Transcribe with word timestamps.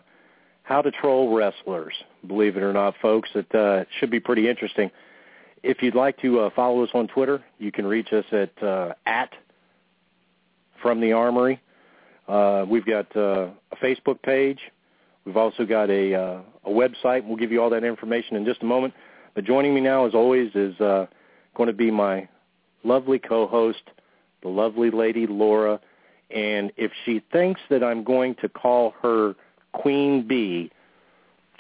how 0.64 0.82
to 0.82 0.90
troll 0.90 1.36
wrestlers, 1.36 1.94
believe 2.26 2.58
it 2.58 2.64
or 2.64 2.74
not, 2.74 2.96
folks. 3.00 3.30
It 3.36 3.54
uh, 3.54 3.84
should 4.00 4.10
be 4.10 4.20
pretty 4.20 4.50
interesting. 4.50 4.90
If 5.64 5.82
you'd 5.82 5.96
like 5.96 6.18
to 6.22 6.42
uh, 6.42 6.50
follow 6.56 6.84
us 6.84 6.90
on 6.94 7.08
Twitter, 7.08 7.44
you 7.58 7.72
can 7.72 7.86
reach 7.86 8.14
us 8.14 8.26
at 8.32 8.64
uh, 8.64 8.94
at 9.06 9.32
from 10.82 11.02
the 11.02 11.12
Armory. 11.12 11.62
Uh, 12.28 12.66
we've 12.70 12.86
got 12.86 13.14
uh, 13.16 13.48
a 13.72 13.76
Facebook 13.82 14.22
page. 14.22 14.60
We've 15.26 15.36
also 15.36 15.66
got 15.66 15.90
a, 15.90 16.14
uh, 16.14 16.42
a 16.66 16.70
website. 16.70 17.26
We'll 17.26 17.38
give 17.38 17.52
you 17.52 17.62
all 17.62 17.70
that 17.72 17.84
information 17.84 18.38
in 18.38 18.46
just 18.46 18.62
a 18.62 18.66
moment. 18.66 18.94
But 19.36 19.44
joining 19.44 19.74
me 19.74 19.82
now, 19.82 20.06
as 20.06 20.14
always, 20.14 20.52
is 20.56 20.80
uh, 20.80 21.08
going 21.56 21.68
to 21.68 21.74
be 21.74 21.92
my 21.92 22.30
lovely 22.84 23.20
co-host, 23.20 23.84
the 24.42 24.48
lovely 24.48 24.92
lady 24.92 25.28
Laura. 25.28 25.80
And 26.30 26.72
if 26.78 26.92
she 27.06 27.22
thinks 27.32 27.60
that 27.70 27.84
I'm 27.84 28.04
going 28.04 28.36
to 28.36 28.48
call 28.48 28.94
her 29.02 29.36
Queen 29.74 30.26
Bee, 30.26 30.72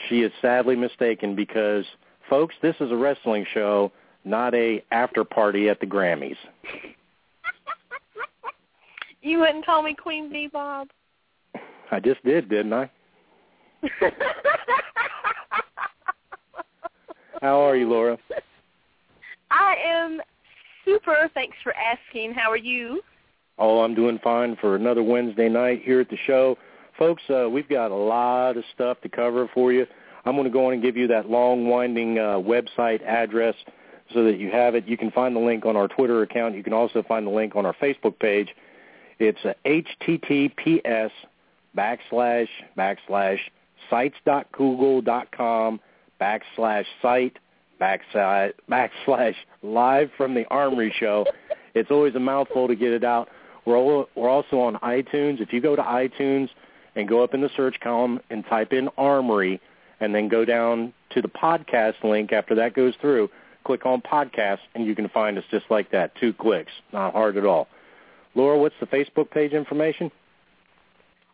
she 0.07 0.21
is 0.21 0.31
sadly 0.41 0.77
mistaken 0.77 1.35
because– 1.35 1.85
folks, 2.29 2.55
this 2.61 2.75
is 2.79 2.91
a 2.91 2.95
wrestling 2.95 3.45
show, 3.53 3.91
not 4.23 4.53
a 4.53 4.83
after 4.91 5.23
party 5.23 5.69
at 5.69 5.79
the 5.79 5.85
Grammys. 5.85 6.37
You 9.21 9.39
wouldn't 9.39 9.65
call 9.65 9.83
me 9.83 9.93
Queen 9.93 10.31
Bee, 10.31 10.47
Bob? 10.47 10.87
I 11.91 11.99
just 11.99 12.23
did, 12.23 12.47
didn't 12.47 12.71
I? 12.71 12.89
How 17.41 17.59
are 17.59 17.75
you, 17.75 17.89
Laura? 17.89 18.17
I 19.51 19.75
am 19.85 20.21
super. 20.85 21.29
Thanks 21.33 21.57
for 21.63 21.73
asking. 21.73 22.33
How 22.33 22.49
are 22.49 22.57
you? 22.57 23.01
Oh, 23.57 23.81
I'm 23.81 23.93
doing 23.93 24.19
fine 24.23 24.55
for 24.61 24.75
another 24.75 25.03
Wednesday 25.03 25.49
night 25.49 25.81
here 25.83 25.99
at 25.99 26.09
the 26.09 26.17
show. 26.25 26.57
Folks, 26.97 27.23
uh, 27.29 27.49
we've 27.49 27.67
got 27.67 27.91
a 27.91 27.95
lot 27.95 28.55
of 28.57 28.63
stuff 28.73 29.01
to 29.01 29.09
cover 29.09 29.49
for 29.53 29.73
you. 29.73 29.85
I'm 30.29 30.35
going 30.35 30.45
to 30.45 30.53
go 30.53 30.67
on 30.67 30.73
and 30.73 30.81
give 30.81 30.95
you 30.95 31.07
that 31.07 31.29
long, 31.29 31.67
winding 31.67 32.19
uh, 32.19 32.35
website 32.35 33.01
address 33.03 33.55
so 34.13 34.23
that 34.25 34.37
you 34.39 34.51
have 34.51 34.75
it. 34.75 34.87
You 34.87 34.95
can 34.95 35.09
find 35.11 35.35
the 35.35 35.39
link 35.39 35.65
on 35.65 35.75
our 35.75 35.87
Twitter 35.87 36.21
account. 36.21 36.55
You 36.55 36.63
can 36.63 36.73
also 36.73 37.03
find 37.03 37.25
the 37.25 37.31
link 37.31 37.55
on 37.55 37.65
our 37.65 37.73
Facebook 37.73 38.19
page. 38.19 38.49
It's 39.17 39.39
uh, 39.43 39.53
https 39.65 41.11
backslash 41.75 42.47
backslash 42.77 43.39
sites.google.com 43.89 45.79
backslash 46.21 46.85
site 47.01 47.37
backslash 47.81 48.53
backslash 48.69 49.35
live 49.63 50.11
from 50.15 50.35
the 50.35 50.45
Armory 50.49 50.93
Show. 50.99 51.25
It's 51.73 51.91
always 51.91 52.15
a 52.15 52.19
mouthful 52.19 52.67
to 52.67 52.75
get 52.75 52.91
it 52.91 53.03
out. 53.03 53.29
We're 53.65 54.05
we're 54.15 54.29
also 54.29 54.59
on 54.59 54.75
iTunes. 54.75 55.41
If 55.41 55.53
you 55.53 55.61
go 55.61 55.75
to 55.75 55.81
iTunes 55.81 56.49
and 56.95 57.07
go 57.07 57.23
up 57.23 57.33
in 57.33 57.41
the 57.41 57.49
search 57.55 57.79
column 57.81 58.19
and 58.29 58.45
type 58.45 58.73
in 58.73 58.89
Armory, 58.97 59.61
and 59.99 60.13
then 60.13 60.27
go 60.27 60.45
down 60.45 60.93
to 61.11 61.21
the 61.21 61.27
podcast 61.27 62.03
link 62.03 62.31
after 62.31 62.55
that 62.55 62.73
goes 62.73 62.93
through. 63.01 63.29
Click 63.65 63.85
on 63.85 64.01
podcast, 64.01 64.59
and 64.73 64.85
you 64.85 64.95
can 64.95 65.09
find 65.09 65.37
us 65.37 65.43
just 65.51 65.65
like 65.69 65.91
that. 65.91 66.15
Two 66.15 66.33
clicks. 66.33 66.71
Not 66.93 67.13
hard 67.13 67.37
at 67.37 67.45
all. 67.45 67.67
Laura, 68.35 68.57
what's 68.57 68.75
the 68.79 68.87
Facebook 68.87 69.31
page 69.31 69.53
information? 69.53 70.11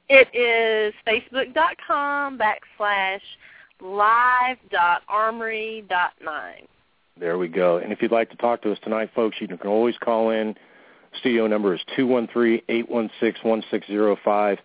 It 0.10 0.28
is 0.34 0.94
facebook.com 1.08 2.40
backslash 2.40 3.22
live.armory.9. 3.82 6.68
There 7.18 7.38
we 7.38 7.48
go. 7.48 7.78
And 7.78 7.94
if 7.94 8.02
you'd 8.02 8.12
like 8.12 8.30
to 8.32 8.38
talk 8.38 8.62
to 8.64 8.72
us 8.72 8.80
tonight, 8.84 9.12
folks, 9.16 9.38
you 9.40 9.48
can 9.48 9.60
always 9.66 9.96
call 9.98 10.32
in. 10.32 10.56
Studio 11.20 11.48
number 11.48 11.74
is 11.74 11.80
two 11.96 12.06
one 12.06 12.28
three 12.28 12.62
eight 12.68 12.90
one 12.90 13.10
six 13.22 13.40
one 13.42 13.64
six 13.72 13.88
zero 13.88 14.18
five. 14.24 14.60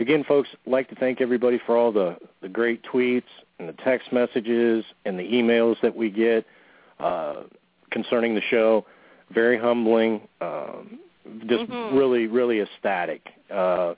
Again, 0.00 0.24
folks, 0.24 0.48
I'd 0.66 0.70
like 0.70 0.88
to 0.88 0.96
thank 0.96 1.20
everybody 1.20 1.60
for 1.64 1.76
all 1.76 1.92
the, 1.92 2.16
the 2.40 2.48
great 2.48 2.82
tweets 2.82 3.22
and 3.62 3.68
the 3.68 3.82
text 3.82 4.12
messages 4.12 4.84
and 5.04 5.18
the 5.18 5.22
emails 5.22 5.76
that 5.82 5.94
we 5.94 6.10
get 6.10 6.44
uh, 7.00 7.42
concerning 7.90 8.34
the 8.34 8.40
show. 8.50 8.84
Very 9.30 9.58
humbling. 9.58 10.20
Um, 10.40 10.98
just 11.46 11.70
mm-hmm. 11.70 11.96
really, 11.96 12.26
really 12.26 12.60
ecstatic. 12.60 13.26
Uh, 13.50 13.94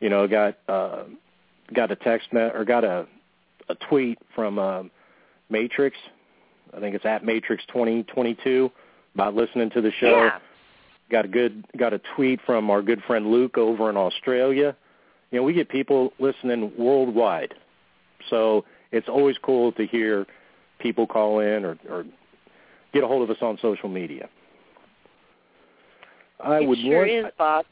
you 0.00 0.08
know, 0.08 0.26
got 0.26 0.56
uh, 0.68 1.04
got 1.74 1.90
a 1.90 1.96
text 1.96 2.32
me- 2.32 2.40
or 2.40 2.64
got 2.64 2.84
a 2.84 3.06
a 3.68 3.74
tweet 3.88 4.18
from 4.34 4.58
uh, 4.58 4.84
Matrix. 5.50 5.96
I 6.74 6.80
think 6.80 6.94
it's 6.94 7.04
at 7.04 7.24
Matrix 7.24 7.64
twenty 7.66 8.04
twenty 8.04 8.36
two 8.42 8.70
about 9.14 9.34
listening 9.34 9.70
to 9.70 9.80
the 9.80 9.92
show. 9.92 10.24
Yeah. 10.24 10.38
Got 11.10 11.26
a 11.26 11.28
good 11.28 11.64
got 11.76 11.92
a 11.92 12.00
tweet 12.16 12.40
from 12.46 12.70
our 12.70 12.80
good 12.80 13.02
friend 13.06 13.30
Luke 13.30 13.58
over 13.58 13.90
in 13.90 13.96
Australia 13.96 14.74
you 15.32 15.38
know, 15.38 15.42
we 15.42 15.54
get 15.54 15.68
people 15.68 16.12
listening 16.20 16.70
worldwide. 16.78 17.54
So 18.30 18.64
it's 18.92 19.08
always 19.08 19.36
cool 19.42 19.72
to 19.72 19.86
hear 19.86 20.26
people 20.78 21.06
call 21.06 21.40
in 21.40 21.64
or, 21.64 21.78
or 21.88 22.04
get 22.92 23.02
a 23.02 23.06
hold 23.06 23.22
of 23.22 23.34
us 23.34 23.42
on 23.42 23.58
social 23.60 23.88
media. 23.88 24.28
I 26.40 26.58
it 26.58 26.68
would 26.68 26.78
sure 26.78 26.98
want, 26.98 27.10
is, 27.10 27.24
Bob. 27.38 27.66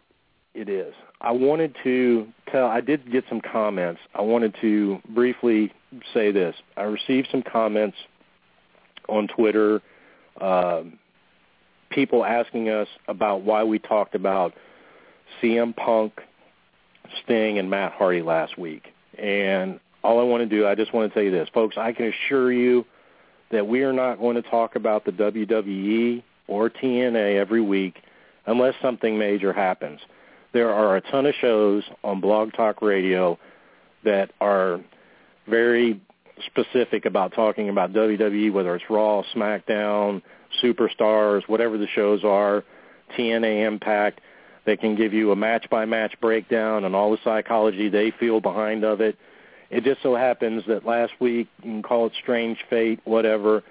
It 0.54 0.68
is. 0.68 0.94
I 1.20 1.32
wanted 1.32 1.76
to 1.84 2.26
tell. 2.50 2.66
I 2.66 2.80
did 2.80 3.10
get 3.12 3.24
some 3.28 3.40
comments. 3.40 4.00
I 4.14 4.22
wanted 4.22 4.54
to 4.60 4.98
briefly 5.10 5.72
say 6.14 6.32
this. 6.32 6.54
I 6.76 6.82
received 6.82 7.28
some 7.30 7.42
comments 7.42 7.96
on 9.08 9.28
Twitter. 9.28 9.80
Uh, 10.40 10.82
people 11.90 12.24
asking 12.24 12.68
us 12.68 12.88
about 13.08 13.42
why 13.42 13.64
we 13.64 13.78
talked 13.78 14.14
about 14.14 14.54
CM 15.42 15.76
Punk, 15.76 16.20
Sting, 17.22 17.58
and 17.58 17.68
Matt 17.68 17.92
Hardy 17.92 18.22
last 18.22 18.58
week. 18.58 18.84
And 19.18 19.80
all 20.02 20.20
I 20.20 20.22
want 20.22 20.48
to 20.48 20.56
do, 20.56 20.66
I 20.66 20.74
just 20.74 20.92
want 20.92 21.10
to 21.10 21.14
tell 21.14 21.22
you 21.22 21.30
this, 21.30 21.48
folks. 21.52 21.76
I 21.76 21.92
can 21.92 22.12
assure 22.12 22.52
you 22.52 22.84
that 23.50 23.66
we 23.66 23.82
are 23.82 23.92
not 23.92 24.18
going 24.18 24.36
to 24.36 24.42
talk 24.42 24.76
about 24.76 25.04
the 25.04 25.12
WWE 25.12 26.22
or 26.46 26.70
TNA 26.70 27.36
every 27.36 27.60
week 27.60 28.02
unless 28.46 28.74
something 28.80 29.18
major 29.18 29.52
happens. 29.52 30.00
There 30.52 30.72
are 30.72 30.96
a 30.96 31.00
ton 31.00 31.26
of 31.26 31.34
shows 31.40 31.84
on 32.02 32.20
Blog 32.20 32.52
Talk 32.52 32.82
Radio 32.82 33.38
that 34.04 34.32
are 34.40 34.80
very 35.48 36.00
specific 36.46 37.04
about 37.04 37.32
talking 37.34 37.68
about 37.68 37.92
WWE, 37.92 38.52
whether 38.52 38.74
it's 38.74 38.84
Raw, 38.88 39.22
SmackDown, 39.34 40.22
Superstars, 40.62 41.48
whatever 41.48 41.78
the 41.78 41.86
shows 41.94 42.24
are, 42.24 42.64
TNA 43.16 43.66
Impact. 43.66 44.20
They 44.64 44.76
can 44.76 44.96
give 44.96 45.12
you 45.12 45.32
a 45.32 45.36
match-by-match 45.36 46.20
breakdown 46.20 46.84
and 46.84 46.94
all 46.94 47.10
the 47.10 47.18
psychology 47.24 47.88
they 47.88 48.10
feel 48.18 48.40
behind 48.40 48.84
of 48.84 49.00
it. 49.00 49.16
It 49.70 49.84
just 49.84 50.02
so 50.02 50.16
happens 50.16 50.64
that 50.66 50.84
last 50.84 51.12
week, 51.20 51.48
you 51.62 51.70
can 51.70 51.82
call 51.82 52.06
it 52.06 52.12
strange 52.20 52.58
fate, 52.68 53.00
whatever, 53.04 53.62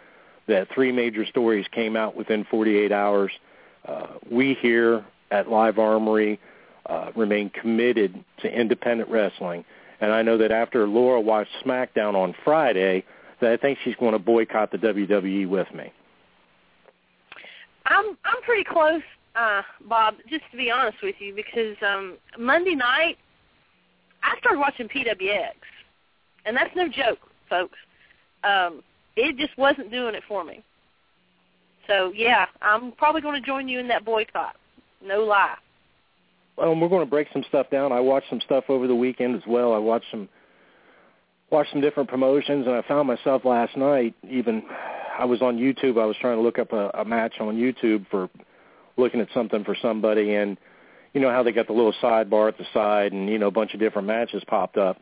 that 0.48 0.68
three 0.74 0.92
major 0.92 1.26
stories 1.26 1.66
came 1.72 1.96
out 1.96 2.16
within 2.16 2.46
48 2.50 2.92
hours. 2.92 3.32
Uh, 3.86 4.08
we 4.32 4.58
here 4.62 5.06
at 5.32 5.50
Live 5.50 5.78
Armory 5.78 6.40
uh, 6.86 7.12
remain 7.16 7.50
committed 7.50 8.24
to 8.42 8.48
independent 8.48 9.10
wrestling. 9.10 9.66
And 10.02 10.12
I 10.12 10.22
know 10.22 10.38
that 10.38 10.52
after 10.52 10.88
Laura 10.88 11.20
watched 11.20 11.52
SmackDown 11.66 12.16
on 12.16 12.34
Friday, 12.44 13.04
that 13.42 13.52
I 13.52 13.58
think 13.58 13.78
she's 13.84 13.96
going 13.96 14.14
to 14.14 14.20
boycott 14.20 14.72
the 14.72 14.78
WWE 14.78 15.48
with 15.48 15.68
me. 15.74 15.92
I'm 17.86 18.18
I'm 18.24 18.42
pretty 18.44 18.64
close, 18.64 19.02
uh, 19.36 19.62
Bob. 19.88 20.16
Just 20.30 20.44
to 20.52 20.58
be 20.58 20.70
honest 20.70 20.98
with 21.02 21.16
you, 21.20 21.34
because 21.34 21.76
um, 21.86 22.18
Monday 22.38 22.76
night 22.76 23.18
I 24.24 24.38
started 24.40 24.60
watching 24.60 24.88
PWX, 24.88 25.54
and 26.46 26.56
that's 26.56 26.76
no 26.76 26.88
joke, 26.88 27.20
folks. 27.50 27.78
Um, 28.44 28.82
it 29.16 29.38
just 29.38 29.58
wasn't 29.58 29.92
doing 29.92 30.16
it 30.16 30.24
for 30.28 30.44
me. 30.44 30.64
So 31.88 32.12
yeah, 32.16 32.46
I'm 32.62 32.92
probably 32.94 33.22
going 33.22 33.42
to 33.42 33.46
join 33.46 33.68
you 33.68 33.80
in 33.80 33.88
that 33.88 34.06
boycott. 34.06 34.56
No 35.04 35.24
lie. 35.24 35.56
Um, 36.62 36.80
we're 36.82 36.90
going 36.90 37.06
to 37.06 37.10
break 37.10 37.28
some 37.34 37.44
stuff 37.48 37.70
down. 37.70 37.92
I 37.92 38.00
watched 38.00 38.30
some 38.30 38.42
stuff 38.42 38.66
over 38.70 38.88
the 38.88 38.96
weekend 38.96 39.36
as 39.36 39.42
well. 39.48 39.74
I 39.74 39.78
watched 39.78 40.06
some 40.12 40.30
watched 41.50 41.72
some 41.72 41.82
different 41.82 42.10
promotions, 42.10 42.68
and 42.68 42.76
I 42.76 42.82
found 42.84 43.08
myself 43.08 43.44
last 43.44 43.76
night 43.76 44.14
even 44.30 44.64
I 45.18 45.26
was 45.26 45.42
on 45.42 45.58
YouTube. 45.58 46.00
I 46.00 46.06
was 46.06 46.16
trying 46.22 46.38
to 46.38 46.42
look 46.42 46.60
up 46.60 46.72
a, 46.74 46.90
a 46.94 47.06
match 47.06 47.36
on 47.40 47.56
YouTube 47.58 48.06
for 48.10 48.30
looking 48.98 49.20
at 49.20 49.28
something 49.34 49.64
for 49.64 49.76
somebody, 49.82 50.36
and 50.36 50.58
you 51.14 51.22
know 51.22 51.32
how 51.32 51.42
they 51.42 51.52
got 51.52 51.68
the 51.68 51.74
little 51.74 51.94
sidebar 52.02 52.50
at 52.50 52.58
the 52.58 52.66
side, 52.74 53.14
and 53.14 53.30
you 53.30 53.40
know 53.40 53.48
a 53.48 53.52
bunch 53.52 53.74
of 53.74 53.80
different 53.80 54.08
matches 54.08 54.44
popped 54.48 54.78
up, 54.78 54.98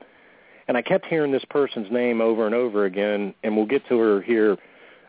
and 0.68 0.76
I 0.76 0.82
kept 0.82 1.06
hearing 1.06 1.32
this 1.32 1.46
person's 1.50 1.92
name 1.92 2.22
over 2.22 2.46
and 2.46 2.54
over 2.54 2.86
again, 2.86 3.34
and 3.44 3.56
we'll 3.56 3.66
get 3.66 3.88
to 3.90 3.98
her 3.98 4.22
here 4.22 4.58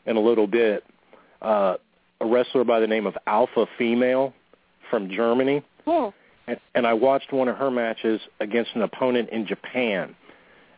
in 0.06 0.16
a 0.16 0.20
little 0.20 0.46
bit. 0.46 0.84
Uh, 1.42 1.76
a 2.20 2.26
wrestler 2.26 2.64
by 2.64 2.80
the 2.80 2.86
name 2.86 3.06
of 3.06 3.16
Alpha 3.26 3.66
Female 3.76 4.32
from 4.90 5.10
Germany. 5.10 5.62
Cool. 5.84 6.12
And, 6.46 6.58
and 6.74 6.86
I 6.86 6.94
watched 6.94 7.32
one 7.32 7.48
of 7.48 7.56
her 7.56 7.70
matches 7.70 8.20
against 8.40 8.70
an 8.74 8.82
opponent 8.82 9.30
in 9.30 9.46
Japan, 9.46 10.14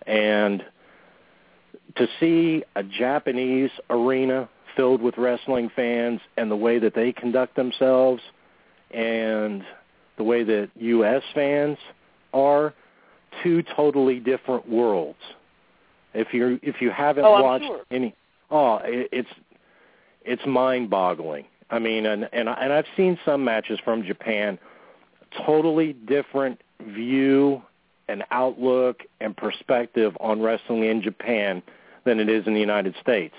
and 0.06 0.65
to 1.97 2.06
see 2.19 2.65
a 2.77 2.82
Japanese 2.82 3.71
arena 3.88 4.49
filled 4.77 5.03
with 5.03 5.17
wrestling 5.17 5.71
fans 5.75 6.21
and 6.37 6.50
the 6.50 6.56
way 6.56 6.79
that 6.79 6.94
they 6.94 7.12
conduct 7.12 7.56
themselves 7.56 8.23
and 8.93 9.65
the 10.17 10.25
way 10.25 10.44
that 10.44 10.71
U.S. 10.77 11.23
fans 11.35 11.79
are, 12.32 12.75
two 13.43 13.62
totally 13.62 14.21
different 14.21 14.69
worlds. 14.69 15.19
If 16.15 16.35
you 16.35 16.59
if 16.62 16.81
you 16.81 16.91
haven't 16.91 17.25
oh, 17.25 17.43
watched 17.43 17.65
sure. 17.65 17.82
any, 17.91 18.15
oh, 18.50 18.81
it, 18.82 19.09
it's 19.12 19.29
it's 20.25 20.44
mind-boggling. 20.47 21.44
I 21.71 21.79
mean, 21.79 22.06
and 22.06 22.29
and 22.32 22.49
I, 22.49 22.55
and 22.55 22.73
I've 22.73 22.87
seen 22.97 23.19
some 23.25 23.44
matches 23.44 23.79
from 23.85 24.03
Japan, 24.03 24.59
totally 25.47 25.93
different 25.93 26.61
view 26.81 27.62
and 28.09 28.25
outlook 28.32 29.03
and 29.21 29.37
perspective 29.37 30.17
on 30.19 30.43
wrestling 30.43 30.85
in 30.85 31.00
Japan 31.00 31.62
than 32.05 32.19
it 32.19 32.29
is 32.29 32.47
in 32.47 32.55
the 32.55 32.61
United 32.61 32.94
States. 33.00 33.35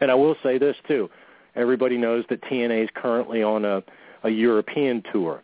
And 0.00 0.10
I 0.10 0.14
will 0.14 0.36
say 0.42 0.58
this 0.58 0.76
too. 0.86 1.10
Everybody 1.54 1.98
knows 1.98 2.24
that 2.30 2.40
TNA 2.42 2.84
is 2.84 2.88
currently 2.94 3.42
on 3.42 3.64
a, 3.64 3.82
a 4.22 4.30
European 4.30 5.02
tour. 5.12 5.42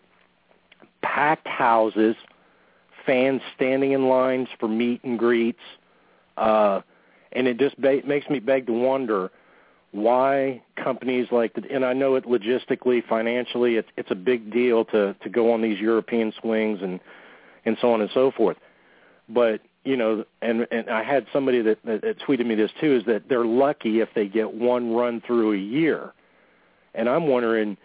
Packed 1.02 1.46
houses, 1.46 2.16
fans 3.06 3.40
standing 3.54 3.92
in 3.92 4.08
lines 4.08 4.48
for 4.58 4.68
meet 4.68 5.02
and 5.04 5.18
greets, 5.18 5.60
uh, 6.36 6.80
and 7.32 7.46
it 7.46 7.58
just 7.58 7.80
ba- 7.80 8.02
makes 8.06 8.28
me 8.28 8.38
beg 8.38 8.66
to 8.66 8.72
wonder 8.72 9.30
why 9.92 10.60
companies 10.76 11.28
like 11.30 11.54
the, 11.54 11.62
and 11.70 11.84
I 11.84 11.92
know 11.92 12.16
it 12.16 12.24
logistically, 12.24 13.06
financially, 13.06 13.76
it's 13.76 13.88
it's 13.96 14.10
a 14.10 14.16
big 14.16 14.52
deal 14.52 14.84
to 14.86 15.14
to 15.14 15.28
go 15.28 15.52
on 15.52 15.62
these 15.62 15.78
European 15.78 16.32
swings 16.40 16.80
and 16.82 16.98
and 17.64 17.76
so 17.80 17.92
on 17.92 18.00
and 18.00 18.10
so 18.12 18.30
forth. 18.30 18.56
But 19.28 19.60
you 19.84 19.96
know, 19.96 20.24
and 20.42 20.66
and 20.70 20.90
I 20.90 21.04
had 21.04 21.26
somebody 21.32 21.62
that, 21.62 21.78
that, 21.84 22.02
that 22.02 22.18
tweeted 22.18 22.46
me 22.46 22.56
this 22.56 22.72
too 22.80 22.96
is 22.96 23.04
that 23.04 23.28
they're 23.28 23.44
lucky 23.44 24.00
if 24.00 24.08
they 24.14 24.26
get 24.26 24.52
one 24.52 24.94
run 24.94 25.20
through 25.20 25.52
a 25.52 25.58
year, 25.58 26.12
and 26.94 27.08
I'm 27.08 27.28
wondering, 27.28 27.76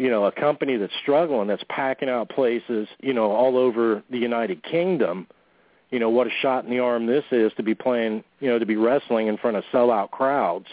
you 0.00 0.08
know, 0.08 0.24
a 0.24 0.32
company 0.32 0.78
that's 0.78 0.92
struggling, 1.02 1.46
that's 1.46 1.62
packing 1.68 2.08
out 2.08 2.30
places, 2.30 2.88
you 3.00 3.12
know, 3.12 3.30
all 3.32 3.58
over 3.58 4.02
the 4.08 4.16
United 4.16 4.62
Kingdom, 4.62 5.26
you 5.90 5.98
know, 5.98 6.08
what 6.08 6.26
a 6.26 6.30
shot 6.40 6.64
in 6.64 6.70
the 6.70 6.78
arm 6.78 7.04
this 7.04 7.24
is 7.30 7.52
to 7.58 7.62
be 7.62 7.74
playing, 7.74 8.24
you 8.40 8.48
know, 8.48 8.58
to 8.58 8.64
be 8.64 8.76
wrestling 8.76 9.26
in 9.26 9.36
front 9.36 9.58
of 9.58 9.64
sellout 9.70 10.10
crowds, 10.10 10.68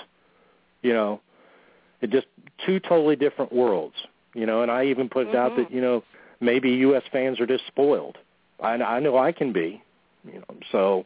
you 0.81 0.93
know, 0.93 1.19
it 1.99 2.09
just 2.09 2.27
two 2.65 2.79
totally 2.79 3.17
different 3.17 3.51
worlds, 3.51 3.95
you 4.33 4.45
know, 4.45 4.61
and 4.61 4.71
I 4.71 4.85
even 4.85 5.09
put 5.09 5.27
it 5.27 5.33
mm-hmm. 5.33 5.37
out 5.37 5.57
that 5.57 5.71
you 5.71 5.81
know 5.81 6.03
maybe 6.39 6.69
U.S. 6.69 7.03
fans 7.11 7.41
are 7.41 7.47
just 7.47 7.67
spoiled. 7.67 8.17
I, 8.61 8.75
I 8.75 8.99
know 9.01 9.17
I 9.17 9.33
can 9.33 9.51
be, 9.51 9.83
you 10.23 10.39
know. 10.39 10.55
So 10.71 11.05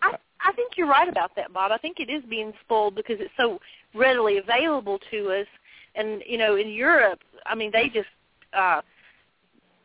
I 0.00 0.16
I 0.44 0.52
think 0.52 0.72
you're 0.76 0.88
right 0.88 1.08
about 1.08 1.30
that, 1.36 1.52
Bob. 1.52 1.70
I 1.70 1.78
think 1.78 2.00
it 2.00 2.10
is 2.10 2.24
being 2.28 2.52
spoiled 2.64 2.96
because 2.96 3.18
it's 3.20 3.30
so 3.36 3.60
readily 3.94 4.38
available 4.38 4.98
to 5.12 5.30
us, 5.30 5.46
and 5.94 6.22
you 6.26 6.38
know, 6.38 6.56
in 6.56 6.68
Europe, 6.68 7.20
I 7.46 7.54
mean, 7.54 7.70
they 7.72 7.88
just 7.88 8.08
uh 8.52 8.82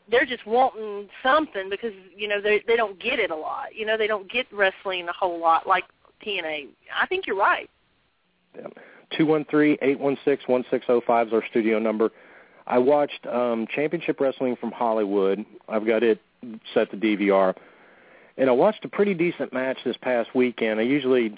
they're 0.10 0.26
just 0.26 0.46
wanting 0.46 1.10
something 1.22 1.70
because 1.70 1.94
you 2.16 2.28
know 2.28 2.42
they 2.42 2.64
they 2.68 2.76
don't 2.76 3.00
get 3.00 3.20
it 3.20 3.32
a 3.32 3.36
lot. 3.36 3.76
You 3.76 3.86
know, 3.86 3.98
they 3.98 4.08
don't 4.08 4.30
get 4.32 4.46
wrestling 4.52 5.08
a 5.08 5.14
whole 5.14 5.40
lot 5.40 5.68
like 5.68 5.84
TNA. 6.26 6.68
I 6.96 7.06
think 7.08 7.28
you're 7.28 7.38
right. 7.38 7.70
Yeah. 8.56 8.68
Two 9.18 9.26
one 9.26 9.46
three 9.50 9.78
eight 9.82 10.00
one 10.00 10.18
six 10.26 10.44
one 10.48 10.66
six 10.70 10.86
zero 10.86 11.02
five 11.06 11.28
is 11.28 11.34
our 11.34 11.44
studio 11.50 11.80
number. 11.80 12.12
I 12.66 12.78
watched 12.78 13.26
um, 13.28 13.66
Championship 13.74 14.20
Wrestling 14.20 14.58
from 14.60 14.72
Hollywood. 14.72 15.46
I've 15.70 15.88
got 15.88 16.04
it 16.04 16.20
set 16.74 16.92
to 16.92 16.98
DVR 16.98 17.56
and 18.38 18.50
I 18.50 18.54
watched 18.54 18.86
a 18.86 18.88
pretty 18.88 19.14
decent 19.14 19.52
match 19.52 19.78
this 19.84 19.98
past 19.98 20.30
weekend. 20.36 20.80
I 20.80 20.84
usually 20.84 21.38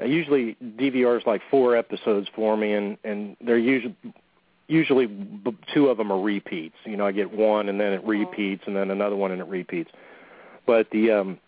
I 0.00 0.04
usually 0.04 0.56
DVR's 0.62 1.26
like 1.26 1.42
four 1.50 1.76
episodes 1.76 2.28
for 2.34 2.56
me, 2.56 2.72
and 2.72 2.98
and 3.04 3.36
they're 3.40 3.58
usually 3.58 3.94
usually 4.68 5.08
two 5.72 5.88
of 5.88 5.96
them 5.96 6.12
are 6.12 6.20
repeats. 6.20 6.76
You 6.84 6.96
know, 6.96 7.06
I 7.06 7.12
get 7.12 7.32
one 7.32 7.68
and 7.68 7.80
then 7.80 7.92
it 7.92 8.04
repeats, 8.04 8.64
and 8.66 8.76
then 8.76 8.90
another 8.90 9.16
one 9.16 9.30
and 9.30 9.40
it 9.40 9.48
repeats. 9.48 9.90
But 10.66 10.90
the 10.90 11.12
um, 11.12 11.38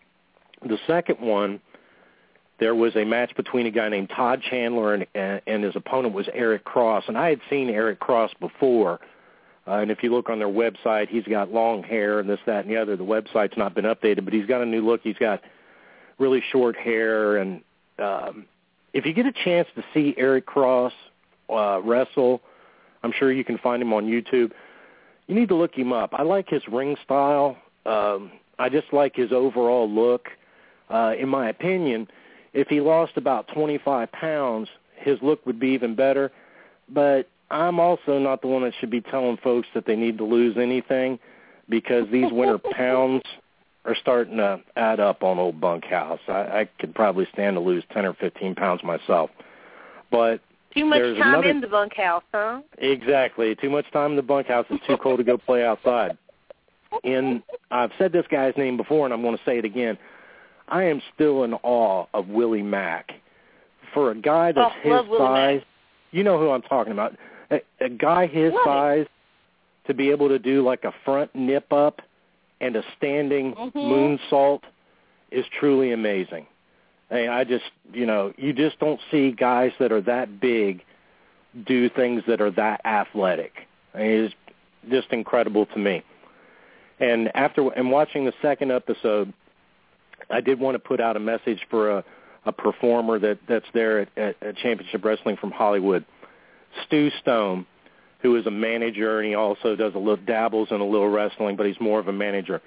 the 0.63 0.79
second 0.87 1.21
one, 1.21 1.61
there 2.59 2.75
was 2.75 2.97
a 2.97 3.05
match 3.05 3.35
between 3.37 3.67
a 3.67 3.71
guy 3.71 3.89
named 3.89 4.11
Todd 4.15 4.43
Chandler 4.49 4.95
and 4.95 5.07
and 5.47 5.65
his 5.65 5.77
opponent 5.77 6.15
was 6.15 6.29
Eric 6.33 6.65
Cross, 6.65 7.05
and 7.09 7.19
I 7.19 7.29
had 7.31 7.41
seen 7.51 7.69
Eric 7.69 8.01
Cross 8.01 8.33
before 8.41 9.01
uh, 9.69 9.81
and 9.81 9.91
if 9.91 10.03
you 10.03 10.11
look 10.11 10.31
on 10.31 10.39
their 10.39 10.49
website, 10.49 11.09
he's 11.09 11.25
got 11.25 11.53
long 11.53 11.83
hair 11.83 12.21
and 12.21 12.29
this, 12.29 12.39
that, 12.47 12.65
and 12.65 12.75
the 12.75 12.81
other. 12.81 12.97
The 12.97 13.05
website's 13.05 13.57
not 13.59 13.75
been 13.75 13.85
updated, 13.85 14.25
but 14.25 14.33
he's 14.33 14.47
got 14.47 14.63
a 14.63 14.67
new 14.67 14.81
look. 14.81 15.03
He's 15.03 15.19
got 15.19 15.43
really 16.19 16.43
short 16.51 16.75
hair, 16.75 17.37
and 17.37 17.61
um, 17.99 18.47
if 18.93 19.05
you 19.05 19.13
get 19.13 19.27
a 19.27 19.33
chance 19.45 19.69
to 19.77 19.85
see 19.95 20.15
Eric 20.17 20.47
Cross 20.47 20.93
uh, 21.51 21.81
wrestle, 21.83 22.41
I'm 23.03 23.13
sure 23.13 23.33
you 23.33 23.45
can 23.45 23.59
find 23.59 23.83
him 23.83 23.93
on 23.93 24.07
YouTube. 24.07 24.53
You 25.27 25.35
need 25.35 25.49
to 25.49 25.55
look 25.55 25.75
him 25.75 25.93
up. 25.93 26.11
I 26.13 26.23
like 26.23 26.49
his 26.49 26.63
ring 26.69 26.97
style. 27.05 27.57
Um, 27.87 28.33
I 28.59 28.69
just 28.69 28.93
like 28.93 29.15
his 29.15 29.33
overall 29.33 29.89
look. 29.89 30.29
Uh, 30.91 31.15
in 31.19 31.29
my 31.29 31.51
opinion, 31.51 32.09
if 32.55 32.69
he 32.69 32.81
lost 32.81 33.13
about 33.17 33.47
25 33.55 34.11
pounds, 34.13 34.69
his 34.97 35.19
look 35.23 35.45
would 35.47 35.61
be 35.61 35.69
even 35.69 35.95
better. 35.95 36.33
But 36.89 37.29
I'm 37.51 37.79
also 37.79 38.19
not 38.19 38.41
the 38.41 38.49
one 38.49 38.63
that 38.63 38.73
should 38.81 38.91
be 38.91 39.01
telling 39.01 39.37
folks 39.39 39.69
that 39.75 39.87
they 39.87 39.97
need 39.97 40.19
to 40.19 40.25
lose 40.25 40.57
anything 40.57 41.19
because 41.69 42.07
these 42.11 42.33
winter 42.33 42.59
pounds 42.73 43.23
are 43.85 43.97
starting 44.01 44.37
to 44.37 44.61
add 44.77 45.01
up 45.01 45.23
on 45.23 45.39
old 45.39 45.61
bunkhouse. 45.61 46.21
I, 46.29 46.33
I 46.33 46.69
could 46.79 46.95
probably 46.95 47.27
stand 47.33 47.57
to 47.57 47.61
lose 47.61 47.85
ten 47.93 48.05
or 48.05 48.15
fifteen 48.15 48.55
pounds 48.55 48.83
myself, 48.83 49.31
but 50.11 50.41
too 50.75 50.85
much 50.85 51.01
time 51.01 51.35
another, 51.35 51.49
in 51.49 51.61
the 51.61 51.67
bunkhouse, 51.67 52.23
huh? 52.33 52.61
Exactly. 52.79 53.55
Too 53.57 53.71
much 53.71 53.91
time 53.93 54.11
in 54.11 54.17
the 54.17 54.23
bunkhouse. 54.23 54.67
It's 54.71 54.87
too 54.87 54.97
cold 54.99 55.19
to 55.19 55.25
go 55.25 55.39
play 55.39 55.65
outside. 55.65 56.17
And 57.05 57.43
I've 57.71 57.91
said 57.99 58.13
this 58.13 58.27
guy's 58.31 58.55
name 58.57 58.77
before, 58.77 59.05
and 59.07 59.15
I'm 59.15 59.23
going 59.23 59.37
to 59.37 59.43
say 59.45 59.59
it 59.59 59.65
again. 59.65 59.99
I 60.69 60.85
am 60.85 61.01
still 61.15 61.45
in 61.45 61.55
awe 61.55 62.07
of 62.13 62.29
Willie 62.29 62.63
Mack. 62.63 63.13
For 63.95 64.11
a 64.11 64.15
guy 64.15 64.53
that's 64.53 64.75
oh, 64.85 65.07
his 65.07 65.19
size, 65.19 65.63
you 66.11 66.23
know 66.23 66.39
who 66.39 66.51
I'm 66.51 66.63
talking 66.63 66.93
about. 66.93 67.17
A, 67.51 67.61
a 67.81 67.89
guy 67.89 68.27
his 68.27 68.53
Love 68.53 68.65
size 68.65 69.07
to 69.87 69.95
be 69.95 70.11
able 70.11 70.29
to 70.29 70.39
do 70.39 70.63
like 70.63 70.85
a 70.85 70.93
front 71.05 71.35
nip 71.35 71.73
up 71.73 72.03
and 72.61 72.77
a 72.77 72.83
standing 72.97 73.55
Mhm. 73.55 73.73
moonsault 73.75 74.63
is 75.31 75.47
truly 75.59 75.93
amazing. 75.93 76.47
Hey, 77.11 77.29
I 77.29 77.45
just, 77.45 77.65
you 77.93 78.07
know, 78.07 78.33
you 78.37 78.53
just 78.53 78.79
don't 78.79 79.01
see 79.11 79.31
guys 79.31 79.73
that 79.79 79.93
are 79.93 80.01
that 80.03 80.41
big 80.41 80.85
do 81.65 81.89
things 81.89 82.23
that 82.27 82.41
are 82.41 82.51
that 82.53 82.81
athletic. 82.85 83.67
I 83.95 83.99
mean, 83.99 84.25
it's 84.25 84.35
just 84.91 85.13
incredible 85.13 85.67
to 85.67 85.79
me. 85.79 86.03
And 87.01 87.35
after 87.35 87.71
and 87.71 87.91
watching 87.91 88.25
the 88.25 88.35
second 88.43 88.73
episode, 88.73 89.33
I 90.31 90.41
did 90.41 90.61
want 90.61 90.75
to 90.75 90.79
put 90.79 91.01
out 91.01 91.17
a 91.17 91.21
message 91.21 91.61
for 91.71 91.91
a, 91.91 92.05
a 92.45 92.53
performer 92.53 93.19
that 93.21 93.39
that's 93.49 93.67
there 93.73 94.01
at, 94.01 94.09
at, 94.17 94.43
at 94.43 94.57
Championship 94.57 95.05
Wrestling 95.05 95.37
from 95.37 95.51
Hollywood, 95.51 96.05
Stu 96.87 97.11
Stone, 97.23 97.67
who 98.21 98.37
is 98.37 98.47
a 98.47 98.51
manager 98.51 99.21
and 99.21 99.29
he 99.29 99.35
also 99.35 99.77
does 99.77 99.95
a 99.95 99.99
little 99.99 100.17
dabbles 100.17 100.69
in 100.71 100.81
a 100.81 100.85
little 100.85 101.09
wrestling, 101.09 101.57
but 101.57 101.67
he's 101.67 101.81
more 101.81 101.99
of 101.99 102.09
a 102.09 102.13
manager. 102.13 102.61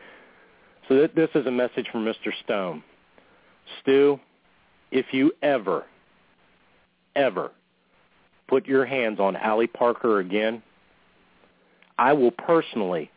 So 0.88 0.96
th- 0.96 1.12
this 1.16 1.30
is 1.36 1.46
a 1.46 1.52
message 1.52 1.88
from 1.92 2.06
Mr. 2.06 2.32
Stone. 2.44 2.84
Stu, 3.82 4.20
if 4.92 5.08
you 5.12 5.32
ever, 5.42 5.86
ever 7.16 7.52
put 8.48 8.66
your 8.66 8.86
hands 8.86 9.20
on 9.20 9.36
Allie 9.36 9.68
Parker 9.68 10.20
again, 10.20 10.62
I 11.98 12.14
will 12.14 12.32
personally 12.32 13.12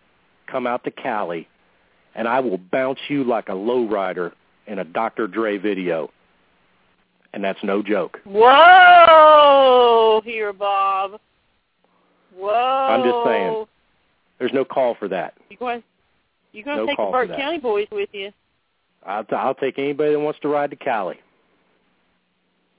come 0.47 0.67
out 0.67 0.85
to 0.85 0.91
Cali 0.91 1.49
and 2.15 2.29
I 2.29 2.41
will 2.41 2.59
bounce 2.59 3.01
you 3.09 3.25
like 3.25 3.49
a 3.49 3.53
lowrider 3.53 4.33
in 4.67 4.79
a 4.79 4.85
Dr. 4.85 5.27
Dre 5.27 5.59
video. 5.59 6.11
And 7.33 7.43
that's 7.43 7.59
no 7.65 7.83
joke. 7.83 8.21
Whoa, 8.25 10.23
here, 10.25 10.53
Bob. 10.53 11.21
Whoa. 12.37 12.51
I'm 12.51 13.03
just 13.03 13.25
saying. 13.27 13.67
There's 14.39 14.53
no 14.53 14.65
call 14.65 14.97
for 14.99 15.09
that. 15.09 15.35
You 15.49 15.57
going? 15.57 15.83
You 16.53 16.65
going 16.65 16.79
No 16.79 16.87
to 16.87 16.91
take 16.91 16.99
the 16.99 17.11
Burke. 17.11 17.37
County 17.37 17.59
boys 17.59 17.87
with 17.91 18.09
you? 18.13 18.33
I'll, 19.07 19.25
t- 19.25 19.37
I'll 19.37 19.55
take 19.55 19.79
anybody 19.79 20.13
that 20.13 20.21
wants 20.21 20.41
to 20.41 20.49
ride 20.49 20.71
to 20.71 20.77
Cali. 20.77 21.17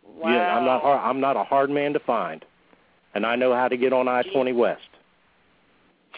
Wow. 0.04 0.34
Yeah, 0.34 0.56
I'm 0.56 0.66
not 0.66 0.82
hard, 0.82 1.02
I'm 1.04 1.20
not 1.20 1.38
a 1.38 1.44
hard 1.44 1.70
man 1.70 1.94
to 1.94 2.00
find, 2.00 2.44
and 3.14 3.26
I 3.26 3.36
know 3.36 3.54
how 3.54 3.68
to 3.68 3.78
get 3.78 3.94
on 3.94 4.08
I-20 4.08 4.56
West. 4.56 4.82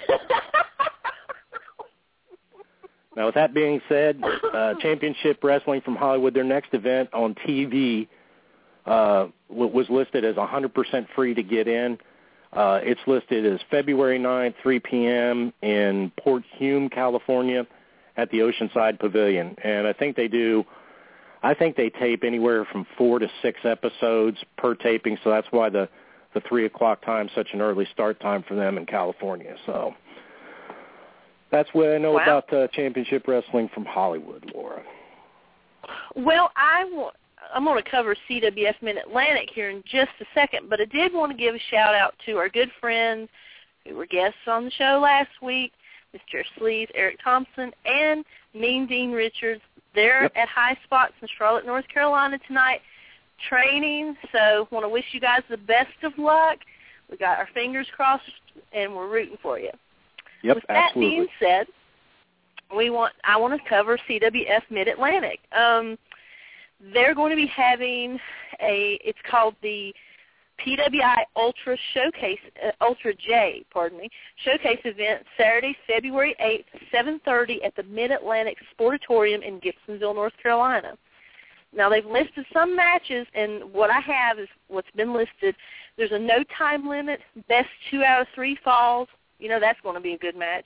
Now, 3.18 3.26
with 3.26 3.36
that 3.36 3.52
being 3.52 3.82
said, 3.90 4.22
uh, 4.54 4.76
Championship 4.80 5.44
Wrestling 5.44 5.82
from 5.82 5.96
Hollywood, 5.96 6.36
their 6.36 6.44
next 6.44 6.76
event 6.76 7.10
on 7.14 7.34
TV 7.48 8.08
uh, 8.86 9.26
was 9.50 9.88
listed 9.90 10.24
as 10.24 10.36
100% 10.36 11.08
free 11.16 11.34
to 11.34 11.42
get 11.42 11.68
in. 11.68 11.98
Uh, 12.54 12.80
it's 12.82 13.02
listed 13.08 13.46
as 13.46 13.60
February 13.70 14.18
9th, 14.20 14.56
3 14.64 14.80
p.m. 14.80 15.54
in 15.62 16.12
Port 16.20 16.44
Hume, 16.58 16.90
California, 16.90 17.68
at 18.16 18.32
the 18.32 18.40
Oceanside 18.40 19.00
Pavilion, 19.00 19.56
and 19.64 19.86
I 19.88 19.94
think 19.94 20.16
they 20.16 20.28
do. 20.28 20.64
I 21.44 21.54
think 21.54 21.76
they 21.76 21.90
tape 21.90 22.24
anywhere 22.24 22.66
from 22.66 22.88
four 22.98 23.20
to 23.20 23.28
six 23.44 23.60
episodes 23.64 24.38
per 24.58 24.74
taping, 24.74 25.18
so 25.24 25.30
that's 25.30 25.48
why 25.52 25.70
the 25.70 25.88
the 26.34 26.42
three 26.48 26.66
o'clock 26.66 27.04
time 27.06 27.30
such 27.36 27.50
an 27.54 27.62
early 27.62 27.88
start 27.94 28.20
time 28.20 28.44
for 28.48 28.56
them 28.56 28.78
in 28.78 28.86
California. 28.86 29.56
So 29.66 29.94
that's 31.52 31.70
what 31.74 31.90
I 31.92 31.98
know 32.00 32.14
Wow. 32.14 32.24
about 32.24 32.54
uh, 32.54 32.68
Championship 32.70 33.28
Wrestling 33.28 33.70
from 33.74 33.86
Hollywood, 33.86 34.52
Laura. 34.54 34.82
Well, 36.16 36.52
I 36.56 36.86
want. 36.86 37.16
I'm 37.54 37.66
going 37.66 37.82
to 37.82 37.90
cover 37.90 38.16
CWF 38.30 38.76
Mid 38.82 38.98
Atlantic 38.98 39.50
here 39.54 39.70
in 39.70 39.84
just 39.90 40.12
a 40.22 40.26
second, 40.34 40.70
but 40.70 40.80
I 40.82 40.86
did 40.86 41.14
want 41.14 41.32
to 41.32 41.38
give 41.38 41.56
a 41.56 41.60
shout 41.72 41.96
out 41.96 42.14
to 42.26 42.38
our 42.38 42.50
good 42.50 42.70
friends 42.80 43.30
who 43.88 43.96
were 43.96 44.06
guests 44.06 44.40
on 44.48 44.66
the 44.66 44.72
show 44.72 45.00
last 45.02 45.30
week, 45.42 45.72
Mr. 46.16 46.44
Sleaze, 46.60 46.90
Eric 46.96 47.20
Thompson, 47.24 47.72
and 47.86 48.24
Mean 48.54 48.88
Dean 48.88 49.12
Richards. 49.12 49.62
They're 49.96 50.24
Yep. 50.24 50.32
at 50.36 50.48
High 50.50 50.78
Spots 50.84 51.14
in 51.22 51.28
Charlotte, 51.38 51.66
North 51.66 51.88
Carolina 51.88 52.38
tonight, 52.48 52.82
training. 53.50 54.16
So, 54.32 54.68
want 54.72 54.84
to 54.86 54.90
wish 54.90 55.06
you 55.12 55.20
guys 55.20 55.42
the 55.50 55.58
best 55.58 55.94
of 56.04 56.18
luck. 56.18 56.60
We 57.10 57.18
got 57.18 57.38
our 57.40 57.48
fingers 57.54 57.88
crossed, 57.96 58.24
and 58.74 58.96
we're 58.96 59.08
rooting 59.08 59.38
for 59.42 59.58
you. 59.60 59.72
Yep, 60.44 60.56
With 60.56 60.64
that 60.68 60.88
absolutely. 60.90 61.10
being 61.16 61.28
said, 61.40 61.68
we 62.76 62.90
want 62.90 63.14
I 63.24 63.38
want 63.38 63.60
to 63.62 63.70
cover 63.70 63.98
CWF 64.10 64.62
Mid 64.70 64.88
Atlantic. 64.88 65.40
Um, 65.58 65.98
they're 66.94 67.16
going 67.16 67.32
to 67.32 67.36
be 67.36 67.48
having 67.48 68.20
a 68.62 69.00
it's 69.04 69.20
called 69.30 69.56
the 69.62 69.94
PWI 70.66 71.18
Ultra 71.36 71.78
Showcase 71.94 72.40
uh, 72.66 72.72
Ultra 72.82 73.14
J, 73.14 73.64
pardon 73.72 74.00
me, 74.00 74.10
showcase 74.44 74.80
event 74.86 75.24
Saturday, 75.38 75.76
February 75.86 76.36
8th, 76.42 76.66
7:30 77.26 77.66
at 77.66 77.76
the 77.76 77.84
Mid 77.84 78.12
Atlantic 78.12 78.58
Sportatorium 78.74 79.44
in 79.46 79.60
Gibsonville, 79.60 80.16
North 80.16 80.34
Carolina. 80.42 80.98
Now 81.74 81.90
they've 81.90 82.06
listed 82.06 82.46
some 82.54 82.76
matches, 82.76 83.28
and 83.36 83.72
what 83.72 83.90
I 83.90 84.00
have 84.00 84.40
is 84.40 84.48
what's 84.68 84.90
been 84.96 85.14
listed. 85.14 85.56
There's 85.98 86.12
a 86.12 86.20
no 86.20 86.44
time 86.58 86.88
limit, 86.88 87.20
best 87.48 87.70
two 87.92 88.04
out 88.04 88.22
of 88.22 88.28
three 88.34 88.58
falls. 88.64 89.08
You 89.40 89.50
know 89.50 89.60
that's 89.60 89.80
going 89.82 89.96
to 89.96 90.02
be 90.02 90.14
a 90.14 90.18
good 90.18 90.36
match 90.36 90.66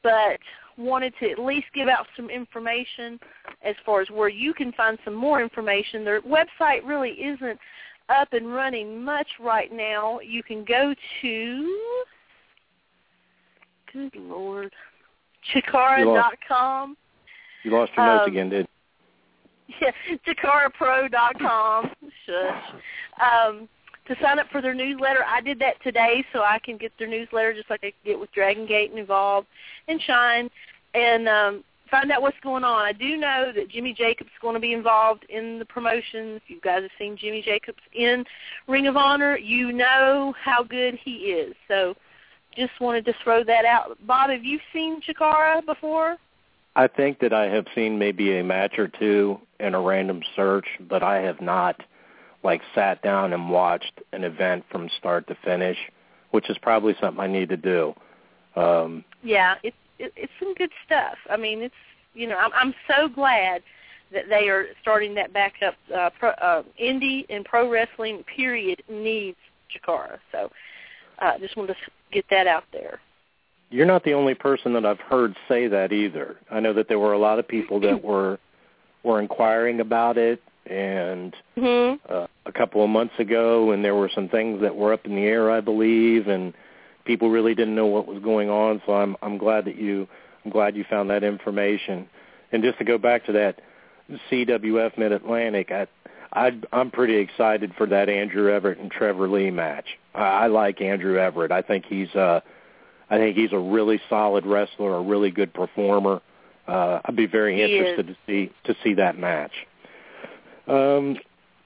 but 0.02 0.40
wanted 0.78 1.14
to 1.20 1.30
at 1.30 1.40
least 1.40 1.68
give 1.76 1.88
out 1.88 2.08
some 2.16 2.30
information 2.30 3.20
as 3.64 3.76
far 3.86 4.02
as 4.02 4.10
where 4.10 4.30
you 4.30 4.54
can 4.54 4.72
find 4.74 4.98
some 5.06 5.14
more 5.14 5.42
information. 5.42 6.04
Their 6.04 6.22
website 6.22 6.86
really 6.86 7.12
isn't 7.12 7.60
up 8.10 8.34
and 8.34 8.54
running 8.54 9.04
much 9.04 9.28
right 9.40 9.72
now. 9.72 10.20
You 10.20 10.42
can 10.44 10.66
go 10.66 10.94
to, 11.22 11.78
good 13.92 14.16
Lord, 14.16 14.74
Chikara.com. 15.54 16.98
You 17.64 17.72
lost 17.72 17.92
your 17.96 18.06
notes 18.06 18.24
Um, 18.26 18.32
again, 18.32 18.50
did 18.50 18.68
Yeah, 19.82 19.92
ChikaraPro.com. 20.28 21.92
Shush. 22.26 22.64
Um, 23.22 23.70
to 24.08 24.16
sign 24.22 24.40
up 24.40 24.48
for 24.52 24.62
their 24.62 24.74
newsletter, 24.74 25.24
I 25.26 25.42
did 25.42 25.60
that 25.60 25.82
today, 25.82 26.26
so 26.34 26.42
I 26.42 26.60
can 26.60 26.78
get 26.78 26.92
their 27.00 27.08
newsletter 27.08 27.54
just 27.54 27.70
like 27.70 27.82
I 27.84 27.94
get 28.04 28.20
with 28.20 28.32
Dragon 28.32 28.66
Gate 28.66 28.92
and 28.92 29.00
Evolve 29.00 29.46
and 29.88 30.02
Shine, 30.02 30.50
and 30.94 31.28
um, 31.30 31.64
find 31.90 32.12
out 32.12 32.22
what's 32.22 32.40
going 32.42 32.64
on. 32.64 32.86
I 32.86 32.92
do 32.92 33.16
know 33.18 33.52
that 33.56 33.70
Jimmy 33.70 33.94
Jacobs 33.94 34.30
is 34.30 34.42
going 34.42 34.56
to 34.56 34.60
be 34.60 34.74
involved 34.74 35.26
in 35.30 35.60
the 35.60 35.66
promotion. 35.66 36.36
If 36.36 36.44
you 36.48 36.60
guys 36.60 36.82
have 36.82 36.92
seen 36.98 37.16
Jimmy 37.18 37.42
Jacobs 37.42 37.80
in 37.94 38.26
Ring 38.68 38.88
of 38.88 38.98
Honor, 38.98 39.38
you 39.38 39.72
know 39.72 40.34
how 40.42 40.64
good 40.64 40.98
he 41.02 41.32
is. 41.32 41.56
So 41.68 41.96
just 42.58 42.80
wanted 42.82 43.06
to 43.06 43.14
throw 43.24 43.44
that 43.44 43.66
out. 43.66 43.98
Bob, 44.06 44.30
have 44.30 44.44
you 44.44 44.60
seen 44.74 45.02
Chikara 45.02 45.66
before? 45.66 46.18
I 46.76 46.88
think 46.88 47.20
that 47.20 47.34
I 47.34 47.46
have 47.46 47.68
seen 47.76 48.00
maybe 48.00 48.40
a 48.40 48.44
match 48.44 48.80
or 48.80 48.88
two 48.88 49.40
in 49.60 49.76
a 49.76 49.82
random 49.82 50.22
search, 50.36 50.66
but 50.82 51.04
I 51.04 51.22
have 51.22 51.40
not 51.40 51.82
like 52.44 52.62
sat 52.76 53.02
down 53.02 53.34
and 53.34 53.50
watched 53.50 54.02
an 54.12 54.24
event 54.24 54.66
from 54.70 54.90
start 54.98 55.28
to 55.28 55.38
finish, 55.44 55.78
which 56.32 56.50
is 56.50 56.58
probably 56.58 56.96
something 57.00 57.22
I 57.22 57.28
need 57.28 57.50
to 57.50 57.58
do. 57.58 57.94
Um, 58.56 59.04
yeah, 59.24 59.56
it's 59.64 59.76
it, 60.00 60.14
it's 60.16 60.32
some 60.40 60.54
good 60.56 60.72
stuff. 60.86 61.16
I 61.30 61.38
mean, 61.38 61.62
it's 61.62 61.76
you 62.14 62.28
know, 62.28 62.38
I'm 62.38 62.52
I'm 62.54 62.74
so 62.88 63.08
glad 63.08 63.64
that 64.12 64.26
they 64.30 64.50
are 64.50 64.68
starting 64.82 65.16
that 65.16 65.34
back 65.34 65.56
up. 65.66 65.76
Uh, 65.94 66.10
pro, 66.18 66.30
uh, 66.32 66.64
indie 66.82 67.26
and 67.30 67.46
pro 67.46 67.70
wrestling 67.70 68.24
period 68.36 68.84
needs 68.90 69.38
Chikara. 69.72 70.18
So, 70.32 70.52
uh, 71.20 71.38
just 71.40 71.58
wanted 71.58 71.74
to 71.74 71.92
get 72.12 72.26
that 72.30 72.48
out 72.48 72.66
there. 72.72 73.00
You're 73.70 73.88
not 73.88 74.04
the 74.04 74.14
only 74.14 74.36
person 74.36 74.74
that 74.74 74.86
I've 74.86 75.00
heard 75.00 75.36
say 75.48 75.68
that 75.68 75.92
either. 75.92 76.36
I 76.52 76.60
know 76.60 76.74
that 76.74 76.88
there 76.88 77.00
were 77.00 77.14
a 77.14 77.18
lot 77.18 77.40
of 77.40 77.48
people 77.48 77.80
that 77.82 78.04
were 78.04 78.40
were 79.04 79.20
inquiring 79.20 79.82
about 79.82 80.18
it, 80.18 80.42
and 80.66 81.36
mm-hmm. 81.58 82.14
uh, 82.14 82.28
a 82.46 82.52
couple 82.52 82.84
of 82.84 82.90
months 82.90 83.14
ago, 83.20 83.72
and 83.72 83.84
there 83.84 83.96
were 83.96 84.10
some 84.14 84.30
things 84.30 84.62
that 84.62 84.76
were 84.76 84.94
up 84.94 85.06
in 85.06 85.16
the 85.16 85.24
air, 85.24 85.52
I 85.52 85.62
believe, 85.62 86.28
and 86.28 86.54
people 87.06 87.30
really 87.30 87.56
didn't 87.56 87.76
know 87.76 87.88
what 87.88 88.08
was 88.08 88.22
going 88.22 88.50
on. 88.50 88.82
So 88.86 88.94
I'm 88.94 89.16
I'm 89.22 89.38
glad 89.38 89.66
that 89.66 89.76
you 89.76 90.08
I'm 90.46 90.52
glad 90.52 90.76
you 90.76 90.86
found 90.90 91.10
that 91.10 91.24
information. 91.24 92.08
And 92.52 92.64
just 92.64 92.78
to 92.78 92.84
go 92.84 92.98
back 92.98 93.26
to 93.26 93.32
that 93.34 93.62
CWF 94.32 94.98
Mid 94.98 95.12
Atlantic, 95.12 95.72
I, 95.72 95.88
I 96.32 96.52
I'm 96.72 96.92
pretty 96.92 97.16
excited 97.16 97.74
for 97.78 97.88
that 97.88 98.10
Andrew 98.10 98.52
Everett 98.52 98.80
and 98.80 98.92
Trevor 98.92 99.28
Lee 99.28 99.52
match. 99.52 99.86
I, 100.14 100.24
I 100.24 100.48
like 100.48 100.82
Andrew 100.82 101.18
Everett. 101.18 101.52
I 101.52 101.62
think 101.62 101.86
he's 101.86 102.14
uh 102.16 102.42
I 103.10 103.18
think 103.18 103.36
he's 103.36 103.52
a 103.52 103.60
really 103.60 104.02
solid 104.10 104.46
wrestler, 104.46 104.96
a 104.96 105.02
really 105.02 105.30
good 105.30 105.54
performer. 105.54 106.22
Uh, 106.68 107.02
I'd 107.04 107.16
be 107.16 107.26
very 107.26 107.58
he 107.58 107.62
interested 107.62 108.10
is. 108.10 108.16
to 108.16 108.22
see 108.26 108.52
to 108.66 108.76
see 108.84 108.94
that 108.96 109.18
match. 109.18 109.52
Um, 110.68 111.18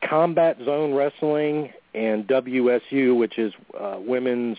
Combat 0.08 0.58
Zone 0.64 0.94
Wrestling 0.94 1.72
and 1.94 2.28
WSU, 2.28 3.18
which 3.18 3.38
is 3.38 3.54
uh, 3.80 3.98
women's 4.00 4.58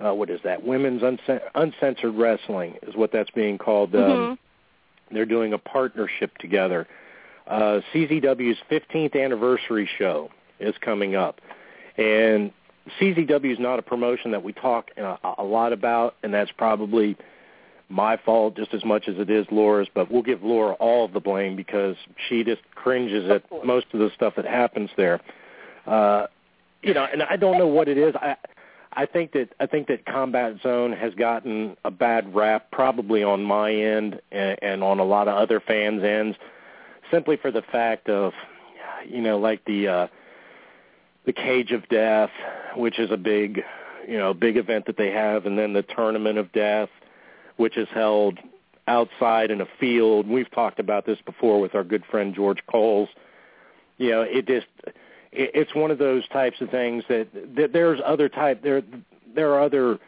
uh, 0.00 0.14
what 0.14 0.30
is 0.30 0.40
that? 0.44 0.64
Women's 0.64 1.02
Unc- 1.02 1.42
Uncensored 1.54 2.14
Wrestling 2.14 2.76
is 2.86 2.96
what 2.96 3.12
that's 3.12 3.30
being 3.30 3.58
called. 3.58 3.94
Um, 3.94 4.00
mm-hmm. 4.00 5.14
They're 5.14 5.26
doing 5.26 5.52
a 5.52 5.58
partnership 5.58 6.36
together. 6.38 6.88
Uh, 7.46 7.80
CZW's 7.92 8.58
15th 8.70 9.22
anniversary 9.22 9.88
show 9.98 10.30
is 10.58 10.74
coming 10.80 11.16
up, 11.16 11.40
and 11.98 12.52
CZW 12.98 13.52
is 13.52 13.58
not 13.58 13.78
a 13.78 13.82
promotion 13.82 14.30
that 14.30 14.42
we 14.42 14.52
talk 14.52 14.90
uh, 14.96 15.16
a 15.36 15.44
lot 15.44 15.72
about, 15.72 16.14
and 16.22 16.32
that's 16.32 16.50
probably 16.56 17.16
my 17.90 18.16
fault 18.16 18.56
just 18.56 18.72
as 18.72 18.84
much 18.84 19.08
as 19.08 19.16
it 19.18 19.28
is 19.28 19.46
Laura's. 19.50 19.88
But 19.92 20.10
we'll 20.10 20.22
give 20.22 20.42
Laura 20.42 20.74
all 20.74 21.04
of 21.04 21.12
the 21.12 21.20
blame 21.20 21.56
because 21.56 21.96
she 22.28 22.44
just 22.44 22.62
cringes 22.74 23.30
at 23.30 23.42
most 23.64 23.86
of 23.92 24.00
the 24.00 24.10
stuff 24.14 24.34
that 24.36 24.46
happens 24.46 24.90
there. 24.96 25.20
Uh, 25.86 26.26
you 26.82 26.94
know, 26.94 27.06
and 27.12 27.22
I 27.22 27.36
don't 27.36 27.58
know 27.58 27.66
what 27.66 27.88
it 27.88 27.98
is. 27.98 28.14
I 28.16 28.36
I 28.92 29.06
think 29.06 29.32
that 29.32 29.50
I 29.60 29.66
think 29.66 29.86
that 29.88 30.04
Combat 30.04 30.56
Zone 30.62 30.92
has 30.92 31.14
gotten 31.14 31.76
a 31.84 31.90
bad 31.90 32.34
rap, 32.34 32.70
probably 32.72 33.22
on 33.22 33.42
my 33.42 33.72
end 33.72 34.20
and, 34.32 34.58
and 34.62 34.82
on 34.82 34.98
a 34.98 35.04
lot 35.04 35.28
of 35.28 35.36
other 35.36 35.60
fans' 35.60 36.02
ends, 36.02 36.36
simply 37.10 37.36
for 37.36 37.52
the 37.52 37.62
fact 37.62 38.08
of, 38.08 38.32
you 39.06 39.20
know, 39.20 39.38
like 39.38 39.64
the 39.64 39.86
uh, 39.86 40.06
the 41.24 41.32
Cage 41.32 41.70
of 41.70 41.88
Death, 41.88 42.30
which 42.74 42.98
is 42.98 43.10
a 43.12 43.16
big, 43.16 43.62
you 44.08 44.18
know, 44.18 44.34
big 44.34 44.56
event 44.56 44.86
that 44.86 44.96
they 44.96 45.10
have, 45.12 45.46
and 45.46 45.56
then 45.56 45.72
the 45.72 45.82
Tournament 45.82 46.38
of 46.38 46.50
Death, 46.52 46.88
which 47.60 47.76
is 47.76 47.88
held 47.92 48.38
outside 48.88 49.50
in 49.50 49.60
a 49.60 49.66
field. 49.78 50.26
We've 50.26 50.50
talked 50.50 50.80
about 50.80 51.04
this 51.04 51.18
before 51.26 51.60
with 51.60 51.74
our 51.74 51.84
good 51.84 52.02
friend 52.10 52.34
George 52.34 52.60
Coles. 52.66 53.10
You 53.98 54.10
know, 54.10 54.22
it 54.22 54.46
just 54.46 54.66
it's 55.30 55.74
one 55.74 55.90
of 55.90 55.98
those 55.98 56.26
types 56.28 56.62
of 56.62 56.70
things 56.70 57.04
that, 57.10 57.28
that 57.56 57.74
there's 57.74 58.00
other 58.02 58.30
type 58.30 58.62
there 58.62 58.82
there 59.34 59.52
are 59.52 59.62
other 59.62 59.98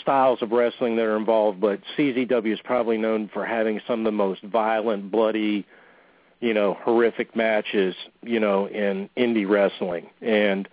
styles 0.00 0.40
of 0.42 0.52
wrestling 0.52 0.94
that 0.94 1.02
are 1.02 1.16
involved, 1.16 1.60
but 1.60 1.80
CZW 1.98 2.52
is 2.52 2.60
probably 2.62 2.98
known 2.98 3.28
for 3.34 3.44
having 3.44 3.80
some 3.86 3.98
of 3.98 4.04
the 4.04 4.12
most 4.12 4.42
violent, 4.44 5.10
bloody, 5.10 5.66
you 6.40 6.54
know, 6.54 6.74
horrific 6.84 7.34
matches, 7.34 7.96
you 8.22 8.38
know, 8.38 8.66
in 8.68 9.10
indie 9.16 9.46
wrestling. 9.46 10.08
And 10.20 10.68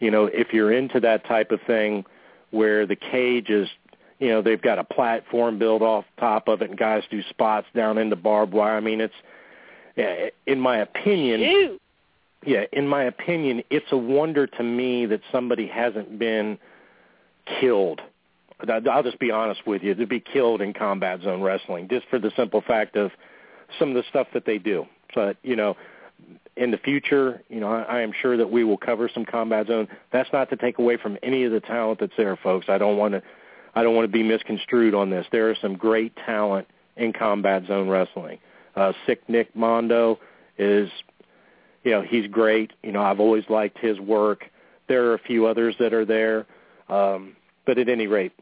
you 0.00 0.10
know, 0.10 0.24
if 0.24 0.54
you're 0.54 0.72
into 0.72 1.00
that 1.00 1.26
type 1.26 1.50
of 1.50 1.60
thing 1.66 2.06
where 2.50 2.86
the 2.86 2.96
cage 2.96 3.50
is 3.50 3.68
you 4.18 4.28
know, 4.28 4.42
they've 4.42 4.60
got 4.60 4.78
a 4.78 4.84
platform 4.84 5.58
built 5.58 5.82
off 5.82 6.04
top 6.18 6.48
of 6.48 6.62
it 6.62 6.70
and 6.70 6.78
guys 6.78 7.02
do 7.10 7.22
spots 7.30 7.66
down 7.74 7.98
into 7.98 8.16
barbed 8.16 8.52
wire. 8.52 8.76
I 8.76 8.80
mean, 8.80 9.00
it's 9.00 9.14
in 10.46 10.60
my 10.60 10.78
opinion, 10.78 11.40
Ew. 11.40 11.80
yeah, 12.44 12.64
in 12.72 12.86
my 12.86 13.04
opinion, 13.04 13.62
it's 13.70 13.86
a 13.92 13.96
wonder 13.96 14.46
to 14.46 14.62
me 14.62 15.06
that 15.06 15.20
somebody 15.32 15.66
hasn't 15.66 16.18
been 16.18 16.58
killed. 17.60 18.00
I'll 18.68 19.02
just 19.02 19.18
be 19.18 19.30
honest 19.30 19.66
with 19.66 19.82
you, 19.82 19.94
to 19.94 20.06
be 20.06 20.20
killed 20.20 20.62
in 20.62 20.72
combat 20.72 21.20
zone 21.22 21.42
wrestling, 21.42 21.88
just 21.88 22.06
for 22.08 22.18
the 22.18 22.30
simple 22.36 22.62
fact 22.62 22.96
of 22.96 23.10
some 23.78 23.90
of 23.90 23.94
the 23.94 24.04
stuff 24.08 24.28
that 24.34 24.46
they 24.46 24.58
do. 24.58 24.86
But 25.14 25.36
you 25.42 25.56
know, 25.56 25.76
in 26.56 26.70
the 26.70 26.78
future, 26.78 27.42
you 27.48 27.60
know, 27.60 27.68
I, 27.68 27.82
I 27.82 28.00
am 28.00 28.12
sure 28.20 28.36
that 28.36 28.50
we 28.50 28.64
will 28.64 28.78
cover 28.78 29.10
some 29.12 29.24
combat 29.24 29.66
zone. 29.66 29.88
That's 30.12 30.28
not 30.32 30.48
to 30.50 30.56
take 30.56 30.78
away 30.78 30.96
from 30.96 31.18
any 31.22 31.44
of 31.44 31.52
the 31.52 31.60
talent 31.60 32.00
that's 32.00 32.12
there, 32.16 32.36
folks. 32.36 32.66
I 32.68 32.78
don't 32.78 32.96
want 32.96 33.12
to, 33.12 33.22
I 33.76 33.84
don't 33.84 33.94
want 33.94 34.06
to 34.06 34.12
be 34.12 34.24
misconstrued 34.24 34.94
on 34.94 35.10
this. 35.10 35.26
There 35.30 35.52
is 35.52 35.58
some 35.62 35.76
great 35.76 36.16
talent 36.26 36.66
in 36.96 37.12
combat 37.12 37.64
zone 37.66 37.88
wrestling. 37.88 38.38
Uh, 38.74 38.92
Sick 39.06 39.28
Nick 39.28 39.54
Mondo 39.54 40.18
is 40.58 40.90
you 41.86 41.92
know, 41.92 42.02
he's 42.02 42.26
great. 42.26 42.72
You 42.82 42.90
know, 42.90 43.00
I've 43.00 43.20
always 43.20 43.44
liked 43.48 43.78
his 43.78 44.00
work. 44.00 44.44
There 44.88 45.06
are 45.06 45.14
a 45.14 45.20
few 45.20 45.46
others 45.46 45.76
that 45.78 45.94
are 45.94 46.04
there. 46.04 46.44
Um, 46.88 47.36
but 47.64 47.78
at 47.78 47.88
any 47.88 48.08
rate, 48.08 48.32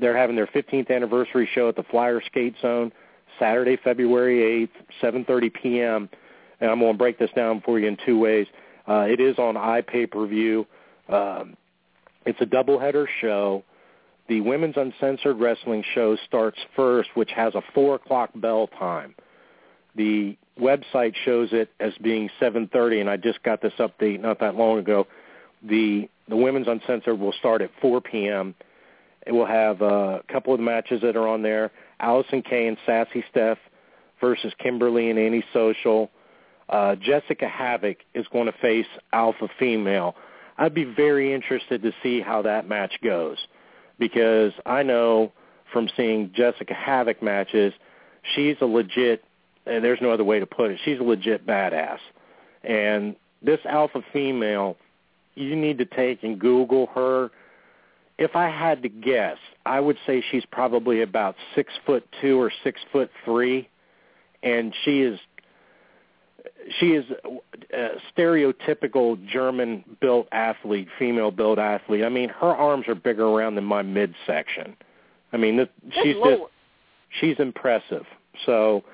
they're 0.00 0.16
having 0.16 0.36
their 0.36 0.46
15th 0.46 0.88
anniversary 0.88 1.48
show 1.52 1.68
at 1.68 1.74
the 1.74 1.82
Flyer 1.82 2.22
Skate 2.24 2.54
Zone 2.62 2.92
Saturday, 3.40 3.76
February 3.82 4.68
8th, 5.02 5.26
7:30 5.26 5.52
p.m. 5.52 6.08
And 6.60 6.70
I'm 6.70 6.78
going 6.78 6.92
to 6.92 6.98
break 6.98 7.18
this 7.18 7.30
down 7.34 7.60
for 7.64 7.80
you 7.80 7.88
in 7.88 7.96
two 8.06 8.18
ways. 8.20 8.46
Uh, 8.86 9.06
it 9.08 9.18
is 9.18 9.36
on 9.36 9.56
iPay-per-view. 9.56 10.64
Um, 11.08 11.56
it's 12.24 12.40
a 12.40 12.46
doubleheader 12.46 13.06
show. 13.20 13.64
The 14.28 14.40
Women's 14.40 14.76
Uncensored 14.76 15.38
Wrestling 15.38 15.84
show 15.94 16.16
starts 16.26 16.58
first, 16.76 17.10
which 17.14 17.30
has 17.32 17.54
a 17.54 17.62
4 17.74 17.96
o'clock 17.96 18.30
bell 18.34 18.68
time. 18.68 19.14
The 19.94 20.36
website 20.58 21.14
shows 21.24 21.50
it 21.52 21.70
as 21.80 21.92
being 21.98 22.30
7:30, 22.40 23.00
and 23.00 23.10
I 23.10 23.16
just 23.16 23.42
got 23.42 23.60
this 23.60 23.74
update 23.78 24.20
not 24.20 24.38
that 24.40 24.54
long 24.54 24.78
ago. 24.78 25.06
The 25.62 26.08
the 26.28 26.36
women's 26.36 26.68
uncensored 26.68 27.18
will 27.18 27.32
start 27.32 27.62
at 27.62 27.70
4 27.80 28.00
p.m. 28.00 28.54
It 29.26 29.32
will 29.32 29.46
have 29.46 29.82
a 29.82 30.22
couple 30.28 30.54
of 30.54 30.60
matches 30.60 31.02
that 31.02 31.16
are 31.16 31.28
on 31.28 31.42
there: 31.42 31.70
Allysin 32.00 32.44
Kay 32.44 32.68
and 32.68 32.78
Sassy 32.86 33.24
Steph 33.30 33.58
versus 34.20 34.52
Kimber 34.58 34.90
Lee 34.90 35.10
and 35.10 35.18
Annie 35.18 35.44
Social. 35.52 36.10
Uh, 36.68 36.94
Jessica 36.94 37.48
Havoc 37.48 37.98
is 38.14 38.26
going 38.28 38.46
to 38.46 38.58
face 38.58 38.86
Alpha 39.12 39.48
Female. 39.58 40.14
I'd 40.56 40.74
be 40.74 40.84
very 40.84 41.34
interested 41.34 41.82
to 41.82 41.92
see 42.02 42.20
how 42.20 42.42
that 42.42 42.68
match 42.68 42.94
goes 43.02 43.38
because 44.02 44.52
I 44.66 44.82
know 44.82 45.30
from 45.72 45.88
seeing 45.96 46.32
Jessica 46.34 46.74
Havoc 46.74 47.22
matches, 47.22 47.72
she's 48.34 48.56
a 48.60 48.66
legit 48.66 49.22
and 49.64 49.84
there's 49.84 50.00
no 50.02 50.10
other 50.10 50.24
way 50.24 50.40
to 50.40 50.46
put 50.46 50.72
it. 50.72 50.80
She's 50.84 50.98
a 50.98 51.04
legit 51.04 51.46
badass. 51.46 51.98
And 52.64 53.14
this 53.42 53.60
alpha 53.64 54.02
female, 54.12 54.76
you 55.36 55.54
need 55.54 55.78
to 55.78 55.84
take 55.84 56.24
and 56.24 56.36
Google 56.36 56.86
her. 56.96 57.30
If 58.18 58.34
I 58.34 58.48
had 58.48 58.82
to 58.82 58.88
guess, 58.88 59.36
I 59.64 59.78
would 59.78 59.98
say 60.04 60.20
she's 60.32 60.44
probably 60.50 61.02
about 61.02 61.36
six 61.54 61.72
foot 61.86 62.04
two 62.20 62.40
or 62.40 62.50
six 62.64 62.80
foot 62.90 63.08
three, 63.24 63.68
and 64.42 64.74
she 64.84 65.02
is 65.02 65.20
she 66.78 66.92
is 66.92 67.04
a 67.72 67.88
stereotypical 68.16 69.24
German 69.26 69.84
built 70.00 70.28
athlete, 70.32 70.88
female 70.98 71.30
built 71.30 71.58
athlete. 71.58 72.04
I 72.04 72.08
mean, 72.08 72.28
her 72.28 72.54
arms 72.54 72.86
are 72.88 72.94
bigger 72.94 73.26
around 73.26 73.54
than 73.54 73.64
my 73.64 73.82
midsection. 73.82 74.76
I 75.32 75.36
mean, 75.36 75.56
this, 75.56 75.68
she's 76.02 76.16
Lord. 76.16 76.38
just 76.38 76.50
she's 77.20 77.36
impressive. 77.38 78.04
So 78.46 78.84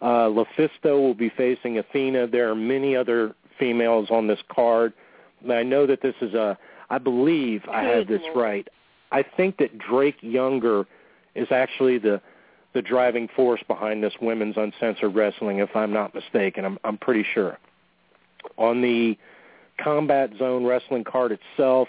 uh, 0.00 0.28
Lufisto 0.28 1.00
will 1.00 1.14
be 1.14 1.30
facing 1.30 1.78
Athena. 1.78 2.26
There 2.26 2.50
are 2.50 2.54
many 2.54 2.96
other 2.96 3.34
females 3.58 4.08
on 4.10 4.26
this 4.26 4.40
card. 4.50 4.92
And 5.42 5.52
I 5.52 5.62
know 5.62 5.86
that 5.86 6.02
this 6.02 6.14
is 6.20 6.34
a, 6.34 6.58
I 6.90 6.98
believe 6.98 7.62
I 7.70 7.82
have 7.82 8.06
this 8.06 8.22
right. 8.34 8.66
I 9.10 9.22
think 9.22 9.58
that 9.58 9.78
Drake 9.78 10.16
Younger 10.20 10.86
is 11.34 11.48
actually 11.50 11.98
the 11.98 12.20
the 12.74 12.82
driving 12.82 13.28
force 13.36 13.60
behind 13.68 14.02
this 14.02 14.14
women's 14.20 14.56
uncensored 14.56 15.14
wrestling, 15.14 15.58
if 15.58 15.74
I'm 15.74 15.92
not 15.92 16.14
mistaken. 16.14 16.64
I'm 16.64 16.78
I'm 16.84 16.98
pretty 16.98 17.24
sure. 17.34 17.58
On 18.56 18.80
the 18.80 19.16
Combat 19.82 20.30
Zone 20.38 20.64
wrestling 20.64 21.04
card 21.04 21.32
itself, 21.32 21.88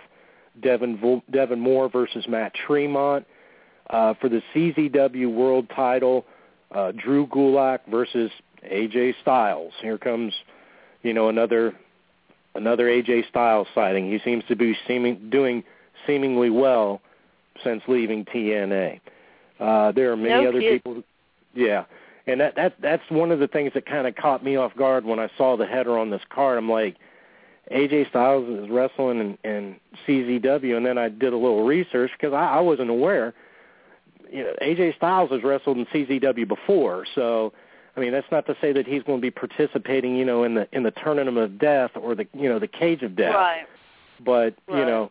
Devon 0.61 1.21
Devon 1.31 1.59
Moore 1.59 1.89
versus 1.89 2.25
Matt 2.27 2.53
Tremont 2.53 3.25
uh, 3.89 4.13
for 4.19 4.29
the 4.29 4.41
CZW 4.53 5.33
World 5.33 5.69
Title. 5.75 6.25
uh, 6.73 6.91
Drew 6.91 7.27
Gulak 7.27 7.79
versus 7.89 8.31
AJ 8.65 9.13
Styles. 9.21 9.73
Here 9.81 9.97
comes, 9.97 10.33
you 11.01 11.13
know, 11.13 11.29
another 11.29 11.73
another 12.55 12.85
AJ 12.85 13.29
Styles 13.29 13.67
sighting. 13.73 14.11
He 14.11 14.19
seems 14.23 14.43
to 14.47 14.55
be 14.55 14.75
seeming 14.87 15.29
doing 15.29 15.63
seemingly 16.07 16.49
well 16.49 17.01
since 17.63 17.81
leaving 17.87 18.25
TNA. 18.25 18.99
Uh, 19.63 19.93
there 19.93 20.11
are 20.11 20.17
many 20.17 20.43
no 20.43 20.49
other 20.49 20.59
people. 20.59 21.03
Yeah, 21.53 21.85
and 22.27 22.41
that 22.41 22.55
that 22.55 22.75
that's 22.81 23.03
one 23.09 23.31
of 23.31 23.39
the 23.39 23.47
things 23.47 23.71
that 23.75 23.85
kind 23.85 24.07
of 24.07 24.15
caught 24.15 24.43
me 24.43 24.57
off 24.57 24.75
guard 24.75 25.05
when 25.05 25.19
I 25.19 25.29
saw 25.37 25.55
the 25.55 25.65
header 25.65 25.97
on 25.97 26.09
this 26.09 26.21
card. 26.29 26.57
I'm 26.57 26.69
like, 26.69 26.97
AJ 27.71 28.09
Styles 28.09 28.47
is 28.49 28.69
wrestling 28.69 29.37
in, 29.43 29.49
in 29.49 29.75
CZW, 30.05 30.75
and 30.75 30.85
then 30.85 30.97
I 30.97 31.07
did 31.07 31.31
a 31.31 31.37
little 31.37 31.63
research 31.63 32.11
because 32.19 32.33
I, 32.33 32.57
I 32.57 32.59
wasn't 32.59 32.89
aware. 32.89 33.33
You 34.29 34.43
know, 34.43 34.53
AJ 34.61 34.97
Styles 34.97 35.31
has 35.31 35.43
wrestled 35.43 35.77
in 35.77 35.85
CZW 35.85 36.45
before, 36.45 37.05
so 37.15 37.53
I 37.95 38.01
mean 38.01 38.11
that's 38.11 38.31
not 38.33 38.45
to 38.47 38.57
say 38.59 38.73
that 38.73 38.85
he's 38.85 39.03
going 39.03 39.19
to 39.19 39.21
be 39.21 39.31
participating, 39.31 40.17
you 40.17 40.25
know, 40.25 40.43
in 40.43 40.55
the 40.55 40.67
in 40.73 40.83
the 40.83 40.91
tournament 40.91 41.37
of 41.37 41.57
death 41.57 41.91
or 41.95 42.15
the 42.15 42.27
you 42.33 42.49
know 42.49 42.59
the 42.59 42.67
cage 42.67 43.01
of 43.01 43.15
death. 43.15 43.33
Right. 43.33 43.65
But 44.25 44.55
you 44.67 44.85
know, 44.85 45.09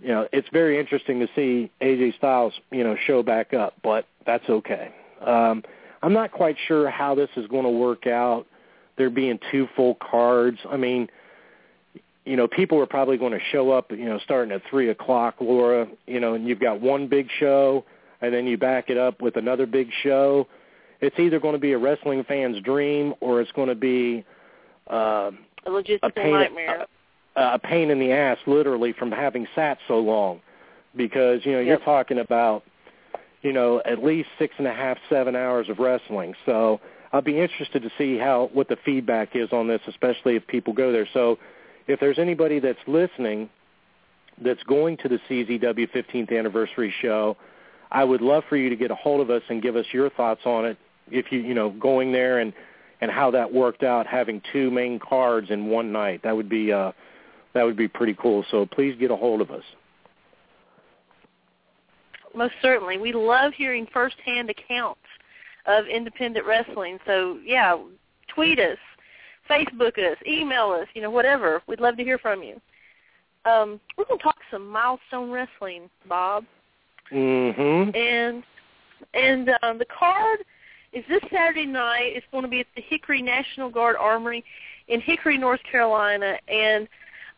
you 0.00 0.08
know, 0.08 0.28
it's 0.32 0.48
very 0.52 0.78
interesting 0.78 1.20
to 1.20 1.28
see 1.34 1.70
AJ 1.80 2.16
Styles, 2.16 2.52
you 2.70 2.84
know, 2.84 2.96
show 3.06 3.22
back 3.22 3.54
up, 3.54 3.74
but 3.82 4.06
that's 4.26 4.48
okay. 4.48 4.92
Um, 5.24 5.62
I'm 6.02 6.12
not 6.12 6.32
quite 6.32 6.56
sure 6.68 6.90
how 6.90 7.14
this 7.14 7.30
is 7.36 7.46
going 7.46 7.64
to 7.64 7.70
work 7.70 8.06
out. 8.06 8.46
There 8.98 9.10
being 9.10 9.38
two 9.50 9.68
full 9.76 9.96
cards. 9.96 10.58
I 10.70 10.76
mean, 10.76 11.08
you 12.24 12.36
know, 12.36 12.48
people 12.48 12.78
are 12.80 12.86
probably 12.86 13.18
going 13.18 13.32
to 13.32 13.44
show 13.52 13.70
up, 13.70 13.90
you 13.90 14.06
know, 14.06 14.18
starting 14.24 14.52
at 14.52 14.62
three 14.70 14.90
o'clock, 14.90 15.36
Laura. 15.40 15.86
You 16.06 16.20
know, 16.20 16.34
and 16.34 16.46
you've 16.46 16.60
got 16.60 16.80
one 16.80 17.06
big 17.06 17.28
show, 17.38 17.84
and 18.20 18.32
then 18.32 18.46
you 18.46 18.56
back 18.56 18.88
it 18.88 18.96
up 18.96 19.20
with 19.20 19.36
another 19.36 19.66
big 19.66 19.88
show. 20.02 20.48
It's 21.00 21.18
either 21.18 21.38
going 21.38 21.54
to 21.54 21.58
be 21.58 21.72
a 21.72 21.78
wrestling 21.78 22.24
fan's 22.24 22.60
dream, 22.62 23.14
or 23.20 23.40
it's 23.40 23.52
going 23.52 23.68
to 23.68 23.74
be 23.74 24.24
uh, 24.90 25.30
A 25.66 25.70
logistical 25.70 25.98
a 26.02 26.10
pain, 26.10 26.32
nightmare. 26.32 26.86
A, 27.36 27.54
a 27.54 27.58
pain 27.58 27.90
in 27.90 27.98
the 27.98 28.12
ass, 28.12 28.38
literally, 28.46 28.92
from 28.92 29.12
having 29.12 29.46
sat 29.54 29.78
so 29.86 29.98
long, 29.98 30.40
because 30.96 31.44
you 31.44 31.52
know 31.52 31.60
you're 31.60 31.78
talking 31.78 32.18
about, 32.18 32.64
you 33.42 33.52
know, 33.52 33.80
at 33.84 34.02
least 34.02 34.28
six 34.38 34.54
and 34.58 34.66
a 34.66 34.72
half, 34.72 34.98
seven 35.08 35.36
hours 35.36 35.68
of 35.68 35.78
wrestling. 35.78 36.34
So 36.44 36.80
I'll 37.12 37.22
be 37.22 37.40
interested 37.40 37.82
to 37.82 37.90
see 37.98 38.18
how 38.18 38.50
what 38.52 38.68
the 38.68 38.76
feedback 38.84 39.36
is 39.36 39.52
on 39.52 39.68
this, 39.68 39.80
especially 39.86 40.36
if 40.36 40.46
people 40.46 40.72
go 40.72 40.92
there. 40.92 41.08
So 41.12 41.38
if 41.86 42.00
there's 42.00 42.18
anybody 42.18 42.58
that's 42.58 42.78
listening 42.86 43.48
that's 44.42 44.62
going 44.64 44.98
to 44.98 45.08
the 45.08 45.18
CZW 45.28 45.90
15th 45.92 46.36
anniversary 46.36 46.92
show, 47.00 47.36
I 47.90 48.04
would 48.04 48.20
love 48.20 48.44
for 48.48 48.56
you 48.56 48.68
to 48.68 48.76
get 48.76 48.90
a 48.90 48.94
hold 48.94 49.20
of 49.20 49.30
us 49.30 49.42
and 49.48 49.62
give 49.62 49.76
us 49.76 49.86
your 49.92 50.10
thoughts 50.10 50.42
on 50.44 50.66
it. 50.66 50.76
If 51.10 51.30
you 51.30 51.40
you 51.40 51.54
know 51.54 51.70
going 51.70 52.12
there 52.12 52.40
and 52.40 52.52
and 53.00 53.10
how 53.10 53.30
that 53.32 53.52
worked 53.52 53.82
out, 53.82 54.06
having 54.06 54.42
two 54.52 54.70
main 54.70 54.98
cards 54.98 55.50
in 55.50 55.66
one 55.66 55.92
night, 55.92 56.22
that 56.24 56.34
would 56.34 56.48
be 56.48 56.72
uh, 56.72 56.92
that 57.56 57.64
would 57.64 57.76
be 57.76 57.88
pretty 57.88 58.14
cool. 58.20 58.44
So 58.50 58.66
please 58.66 58.94
get 59.00 59.10
a 59.10 59.16
hold 59.16 59.40
of 59.40 59.50
us. 59.50 59.62
Most 62.34 62.52
certainly. 62.60 62.98
We 62.98 63.14
love 63.14 63.54
hearing 63.56 63.86
firsthand 63.94 64.50
accounts 64.50 65.00
of 65.64 65.86
independent 65.86 66.46
wrestling. 66.46 66.98
So, 67.06 67.38
yeah, 67.42 67.78
tweet 68.28 68.58
us, 68.58 68.76
Facebook 69.50 69.98
us, 69.98 70.18
email 70.28 70.70
us, 70.70 70.86
you 70.92 71.00
know, 71.00 71.10
whatever. 71.10 71.62
We'd 71.66 71.80
love 71.80 71.96
to 71.96 72.04
hear 72.04 72.18
from 72.18 72.42
you. 72.42 72.60
Um, 73.50 73.80
we're 73.96 74.04
going 74.04 74.18
to 74.18 74.22
talk 74.22 74.36
some 74.50 74.68
milestone 74.68 75.30
wrestling, 75.30 75.88
Bob. 76.06 76.44
Mm-hmm. 77.10 77.96
And 77.96 78.42
and 79.14 79.50
um, 79.62 79.78
the 79.78 79.86
card 79.98 80.40
is 80.92 81.04
this 81.08 81.22
Saturday 81.32 81.64
night. 81.64 82.12
It's 82.14 82.26
going 82.32 82.44
to 82.44 82.50
be 82.50 82.60
at 82.60 82.66
the 82.74 82.82
Hickory 82.82 83.22
National 83.22 83.70
Guard 83.70 83.96
Armory 83.98 84.44
in 84.88 85.00
Hickory, 85.00 85.38
North 85.38 85.60
Carolina. 85.70 86.36
And 86.48 86.86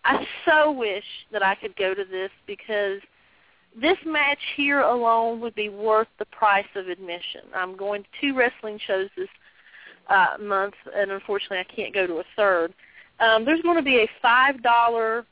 I 0.08 0.26
so 0.46 0.72
wish 0.72 1.04
that 1.32 1.42
I 1.42 1.54
could 1.54 1.76
go 1.76 1.92
to 1.92 2.02
this 2.02 2.30
because 2.46 3.00
this 3.78 3.98
match 4.06 4.38
here 4.56 4.80
alone 4.80 5.38
would 5.40 5.54
be 5.54 5.68
worth 5.68 6.08
the 6.18 6.24
price 6.24 6.66
of 6.76 6.88
admission. 6.88 7.42
I'm 7.54 7.76
going 7.76 8.02
to 8.04 8.08
two 8.18 8.34
wrestling 8.34 8.80
shows 8.86 9.10
this 9.18 9.28
uh, 10.08 10.38
month, 10.40 10.72
and 10.96 11.10
unfortunately, 11.10 11.58
I 11.58 11.74
can't 11.76 11.92
go 11.92 12.06
to 12.06 12.14
a 12.20 12.24
third. 12.36 12.72
Um, 13.20 13.44
there's 13.44 13.60
going 13.60 13.76
to 13.76 13.82
be 13.82 13.98
a 13.98 14.08
five 14.22 14.62
dollar 14.62 15.26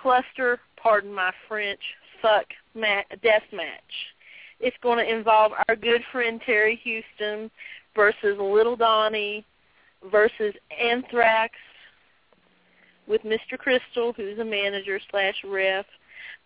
cluster, 0.00 0.60
pardon 0.80 1.12
my 1.12 1.32
French, 1.48 1.80
fuck 2.22 2.46
mat, 2.76 3.06
death 3.24 3.42
match. 3.52 3.82
It's 4.60 4.76
going 4.84 5.04
to 5.04 5.12
involve 5.12 5.50
our 5.66 5.74
good 5.74 6.02
friend 6.12 6.40
Terry 6.46 6.80
Houston 6.84 7.50
versus 7.96 8.38
Little 8.38 8.76
Donnie 8.76 9.44
versus 10.12 10.54
Anthrax 10.80 11.54
with 13.08 13.22
Mr. 13.22 13.58
Crystal, 13.58 14.12
who's 14.12 14.38
a 14.38 14.44
manager 14.44 15.00
slash 15.10 15.36
ref, 15.44 15.86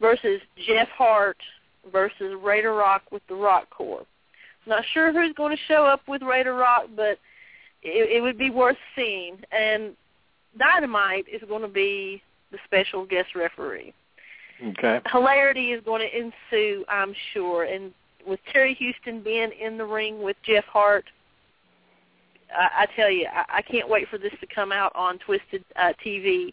versus 0.01 0.41
Jeff 0.67 0.89
Hart 0.97 1.39
versus 1.91 2.35
Raider 2.43 2.75
Rock 2.75 3.03
with 3.11 3.23
the 3.29 3.35
Rock 3.35 3.69
Corps. 3.71 4.07
Not 4.67 4.85
sure 4.93 5.13
who's 5.13 5.35
going 5.35 5.57
to 5.57 5.63
show 5.67 5.85
up 5.85 6.03
with 6.07 6.23
Raider 6.23 6.55
Rock, 6.55 6.85
but 6.95 7.19
it, 7.83 8.11
it 8.11 8.23
would 8.23 8.39
be 8.39 8.51
worth 8.51 8.77
seeing. 8.95 9.39
And 9.51 9.97
Dynamite 10.59 11.27
is 11.33 11.43
going 11.49 11.63
to 11.63 11.69
be 11.69 12.23
the 12.53 12.59
special 12.65 13.05
guest 13.05 13.35
referee. 13.35 13.93
Okay. 14.65 15.01
Hilarity 15.11 15.73
is 15.73 15.83
going 15.85 16.03
to 16.03 16.17
ensue, 16.17 16.85
I'm 16.89 17.15
sure. 17.33 17.65
And 17.65 17.93
with 18.27 18.39
Terry 18.53 18.75
Houston 18.75 19.23
being 19.23 19.51
in 19.61 19.77
the 19.77 19.85
ring 19.85 20.23
with 20.23 20.37
Jeff 20.45 20.65
Hart, 20.67 21.05
I, 22.57 22.83
I 22.83 22.87
tell 22.97 23.11
you, 23.11 23.27
I, 23.33 23.59
I 23.59 23.63
can't 23.63 23.89
wait 23.89 24.09
for 24.09 24.19
this 24.19 24.33
to 24.41 24.47
come 24.47 24.73
out 24.73 24.93
on 24.95 25.19
Twisted 25.19 25.65
uh, 25.77 25.93
TV. 26.05 26.53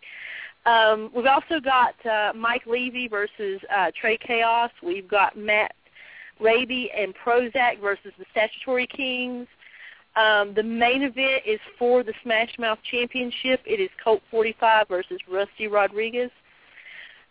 Um, 0.66 1.10
we've 1.16 1.26
also 1.26 1.60
got 1.60 1.94
uh, 2.06 2.34
Mike 2.36 2.66
Levy 2.66 3.08
versus 3.08 3.62
uh, 3.76 3.92
Trey 4.00 4.18
Chaos. 4.18 4.72
We've 4.84 5.08
got 5.08 5.38
Matt 5.38 5.74
Raby 6.40 6.92
and 6.96 7.14
Prozac 7.16 7.80
versus 7.82 8.12
the 8.18 8.26
Statutory 8.32 8.88
Kings. 8.88 9.48
Um, 10.16 10.54
the 10.54 10.64
main 10.64 11.04
event 11.04 11.44
is 11.46 11.60
for 11.78 12.04
the 12.04 12.14
Smash 12.24 12.58
Mouth 12.58 12.80
Championship. 12.90 13.62
It 13.66 13.80
is 13.80 13.90
Colt 14.04 14.22
45 14.32 14.88
versus 14.88 15.20
Rusty 15.32 15.68
Rodriguez. 15.68 16.32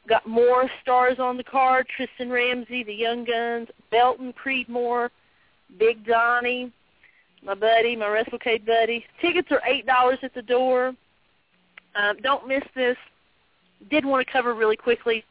Got 0.08 0.26
more 0.26 0.70
stars 0.80 1.18
on 1.18 1.36
the 1.36 1.44
card. 1.44 1.86
Tristan 1.94 2.30
Ramsey, 2.30 2.82
the 2.82 2.94
Young 2.94 3.24
Guns, 3.24 3.68
Belton 3.90 4.32
Creedmoor, 4.32 5.10
Big 5.78 6.06
Donnie, 6.06 6.72
my 7.42 7.54
buddy, 7.54 7.96
my 7.96 8.06
WrestleCade 8.06 8.66
buddy. 8.66 9.04
Tickets 9.20 9.48
are 9.50 9.62
$8 9.68 10.22
at 10.22 10.34
the 10.34 10.42
door. 10.42 10.94
Um, 11.94 12.16
don't 12.22 12.46
miss 12.46 12.62
this. 12.74 12.96
Did 13.90 14.04
want 14.04 14.26
to 14.26 14.32
cover 14.32 14.54
really 14.54 14.76
quickly 14.76 15.24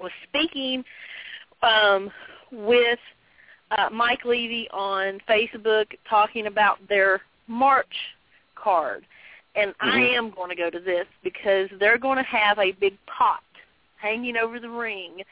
was 0.00 0.12
speaking 0.28 0.84
um, 1.62 2.10
with 2.50 2.98
uh, 3.72 3.88
Mike 3.92 4.24
Levy 4.24 4.68
on 4.72 5.20
Facebook 5.28 5.86
talking 6.08 6.46
about 6.46 6.78
their 6.88 7.20
March 7.46 7.94
card. 8.54 9.04
And 9.56 9.74
I 9.80 9.98
Mhm. 9.98 10.16
am 10.16 10.30
going 10.30 10.48
to 10.50 10.56
go 10.56 10.70
to 10.70 10.78
this 10.80 11.06
because 11.22 11.68
they're 11.78 11.98
going 11.98 12.16
to 12.16 12.22
have 12.24 12.58
a 12.58 12.72
big 12.72 12.96
pot 13.06 13.42
hanging 13.96 14.36
over 14.36 14.58
the 14.60 14.70
ring, 14.70 15.22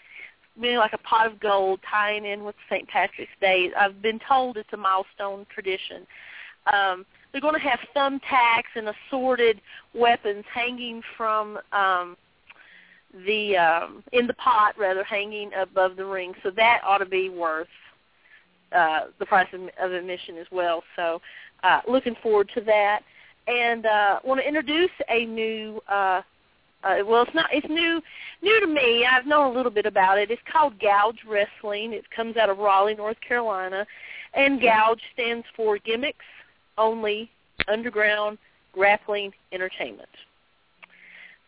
maybe 0.59 0.77
like 0.77 0.92
a 0.92 0.99
pot 0.99 1.27
of 1.27 1.40
gold 1.40 1.81
tying 1.88 2.25
in 2.25 2.44
with 2.44 2.57
St. 2.68 2.87
Patrick's 2.88 3.31
Day. 3.40 3.71
I've 3.79 4.03
been 4.03 4.21
told 4.29 4.57
it's 4.57 4.73
a 4.73 4.77
milestone 4.77 5.47
tradition. 5.55 6.07
Um, 6.73 7.07
they're 7.33 7.40
going 7.40 7.55
to 7.55 7.61
have 7.61 7.79
thumbtacks 7.94 8.75
and 8.75 8.88
assorted 8.88 9.61
weapons 9.94 10.44
hanging 10.53 11.03
from 11.16 11.59
um, 11.73 12.16
the 13.27 13.57
um, 13.57 14.03
in 14.12 14.27
the 14.27 14.35
pot, 14.35 14.75
rather 14.79 15.05
hanging 15.05 15.51
above 15.55 15.97
the 15.97 16.05
ring. 16.05 16.35
So 16.42 16.51
that 16.57 16.81
ought 16.85 16.99
to 16.99 17.07
be 17.07 17.29
worth 17.29 17.68
uh, 18.75 19.07
the 19.18 19.27
price 19.27 19.49
of, 19.53 19.62
of 19.81 19.92
admission 19.92 20.37
as 20.38 20.47
well. 20.51 20.83
So 20.97 21.21
uh, 21.62 21.81
looking 21.88 22.16
forward 22.23 22.51
to 22.55 22.61
that. 22.62 23.01
And 23.47 23.87
uh, 23.87 24.21
want 24.25 24.40
to 24.40 24.47
introduce 24.47 24.90
a 25.09 25.25
new. 25.25 25.81
Uh, 25.88 26.23
uh, 26.85 26.97
well, 27.07 27.23
it's 27.23 27.35
not. 27.35 27.49
It's 27.53 27.69
new, 27.69 28.01
new 28.43 28.61
to 28.61 28.67
me. 28.67 29.05
I've 29.05 29.27
known 29.27 29.51
a 29.51 29.57
little 29.57 29.71
bit 29.71 29.87
about 29.87 30.19
it. 30.19 30.31
It's 30.31 30.43
called 30.51 30.79
Gouge 30.79 31.19
Wrestling. 31.27 31.93
It 31.93 32.09
comes 32.11 32.37
out 32.37 32.49
of 32.49 32.59
Raleigh, 32.59 32.95
North 32.95 33.21
Carolina, 33.21 33.87
and 34.35 34.61
Gouge 34.61 35.01
stands 35.12 35.45
for 35.57 35.79
Gimmicks 35.79 36.25
Only 36.77 37.31
Underground 37.67 38.38
Grappling 38.73 39.33
Entertainment. 39.53 40.09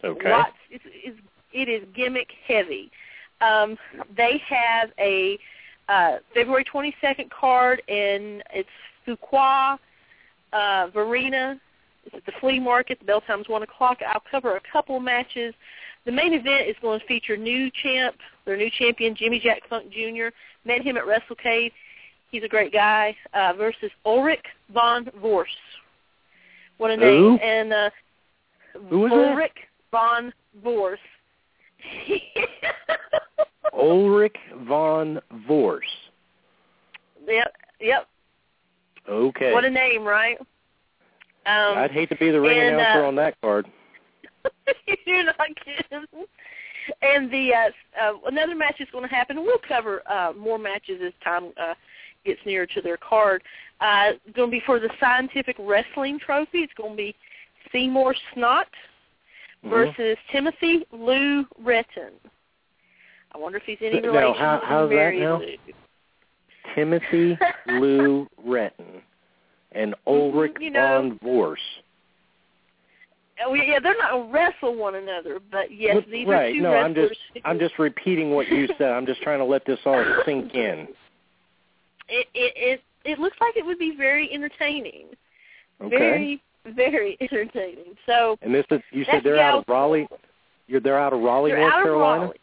Okay. 0.03 0.31
Lots, 0.31 0.53
it's, 0.71 0.85
it's, 0.87 1.19
it 1.53 1.69
is 1.69 1.87
gimmick 1.95 2.29
heavy. 2.47 2.91
Um, 3.41 3.77
they 4.17 4.43
have 4.49 4.91
a 4.99 5.39
uh, 5.89 6.19
February 6.35 6.65
22nd 6.65 7.31
card, 7.31 7.83
and 7.89 8.43
it's 8.53 8.69
Fuqua, 9.07 9.79
uh, 10.53 10.89
Varina. 10.93 11.61
It's 12.05 12.15
at 12.15 12.25
the 12.27 12.33
flea 12.41 12.59
market. 12.59 12.99
The 12.99 13.05
bell 13.05 13.21
time's 13.21 13.49
1 13.49 13.63
o'clock. 13.63 13.99
I'll 14.07 14.23
cover 14.31 14.57
a 14.57 14.61
couple 14.73 14.99
matches. 15.01 15.55
The 16.07 16.13
main 16.13 16.33
event 16.33 16.69
is 16.69 16.77
going 16.81 17.01
to 17.01 17.07
feature 17.07 17.37
new 17.37 17.71
champ, 17.83 18.17
their 18.47 18.57
new 18.57 18.71
champion, 18.79 19.15
Jimmy 19.15 19.39
Jack 19.39 19.63
Funk 19.69 19.93
Jr. 19.93 20.29
Met 20.65 20.83
him 20.83 20.97
at 20.97 21.05
WrestleCade. 21.05 21.73
He's 22.31 22.43
a 22.43 22.49
great 22.49 22.73
guy. 22.73 23.17
Uh, 23.35 23.53
versus 23.55 23.91
Ulrich 24.07 24.45
von 24.73 25.07
Vorst. 25.23 25.47
What 26.79 26.91
a 26.91 26.97
name! 26.97 27.23
Who? 27.23 27.37
And 27.39 27.73
uh, 27.73 27.91
Who 28.89 29.07
is 29.07 29.13
Ulrich 29.13 29.57
von 29.91 30.33
Vorst. 30.65 30.97
Ulrich 33.75 34.37
von 34.67 35.21
Vorst. 35.47 35.81
Yep, 37.29 37.55
yep. 37.81 38.07
Okay. 39.09 39.53
What 39.53 39.65
a 39.65 39.71
name, 39.71 40.05
right? 40.05 40.39
Um, 41.47 41.79
I'd 41.79 41.91
hate 41.91 42.09
to 42.11 42.17
be 42.17 42.31
the 42.31 42.41
ring 42.41 42.59
and, 42.59 42.75
announcer 42.77 43.05
uh, 43.05 43.09
on 43.09 43.15
that 43.17 43.41
card. 43.41 43.67
You're 45.07 45.25
not 45.25 45.37
kidding. 45.65 46.27
And 47.03 47.31
the 47.31 47.51
uh, 47.55 48.03
uh, 48.03 48.13
another 48.27 48.55
match 48.55 48.81
is 48.81 48.89
going 48.93 49.09
to 49.09 49.15
happen. 49.15 49.43
We'll 49.43 49.59
cover 49.67 50.03
uh, 50.11 50.33
more 50.37 50.59
matches 50.59 51.01
as 51.05 51.13
time 51.23 51.53
uh, 51.61 51.75
gets 52.25 52.41
nearer 52.45 52.67
to 52.67 52.81
their 52.81 52.97
card. 52.97 53.43
Uh, 53.81 54.13
it's 54.27 54.37
going 54.37 54.51
to 54.51 54.53
be 54.53 54.63
for 54.67 54.79
the 54.81 54.91
Scientific 54.99 55.57
Wrestling 55.59 56.19
Trophy. 56.19 56.59
It's 56.59 56.73
going 56.75 56.91
to 56.93 56.97
be 56.97 57.15
Seymour 57.73 58.15
Snot 58.35 58.67
Mhm. 59.65 59.69
versus 59.71 60.17
Timothy 60.33 60.87
Lou 60.91 61.45
Retton. 61.63 62.13
I 63.33 63.39
wonder 63.39 63.59
if 63.59 63.65
he's 63.65 63.77
any 63.83 64.01
Now, 64.01 64.09
relation 64.09 64.35
how- 64.43 64.59
to 64.61 64.67
how's 64.67 64.89
that 64.89 64.95
Mary 64.97 65.21
now? 65.21 65.37
Lou. 65.39 65.57
Timothy 66.75 67.39
Lou 67.67 68.27
Retton 68.47 69.03
and 69.73 69.95
Ulrich 70.07 70.55
Mm-hmm, 70.55 70.63
you 70.63 70.71
know- 70.71 71.01
von 71.03 71.19
Vorst. 71.23 71.57
Oh, 73.43 73.55
yeah, 73.55 73.79
they're 73.83 73.97
not 73.97 74.11
going 74.11 74.27
to 74.27 74.33
wrestle 74.35 74.75
one 74.77 74.97
another, 74.97 75.39
but 75.51 75.75
yes, 75.75 76.05
these 76.11 76.29
right. 76.29 76.51
are 76.51 76.53
two 76.53 76.61
no, 76.61 76.75
I'm 76.75 76.93
wrestlers. 76.93 77.17
just 77.33 77.47
I'm 77.47 77.59
just 77.59 77.79
repeating 77.79 78.33
what 78.33 78.49
you 78.49 78.69
said. 78.77 78.91
I'm 78.93 79.07
just 79.07 79.23
trying 79.23 79.39
to 79.39 79.47
let 79.47 79.65
this 79.65 79.79
all 79.87 80.05
sink 80.27 80.53
in. 80.55 80.89
it 82.11 82.27
it 82.35 82.53
it 82.57 82.83
it 83.07 83.19
looks 83.19 83.39
like 83.41 83.57
it 83.57 83.65
would 83.65 83.79
be 83.79 83.95
very 83.97 84.31
entertaining. 84.31 85.07
Okay. 85.83 85.97
Very 85.97 86.43
very 86.77 87.17
entertaining. 87.23 87.95
So 88.05 88.37
And 88.43 88.55
this 88.55 88.67
is 88.71 88.81
you 88.93 89.07
said 89.11 89.23
they're 89.25 89.41
out 89.41 89.61
of 89.61 89.65
Raleigh. 89.69 90.07
You're 90.67 90.81
they're 90.81 90.99
out 90.99 91.15
of 91.15 91.21
Raleigh, 91.23 91.53
North 91.53 91.73
Carolina. 91.73 92.23
Raleigh. 92.25 92.41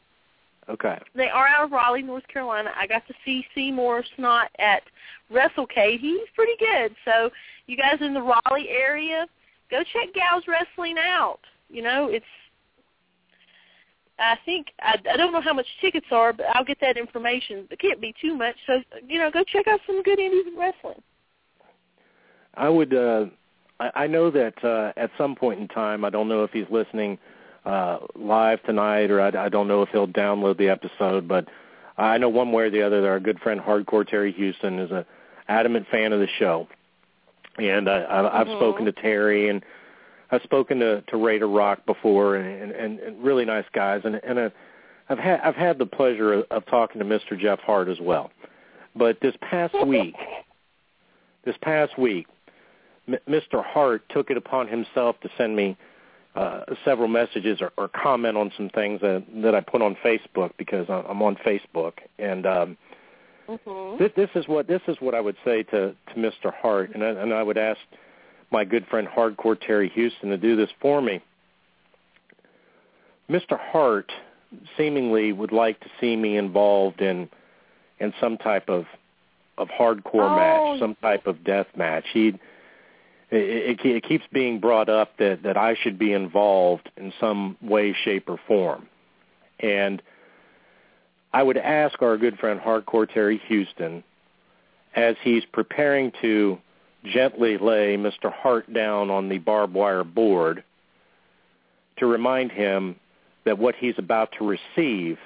Okay. 0.69 0.99
They 1.15 1.29
are 1.29 1.47
out 1.47 1.65
of 1.65 1.71
Raleigh, 1.71 2.01
North 2.01 2.27
Carolina. 2.27 2.71
I 2.75 2.87
got 2.87 3.07
to 3.07 3.13
see 3.23 3.45
Seymour 3.55 4.03
Snot 4.15 4.49
at 4.59 4.83
WrestleCade. 5.31 5.99
He's 5.99 6.27
pretty 6.35 6.53
good. 6.59 6.93
So 7.05 7.29
you 7.67 7.77
guys 7.77 7.97
in 8.01 8.13
the 8.13 8.21
Raleigh 8.21 8.69
area, 8.69 9.27
go 9.71 9.83
check 9.93 10.13
Gals 10.13 10.43
Wrestling 10.47 10.97
out. 10.97 11.39
You 11.69 11.83
know, 11.83 12.07
it's 12.09 12.25
I 14.19 14.35
think 14.45 14.67
I, 14.81 14.95
I 15.11 15.17
don't 15.17 15.31
know 15.31 15.41
how 15.41 15.53
much 15.53 15.67
tickets 15.79 16.07
are, 16.11 16.33
but 16.33 16.47
I'll 16.53 16.65
get 16.65 16.79
that 16.81 16.97
information. 16.97 17.67
It 17.69 17.79
can't 17.79 18.01
be 18.01 18.13
too 18.19 18.35
much, 18.35 18.55
so 18.65 18.81
you 19.07 19.19
know, 19.19 19.29
go 19.31 19.43
check 19.43 19.67
out 19.67 19.79
some 19.85 20.01
good 20.03 20.19
indie 20.19 20.57
wrestling. 20.57 21.01
I 22.55 22.69
would. 22.69 22.93
uh 22.93 23.25
I, 23.79 23.91
I 24.03 24.07
know 24.07 24.31
that 24.31 24.63
uh 24.63 24.91
at 24.99 25.11
some 25.17 25.35
point 25.35 25.59
in 25.59 25.67
time, 25.67 26.03
I 26.03 26.09
don't 26.09 26.27
know 26.27 26.43
if 26.43 26.51
he's 26.51 26.65
listening 26.71 27.17
uh 27.67 27.97
live 28.15 28.63
tonight, 28.63 29.11
or 29.11 29.19
I, 29.21 29.45
I 29.45 29.49
don't 29.49 29.67
know 29.67 29.81
if 29.81 29.89
he'll 29.89 30.07
download 30.07 30.57
the 30.57 30.69
episode. 30.69 31.27
But 31.27 31.47
I 31.97 32.17
know 32.17 32.29
one 32.29 32.51
way 32.51 32.63
or 32.63 32.69
the 32.69 32.81
other 32.81 33.01
that 33.01 33.07
our 33.07 33.19
good 33.19 33.39
friend 33.39 33.59
Hardcore 33.59 34.07
Terry 34.07 34.31
Houston 34.31 34.79
is 34.79 34.91
a 34.91 35.05
adamant 35.47 35.87
fan 35.91 36.13
of 36.13 36.19
the 36.19 36.27
show, 36.39 36.67
and 37.57 37.89
I, 37.89 37.99
I, 38.01 38.41
I've 38.41 38.47
Mhm. 38.47 38.57
spoken 38.57 38.85
to 38.85 38.91
Terry 38.91 39.49
and 39.49 39.63
I've 40.31 40.43
spoken 40.43 40.79
to 40.79 41.01
to 41.07 41.17
Raider 41.17 41.47
Rock 41.47 41.85
before, 41.85 42.35
and, 42.35 42.71
and, 42.71 42.99
and 42.99 43.23
really 43.23 43.45
nice 43.45 43.65
guys, 43.73 44.01
and 44.03 44.15
and 44.15 44.37
uh, 44.39 44.49
I've 45.09 45.19
had 45.19 45.39
I've 45.41 45.55
had 45.55 45.77
the 45.77 45.85
pleasure 45.85 46.33
of, 46.33 46.45
of 46.51 46.65
talking 46.67 46.99
to 46.99 47.05
Mr. 47.05 47.37
Jeff 47.39 47.59
Hart 47.59 47.87
as 47.89 47.99
well. 48.01 48.31
But 48.95 49.19
this 49.21 49.35
past 49.41 49.75
week, 49.87 50.15
this 51.45 51.55
past 51.61 51.97
week, 51.97 52.27
M- 53.07 53.19
Mr. 53.27 53.63
Hart 53.63 54.03
took 54.09 54.29
it 54.29 54.37
upon 54.37 54.67
himself 54.67 55.19
to 55.21 55.29
send 55.37 55.55
me 55.55 55.77
uh, 56.37 56.63
several 56.85 57.07
messages 57.07 57.59
or, 57.61 57.71
or 57.77 57.87
comment 57.87 58.37
on 58.37 58.51
some 58.55 58.69
things 58.69 59.01
that 59.01 59.23
that 59.43 59.55
I 59.55 59.61
put 59.61 59.81
on 59.81 59.95
Facebook 60.05 60.51
because 60.57 60.85
I'm 60.89 61.21
on 61.21 61.35
Facebook, 61.37 61.93
and 62.19 62.45
um, 62.45 62.77
Mhm. 63.49 63.97
this, 63.97 64.11
this 64.15 64.29
is 64.35 64.45
what 64.47 64.67
this 64.67 64.81
is 64.87 64.97
what 64.99 65.15
I 65.15 65.21
would 65.21 65.37
say 65.45 65.63
to 65.63 65.95
to 66.09 66.13
Mr. 66.15 66.53
Hart, 66.53 66.91
and 66.93 67.03
I, 67.03 67.07
and 67.09 67.33
I 67.33 67.41
would 67.41 67.57
ask 67.57 67.79
my 68.51 68.63
good 68.65 68.85
friend 68.87 69.07
Hardcore 69.07 69.59
Terry 69.59 69.89
Houston 69.89 70.29
to 70.29 70.37
do 70.37 70.55
this 70.55 70.69
for 70.81 71.01
me. 71.01 71.21
Mr. 73.29 73.57
Hart 73.59 74.11
seemingly 74.77 75.33
would 75.33 75.51
like 75.51 75.79
to 75.81 75.87
see 75.99 76.15
me 76.15 76.37
involved 76.37 77.01
in 77.01 77.29
in 77.99 78.13
some 78.21 78.37
type 78.37 78.69
of 78.69 78.85
of 79.57 79.69
hardcore 79.69 80.29
Oh. 80.29 80.35
match, 80.35 80.79
some 80.79 80.95
type 81.01 81.25
of 81.25 81.43
death 81.43 81.67
match. 81.75 82.05
He 82.13 82.33
it, 83.29 83.79
it, 83.79 83.85
it 83.85 84.03
keeps 84.03 84.23
being 84.31 84.59
brought 84.59 84.89
up 84.89 85.17
that 85.17 85.43
that 85.43 85.57
I 85.57 85.75
should 85.81 85.99
be 85.99 86.13
involved 86.13 86.89
in 86.97 87.13
some 87.19 87.57
way, 87.61 87.95
shape, 88.03 88.29
or 88.29 88.39
form, 88.47 88.87
and 89.59 90.01
I 91.33 91.43
would 91.43 91.57
ask 91.57 92.01
our 92.01 92.17
good 92.17 92.37
friend 92.39 92.59
Hardcore 92.59 93.11
Terry 93.11 93.41
Houston, 93.47 94.03
as 94.95 95.15
he's 95.21 95.43
preparing 95.51 96.11
to 96.21 96.57
gently 97.03 97.57
lay 97.57 97.97
Mr. 97.97 98.31
Hart 98.31 98.73
down 98.73 99.09
on 99.09 99.29
the 99.29 99.37
barbed 99.37 99.73
wire 99.73 100.03
board, 100.03 100.63
to 101.97 102.05
remind 102.05 102.51
him 102.51 102.95
that 103.45 103.57
what 103.57 103.75
he's 103.75 103.95
about 103.97 104.31
to 104.39 104.45
receive 104.47 105.17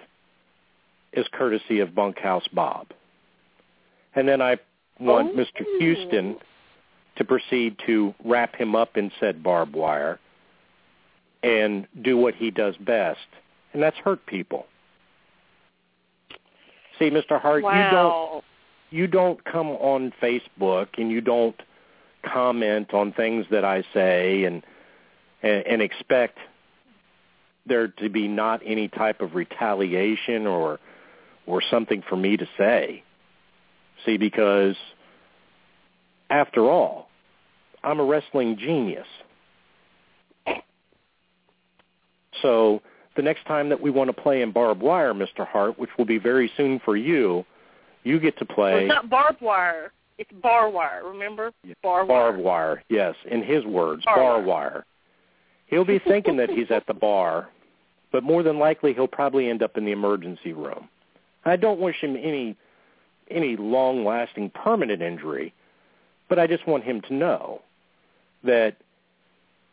is 1.13 1.25
courtesy 1.33 1.79
of 1.79 1.93
Bunkhouse 1.95 2.47
Bob. 2.53 2.87
And 4.15 4.27
then 4.27 4.41
I 4.41 4.57
want. 4.99 5.35
Mr. 5.35 5.63
Houston 5.79 6.37
to 7.17 7.25
proceed 7.25 7.77
to 7.85 8.13
wrap 8.23 8.55
him 8.55 8.75
up 8.75 8.97
in 8.97 9.11
said 9.19 9.43
barbed 9.43 9.75
wire 9.75 10.19
and 11.43 11.87
do 12.01 12.17
what 12.17 12.35
he 12.35 12.51
does 12.51 12.75
best, 12.77 13.19
and 13.73 13.81
that's 13.81 13.97
hurt 13.97 14.25
people. 14.25 14.65
See, 16.99 17.09
Mr. 17.09 17.41
Hart, 17.41 17.63
you 17.63 17.91
don't 17.91 18.43
you 18.91 19.07
don't 19.07 19.43
come 19.43 19.69
on 19.69 20.13
Facebook 20.21 20.87
and 20.97 21.09
you 21.09 21.21
don't 21.21 21.55
comment 22.23 22.93
on 22.93 23.13
things 23.13 23.45
that 23.49 23.65
I 23.65 23.83
say 23.93 24.43
and 24.43 24.63
and, 25.41 25.65
and 25.65 25.81
expect 25.81 26.37
there 27.65 27.87
to 27.87 28.09
be 28.09 28.27
not 28.27 28.61
any 28.65 28.87
type 28.87 29.21
of 29.21 29.33
retaliation 29.33 30.45
or 30.45 30.79
or 31.47 31.61
something 31.71 32.03
for 32.07 32.15
me 32.15 32.37
to 32.37 32.47
say. 32.57 33.03
See, 34.05 34.17
because 34.17 34.75
after 36.31 36.69
all, 36.69 37.09
I'm 37.83 37.99
a 37.99 38.03
wrestling 38.03 38.57
genius. 38.57 39.05
So 42.41 42.81
the 43.15 43.21
next 43.21 43.45
time 43.45 43.69
that 43.69 43.79
we 43.81 43.91
want 43.91 44.07
to 44.15 44.19
play 44.19 44.41
in 44.41 44.51
barbed 44.51 44.81
wire, 44.81 45.13
Mr. 45.13 45.45
Hart, 45.47 45.77
which 45.77 45.89
will 45.97 46.05
be 46.05 46.17
very 46.17 46.51
soon 46.57 46.79
for 46.83 46.95
you, 46.95 47.45
you 48.03 48.19
get 48.19 48.37
to 48.39 48.45
Well, 48.49 48.55
play 48.55 48.81
it's 48.85 48.89
not 48.89 49.09
barbed 49.09 49.41
wire. 49.41 49.91
It's 50.17 50.31
bar 50.41 50.69
wire. 50.69 51.01
Remember? 51.05 51.51
Bar 51.83 52.05
wire. 52.05 52.07
barbed 52.07 52.39
wire. 52.39 52.83
Yes, 52.89 53.15
in 53.29 53.43
his 53.43 53.65
words, 53.65 54.03
Bar 54.05 54.15
bar 54.15 54.33
wire. 54.37 54.45
wire. 54.45 54.85
He'll 55.67 55.85
be 55.85 55.99
thinking 55.99 56.37
that 56.37 56.49
he's 56.49 56.69
at 56.71 56.85
the 56.87 56.93
bar, 57.09 57.49
but 58.11 58.23
more 58.23 58.43
than 58.43 58.59
likely 58.59 58.93
he'll 58.93 59.07
probably 59.07 59.49
end 59.49 59.61
up 59.63 59.77
in 59.77 59.85
the 59.85 59.91
emergency 59.91 60.53
room. 60.53 60.87
I 61.45 61.55
don't 61.55 61.79
wish 61.79 61.95
him 62.01 62.15
any 62.15 62.55
any 63.29 63.55
long-lasting 63.55 64.49
permanent 64.51 65.01
injury, 65.01 65.53
but 66.31 66.39
I 66.39 66.47
just 66.47 66.65
want 66.65 66.85
him 66.85 67.01
to 67.09 67.13
know 67.13 67.61
that 68.45 68.77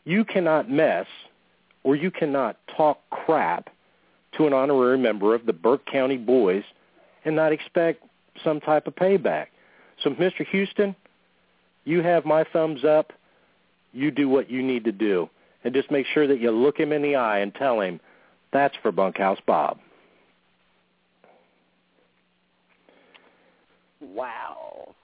you 0.05 0.25
cannot 0.25 0.69
mess 0.69 1.07
or 1.85 1.95
you 1.95 2.11
cannot 2.11 2.57
talk 2.77 2.99
crap 3.11 3.71
to 4.37 4.49
an 4.49 4.53
honorary 4.53 4.99
member 4.99 5.37
of 5.37 5.47
the 5.47 5.53
Burke 5.53 5.87
County 5.87 6.17
Boys 6.17 6.65
and 7.25 7.37
not 7.37 7.53
expect 7.53 8.03
some 8.43 8.59
type 8.59 8.89
of 8.89 8.97
payback. 8.97 9.47
So, 10.03 10.11
Mr. 10.11 10.45
Houston, 10.49 10.97
you 11.85 12.03
have 12.03 12.25
my 12.25 12.43
thumbs 12.53 12.85
up. 12.85 13.13
You 13.93 14.11
do 14.11 14.29
what 14.29 14.51
you 14.51 14.61
need 14.61 14.83
to 14.83 14.93
do. 14.93 15.31
And 15.63 15.73
just 15.73 15.93
make 15.93 16.07
sure 16.13 16.27
that 16.27 16.41
you 16.41 16.51
look 16.51 16.77
him 16.77 16.91
in 16.91 17.03
the 17.03 17.15
eye 17.15 17.39
and 17.39 17.55
tell 17.55 17.81
him 17.81 18.01
that's 18.53 18.75
for 18.83 18.91
Bunkhouse 18.91 19.39
Bob. 19.47 19.79
Wow. 24.01 24.97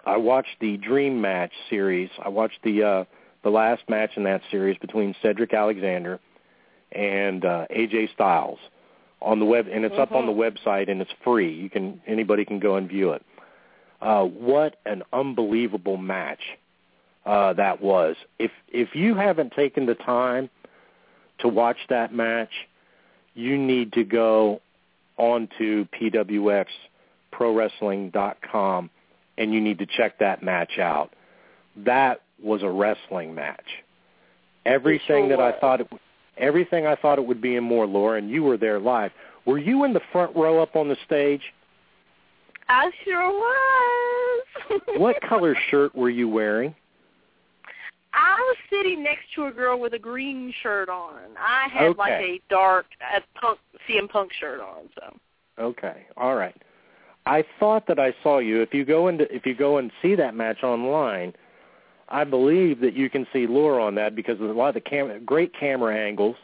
I 0.05 0.17
watched 0.17 0.59
the 0.59 0.77
Dream 0.77 1.21
Match 1.21 1.51
series. 1.69 2.09
I 2.23 2.29
watched 2.29 2.59
the 2.63 2.83
uh, 2.83 3.03
the 3.43 3.49
last 3.49 3.83
match 3.89 4.11
in 4.15 4.23
that 4.23 4.41
series 4.51 4.77
between 4.77 5.15
Cedric 5.21 5.53
Alexander 5.53 6.19
and 6.91 7.43
uh, 7.45 7.65
AJ 7.75 8.13
Styles 8.13 8.59
on 9.21 9.39
the 9.39 9.45
web, 9.45 9.67
and 9.71 9.85
it's 9.85 9.93
mm-hmm. 9.93 10.01
up 10.01 10.11
on 10.11 10.25
the 10.25 10.31
mm-hmm. 10.31 10.69
website 10.69 10.89
and 10.89 11.01
it's 11.01 11.11
free. 11.23 11.53
You 11.53 11.69
can 11.69 12.01
anybody 12.07 12.45
can 12.45 12.59
go 12.59 12.75
and 12.75 12.87
view 12.87 13.11
it. 13.11 13.23
Uh, 14.01 14.23
what 14.23 14.77
an 14.85 15.03
unbelievable 15.13 15.97
match 15.97 16.41
uh, 17.25 17.53
that 17.53 17.81
was. 17.81 18.15
If 18.39 18.51
if 18.67 18.95
you 18.95 19.15
haven't 19.15 19.53
taken 19.53 19.85
the 19.85 19.95
time 19.95 20.49
to 21.41 21.47
watch 21.47 21.77
that 21.89 22.13
match, 22.13 22.51
you 23.33 23.57
need 23.57 23.93
to 23.93 24.03
go 24.03 24.61
onto 25.17 25.87
pwxprowrestling.com 25.99 28.89
and 29.37 29.53
you 29.53 29.61
need 29.61 29.79
to 29.79 29.85
check 29.85 30.19
that 30.19 30.43
match 30.43 30.77
out. 30.79 31.13
That 31.75 32.21
was 32.43 32.63
a 32.63 32.69
wrestling 32.69 33.35
match. 33.35 33.63
Everything 34.65 35.27
sure 35.27 35.29
that 35.29 35.37
was. 35.37 35.53
I 35.55 35.59
thought 35.59 35.81
it 35.81 35.87
everything 36.37 36.85
I 36.85 36.95
thought 36.95 37.19
it 37.19 37.25
would 37.25 37.41
be 37.41 37.55
and 37.55 37.65
more, 37.65 37.85
Laura, 37.85 38.17
and 38.17 38.29
you 38.29 38.43
were 38.43 38.57
there 38.57 38.79
live. 38.79 39.11
Were 39.45 39.57
you 39.57 39.83
in 39.85 39.93
the 39.93 40.01
front 40.11 40.35
row 40.35 40.61
up 40.61 40.75
on 40.75 40.87
the 40.87 40.97
stage? 41.05 41.41
I 42.67 42.91
sure 43.03 43.29
was. 43.29 44.45
what 44.97 45.21
color 45.21 45.55
shirt 45.69 45.95
were 45.95 46.09
you 46.09 46.29
wearing? 46.29 46.75
I 48.13 48.35
was 48.39 48.57
sitting 48.69 49.03
next 49.03 49.33
to 49.35 49.45
a 49.45 49.51
girl 49.51 49.79
with 49.79 49.93
a 49.93 49.99
green 49.99 50.53
shirt 50.61 50.89
on. 50.89 51.19
I 51.39 51.67
had 51.69 51.89
Okay. 51.89 51.97
like 51.97 52.13
a 52.13 52.41
dark 52.49 52.85
a 53.15 53.21
punk 53.39 53.59
CM 53.87 54.09
Punk 54.09 54.31
shirt 54.33 54.59
on. 54.59 54.89
So 54.95 55.17
Okay. 55.59 56.05
All 56.17 56.35
right. 56.35 56.55
I 57.25 57.43
thought 57.59 57.85
that 57.87 57.99
I 57.99 58.13
saw 58.23 58.39
you. 58.39 58.61
If 58.61 58.73
you 58.73 58.83
go 58.83 59.07
into 59.07 59.33
if 59.33 59.45
you 59.45 59.53
go 59.53 59.77
and 59.77 59.91
see 60.01 60.15
that 60.15 60.35
match 60.35 60.63
online, 60.63 61.33
I 62.09 62.23
believe 62.23 62.79
that 62.81 62.93
you 62.93 63.09
can 63.09 63.25
see 63.31 63.47
Laura 63.47 63.83
on 63.83 63.95
that 63.95 64.15
because 64.15 64.41
of 64.41 64.49
a 64.49 64.53
lot 64.53 64.69
of 64.69 64.73
the 64.75 64.81
cam- 64.81 65.23
great 65.25 65.53
camera 65.57 65.95
angles. 65.95 66.35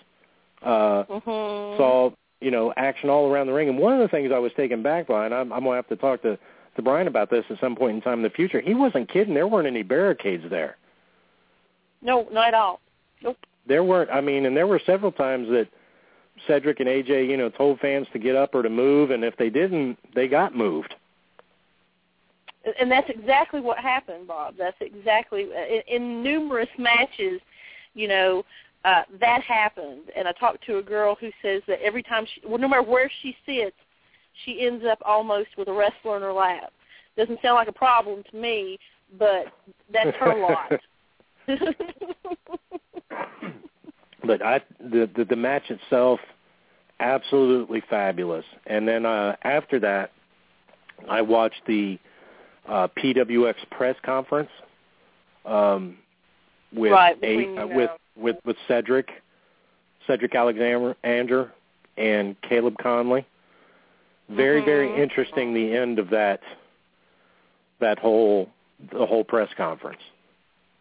Uh 0.61 1.03
mm-hmm. 1.03 1.77
saw, 1.77 2.11
you 2.41 2.51
know, 2.51 2.73
action 2.77 3.09
all 3.09 3.29
around 3.31 3.47
the 3.47 3.53
ring. 3.53 3.69
And 3.69 3.77
one 3.77 3.93
of 3.93 3.99
the 3.99 4.07
things 4.07 4.31
I 4.33 4.39
was 4.39 4.51
taken 4.55 4.81
back 4.83 5.07
by, 5.07 5.25
and 5.25 5.33
I'm, 5.33 5.51
I'm 5.51 5.63
going 5.63 5.73
to 5.73 5.75
have 5.75 5.87
to 5.89 5.95
talk 5.95 6.21
to, 6.23 6.37
to 6.75 6.81
Brian 6.81 7.07
about 7.07 7.29
this 7.29 7.45
at 7.49 7.59
some 7.59 7.75
point 7.75 7.95
in 7.95 8.01
time 8.01 8.19
in 8.19 8.23
the 8.23 8.29
future, 8.29 8.61
he 8.61 8.73
wasn't 8.73 9.11
kidding. 9.11 9.33
There 9.33 9.47
weren't 9.47 9.67
any 9.67 9.83
barricades 9.83 10.43
there. 10.49 10.77
No, 12.01 12.27
not 12.31 12.49
at 12.49 12.53
all. 12.53 12.79
Nope. 13.21 13.37
There 13.67 13.83
weren't, 13.83 14.09
I 14.09 14.21
mean, 14.21 14.45
and 14.45 14.55
there 14.55 14.67
were 14.67 14.81
several 14.85 15.11
times 15.11 15.47
that 15.49 15.67
Cedric 16.47 16.79
and 16.79 16.87
AJ, 16.87 17.27
you 17.29 17.37
know, 17.37 17.49
told 17.49 17.79
fans 17.79 18.07
to 18.13 18.19
get 18.19 18.35
up 18.35 18.53
or 18.53 18.61
to 18.61 18.69
move, 18.69 19.11
and 19.11 19.23
if 19.23 19.35
they 19.37 19.49
didn't, 19.49 19.97
they 20.15 20.27
got 20.27 20.55
moved. 20.55 20.93
And 22.79 22.91
that's 22.91 23.09
exactly 23.09 23.61
what 23.61 23.79
happened, 23.79 24.27
Bob. 24.27 24.55
That's 24.57 24.77
exactly 24.81 25.43
in, 25.43 25.81
in 25.87 26.23
numerous 26.23 26.69
matches, 26.77 27.39
you 27.93 28.07
know, 28.07 28.43
uh, 28.83 29.03
that 29.19 29.41
happened. 29.41 30.03
And 30.15 30.27
I 30.27 30.33
talked 30.33 30.65
to 30.67 30.77
a 30.77 30.83
girl 30.83 31.15
who 31.19 31.29
says 31.41 31.61
that 31.67 31.81
every 31.81 32.03
time 32.03 32.25
she, 32.25 32.41
well, 32.45 32.57
no 32.57 32.67
matter 32.67 32.83
where 32.83 33.09
she 33.21 33.35
sits, 33.45 33.75
she 34.45 34.65
ends 34.65 34.85
up 34.85 34.99
almost 35.05 35.49
with 35.57 35.67
a 35.67 35.73
wrestler 35.73 36.17
in 36.17 36.21
her 36.21 36.33
lap. 36.33 36.71
Doesn't 37.17 37.41
sound 37.41 37.55
like 37.55 37.67
a 37.67 37.73
problem 37.73 38.23
to 38.31 38.37
me, 38.37 38.77
but 39.17 39.45
that's 39.91 40.15
her 40.17 40.39
lot. 40.39 40.71
but 44.25 44.41
I 44.45 44.61
the, 44.79 45.09
the 45.15 45.25
the 45.25 45.35
match 45.35 45.69
itself 45.69 46.19
absolutely 46.99 47.81
fabulous. 47.89 48.45
And 48.65 48.87
then 48.87 49.05
uh 49.05 49.35
after 49.43 49.79
that 49.79 50.11
I 51.09 51.21
watched 51.21 51.61
the 51.67 51.99
uh 52.67 52.87
PWX 52.97 53.55
press 53.71 53.95
conference 54.03 54.49
um 55.45 55.97
with 56.73 56.91
Right, 56.91 57.17
a, 57.23 57.55
uh, 57.55 57.63
uh, 57.63 57.67
with 57.67 57.89
with 58.15 58.35
with 58.45 58.57
Cedric 58.67 59.09
Cedric 60.05 60.35
Alexander 60.35 60.95
Ander 61.03 61.51
and 61.97 62.35
Caleb 62.41 62.75
Konley. 62.83 63.25
Very 64.29 64.63
very 64.65 64.89
Mhm. 64.89 64.99
interesting 64.99 65.53
the 65.53 65.73
end 65.75 65.99
of 65.99 66.09
that 66.09 66.41
that 67.79 67.99
whole 67.99 68.49
the 68.91 69.05
whole 69.05 69.23
press 69.23 69.49
conference. 69.55 70.01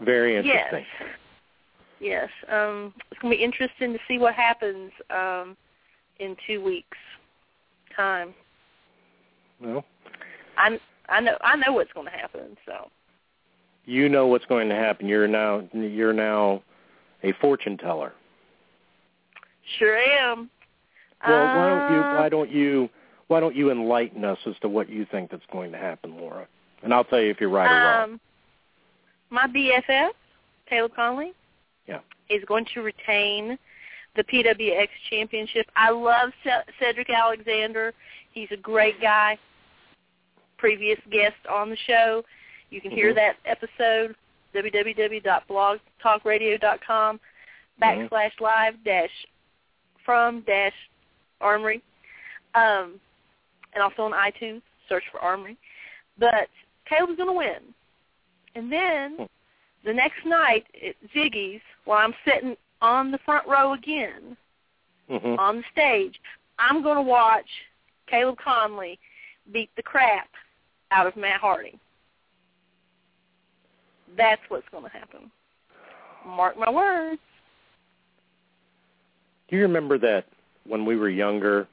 Very 0.01 0.37
interesting. 0.37 0.85
Yes. 1.01 1.11
Yes. 1.99 2.29
Um, 2.49 2.93
it's 3.11 3.21
going 3.21 3.33
to 3.33 3.39
be 3.39 3.43
interesting 3.43 3.93
to 3.93 3.99
see 4.07 4.19
what 4.19 4.35
happens 4.35 4.93
um, 5.11 5.57
in 6.21 6.37
two 6.47 6.63
weeks' 6.63 6.99
time. 7.95 8.35
Well, 9.61 9.85
I 10.59 10.79
I 11.09 11.21
know 11.21 11.37
I 11.41 11.57
know 11.57 11.73
what's 11.73 11.93
going 11.93 12.07
to 12.07 12.13
happen. 12.13 12.57
So 12.67 12.91
you 13.87 14.09
know 14.09 14.27
what's 14.27 14.45
going 14.45 14.69
to 14.69 14.75
happen. 14.75 15.09
You're 15.09 15.29
now 15.29 15.67
you're 15.73 16.13
now 16.13 16.63
a 17.23 17.33
fortune 17.41 17.79
teller. 17.79 18.13
sure 19.79 19.97
am. 19.97 20.51
Well, 21.27 21.47
why 21.47 21.69
don't 21.69 21.93
you 21.93 22.01
Uh, 22.01 22.21
why 22.21 22.29
don't 22.29 22.51
you 22.51 22.91
why 23.29 23.41
don't 23.41 23.57
you 23.57 23.71
enlighten 23.71 24.25
us 24.25 24.39
as 24.47 24.55
to 24.61 24.69
what 24.69 24.89
you 24.91 25.07
think 25.11 25.31
that's 25.31 25.47
going 25.51 25.73
to 25.73 25.79
happen, 25.79 26.19
Laura? 26.19 26.47
And 26.83 26.93
I'll 26.93 27.05
tell 27.05 27.21
you 27.21 27.31
if 27.31 27.41
you're 27.41 27.49
right 27.49 27.71
or 27.71 28.01
wrong. 28.09 28.21
My 29.31 29.47
BFF, 29.47 30.11
Caleb 30.69 30.93
Konley, 30.97 31.33
Yeah. 31.87 32.01
is 32.29 32.45
going 32.45 32.67
to 32.75 32.83
retain 32.83 33.57
the 34.15 34.25
PWX 34.25 34.89
championship. 35.11 35.71
I 35.77 35.91
love 35.91 36.33
Ce- 36.43 36.65
Cedric 36.79 37.11
Alexander. 37.11 37.93
He's 38.33 38.51
a 38.51 38.57
great 38.57 39.01
guy. 39.01 39.39
Previous 40.57 40.99
guest 41.11 41.37
on 41.49 41.71
the 41.71 41.77
show. 41.77 42.25
You 42.71 42.81
can 42.81 42.91
hear 42.91 43.13
Mhm. 43.13 43.17
that 43.17 43.37
episode, 43.45 44.17
www.blogtalkradio.com 44.55 47.19
Mhm. 47.19 47.21
backslash 47.83 48.41
live 48.41 48.83
dash 48.85 49.27
from 50.05 50.41
dash 50.41 50.75
armory. 51.41 51.83
Um, 52.55 53.01
and 53.75 53.83
also 53.83 54.05
on 54.05 54.13
iTunes, 54.13 54.63
search 54.89 55.05
for 55.11 55.21
Armory. 55.21 55.59
But 56.17 56.49
Caleb's 56.87 57.17
going 57.17 57.29
to 57.29 57.35
win. 57.35 57.75
And 58.57 58.73
then 58.73 59.29
the 59.85 59.93
next 59.93 60.25
night 60.25 60.65
at 60.85 60.95
Ziggy's, 61.15 61.61
while 61.85 61.99
I'm 61.99 62.15
sitting 62.25 62.57
on 62.81 63.11
the 63.11 63.19
front 63.19 63.47
row 63.47 63.75
again 63.75 64.37
Mhm. 65.11 65.39
on 65.39 65.59
the 65.59 65.65
stage, 65.71 66.19
I'm 66.59 66.83
going 66.83 66.97
to 66.97 67.03
watch 67.03 67.47
Caleb 68.07 68.39
Konley 68.39 68.99
beat 69.53 69.71
the 69.77 69.83
crap 69.83 70.29
out 70.91 71.07
of 71.07 71.17
Matt 71.17 71.41
Hardy. 71.41 71.79
That's 74.17 74.41
what's 74.49 74.69
going 74.71 74.85
to 74.85 74.91
happen. 74.91 75.31
Mark 76.25 76.57
my 76.57 76.71
words. 76.71 77.21
Do 79.49 79.57
you 79.57 79.63
remember 79.63 79.99
that 79.99 80.25
when 80.65 80.85
we 80.87 80.97
were 80.97 81.11
younger, 81.11 81.69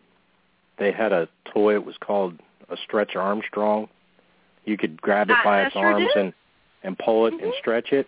they 0.78 0.92
had 0.92 1.14
a 1.14 1.30
toy? 1.46 1.76
It 1.76 1.86
was 1.86 1.98
called 1.98 2.38
a 2.70 2.76
Stretch 2.78 3.16
Armstrong. 3.16 3.88
You 4.66 4.78
could 4.78 5.02
grab 5.02 5.30
it 5.30 5.38
I- 5.38 5.44
by 5.44 5.62
I 5.62 5.66
its 5.66 5.74
sure 5.74 5.86
arms 5.86 6.08
did. 6.14 6.18
and 6.18 6.34
and 6.84 6.98
pull 7.00 7.26
it 7.28 7.34
and 7.34 7.42
Mhm. 7.52 7.58
stretch 7.58 7.92
it. 7.94 8.08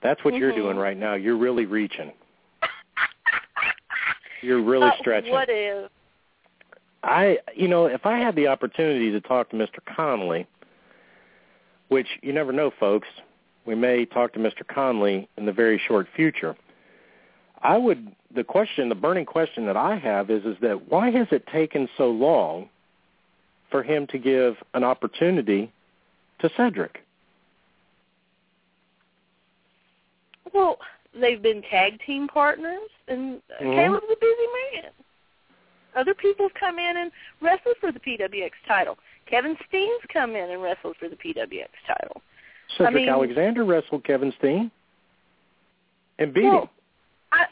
That's 0.00 0.22
what 0.24 0.34
you're 0.34 0.52
Mhm. 0.52 0.56
doing 0.56 0.76
right 0.76 0.96
now. 0.96 1.14
You're 1.14 1.36
really 1.36 1.66
reaching. 1.66 2.12
You're 4.42 4.62
really 4.62 4.88
Uh, 4.88 4.96
stretching. 4.96 5.32
What 5.32 5.50
is? 5.50 5.90
I, 7.02 7.38
you 7.54 7.68
know, 7.68 7.86
if 7.86 8.06
I 8.06 8.18
had 8.18 8.34
the 8.36 8.48
opportunity 8.48 9.10
to 9.12 9.20
talk 9.20 9.50
to 9.50 9.56
Mr. 9.56 9.80
Konley, 9.86 10.46
which 11.88 12.18
you 12.22 12.32
never 12.32 12.52
know, 12.52 12.70
folks, 12.70 13.08
we 13.64 13.74
may 13.74 14.04
talk 14.04 14.32
to 14.34 14.38
Mr. 14.38 14.64
Konley 14.64 15.26
in 15.36 15.44
the 15.46 15.52
very 15.52 15.78
short 15.78 16.08
future. 16.08 16.56
I 17.62 17.76
would. 17.76 18.14
The 18.32 18.44
question, 18.44 18.88
the 18.88 18.94
burning 18.94 19.26
question 19.26 19.66
that 19.66 19.76
I 19.76 19.96
have 19.96 20.30
is, 20.30 20.44
is 20.46 20.56
that 20.60 20.88
why 20.88 21.10
has 21.10 21.26
it 21.32 21.46
taken 21.48 21.88
so 21.96 22.10
long 22.10 22.68
for 23.70 23.82
him 23.82 24.06
to 24.08 24.18
give 24.18 24.56
an 24.72 24.84
opportunity 24.84 25.70
to 26.38 26.48
Cedric? 26.56 27.02
Well, 30.52 30.78
they've 31.14 31.40
been 31.42 31.62
tag 31.62 32.00
team 32.06 32.28
partners, 32.28 32.88
and 33.08 33.42
Mhm. 33.60 33.74
Caleb's 33.74 34.10
a 34.10 34.16
busy 34.16 34.46
man. 34.74 34.90
Other 35.96 36.14
people 36.14 36.46
have 36.46 36.54
come 36.54 36.78
in 36.78 36.96
and 36.96 37.10
wrestled 37.40 37.76
for 37.78 37.90
the 37.90 38.00
PWX 38.00 38.52
title. 38.66 38.98
Kevin 39.26 39.56
Steen's 39.68 40.04
come 40.12 40.36
in 40.36 40.50
and 40.50 40.62
wrestled 40.62 40.96
for 40.96 41.08
the 41.08 41.16
PWX 41.16 41.70
title. 41.86 42.22
Cedric 42.76 42.94
mean- 42.94 43.08
Alexander 43.08 43.64
wrestled 43.64 44.04
Kevin 44.04 44.32
Steen 44.32 44.70
and 46.18 46.32
beat 46.32 46.44
Well, 46.44 46.62
him. 46.62 46.68
I 47.32 47.46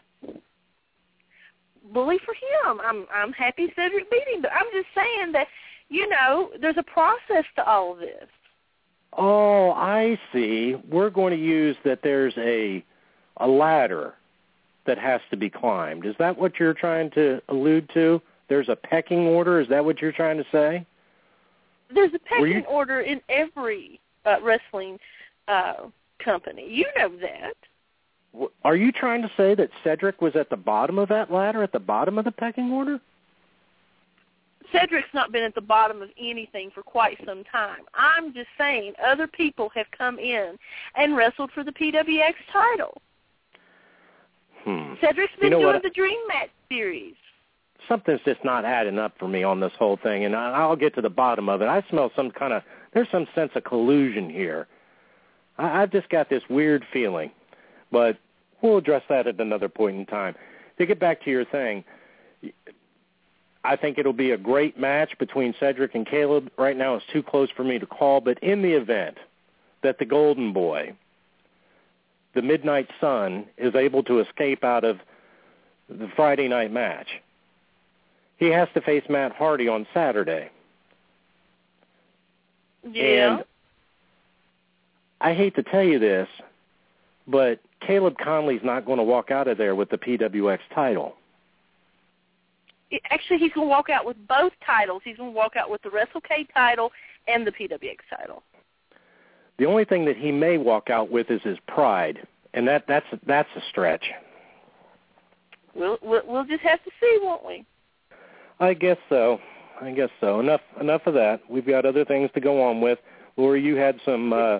believe 1.92 2.20
for 2.22 2.34
him. 2.34 2.80
I'm 2.84 3.06
I'm 3.12 3.32
happy 3.32 3.72
Cedric 3.74 4.10
beat 4.10 4.28
him, 4.28 4.42
but 4.42 4.52
I'm 4.52 4.70
just 4.72 4.88
saying 4.94 5.32
that 5.32 5.48
you 5.88 6.06
know 6.08 6.52
there's 6.60 6.76
a 6.76 6.82
process 6.84 7.44
to 7.56 7.66
all 7.66 7.92
of 7.92 7.98
this. 7.98 8.28
Oh, 9.14 9.72
I 9.72 10.20
see. 10.32 10.74
We're 10.88 11.10
going 11.10 11.32
to 11.32 11.42
use 11.42 11.76
that 11.84 12.02
there's 12.02 12.34
a 12.36 12.84
a 13.38 13.46
ladder 13.46 14.14
that 14.86 14.98
has 14.98 15.20
to 15.30 15.36
be 15.36 15.50
climbed. 15.50 16.06
Is 16.06 16.14
that 16.18 16.38
what 16.38 16.58
you're 16.58 16.74
trying 16.74 17.10
to 17.10 17.40
allude 17.48 17.90
to? 17.94 18.20
There's 18.48 18.68
a 18.68 18.76
pecking 18.76 19.26
order. 19.26 19.60
Is 19.60 19.68
that 19.68 19.84
what 19.84 20.00
you're 20.00 20.12
trying 20.12 20.38
to 20.38 20.46
say? 20.50 20.86
There's 21.94 22.12
a 22.14 22.18
pecking 22.18 22.46
you- 22.46 22.64
order 22.64 23.00
in 23.00 23.20
every 23.28 24.00
uh, 24.24 24.36
wrestling 24.42 24.98
uh, 25.46 25.88
company. 26.22 26.66
You 26.68 26.86
know 26.96 27.10
that. 27.20 28.48
Are 28.64 28.76
you 28.76 28.92
trying 28.92 29.22
to 29.22 29.30
say 29.36 29.54
that 29.54 29.70
Cedric 29.82 30.20
was 30.20 30.36
at 30.36 30.50
the 30.50 30.56
bottom 30.56 30.98
of 30.98 31.08
that 31.08 31.32
ladder, 31.32 31.62
at 31.62 31.72
the 31.72 31.80
bottom 31.80 32.18
of 32.18 32.24
the 32.24 32.32
pecking 32.32 32.70
order? 32.70 33.00
Cedric's 34.70 35.08
not 35.14 35.32
been 35.32 35.44
at 35.44 35.54
the 35.54 35.62
bottom 35.62 36.02
of 36.02 36.10
anything 36.18 36.70
for 36.74 36.82
quite 36.82 37.18
some 37.24 37.42
time. 37.44 37.82
I'm 37.94 38.34
just 38.34 38.48
saying 38.58 38.92
other 39.02 39.26
people 39.26 39.70
have 39.74 39.86
come 39.96 40.18
in 40.18 40.58
and 40.94 41.16
wrestled 41.16 41.50
for 41.52 41.64
the 41.64 41.72
PWX 41.72 42.34
title. 42.52 43.00
Hmm. 44.68 44.94
Cedric's 45.00 45.32
You 45.36 45.40
been 45.40 45.50
know 45.52 45.60
doing 45.60 45.74
what? 45.74 45.82
the 45.82 45.88
Dream 45.88 46.18
Match 46.28 46.50
series. 46.68 47.14
Something's 47.88 48.20
just 48.26 48.44
not 48.44 48.66
adding 48.66 48.98
up 48.98 49.14
for 49.18 49.26
me 49.26 49.42
on 49.42 49.60
this 49.60 49.72
whole 49.78 49.96
thing, 49.96 50.26
and 50.26 50.36
I'll 50.36 50.76
get 50.76 50.94
to 50.96 51.00
the 51.00 51.08
bottom 51.08 51.48
of 51.48 51.62
it. 51.62 51.68
I 51.68 51.82
smell 51.88 52.12
some 52.14 52.30
kind 52.30 52.52
of 52.52 52.62
there's 52.92 53.08
some 53.10 53.26
sense 53.34 53.50
of 53.54 53.64
collusion 53.64 54.28
here. 54.28 54.66
I, 55.56 55.82
I've 55.82 55.90
just 55.90 56.10
got 56.10 56.28
this 56.28 56.42
weird 56.50 56.84
feeling, 56.92 57.30
but 57.90 58.18
we'll 58.60 58.76
address 58.76 59.02
that 59.08 59.26
at 59.26 59.40
another 59.40 59.70
point 59.70 59.96
in 59.96 60.04
time. 60.04 60.34
To 60.76 60.84
get 60.84 61.00
back 61.00 61.22
to 61.24 61.30
your 61.30 61.46
thing, 61.46 61.82
I 63.64 63.74
think 63.74 63.96
it'll 63.96 64.12
be 64.12 64.32
a 64.32 64.36
great 64.36 64.78
match 64.78 65.16
between 65.18 65.54
Cedric 65.58 65.94
and 65.94 66.06
Caleb. 66.06 66.50
Right 66.58 66.76
now, 66.76 66.94
it's 66.96 67.06
too 67.10 67.22
close 67.22 67.48
for 67.56 67.64
me 67.64 67.78
to 67.78 67.86
call, 67.86 68.20
but 68.20 68.38
in 68.42 68.60
the 68.60 68.72
event 68.72 69.16
that 69.82 69.98
the 69.98 70.04
Golden 70.04 70.52
Boy, 70.52 70.92
the 72.38 72.42
Midnight 72.42 72.88
Sun, 73.00 73.46
is 73.56 73.74
able 73.74 74.04
to 74.04 74.20
escape 74.20 74.62
out 74.62 74.84
of 74.84 75.00
the 75.88 76.06
Friday 76.14 76.46
night 76.46 76.72
match, 76.72 77.08
he 78.36 78.46
has 78.46 78.68
to 78.74 78.80
face 78.80 79.02
Matt 79.08 79.32
Hardy 79.32 79.66
on 79.66 79.88
Saturday. 79.92 80.48
Yeah. 82.88 83.38
And 83.38 83.44
I 85.20 85.34
hate 85.34 85.56
to 85.56 85.64
tell 85.64 85.82
you 85.82 85.98
this, 85.98 86.28
but 87.26 87.58
Caleb 87.84 88.14
Konley's 88.24 88.62
not 88.62 88.86
going 88.86 88.98
to 88.98 89.04
walk 89.04 89.32
out 89.32 89.48
of 89.48 89.58
there 89.58 89.74
with 89.74 89.90
the 89.90 89.98
PWX 89.98 90.60
title. 90.72 91.16
Actually, 93.10 93.38
he's 93.38 93.52
going 93.52 93.66
to 93.66 93.70
walk 93.70 93.90
out 93.90 94.06
with 94.06 94.16
both 94.28 94.52
titles. 94.64 95.02
He's 95.04 95.16
going 95.16 95.32
to 95.32 95.36
walk 95.36 95.56
out 95.56 95.70
with 95.70 95.82
the 95.82 95.88
WrestleK 95.88 96.46
title 96.54 96.92
and 97.26 97.44
the 97.44 97.50
PWX 97.50 97.96
title. 98.16 98.44
The 99.58 99.66
only 99.66 99.84
thing 99.84 100.04
that 100.04 100.16
he 100.16 100.30
may 100.30 100.56
walk 100.56 100.90
out 100.90 101.10
with 101.10 101.30
is 101.30 101.40
his 101.42 101.58
pride, 101.66 102.26
and 102.54 102.66
that 102.68 102.84
that's 102.86 103.06
that's 103.26 103.48
a 103.56 103.60
stretch. 103.70 104.04
We'll, 105.74 105.98
we'll 106.02 106.22
we'll 106.26 106.44
just 106.44 106.62
have 106.62 106.82
to 106.84 106.90
see, 107.00 107.18
won't 107.20 107.44
we? 107.44 107.64
I 108.60 108.74
guess 108.74 108.98
so. 109.08 109.38
I 109.80 109.92
guess 109.92 110.10
so. 110.20 110.40
Enough 110.40 110.60
enough 110.80 111.02
of 111.06 111.14
that. 111.14 111.40
We've 111.48 111.66
got 111.66 111.84
other 111.84 112.04
things 112.04 112.30
to 112.34 112.40
go 112.40 112.62
on 112.62 112.80
with. 112.80 112.98
Laura, 113.36 113.60
you 113.60 113.76
had 113.76 114.00
some 114.04 114.32
uh, 114.32 114.58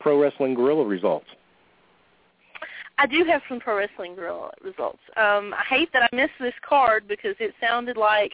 pro 0.00 0.20
wrestling 0.20 0.54
Guerrilla 0.54 0.84
results. 0.84 1.26
I 2.98 3.06
do 3.06 3.24
have 3.24 3.42
some 3.48 3.60
pro 3.60 3.76
wrestling 3.76 4.14
Guerrilla 4.14 4.50
results. 4.62 5.00
Um, 5.16 5.54
I 5.54 5.62
hate 5.68 5.92
that 5.92 6.08
I 6.10 6.16
missed 6.16 6.32
this 6.40 6.54
card 6.66 7.06
because 7.06 7.36
it 7.40 7.52
sounded 7.60 7.96
like 7.96 8.32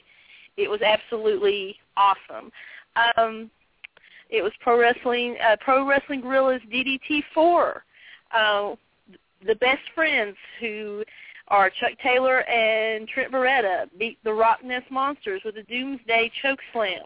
it 0.56 0.70
was 0.70 0.80
absolutely 0.82 1.76
awesome. 1.96 2.52
Um, 3.16 3.50
it 4.32 4.42
was 4.42 4.52
pro 4.60 4.80
wrestling, 4.80 5.36
uh, 5.46 5.56
pro 5.60 5.86
wrestling 5.86 6.22
Guerrilla's 6.22 6.62
DDT 6.72 7.22
four. 7.34 7.84
Uh, 8.34 8.74
the 9.46 9.54
best 9.56 9.82
friends 9.94 10.36
who 10.58 11.04
are 11.48 11.68
Chuck 11.68 11.92
Taylor 12.02 12.40
and 12.48 13.06
Trent 13.08 13.30
Beretta 13.30 13.86
beat 13.98 14.18
the 14.24 14.30
RockNES 14.30 14.90
Monsters 14.90 15.42
with 15.44 15.56
a 15.58 15.62
Doomsday 15.64 16.30
choke 16.40 16.60
slam. 16.72 17.02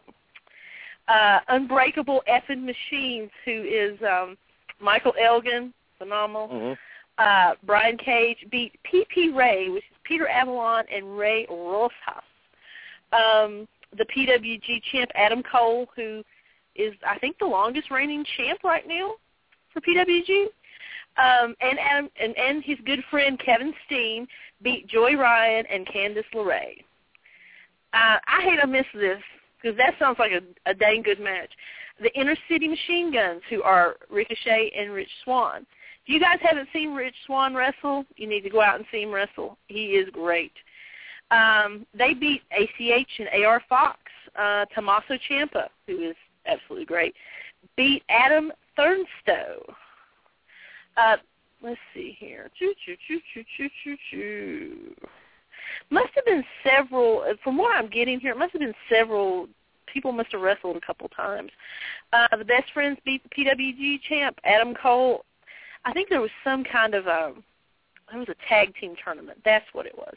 Uh, 1.09 1.39
Unbreakable 1.49 2.23
effing 2.29 2.63
machines, 2.63 3.29
who 3.43 3.63
is 3.63 3.97
um, 4.03 4.37
Michael 4.79 5.13
Elgin, 5.21 5.73
phenomenal 5.97 6.47
Mm-hmm. 6.47 6.73
uh, 7.17 7.55
Brian 7.65 7.97
Cage 7.97 8.37
beat 8.51 8.71
P.P. 8.83 9.31
Ray, 9.33 9.69
which 9.69 9.83
is 9.83 9.97
Peter 10.03 10.27
Avalon 10.27 10.85
and 10.93 11.17
Ray 11.17 11.45
Rosas. 11.49 11.91
Um, 13.11 13.67
the 13.97 14.05
PWG 14.05 14.81
champ 14.91 15.09
Adam 15.15 15.41
Cole, 15.43 15.87
who 15.95 16.23
is 16.77 16.93
I 17.05 17.17
think 17.19 17.37
the 17.39 17.45
longest 17.45 17.91
reigning 17.91 18.25
champ 18.37 18.63
right 18.63 18.87
now 18.87 19.15
for 19.73 19.81
PWG, 19.81 20.45
um, 21.17 21.55
and 21.61 21.79
Adam 21.79 22.09
and, 22.21 22.37
and 22.37 22.63
his 22.63 22.77
good 22.85 23.03
friend 23.09 23.39
Kevin 23.43 23.73
Steen 23.85 24.27
beat 24.61 24.87
Joey 24.87 25.15
Ryan 25.15 25.65
and 25.71 25.87
Candice 25.87 26.23
LeRae. 26.33 26.83
Uh, 27.93 28.17
I 28.27 28.41
hate 28.41 28.59
I 28.61 28.65
missed 28.65 28.87
this 28.93 29.21
because 29.61 29.77
that 29.77 29.95
sounds 29.99 30.19
like 30.19 30.31
a, 30.31 30.41
a 30.69 30.73
dang 30.73 31.01
good 31.01 31.19
match. 31.19 31.49
The 31.99 32.13
Inner 32.19 32.35
City 32.49 32.67
Machine 32.67 33.11
Guns, 33.11 33.41
who 33.49 33.63
are 33.63 33.95
Ricochet 34.09 34.71
and 34.77 34.91
Rich 34.91 35.09
Swann. 35.23 35.65
If 36.05 36.13
you 36.13 36.19
guys 36.19 36.37
haven't 36.41 36.69
seen 36.71 36.93
Rich 36.93 37.15
Swann 37.25 37.55
wrestle, 37.55 38.05
you 38.15 38.27
need 38.27 38.41
to 38.41 38.49
go 38.49 38.61
out 38.61 38.75
and 38.75 38.85
see 38.91 39.01
him 39.01 39.11
wrestle. 39.11 39.57
He 39.67 39.87
is 39.87 40.07
great. 40.11 40.53
Um, 41.31 41.85
they 41.97 42.13
beat 42.13 42.43
ACH 42.51 43.19
and 43.19 43.43
AR 43.43 43.61
Fox. 43.67 43.99
Uh, 44.37 44.65
Tommaso 44.75 45.17
Ciampa, 45.29 45.67
who 45.87 45.97
is 46.11 46.15
absolutely 46.47 46.85
great, 46.85 47.15
beat 47.75 48.03
Adam 48.09 48.51
Thornstowe. 48.75 49.73
Uh, 50.95 51.17
let's 51.61 51.79
see 51.93 52.15
here. 52.19 52.49
Choo 52.57 52.73
choo 52.85 52.95
choo 53.07 53.19
choo 53.33 53.43
choo 53.57 53.69
choo 53.83 53.97
choo. 54.11 54.95
Must 55.89 56.09
have 56.15 56.25
been 56.25 56.43
several. 56.63 57.23
From 57.43 57.57
what 57.57 57.75
I'm 57.75 57.89
getting 57.89 58.19
here, 58.19 58.31
it 58.31 58.37
must 58.37 58.53
have 58.53 58.61
been 58.61 58.73
several. 58.89 59.47
People 59.91 60.11
must 60.11 60.31
have 60.31 60.41
wrestled 60.41 60.75
a 60.75 60.81
couple 60.81 61.07
times. 61.09 61.51
Uh, 62.13 62.35
the 62.37 62.45
best 62.45 62.71
friends 62.73 62.97
beat 63.05 63.21
the 63.23 63.29
PWG 63.29 64.01
champ 64.07 64.39
Adam 64.43 64.73
Cole. 64.73 65.23
I 65.85 65.93
think 65.93 66.09
there 66.09 66.21
was 66.21 66.31
some 66.43 66.63
kind 66.63 66.93
of 66.93 67.07
a. 67.07 67.33
It 68.13 68.17
was 68.17 68.29
a 68.29 68.47
tag 68.47 68.73
team 68.79 68.95
tournament. 69.03 69.39
That's 69.43 69.65
what 69.73 69.85
it 69.85 69.95
was. 69.97 70.15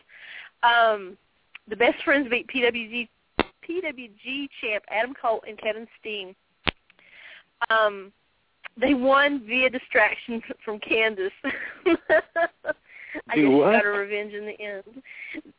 Um, 0.63 1.17
the 1.69 1.77
best 1.77 2.03
friends 2.05 2.29
beat 2.31 2.47
PWG 2.49 3.09
PWG 3.71 4.49
champ 4.61 4.85
Adam 4.89 5.15
Cole 5.21 5.43
and 5.47 5.59
Kevin 5.59 5.87
Steen. 6.01 6.35
Um, 7.69 8.13
they 8.81 8.95
won 8.95 9.45
via 9.47 9.71
distraction 9.71 10.43
from 10.65 10.79
Candice. 10.81 11.31
I 13.29 13.35
Do 13.35 13.43
guess 13.43 13.59
what? 13.59 13.73
got 13.73 13.85
her 13.85 13.93
revenge 14.01 14.33
in 14.33 14.47
the 14.47 14.61
end. 14.61 15.03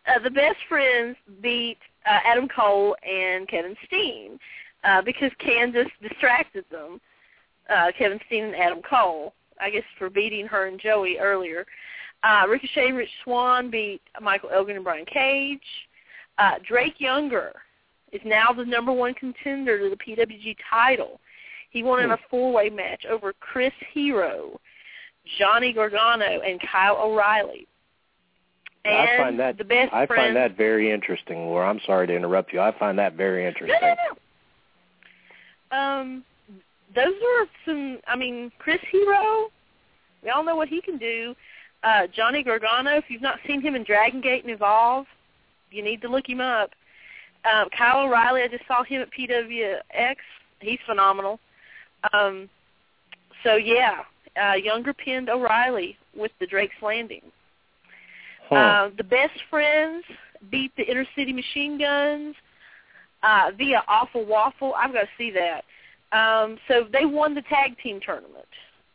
Uh, 0.07 0.19
the 0.23 0.29
best 0.29 0.57
friends 0.67 1.15
beat 1.41 1.77
uh, 2.05 2.19
Adam 2.25 2.47
Cole 2.47 2.95
and 3.07 3.47
Kevin 3.47 3.75
Steen 3.85 4.39
uh, 4.83 5.01
because 5.01 5.31
Candice 5.45 5.89
distracted 6.01 6.65
them. 6.71 6.99
Uh, 7.69 7.91
Kevin 7.97 8.19
Steen 8.27 8.45
and 8.45 8.55
Adam 8.55 8.81
Cole, 8.81 9.33
I 9.59 9.69
guess, 9.69 9.83
for 9.97 10.09
beating 10.09 10.47
her 10.47 10.67
and 10.67 10.79
Joey 10.79 11.17
earlier. 11.19 11.65
Uh, 12.23 12.45
Ricochet 12.47 12.87
and 12.87 12.97
Rich 12.97 13.09
Swann 13.23 13.69
beat 13.69 14.01
Michael 14.21 14.49
Elgin 14.49 14.75
and 14.75 14.83
Brian 14.85 15.05
Cage. 15.05 15.59
Uh, 16.37 16.53
Drake 16.67 16.99
Younger 16.99 17.53
is 18.11 18.21
now 18.25 18.51
the 18.55 18.65
number 18.65 18.91
one 18.91 19.13
contender 19.13 19.79
to 19.79 19.89
the 19.89 19.95
PWG 19.95 20.55
title. 20.69 21.19
He 21.69 21.83
won 21.83 22.03
in 22.03 22.11
a 22.11 22.17
four-way 22.29 22.69
match 22.69 23.05
over 23.09 23.33
Chris 23.33 23.73
Hero, 23.93 24.59
Johnny 25.39 25.71
Gargano, 25.71 26.41
and 26.41 26.59
Kyle 26.69 26.97
O'Reilly. 26.97 27.67
And 28.83 28.95
I 28.95 29.17
find 29.17 29.39
that 29.39 29.57
the 29.57 29.63
best 29.63 29.93
I 29.93 30.05
friend, 30.05 30.21
find 30.21 30.35
that 30.35 30.57
very 30.57 30.91
interesting, 30.91 31.45
Laura. 31.45 31.69
I'm 31.69 31.79
sorry 31.85 32.07
to 32.07 32.15
interrupt 32.15 32.51
you. 32.51 32.59
I 32.59 32.77
find 32.77 32.97
that 32.97 33.13
very 33.13 33.45
interesting. 33.45 33.77
No, 33.79 33.87
no, 33.87 33.95
no. 35.71 35.77
Um, 35.77 36.23
those 36.95 37.05
are 37.05 37.45
some. 37.65 37.99
I 38.07 38.15
mean, 38.15 38.51
Chris 38.59 38.79
Hero. 38.91 39.49
We 40.23 40.29
all 40.29 40.43
know 40.43 40.55
what 40.55 40.67
he 40.67 40.81
can 40.81 40.97
do. 40.97 41.35
Uh, 41.83 42.07
Johnny 42.13 42.43
Gargano. 42.43 42.97
If 42.97 43.05
you've 43.07 43.21
not 43.21 43.39
seen 43.47 43.61
him 43.61 43.75
in 43.75 43.83
Dragon 43.83 44.19
Gate 44.19 44.43
and 44.43 44.51
Evolve, 44.51 45.05
you 45.69 45.83
need 45.83 46.01
to 46.01 46.09
look 46.09 46.27
him 46.27 46.41
up. 46.41 46.71
Um, 47.45 47.67
Kyle 47.75 48.05
O'Reilly. 48.05 48.41
I 48.43 48.47
just 48.47 48.67
saw 48.67 48.83
him 48.83 49.01
at 49.01 49.09
PWX. 49.11 50.15
He's 50.59 50.79
phenomenal. 50.85 51.39
Um, 52.13 52.49
so 53.43 53.55
yeah, 53.55 53.99
uh, 54.41 54.53
younger 54.53 54.93
pinned 54.93 55.29
O'Reilly 55.29 55.97
with 56.15 56.31
the 56.39 56.47
Drake's 56.47 56.75
Landing. 56.81 57.21
Huh. 58.49 58.55
Uh, 58.55 58.89
the 58.97 59.03
best 59.03 59.39
friends 59.49 60.03
beat 60.49 60.71
the 60.77 60.83
Inner 60.83 61.05
City 61.15 61.33
Machine 61.33 61.79
Guns 61.79 62.35
uh, 63.23 63.51
via 63.57 63.83
Awful 63.87 64.25
Waffle. 64.25 64.73
I've 64.75 64.93
got 64.93 65.01
to 65.01 65.09
see 65.17 65.31
that. 65.31 65.63
Um, 66.11 66.57
so 66.67 66.85
they 66.91 67.05
won 67.05 67.33
the 67.33 67.43
tag 67.43 67.77
team 67.81 67.99
tournament. 68.05 68.45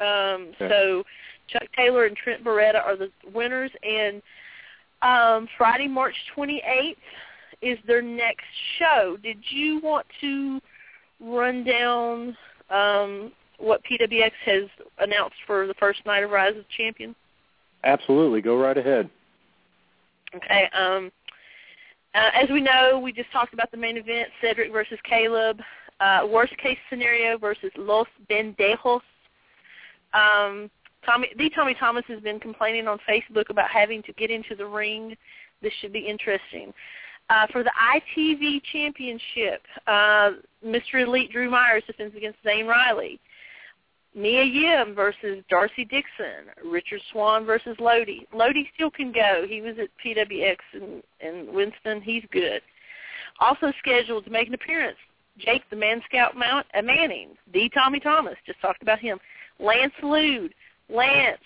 Um, 0.00 0.52
Okay. 0.60 0.68
So 0.68 1.04
Chuck 1.48 1.68
Taylor 1.76 2.04
and 2.04 2.16
Trent 2.16 2.44
Beretta 2.44 2.84
are 2.84 2.96
the 2.96 3.10
winners, 3.32 3.70
and 3.82 4.20
um, 5.02 5.48
Friday, 5.56 5.88
March 5.88 6.14
28th 6.36 6.96
is 7.62 7.78
their 7.86 8.02
next 8.02 8.44
show. 8.78 9.16
Did 9.22 9.38
you 9.50 9.80
want 9.80 10.06
to 10.20 10.60
run 11.20 11.64
down 11.64 12.36
um, 12.70 13.32
what 13.58 13.82
PWX 13.84 14.32
has 14.44 14.64
announced 14.98 15.36
for 15.46 15.66
the 15.66 15.74
first 15.74 16.00
night 16.06 16.22
of 16.22 16.30
Rise 16.30 16.56
of 16.56 16.68
Champions? 16.76 17.14
Absolutely. 17.84 18.40
Go 18.40 18.56
right 18.56 18.76
ahead. 18.76 19.08
Okay. 20.34 20.68
Um, 20.74 21.10
uh, 22.14 22.30
as 22.34 22.48
we 22.50 22.60
know, 22.60 22.98
we 23.02 23.12
just 23.12 23.30
talked 23.30 23.54
about 23.54 23.70
the 23.70 23.76
main 23.76 23.96
event, 23.96 24.28
Cedric 24.40 24.72
versus 24.72 24.98
Caleb. 25.08 25.60
Uh, 26.00 26.26
worst 26.28 26.56
case 26.58 26.78
scenario 26.90 27.38
versus 27.38 27.70
Los 27.76 28.08
Bendejos. 28.30 29.00
Um, 30.12 30.70
Tommy, 31.04 31.28
the 31.38 31.50
Tommy 31.50 31.74
Thomas 31.74 32.04
has 32.08 32.20
been 32.20 32.40
complaining 32.40 32.88
on 32.88 32.98
Facebook 33.08 33.48
about 33.48 33.70
having 33.70 34.02
to 34.02 34.12
get 34.14 34.30
into 34.30 34.54
the 34.56 34.66
ring. 34.66 35.16
This 35.62 35.72
should 35.80 35.92
be 35.92 36.00
interesting. 36.00 36.72
Uh, 37.28 37.46
for 37.50 37.64
the 37.64 37.72
ITV 38.16 38.62
Championship, 38.72 39.62
uh, 39.88 40.30
Mr. 40.64 41.04
Elite 41.04 41.32
Drew 41.32 41.50
Myers 41.50 41.82
defends 41.86 42.16
against 42.16 42.38
Zane 42.44 42.66
Riley. 42.66 43.18
Mia 44.14 44.44
Yim 44.44 44.94
versus 44.94 45.44
Darcy 45.50 45.84
Dixon. 45.84 46.48
Richard 46.64 47.02
Swan 47.12 47.44
versus 47.44 47.76
Lodi. 47.78 48.26
Lodi 48.32 48.68
still 48.74 48.90
can 48.90 49.12
go. 49.12 49.44
He 49.46 49.60
was 49.60 49.74
at 49.78 49.88
PWX 50.04 50.56
in, 50.72 51.02
in 51.20 51.52
Winston. 51.52 52.00
He's 52.00 52.24
good. 52.32 52.62
Also 53.40 53.72
scheduled 53.78 54.24
to 54.24 54.30
make 54.30 54.48
an 54.48 54.54
appearance, 54.54 54.96
Jake 55.38 55.62
the 55.68 55.76
Man 55.76 56.00
Scout 56.08 56.34
Mount, 56.34 56.66
uh, 56.74 56.80
Manning. 56.80 57.30
D. 57.52 57.70
Tommy 57.74 58.00
Thomas, 58.00 58.36
just 58.46 58.60
talked 58.60 58.82
about 58.82 58.98
him. 58.98 59.18
Lance 59.60 59.92
Lude. 60.02 60.54
Lance, 60.88 61.38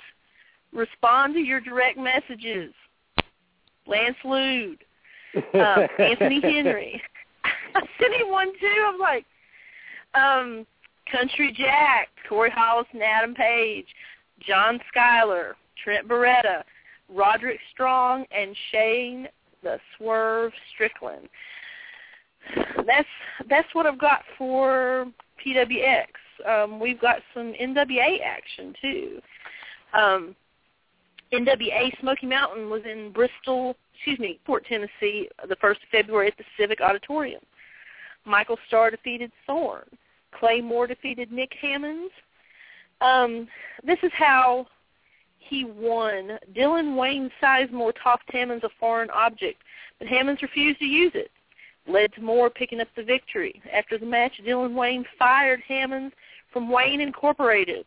respond 0.72 1.34
to 1.34 1.40
your 1.40 1.60
direct 1.60 1.98
messages. 1.98 2.72
Lance 3.86 4.16
Lude. 4.24 4.84
Um, 5.36 5.86
Anthony 5.98 6.40
Henry. 6.42 7.02
I 7.74 7.80
sent 8.00 8.14
him 8.14 8.30
one 8.30 8.52
too. 8.60 8.86
I'm 8.88 8.98
like, 8.98 9.24
um, 10.14 10.66
Country 11.10 11.54
Jack, 11.56 12.08
Corey 12.28 12.50
Hollis 12.54 12.86
and 12.92 13.02
Adam 13.02 13.34
Page, 13.34 13.86
John 14.46 14.80
Schuyler, 14.88 15.56
Trent 15.82 16.08
Beretta, 16.08 16.62
Roderick 17.08 17.60
Strong, 17.72 18.24
and 18.30 18.56
Shane 18.70 19.28
the 19.62 19.78
Swerve 19.96 20.52
Strickland. 20.74 21.28
That's 22.86 23.08
that's 23.48 23.68
what 23.74 23.86
I've 23.86 23.98
got 23.98 24.22
for 24.38 25.06
PWX. 25.44 26.06
Um, 26.48 26.80
we've 26.80 27.00
got 27.00 27.18
some 27.34 27.52
NWA 27.60 28.18
action 28.24 28.74
too. 28.80 29.20
Um, 29.92 30.34
NWA 31.32 31.98
Smoky 32.00 32.26
Mountain 32.26 32.70
was 32.70 32.82
in 32.90 33.12
Bristol, 33.12 33.76
excuse 34.00 34.18
me, 34.18 34.40
Fort 34.46 34.64
Tennessee, 34.64 35.28
the 35.46 35.56
first 35.56 35.82
of 35.82 35.88
February 35.90 36.28
at 36.28 36.38
the 36.38 36.44
Civic 36.58 36.80
Auditorium. 36.80 37.42
Michael 38.24 38.56
Starr 38.66 38.90
defeated 38.90 39.30
Thorne. 39.46 39.84
Clay 40.32 40.62
Moore 40.62 40.86
defeated 40.86 41.30
Nick 41.30 41.52
Hammonds. 41.60 42.12
Um, 43.02 43.46
this 43.84 43.98
is 44.02 44.10
how 44.14 44.66
he 45.38 45.66
won. 45.66 46.38
Dylan 46.56 46.96
Wayne 46.96 47.30
Sizemore 47.42 47.92
tossed 48.02 48.22
Hammonds 48.28 48.64
a 48.64 48.70
foreign 48.78 49.10
object, 49.10 49.62
but 49.98 50.08
Hammonds 50.08 50.40
refused 50.40 50.78
to 50.78 50.86
use 50.86 51.12
it. 51.14 51.30
Led 51.86 52.14
to 52.14 52.22
Moore 52.22 52.48
picking 52.48 52.80
up 52.80 52.88
the 52.96 53.02
victory. 53.02 53.60
After 53.70 53.98
the 53.98 54.06
match, 54.06 54.32
Dylan 54.46 54.74
Wayne 54.74 55.04
fired 55.18 55.60
Hammonds 55.68 56.14
from 56.54 56.70
Wayne 56.70 57.02
Incorporated. 57.02 57.84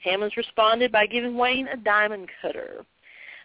Hammonds 0.00 0.36
responded 0.36 0.92
by 0.92 1.06
giving 1.06 1.38
Wayne 1.38 1.68
a 1.68 1.76
diamond 1.78 2.28
cutter. 2.42 2.84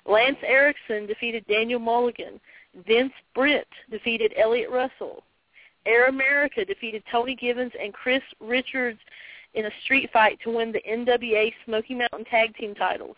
Lance 0.05 0.37
Erickson 0.43 1.05
defeated 1.05 1.45
Daniel 1.47 1.79
Mulligan. 1.79 2.39
Vince 2.87 3.13
Britt 3.35 3.67
defeated 3.89 4.33
Elliot 4.37 4.69
Russell. 4.69 5.23
Air 5.85 6.07
America 6.07 6.63
defeated 6.63 7.03
Tony 7.11 7.35
Gibbons 7.35 7.73
and 7.81 7.93
Chris 7.93 8.21
Richards 8.39 8.99
in 9.53 9.65
a 9.65 9.71
street 9.83 10.09
fight 10.13 10.39
to 10.43 10.55
win 10.55 10.71
the 10.71 10.81
NWA 10.89 11.51
Smoky 11.65 11.95
Mountain 11.95 12.25
Tag 12.25 12.55
Team 12.55 12.73
titles. 12.75 13.15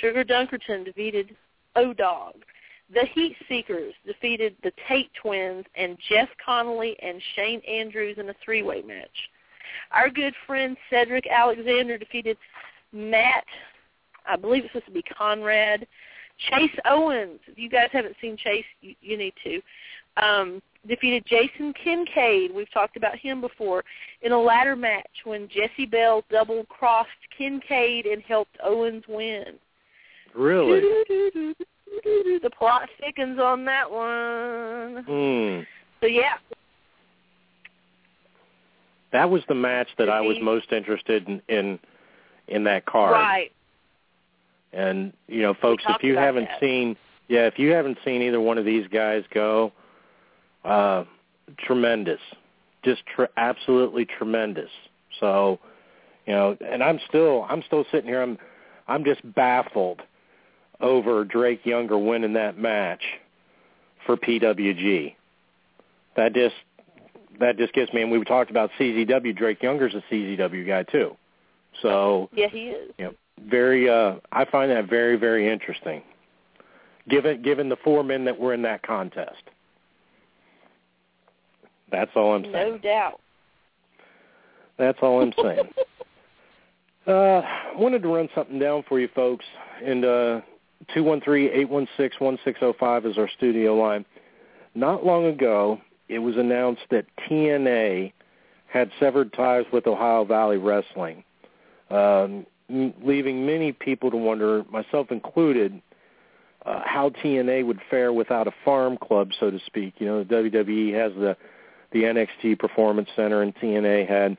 Sugar 0.00 0.24
Dunkerton 0.24 0.84
defeated 0.84 1.36
O-Dog. 1.76 2.34
The 2.92 3.04
Heat 3.12 3.36
Seekers 3.48 3.94
defeated 4.06 4.56
the 4.62 4.72
Tate 4.88 5.10
Twins 5.20 5.66
and 5.74 5.98
Jeff 6.08 6.28
Connolly 6.44 6.96
and 7.02 7.20
Shane 7.36 7.60
Andrews 7.68 8.16
in 8.18 8.30
a 8.30 8.34
three-way 8.42 8.82
match. 8.82 9.08
Our 9.90 10.08
good 10.08 10.34
friend 10.46 10.76
Cedric 10.88 11.26
Alexander 11.26 11.98
defeated 11.98 12.38
Matt, 12.92 13.44
I 14.26 14.36
believe 14.36 14.64
it's 14.64 14.72
supposed 14.72 14.86
to 14.86 14.92
be 14.92 15.02
Conrad, 15.02 15.86
Chase 16.50 16.76
Owens. 16.84 17.40
If 17.46 17.58
you 17.58 17.68
guys 17.68 17.88
haven't 17.92 18.16
seen 18.20 18.36
Chase, 18.36 18.64
you, 18.80 18.94
you 19.00 19.16
need 19.16 19.34
to. 19.44 19.60
Um, 20.22 20.62
defeated 20.86 21.24
Jason 21.26 21.72
Kincaid. 21.82 22.54
We've 22.54 22.72
talked 22.72 22.96
about 22.96 23.16
him 23.16 23.40
before 23.40 23.84
in 24.22 24.32
a 24.32 24.40
ladder 24.40 24.76
match 24.76 25.06
when 25.24 25.48
Jessie 25.48 25.86
Belle 25.86 26.22
double 26.30 26.64
crossed 26.66 27.10
Kincaid 27.36 28.06
and 28.06 28.22
helped 28.22 28.56
Owens 28.62 29.04
win. 29.08 29.54
Really? 30.34 31.54
The 32.04 32.50
plot 32.56 32.88
thickens 33.00 33.40
on 33.40 33.64
that 33.64 33.90
one. 33.90 35.04
Hmm. 35.04 35.62
So 36.00 36.06
yeah. 36.06 36.34
That 39.10 39.28
was 39.28 39.42
the 39.48 39.54
match 39.54 39.88
that 39.98 40.08
I 40.08 40.20
was 40.20 40.36
most 40.40 40.70
interested 40.70 41.26
in 41.26 41.42
in, 41.48 41.78
in 42.46 42.64
that 42.64 42.86
card. 42.86 43.12
Right. 43.12 43.50
And 44.72 45.12
you 45.26 45.42
know, 45.42 45.54
folks, 45.54 45.84
if 45.88 46.02
you 46.02 46.16
haven't 46.16 46.44
that. 46.44 46.60
seen, 46.60 46.96
yeah, 47.28 47.46
if 47.46 47.58
you 47.58 47.70
haven't 47.70 47.98
seen 48.04 48.22
either 48.22 48.40
one 48.40 48.58
of 48.58 48.64
these 48.64 48.86
guys 48.88 49.24
go, 49.32 49.72
uh, 50.64 51.04
tremendous, 51.58 52.20
just 52.84 53.02
tr- 53.14 53.24
absolutely 53.36 54.04
tremendous. 54.04 54.70
So, 55.20 55.58
you 56.26 56.32
know, 56.32 56.56
and 56.60 56.82
I'm 56.82 57.00
still, 57.08 57.46
I'm 57.48 57.62
still 57.66 57.84
sitting 57.90 58.08
here, 58.08 58.22
I'm, 58.22 58.38
I'm 58.86 59.04
just 59.04 59.20
baffled 59.34 60.02
over 60.80 61.24
Drake 61.24 61.64
Younger 61.64 61.98
winning 61.98 62.34
that 62.34 62.58
match 62.58 63.02
for 64.06 64.16
PWG. 64.16 65.14
That 66.16 66.34
just, 66.34 66.54
that 67.40 67.56
just 67.56 67.72
gets 67.72 67.92
me. 67.92 68.02
And 68.02 68.10
we 68.10 68.22
talked 68.24 68.50
about 68.50 68.70
CZW. 68.78 69.36
Drake 69.36 69.62
Younger's 69.62 69.94
a 69.94 70.02
CZW 70.12 70.66
guy 70.66 70.82
too. 70.84 71.16
So, 71.82 72.28
Yeah, 72.32 72.48
he 72.48 72.68
is. 72.68 72.92
you 72.98 73.04
know, 73.06 73.14
very 73.48 73.88
uh 73.88 74.16
I 74.32 74.44
find 74.44 74.70
that 74.70 74.88
very 74.88 75.16
very 75.16 75.48
interesting. 75.48 76.02
Given 77.08 77.42
given 77.42 77.68
the 77.68 77.76
four 77.76 78.04
men 78.04 78.24
that 78.24 78.38
were 78.38 78.54
in 78.54 78.62
that 78.62 78.82
contest. 78.82 79.42
That's 81.90 82.10
all 82.14 82.34
I'm 82.34 82.44
saying. 82.44 82.52
No 82.52 82.78
doubt. 82.78 83.20
That's 84.78 84.98
all 85.02 85.22
I'm 85.22 85.32
saying. 85.42 85.66
uh 87.06 87.42
wanted 87.76 88.02
to 88.02 88.08
run 88.08 88.28
something 88.34 88.58
down 88.58 88.84
for 88.88 89.00
you 89.00 89.08
folks 89.14 89.44
and 89.84 90.04
uh 90.04 90.40
213-816-1605 90.94 93.10
is 93.10 93.18
our 93.18 93.28
studio 93.36 93.74
line. 93.74 94.04
Not 94.76 95.04
long 95.04 95.26
ago, 95.26 95.80
it 96.08 96.20
was 96.20 96.36
announced 96.36 96.82
that 96.92 97.04
TNA 97.28 98.12
had 98.68 98.92
severed 99.00 99.32
ties 99.32 99.64
with 99.72 99.88
Ohio 99.88 100.24
Valley 100.24 100.58
Wrestling. 100.58 101.24
Um 101.90 102.46
leaving 102.68 103.46
many 103.46 103.72
people 103.72 104.10
to 104.10 104.16
wonder, 104.16 104.64
myself 104.70 105.10
included, 105.10 105.80
uh, 106.66 106.80
how 106.84 107.10
TNA 107.10 107.66
would 107.66 107.80
fare 107.88 108.12
without 108.12 108.46
a 108.46 108.52
farm 108.64 108.98
club, 108.98 109.30
so 109.38 109.50
to 109.50 109.58
speak. 109.66 109.94
You 109.98 110.06
know, 110.06 110.24
the 110.24 110.34
WWE 110.34 110.94
has 110.94 111.12
the 111.14 111.36
the 111.90 112.02
NXT 112.02 112.58
Performance 112.58 113.08
Center, 113.16 113.40
and 113.40 113.54
TNA 113.56 114.06
had 114.06 114.36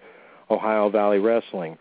Ohio 0.51 0.89
Valley 0.89 1.17
Wrestling. 1.17 1.79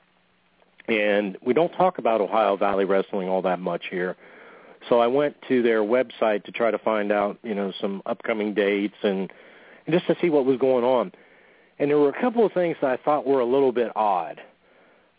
And 0.88 1.36
we 1.44 1.52
don't 1.52 1.72
talk 1.72 1.98
about 1.98 2.22
Ohio 2.22 2.56
Valley 2.56 2.86
Wrestling 2.86 3.28
all 3.28 3.42
that 3.42 3.60
much 3.60 3.84
here. 3.90 4.16
So 4.88 5.00
I 5.00 5.06
went 5.06 5.36
to 5.48 5.62
their 5.62 5.82
website 5.82 6.44
to 6.44 6.52
try 6.52 6.70
to 6.70 6.78
find 6.78 7.12
out, 7.12 7.38
you 7.42 7.54
know, 7.54 7.72
some 7.80 8.02
upcoming 8.06 8.54
dates 8.54 8.94
and, 9.02 9.30
and 9.86 9.92
just 9.92 10.06
to 10.06 10.16
see 10.22 10.30
what 10.30 10.46
was 10.46 10.58
going 10.58 10.84
on. 10.84 11.12
And 11.78 11.90
there 11.90 11.98
were 11.98 12.08
a 12.08 12.20
couple 12.20 12.46
of 12.46 12.52
things 12.52 12.76
that 12.80 12.90
I 12.90 12.96
thought 12.96 13.26
were 13.26 13.40
a 13.40 13.44
little 13.46 13.72
bit 13.72 13.92
odd. 13.94 14.40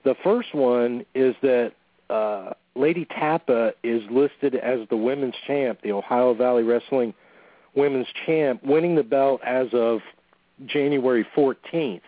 The 0.03 0.15
first 0.23 0.53
one 0.53 1.05
is 1.13 1.35
that 1.41 1.73
uh, 2.09 2.53
Lei'D 2.75 3.07
Tapa 3.09 3.73
is 3.83 4.01
listed 4.09 4.55
as 4.55 4.79
the 4.89 4.97
women's 4.97 5.35
champ, 5.45 5.79
the 5.83 5.91
Ohio 5.91 6.33
Valley 6.33 6.63
Wrestling 6.63 7.13
women's 7.75 8.07
champ, 8.25 8.63
winning 8.63 8.95
the 8.95 9.03
belt 9.03 9.41
as 9.45 9.67
of 9.73 9.99
January 10.65 11.25
14th. 11.35 12.01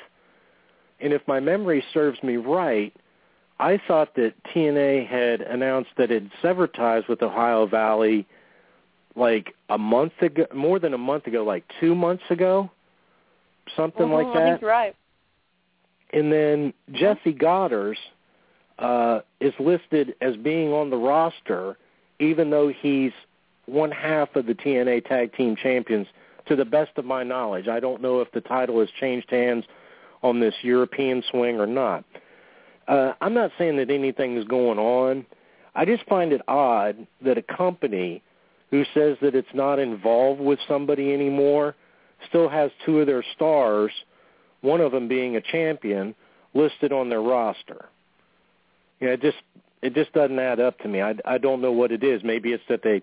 And 0.99 1.13
if 1.13 1.21
my 1.27 1.39
memory 1.39 1.83
serves 1.93 2.21
me 2.23 2.37
right, 2.37 2.93
I 3.59 3.79
thought 3.87 4.15
that 4.15 4.33
TNA 4.53 5.07
had 5.07 5.41
announced 5.41 5.91
that 5.97 6.11
it 6.11 6.23
severed 6.41 6.73
ties 6.73 7.03
with 7.07 7.21
Ohio 7.21 7.67
Valley 7.67 8.27
like 9.15 9.53
a 9.69 9.77
month 9.77 10.13
ago, 10.21 10.45
more 10.53 10.79
than 10.79 10.93
a 10.93 10.97
month 10.97 11.27
ago, 11.27 11.43
like 11.43 11.63
two 11.79 11.93
months 11.93 12.23
ago, 12.29 12.71
something 13.75 14.07
Mhm, 14.07 14.13
like 14.13 14.27
I 14.27 14.33
that. 14.33 14.45
think 14.45 14.61
you're 14.61 14.69
right. 14.69 14.95
And 16.13 16.31
then 16.31 16.73
Jesse 16.91 17.33
Goddard 17.33 17.97
uh, 18.79 19.19
is 19.39 19.53
listed 19.59 20.15
as 20.21 20.35
being 20.37 20.73
on 20.73 20.89
the 20.89 20.97
roster, 20.97 21.77
even 22.19 22.49
though 22.49 22.69
he's 22.69 23.11
one 23.65 23.91
half 23.91 24.35
of 24.35 24.45
the 24.45 24.53
TNA 24.53 25.05
Tag 25.07 25.33
Team 25.33 25.55
Champions. 25.55 26.07
To 26.47 26.55
the 26.55 26.65
best 26.65 26.91
of 26.97 27.05
my 27.05 27.23
knowledge, 27.23 27.67
I 27.67 27.79
don't 27.79 28.01
know 28.01 28.19
if 28.19 28.31
the 28.31 28.41
title 28.41 28.79
has 28.79 28.89
changed 28.99 29.29
hands 29.29 29.63
on 30.23 30.39
this 30.39 30.55
European 30.63 31.23
swing 31.29 31.59
or 31.59 31.67
not. 31.67 32.03
Uh, 32.87 33.13
I'm 33.21 33.33
not 33.33 33.51
saying 33.57 33.77
that 33.77 33.89
anything 33.89 34.37
is 34.37 34.43
going 34.45 34.79
on. 34.79 35.25
I 35.75 35.85
just 35.85 36.03
find 36.07 36.33
it 36.33 36.41
odd 36.47 37.07
that 37.23 37.37
a 37.37 37.41
company 37.43 38.21
who 38.71 38.83
says 38.93 39.17
that 39.21 39.35
it's 39.35 39.53
not 39.53 39.79
involved 39.79 40.41
with 40.41 40.59
somebody 40.67 41.13
anymore 41.13 41.75
still 42.27 42.49
has 42.49 42.71
two 42.85 42.99
of 42.99 43.07
their 43.07 43.23
stars, 43.35 43.91
one 44.61 44.81
of 44.81 44.91
them 44.91 45.07
being 45.07 45.35
a 45.35 45.41
champion, 45.41 46.15
listed 46.53 46.91
on 46.91 47.09
their 47.09 47.21
roster. 47.21 47.85
You 48.99 49.07
know, 49.07 49.13
it 49.13 49.21
just 49.21 49.37
it 49.81 49.93
just 49.93 50.13
doesn't 50.13 50.37
add 50.39 50.59
up 50.59 50.77
to 50.79 50.87
me. 50.87 51.01
I 51.01 51.15
I 51.25 51.37
don't 51.37 51.61
know 51.61 51.71
what 51.71 51.91
it 51.91 52.03
is. 52.03 52.21
Maybe 52.23 52.53
it's 52.53 52.63
that 52.69 52.83
they 52.83 53.01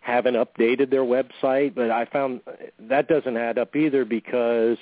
haven't 0.00 0.34
updated 0.34 0.90
their 0.90 1.04
website, 1.04 1.74
but 1.74 1.90
I 1.90 2.06
found 2.06 2.40
that 2.78 3.08
doesn't 3.08 3.36
add 3.36 3.58
up 3.58 3.76
either 3.76 4.04
because 4.04 4.78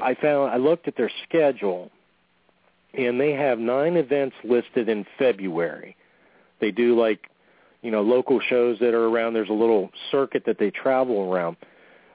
I 0.00 0.14
found 0.14 0.50
I 0.50 0.56
looked 0.56 0.88
at 0.88 0.96
their 0.96 1.10
schedule 1.28 1.90
and 2.94 3.20
they 3.20 3.32
have 3.32 3.58
nine 3.58 3.96
events 3.96 4.36
listed 4.44 4.88
in 4.88 5.06
February. 5.18 5.96
They 6.60 6.70
do 6.70 6.98
like, 6.98 7.28
you 7.82 7.90
know, 7.90 8.02
local 8.02 8.40
shows 8.40 8.78
that 8.80 8.94
are 8.94 9.06
around. 9.06 9.34
There's 9.34 9.48
a 9.48 9.54
little 9.54 9.90
circuit 10.10 10.44
that 10.46 10.58
they 10.58 10.70
travel 10.70 11.32
around. 11.32 11.56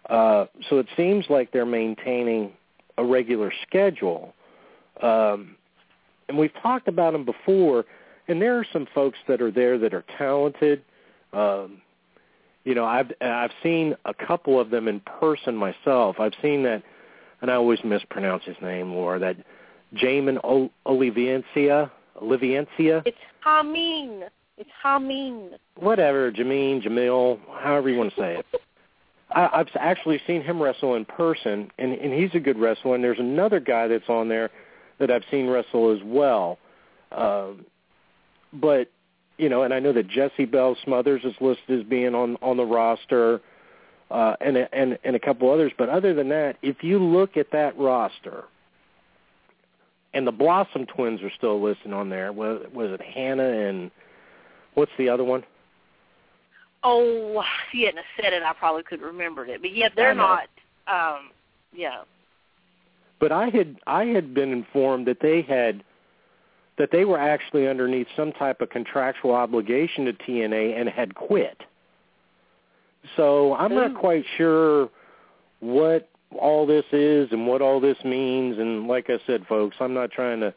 Uh, 0.07 0.45
so 0.69 0.79
it 0.79 0.87
seems 0.95 1.25
like 1.29 1.51
they're 1.51 1.65
maintaining 1.65 2.51
a 2.97 3.05
regular 3.05 3.51
schedule. 3.67 4.33
Um, 5.01 5.55
and 6.27 6.37
we've 6.37 6.53
talked 6.61 6.87
about 6.87 7.13
them 7.13 7.25
before, 7.25 7.85
and 8.27 8.41
there 8.41 8.57
are 8.57 8.65
some 8.71 8.87
folks 8.93 9.17
that 9.27 9.41
are 9.41 9.51
there 9.51 9.77
that 9.77 9.93
are 9.93 10.03
talented. 10.17 10.83
Um, 11.33 11.81
you 12.63 12.75
know, 12.75 12.85
I've 12.85 13.11
I've 13.21 13.51
seen 13.63 13.95
a 14.05 14.13
couple 14.13 14.59
of 14.59 14.69
them 14.69 14.87
in 14.87 14.99
person 14.99 15.55
myself. 15.55 16.17
I've 16.19 16.33
seen 16.41 16.63
that, 16.63 16.83
and 17.41 17.49
I 17.49 17.55
always 17.55 17.79
mispronounce 17.83 18.43
his 18.43 18.57
name, 18.61 18.91
Laura. 18.91 19.19
That 19.19 19.37
Jamin 19.95 20.37
Olivencia, 20.85 21.89
Olivencia. 22.21 23.03
It's 23.05 23.17
Hameen. 23.45 24.23
It's 24.57 24.69
Hameen. 24.83 25.51
Whatever, 25.77 26.31
Jameen, 26.31 26.83
Jamil, 26.83 27.39
however 27.61 27.89
you 27.89 27.97
want 27.97 28.13
to 28.15 28.19
say 28.19 28.37
it. 28.37 28.45
I, 29.37 29.59
I've 29.59 29.67
actually 29.75 30.19
seen 30.25 30.41
him 30.41 30.61
wrestle 30.61 30.95
in 30.95 31.05
person, 31.05 31.69
and, 31.77 31.93
and 31.93 32.13
he's 32.13 32.31
a 32.33 32.39
good 32.39 32.57
wrestler. 32.57 32.95
And 32.95 33.03
there's 33.03 33.19
another 33.19 33.59
guy 33.59 33.87
that's 33.87 34.09
on 34.09 34.29
there 34.29 34.49
that 34.99 35.11
I've 35.11 35.23
seen 35.29 35.47
wrestle 35.47 35.95
as 35.95 35.99
well. 36.03 36.57
Um, 37.11 37.65
but 38.51 38.89
you 39.37 39.49
know, 39.49 39.61
and 39.61 39.73
I 39.73 39.79
know 39.79 39.93
that 39.93 40.07
Jessie 40.07 40.45
Belle 40.45 40.75
Smothers 40.83 41.21
is 41.23 41.35
listed 41.39 41.81
as 41.81 41.85
being 41.85 42.15
on 42.15 42.37
on 42.41 42.57
the 42.57 42.65
roster, 42.65 43.39
uh, 44.09 44.35
and 44.41 44.57
and 44.57 44.97
and 45.03 45.15
a 45.15 45.19
couple 45.19 45.51
others. 45.51 45.71
But 45.77 45.89
other 45.89 46.15
than 46.15 46.29
that, 46.29 46.57
if 46.63 46.83
you 46.83 46.97
look 46.97 47.37
at 47.37 47.51
that 47.51 47.77
roster, 47.77 48.45
and 50.15 50.25
the 50.25 50.31
Blossom 50.31 50.87
Twins 50.87 51.21
are 51.21 51.31
still 51.37 51.61
listed 51.61 51.93
on 51.93 52.09
there. 52.09 52.33
Was 52.33 52.65
was 52.73 52.89
it 52.91 53.01
Hannah 53.01 53.43
and 53.43 53.91
what's 54.73 54.91
the 54.97 55.09
other 55.09 55.23
one? 55.23 55.43
Oh, 56.83 57.41
if 57.41 57.73
you 57.73 57.85
hadn't 57.87 58.05
said 58.21 58.33
it, 58.33 58.43
I 58.43 58.53
probably 58.53 58.83
could 58.83 58.99
have 58.99 59.07
remembered 59.07 59.49
it. 59.49 59.61
But 59.61 59.75
yeah, 59.75 59.89
they're 59.95 60.15
not. 60.15 60.47
Um, 60.87 61.31
yeah. 61.73 62.01
But 63.19 63.31
I 63.31 63.49
had 63.49 63.77
I 63.87 64.05
had 64.05 64.33
been 64.33 64.51
informed 64.51 65.07
that 65.07 65.19
they 65.21 65.41
had 65.41 65.83
that 66.77 66.89
they 66.91 67.05
were 67.05 67.19
actually 67.19 67.67
underneath 67.67 68.07
some 68.15 68.31
type 68.31 68.61
of 68.61 68.69
contractual 68.69 69.33
obligation 69.33 70.05
to 70.05 70.13
TNA 70.13 70.79
and 70.79 70.87
had 70.87 71.15
quit. 71.15 71.61
So 73.15 73.55
I'm 73.55 73.71
Ooh. 73.71 73.75
not 73.75 73.95
quite 73.95 74.23
sure 74.37 74.89
what 75.59 76.09
all 76.37 76.67
this 76.67 76.85
is 76.91 77.29
and 77.31 77.47
what 77.47 77.61
all 77.61 77.79
this 77.79 77.97
means. 78.03 78.59
And 78.59 78.87
like 78.87 79.09
I 79.09 79.17
said, 79.25 79.45
folks, 79.47 79.77
I'm 79.79 79.93
not 79.93 80.11
trying 80.11 80.39
to 80.41 80.53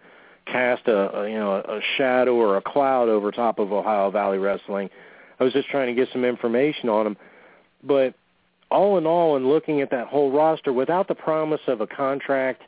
cast 0.47 0.89
a, 0.89 1.21
a 1.21 1.29
you 1.29 1.39
know 1.39 1.55
a 1.57 1.81
shadow 1.97 2.35
or 2.35 2.57
a 2.57 2.62
cloud 2.62 3.09
over 3.09 3.31
top 3.31 3.59
of 3.59 3.73
Ohio 3.73 4.11
Valley 4.11 4.39
Wrestling. 4.39 4.91
I 5.41 5.45
was 5.45 5.53
just 5.53 5.68
trying 5.68 5.88
to 5.88 5.95
get 5.95 6.12
some 6.12 6.24
information 6.24 6.88
on 6.88 7.05
them. 7.05 7.16
But 7.82 8.14
all 8.70 8.99
in 8.99 9.07
all, 9.07 9.36
in 9.36 9.49
looking 9.49 9.80
at 9.80 9.91
that 9.91 10.07
whole 10.07 10.30
roster, 10.30 10.72
without 10.72 11.09
the 11.09 11.14
promise 11.14 11.62
of 11.66 11.80
a 11.80 11.86
contract 11.86 12.62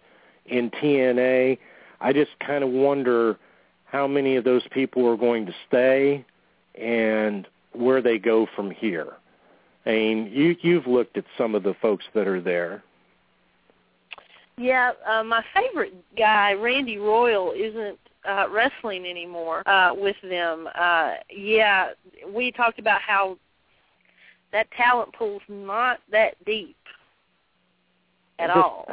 in 0.46 0.70
TNA, 0.70 1.58
I 2.00 2.12
just 2.12 2.30
kind 2.44 2.64
of 2.64 2.70
wonder 2.70 3.38
how 3.84 4.06
many 4.06 4.36
of 4.36 4.44
those 4.44 4.62
people 4.70 5.06
are 5.06 5.16
going 5.16 5.46
to 5.46 5.54
stay 5.68 6.24
and 6.74 7.46
where 7.72 8.00
they 8.00 8.18
go 8.18 8.46
from 8.56 8.70
here. 8.70 9.12
I 9.84 9.90
mean, 9.90 10.30
you 10.32 10.56
you've 10.62 10.86
looked 10.86 11.16
at 11.16 11.24
some 11.36 11.54
of 11.54 11.62
the 11.62 11.74
folks 11.82 12.04
that 12.14 12.26
are 12.26 12.40
there. 12.40 12.82
Yeah, 14.56 14.92
uh, 15.08 15.24
my 15.24 15.44
favorite 15.54 15.94
guy, 16.16 16.52
Randy 16.52 16.98
Royal, 16.98 17.52
isn't 17.52 17.98
uh, 18.28 18.46
wrestling 18.50 19.06
anymore 19.06 19.66
uh, 19.68 19.92
with 19.94 20.16
them. 20.22 20.68
Uh, 20.74 21.14
yeah, 21.30 21.88
we 22.32 22.52
talked 22.52 22.78
about 22.78 23.00
how 23.00 23.36
that 24.52 24.70
talent 24.72 25.12
pool's 25.14 25.42
not 25.48 25.98
that 26.10 26.34
deep 26.44 26.76
at 28.38 28.48
just, 28.48 28.56
all. 28.56 28.86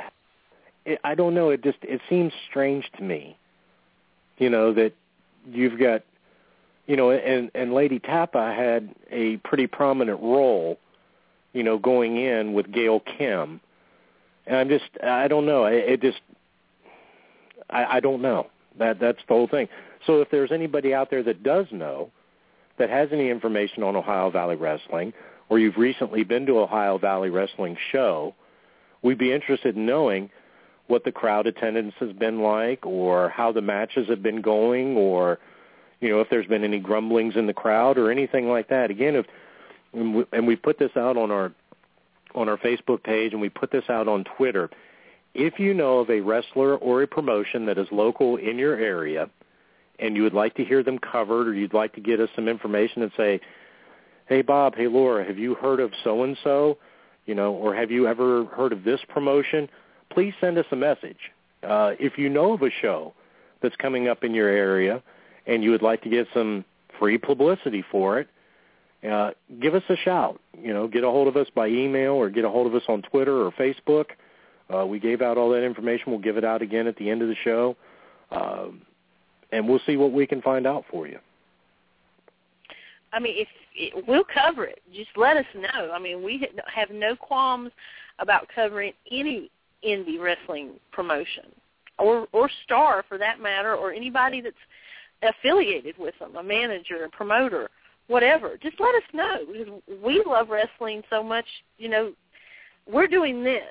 It, 0.86 0.99
I 1.03 1.15
don't 1.15 1.34
know. 1.34 1.49
It 1.49 1.63
just 1.63 1.77
it 1.82 2.01
seems 2.09 2.34
strange 2.49 2.89
to 2.97 3.03
me. 3.03 3.38
You 4.38 4.49
know 4.49 4.73
that 4.73 4.93
you've 5.51 5.80
got, 5.80 6.03
you 6.88 6.95
know, 6.95 7.11
and 7.11 7.51
and 7.53 7.73
Lei'D 7.73 8.03
Tapa 8.03 8.53
had 8.55 8.93
a 9.11 9.38
pretty 9.38 9.67
prominent 9.67 10.19
role, 10.21 10.80
you 11.53 11.63
know, 11.63 11.77
going 11.77 12.17
in 12.17 12.53
with 12.53 12.71
Gail 12.71 13.01
Kim, 13.01 13.59
and 14.47 14.55
I'm 14.55 14.69
just 14.69 14.89
I 15.03 15.27
don't 15.27 15.45
know. 15.45 15.65
It, 15.65 15.84
it 15.88 16.01
just 16.01 16.21
I, 17.69 17.97
I 17.97 17.99
don't 17.99 18.21
know. 18.21 18.47
That 18.78 18.99
that's 18.99 19.20
the 19.28 19.34
whole 19.34 19.47
thing. 19.47 19.67
So 20.05 20.22
if 20.22 20.30
there's 20.30 20.51
anybody 20.51 20.93
out 20.93 21.09
there 21.09 21.24
that 21.24 21.43
does 21.43 21.65
know, 21.72 22.11
that 22.78 22.89
has 22.89 23.09
any 23.11 23.30
information 23.30 23.84
on 23.84 23.95
Ohio 23.95 24.30
Valley 24.30 24.55
Wrestling, 24.55 25.13
or 25.49 25.59
you've 25.59 25.78
recently 25.78 26.24
been 26.24 26.45
to 26.45 26.59
Ohio 26.59 26.97
Valley 26.97 27.30
Wrestling 27.30 27.76
show, 27.91 28.34
we'd 29.01 29.17
be 29.17 29.34
interested 29.34 29.76
in 29.76 29.86
knowing 29.86 30.30
what 30.88 31.03
the 31.03 31.11
crowd 31.11 31.45
attendance 31.45 31.93
has 31.99 32.13
been 32.13 32.41
like, 32.41 32.86
or 32.86 33.30
how 33.30 33.51
the 33.51 33.61
matches 33.61 34.07
have 34.09 34.24
been 34.24 34.41
going, 34.41 34.95
or 34.95 35.39
you 35.99 36.09
know 36.09 36.22
if 36.22 36.30
there's 36.30 36.47
been 36.47 36.63
any 36.63 36.80
grumblings 36.80 37.36
in 37.36 37.47
the 37.47 37.53
crowd 37.53 37.97
or 37.97 38.11
anything 38.11 38.47
like 38.47 38.70
that. 38.70 38.89
Again, 38.91 39.15
if 39.15 39.26
and 39.93 40.47
we 40.47 40.55
put 40.55 40.80
this 40.80 40.91
out 40.95 41.17
on 41.17 41.32
our 41.32 41.51
on 42.36 42.47
our 42.47 42.57
Facebook 42.57 43.03
page 43.03 43.34
and 43.34 43.41
we 43.41 43.49
put 43.49 43.72
this 43.72 43.86
out 43.89 44.07
on 44.07 44.24
Twitter. 44.38 44.70
If 45.34 45.59
you 45.59 45.73
know 45.73 45.99
of 45.99 46.09
a 46.09 46.21
wrestler 46.21 46.75
or 46.75 47.03
a 47.03 47.07
promotion 47.07 47.65
that 47.67 47.77
is 47.77 47.88
local 47.91 48.38
in 48.38 48.57
your 48.57 48.75
area 48.75 49.30
and 49.99 50.15
you 50.15 50.23
would 50.23 50.34
like 50.34 50.55
to 50.55 50.63
hear 50.63 50.84
them 50.84 50.97
covered 50.99 51.47
or 51.47 51.53
you'd 51.53 51.73
like 51.73 51.93
to 51.93 52.01
get 52.01 52.19
us 52.19 52.30
some 52.36 52.47
information 52.47 53.03
and 53.03 53.11
say, 53.15 53.39
hey, 54.27 54.41
Bob, 54.41 54.75
hey, 54.75 54.88
Laura, 54.88 55.25
have 55.25 55.38
you 55.38 55.55
heard 55.55 55.80
of 55.80 55.91
so-and-so? 56.03 56.77
You 57.25 57.36
know, 57.36 57.53
or 57.53 57.75
have 57.75 57.91
you 57.91 58.07
ever 58.07 58.45
heard 58.45 58.73
of 58.73 58.84
this 58.84 58.99
promotion? 59.09 59.69
Please 60.11 60.34
send 60.41 60.57
us 60.57 60.65
a 60.71 60.75
message. 60.75 61.17
Uh, 61.61 61.91
if 61.99 62.17
you 62.17 62.30
know 62.30 62.53
of 62.53 62.61
a 62.61 62.69
show 62.82 63.13
that's 63.61 63.75
coming 63.75 64.07
up 64.07 64.23
in 64.23 64.34
your 64.34 64.47
area 64.47 65.03
and 65.45 65.63
you 65.63 65.71
would 65.71 65.82
like 65.82 66.01
to 66.03 66.09
get 66.09 66.27
some 66.34 66.63
free 66.97 67.17
publicity 67.17 67.84
for 67.91 68.19
it, 68.19 68.27
uh, 69.09 69.32
give 69.61 69.75
us 69.75 69.84
a 69.89 69.95
shout. 69.97 70.39
You 70.61 70.73
know, 70.73 70.88
get 70.88 71.03
a 71.03 71.09
hold 71.09 71.27
of 71.27 71.38
us 71.38 71.47
by 71.53 71.67
email 71.67 72.13
or 72.13 72.30
get 72.30 72.45
a 72.45 72.49
hold 72.49 72.67
of 72.67 72.75
us 72.75 72.84
on 72.88 73.01
Twitter 73.01 73.45
or 73.45 73.51
Facebook. 73.51 74.05
Uh, 74.74 74.86
we 74.86 74.99
gave 74.99 75.22
out 75.22 75.38
all 75.38 75.49
that 75.49 75.63
information. 75.63 76.05
We'll 76.07 76.20
give 76.20 76.38
it 76.38 76.45
out 76.45 76.61
again 76.61 76.88
at 76.88 76.95
the 76.97 77.09
end 77.09 77.22
of 77.22 77.28
the 77.28 77.36
show, 77.43 77.76
um, 78.32 78.82
and 79.51 79.67
we'll 79.67 79.82
see 79.86 79.97
what 79.97 80.11
we 80.11 80.28
can 80.28 80.41
find 80.41 80.67
out 80.67 80.86
for 80.91 81.07
you. 81.07 81.20
I 83.11 83.20
mean, 83.20 83.34
if 83.38 84.05
we'll 84.07 84.26
cover 84.32 84.65
it, 84.65 84.82
just 84.93 85.09
let 85.15 85.38
us 85.38 85.45
know. 85.55 85.91
I 85.91 85.99
mean, 85.99 86.24
we 86.24 86.47
have 86.74 86.89
no 86.91 87.15
qualms 87.15 87.72
about 88.20 88.47
covering 88.53 88.93
any 89.11 89.49
indie 89.84 90.20
wrestling 90.20 90.72
promotion 90.91 91.45
or 91.97 92.28
or 92.32 92.49
star 92.65 93.03
for 93.07 93.17
that 93.17 93.41
matter, 93.41 93.76
or 93.76 93.91
anybody 93.91 94.41
that's 94.41 94.55
affiliated 95.22 95.95
with 95.97 96.13
them, 96.20 96.36
a 96.36 96.43
manager, 96.43 97.03
a 97.05 97.09
promoter, 97.09 97.70
whatever. 98.07 98.57
Just 98.61 98.80
let 98.80 98.95
us 98.95 99.03
know 99.13 99.38
because 99.51 99.82
we 100.03 100.24
love 100.26 100.49
wrestling 100.49 101.01
so 101.09 101.24
much. 101.24 101.45
You 101.78 101.89
know, 101.89 102.13
we're 102.88 103.07
doing 103.07 103.43
this 103.43 103.63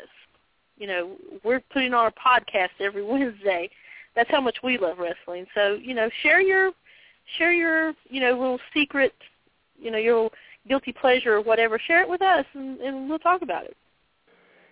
you 0.78 0.86
know, 0.86 1.16
we're 1.44 1.60
putting 1.72 1.92
on 1.92 2.06
a 2.06 2.12
podcast 2.12 2.70
every 2.80 3.04
Wednesday. 3.12 3.68
That's 4.14 4.30
how 4.30 4.40
much 4.40 4.58
we 4.62 4.78
love 4.78 4.98
wrestling. 4.98 5.46
So, 5.54 5.78
you 5.80 5.94
know, 5.94 6.08
share 6.22 6.40
your 6.40 6.72
share 7.36 7.52
your, 7.52 7.92
you 8.08 8.20
know, 8.20 8.30
little 8.30 8.58
secret, 8.72 9.12
you 9.78 9.90
know, 9.90 9.98
your 9.98 10.30
guilty 10.66 10.92
pleasure 10.92 11.34
or 11.34 11.40
whatever. 11.42 11.78
Share 11.78 12.02
it 12.02 12.08
with 12.08 12.22
us 12.22 12.46
and, 12.54 12.80
and 12.80 13.08
we'll 13.08 13.18
talk 13.18 13.42
about 13.42 13.64
it. 13.64 13.76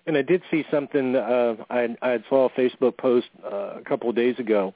And 0.07 0.17
I 0.17 0.23
did 0.23 0.43
see 0.51 0.65
something. 0.71 1.17
Uh, 1.17 1.57
I, 1.69 1.97
I 2.01 2.19
saw 2.29 2.47
a 2.47 2.51
Facebook 2.51 2.97
post 2.97 3.27
uh, 3.45 3.75
a 3.75 3.83
couple 3.85 4.09
of 4.09 4.17
days 4.17 4.39
ago 4.39 4.73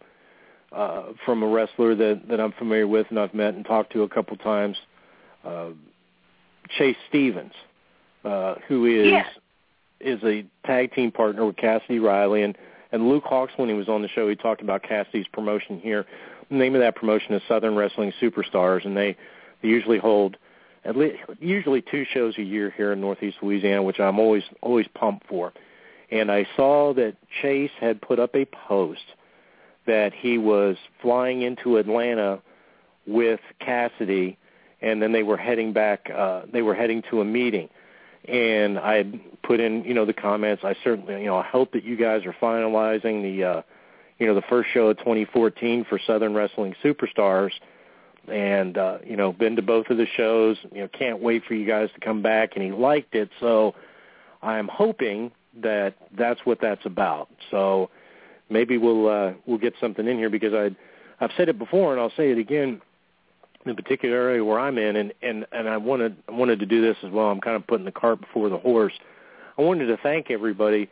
uh, 0.73 1.05
from 1.25 1.43
a 1.43 1.47
wrestler 1.47 1.95
that 1.95 2.23
that 2.29 2.41
I'm 2.41 2.53
familiar 2.53 2.87
with 2.87 3.07
and 3.11 3.19
I've 3.19 3.35
met 3.35 3.55
and 3.55 3.65
talked 3.65 3.93
to 3.93 4.03
a 4.03 4.09
couple 4.09 4.35
of 4.35 4.43
times. 4.43 4.77
Uh, 5.45 5.71
Chase 6.77 6.97
Stevens, 7.09 7.53
uh, 8.25 8.57
who 8.69 8.85
is 8.85 9.07
yeah 9.07 9.25
is 10.01 10.23
a 10.25 10.45
tag 10.67 10.95
team 10.95 11.13
partner 11.13 11.45
with 11.45 11.57
Cassidy 11.57 11.99
Riley, 11.99 12.43
and 12.43 12.57
And 12.93 13.09
Luke 13.09 13.25
Hawx, 13.25 13.49
when 13.57 13.69
he 13.69 13.75
was 13.75 13.89
on 13.89 14.03
the 14.03 14.09
show, 14.09 14.29
he 14.29 14.35
talked 14.35 14.63
about 14.63 14.83
Cassidy's 14.83 15.29
promotion 15.33 15.79
here. 15.79 16.07
The 16.51 16.57
name 16.57 16.75
of 16.75 16.81
that 16.81 16.97
promotion 16.97 17.35
is 17.35 17.43
Southern 17.47 17.77
Wrestling 17.77 18.13
Superstars, 18.21 18.85
and 18.85 18.97
they, 18.97 19.17
they 19.63 19.69
usually 19.69 19.99
hold 19.99 20.37
at 20.85 20.97
least 20.97 21.19
usually 21.41 21.83
two 21.83 22.05
shows 22.13 22.37
a 22.39 22.43
year 22.43 22.73
here 22.75 22.93
in 22.93 23.01
Northeast 23.01 23.37
Louisiana, 23.43 23.83
which 23.83 24.01
I'm 24.01 24.19
always 24.19 24.43
always 24.63 24.87
pumped 24.95 25.27
for. 25.29 25.53
And 26.11 26.33
I 26.33 26.47
saw 26.57 26.95
that 26.95 27.17
Chase 27.41 27.71
had 27.79 28.01
put 28.01 28.19
up 28.19 28.35
a 28.35 28.47
post 28.47 29.05
that 29.87 30.13
he 30.13 30.39
was 30.39 30.77
flying 31.03 31.43
into 31.43 31.77
Atlanta 31.77 32.41
with 33.07 33.41
Cassidy, 33.61 34.39
and 34.81 35.01
then 35.01 35.13
they 35.13 35.23
were 35.23 35.37
heading 35.37 35.73
back. 35.73 36.11
Uh, 36.11 36.43
they 36.53 36.63
were 36.63 36.75
heading 36.75 37.03
to 37.11 37.21
a 37.21 37.25
meeting, 37.25 37.69
and 38.29 38.79
I 38.79 39.05
put 39.43 39.61
in, 39.61 39.85
you 39.85 39.95
know, 39.95 40.05
the 40.05 40.13
comments. 40.13 40.63
I 40.65 40.75
certainly, 40.85 41.21
you 41.21 41.27
know, 41.27 41.37
I 41.37 41.47
hope 41.47 41.73
that 41.73 41.85
you 41.85 41.97
guys 41.97 42.25
are 42.27 42.35
finalizing 42.41 43.23
the, 43.23 43.45
uh, 43.45 43.63
you 44.19 44.27
know, 44.27 44.35
the 44.35 44.43
first 44.43 44.71
show 44.73 44.89
of 44.89 44.99
2014 44.99 45.87
for 45.89 45.99
Southern 46.07 46.35
Wrestling 46.35 46.75
Superstars, 46.85 47.53
and 48.29 48.77
uh, 48.77 48.99
you 49.05 49.17
know, 49.17 49.33
been 49.33 49.57
to 49.57 49.63
both 49.63 49.89
of 49.89 49.97
the 49.97 50.07
shows. 50.17 50.59
You 50.73 50.83
know, 50.83 50.89
can't 50.89 51.21
wait 51.21 51.45
for 51.47 51.55
you 51.55 51.67
guys 51.67 51.89
to 51.95 52.01
come 52.01 52.23
back. 52.23 52.53
And 52.55 52.65
he 52.65 52.71
liked 52.71 53.15
it, 53.15 53.31
so 53.41 53.75
I'm 54.43 54.69
hoping 54.69 55.33
that 55.63 55.95
that's 56.17 56.41
what 56.45 56.61
that's 56.61 56.85
about. 56.85 57.29
So 57.51 57.91
maybe 58.51 58.77
we'll 58.79 59.09
uh, 59.09 59.33
we'll 59.47 59.59
get 59.59 59.75
something 59.81 60.07
in 60.07 60.19
here 60.19 60.31
because 60.31 60.53
I 60.53 60.71
I've 61.25 61.31
said 61.37 61.49
it 61.49 61.59
before 61.59 61.93
and 61.93 62.01
I'll 62.01 62.13
say 62.17 62.31
it 62.31 62.39
again. 62.39 62.81
In 63.65 63.75
the 63.75 63.83
particular 63.83 64.17
area 64.17 64.45
where 64.45 64.59
I'm 64.59 64.79
in, 64.79 64.97
and 64.97 65.13
and 65.23 65.47
and 65.53 65.69
I 65.69 65.77
wanted 65.77 66.17
I 66.29 66.33
wanted 66.33 66.61
to 66.61 66.67
do 66.67 66.81
this 66.81 66.97
as 67.03 67.11
well. 67.11 67.27
I'm 67.27 67.41
kind 67.41 67.57
of 67.57 67.67
putting 67.67 67.85
the 67.85 67.93
cart 67.93 68.21
before 68.21 68.49
the 68.49 68.57
horse. 68.57 68.95
I 69.59 69.63
wanted 69.63 69.87
to 69.87 69.99
thank 69.99 70.31
everybody 70.31 70.89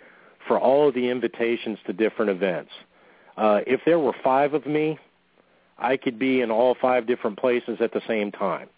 for 0.47 0.59
all 0.59 0.89
of 0.89 0.95
the 0.95 1.09
invitations 1.09 1.79
to 1.87 1.93
different 1.93 2.31
events. 2.31 2.71
Uh, 3.39 3.61
if 3.67 3.81
there 3.87 3.99
were 3.99 4.15
five 4.23 4.53
of 4.53 4.67
me, 4.67 4.99
I 5.79 5.97
could 5.97 6.19
be 6.19 6.41
in 6.41 6.51
all 6.51 6.75
five 6.75 7.07
different 7.07 7.39
places 7.39 7.79
at 7.81 7.93
the 7.93 8.03
same 8.07 8.33
time. 8.33 8.69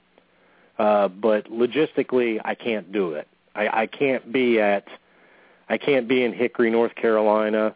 Uh, 0.79 1.09
but 1.09 1.51
logistically, 1.51 2.41
I 2.45 2.55
can't 2.55 2.93
do 2.93 3.13
it. 3.13 3.27
I, 3.55 3.83
I 3.83 3.87
can't 3.87 4.33
be 4.33 4.61
at 4.61 4.87
I 5.69 5.79
can't 5.79 6.09
be 6.09 6.25
in 6.25 6.33
Hickory, 6.33 6.71
North 6.71 6.95
Carolina, 6.95 7.75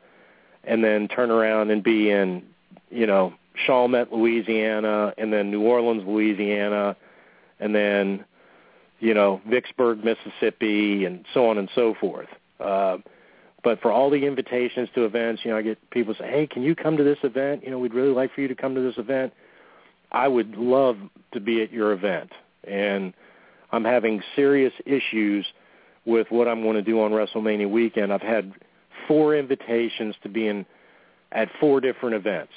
and 0.65 0.83
then 0.83 1.09
turn 1.09 1.31
around 1.31 1.71
and 1.71 1.83
be 1.83 2.11
in 2.11 2.43
you 2.91 3.07
know 3.07 3.35
Chalmette, 3.67 4.13
Louisiana, 4.13 5.15
and 5.17 5.33
then 5.33 5.51
New 5.51 5.63
Orleans, 5.63 6.03
Louisiana, 6.07 6.97
and 7.61 7.75
then 7.75 8.25
you 9.01 9.15
know 9.15 9.41
Vicksburg, 9.49 10.05
Mississippi, 10.05 11.05
and 11.05 11.25
so 11.33 11.49
on 11.49 11.59
and 11.59 11.69
so 11.75 11.95
forth. 12.01 12.29
Uh, 12.61 12.99
but 13.63 13.81
for 13.81 13.91
all 13.91 14.11
the 14.11 14.27
invitations 14.27 14.89
to 14.95 15.05
events, 15.05 15.43
you 15.45 15.51
know, 15.51 15.57
I 15.57 15.63
get 15.63 15.91
people 15.91 16.15
say, 16.15 16.29
"Hey, 16.29 16.47
can 16.47 16.63
you 16.63 16.75
come 16.75 16.97
to 16.97 17.05
this 17.05 17.19
event? 17.23 17.65
You 17.65 17.71
know, 17.71 17.79
we'd 17.79 17.95
really 17.95 18.13
like 18.13 18.33
for 18.35 18.41
you 18.41 18.49
to 18.49 18.55
come 18.55 18.75
to 18.75 18.81
this 18.81 18.99
event." 18.99 19.33
I 20.13 20.29
would 20.29 20.57
love 20.57 20.97
to 21.33 21.41
be 21.41 21.63
at 21.63 21.73
your 21.73 21.93
event, 21.93 22.31
and 22.65 23.13
I'm 23.73 23.85
having 23.85 24.23
serious 24.37 24.73
issues 24.87 25.45
with 26.05 26.31
what 26.31 26.47
I'm 26.47 26.63
going 26.63 26.77
to 26.77 26.83
do 26.83 27.01
on 27.01 27.11
WrestleMania 27.11 27.69
weekend. 27.69 28.13
I've 28.13 28.23
had 28.23 28.53
four 29.09 29.35
invitations 29.35 30.15
to 30.23 30.29
be 30.29 30.47
in 30.47 30.67
at 31.33 31.49
four 31.59 31.81
different 31.81 32.15
events 32.15 32.53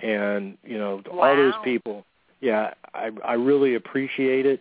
and 0.00 0.56
you 0.64 0.78
know 0.78 1.02
wow. 1.10 1.30
all 1.30 1.36
those 1.36 1.54
people. 1.64 2.04
Yeah, 2.40 2.74
I 2.94 3.10
I 3.24 3.34
really 3.34 3.74
appreciate 3.74 4.46
it. 4.46 4.60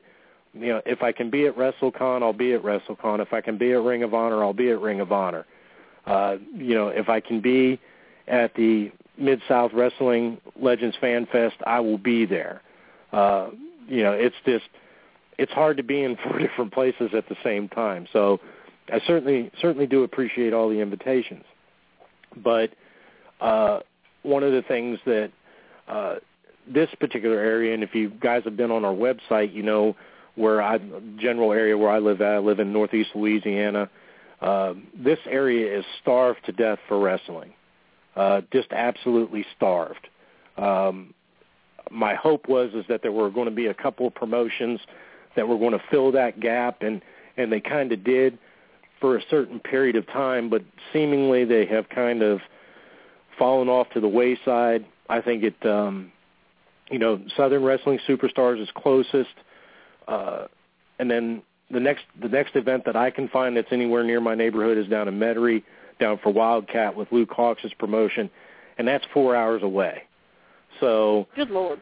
You 0.54 0.68
know, 0.68 0.82
if 0.86 1.04
I 1.04 1.12
can 1.12 1.30
be 1.30 1.46
at 1.46 1.56
WrestleCon, 1.56 2.24
I'll 2.24 2.34
be 2.34 2.54
at 2.54 2.64
WrestleCon. 2.64 3.20
If 3.20 3.34
I 3.34 3.42
can 3.42 3.58
be 3.58 3.74
at 3.74 3.82
Ring 3.82 4.04
of 4.04 4.14
Honor, 4.14 4.44
I'll 4.44 4.54
be 4.54 4.70
at 4.72 4.80
Ring 4.80 5.00
of 5.00 5.12
Honor. 5.12 5.46
Uh, 6.06 6.38
you 6.56 6.74
know, 6.74 6.88
if 6.88 7.10
I 7.10 7.20
can 7.20 7.42
be 7.42 7.80
at 8.28 8.56
the 8.56 8.92
Mid 9.18 9.42
South 9.48 9.72
Wrestling 9.74 10.40
Legends 10.60 10.96
Fan 11.00 11.28
Fest, 11.32 11.56
I 11.66 11.80
will 11.80 11.98
be 11.98 12.26
there. 12.26 12.62
Uh, 13.12 13.50
you 13.88 14.04
know, 14.04 14.14
it's 14.14 14.36
just 14.46 14.66
it's 15.38 15.52
hard 15.52 15.78
to 15.78 15.84
be 15.84 16.04
in 16.04 16.18
four 16.24 16.40
different 16.40 16.74
places 16.74 17.12
at 17.14 17.28
the 17.30 17.36
same 17.44 17.70
time. 17.70 18.08
So 18.12 18.40
I 18.92 19.00
certainly 19.06 19.52
certainly 19.62 19.88
do 19.88 20.04
appreciate 20.04 20.54
all 20.54 20.70
the 20.70 20.80
invitations. 20.80 21.44
But 22.36 22.72
uh, 23.42 23.80
one 24.28 24.44
of 24.44 24.52
the 24.52 24.62
things 24.62 25.00
that 25.06 25.32
uh, 25.88 26.16
this 26.72 26.90
particular 27.00 27.40
area, 27.40 27.74
and 27.74 27.84
if 27.84 27.96
you 27.96 28.10
guys 28.10 28.44
have 28.44 28.58
been 28.58 28.72
on 28.72 28.84
our 28.84 28.94
website, 28.94 29.54
you 29.54 29.64
know 29.64 29.96
where 30.36 30.62
I 30.62 30.78
general 31.18 31.52
area 31.52 31.78
where 31.78 31.90
I 31.90 32.00
live 32.00 32.22
at. 32.22 32.36
I 32.36 32.38
live 32.38 32.60
in 32.60 32.72
Northeast 32.72 33.10
Louisiana. 33.16 33.90
Uh, 34.42 34.74
this 34.96 35.18
area 35.28 35.80
is 35.80 35.86
starved 36.02 36.46
to 36.46 36.52
death 36.52 36.78
for 36.88 37.00
wrestling, 37.00 37.54
uh, 38.16 38.42
just 38.54 38.72
absolutely 38.72 39.46
starved. 39.56 40.08
Um, 40.58 41.14
my 41.90 42.14
hope 42.14 42.48
was 42.48 42.72
is 42.74 42.86
that 42.90 43.02
there 43.02 43.12
were 43.12 43.30
going 43.30 43.46
to 43.46 43.56
be 43.56 43.68
a 43.68 43.74
couple 43.74 44.06
of 44.06 44.14
promotions 44.14 44.80
that 45.36 45.48
were 45.48 45.58
going 45.58 45.72
to 45.72 45.82
fill 45.90 46.12
that 46.12 46.40
gap, 46.40 46.82
and 46.82 47.02
and 47.38 47.52
they 47.52 47.60
kind 47.60 47.92
of 47.92 48.04
did 48.04 48.38
for 49.00 49.18
a 49.18 49.22
certain 49.30 49.60
period 49.60 49.96
of 49.96 50.06
time, 50.08 50.50
but 50.50 50.64
seemingly 50.92 51.46
they 51.46 51.66
have 51.66 51.88
kind 51.90 52.22
of 52.22 52.42
fallen 53.38 53.70
off 53.70 53.90
to 53.92 54.00
the 54.00 54.08
wayside. 54.08 54.86
I 55.10 55.22
think 55.22 55.44
it, 55.44 55.66
um, 55.66 56.12
you 56.90 57.00
know, 57.00 57.22
Southern 57.36 57.64
Wrestling 57.64 58.00
Superstars 58.08 58.62
is 58.62 58.70
closest, 58.76 59.34
uh, 60.08 60.48
and 61.00 61.10
then 61.10 61.42
the 61.72 61.80
next 61.80 62.04
the 62.22 62.30
next 62.30 62.56
event 62.56 62.86
that 62.86 62.96
I 62.96 63.12
can 63.12 63.28
find 63.28 63.56
that's 63.56 63.72
anywhere 63.72 64.04
near 64.04 64.22
my 64.22 64.36
neighborhood 64.36 64.78
is 64.78 64.88
down 64.88 65.08
in 65.08 65.20
Metairie, 65.20 65.64
down 66.00 66.20
for 66.24 66.32
WildKat 66.32 66.96
with 66.96 67.12
Luke 67.12 67.32
Hawx's 67.32 67.74
promotion, 67.78 68.30
and 68.78 68.88
that's 68.88 69.06
four 69.14 69.36
hours 69.36 69.64
away. 69.64 70.04
So 70.80 71.28
good 71.36 71.50
lord. 71.50 71.82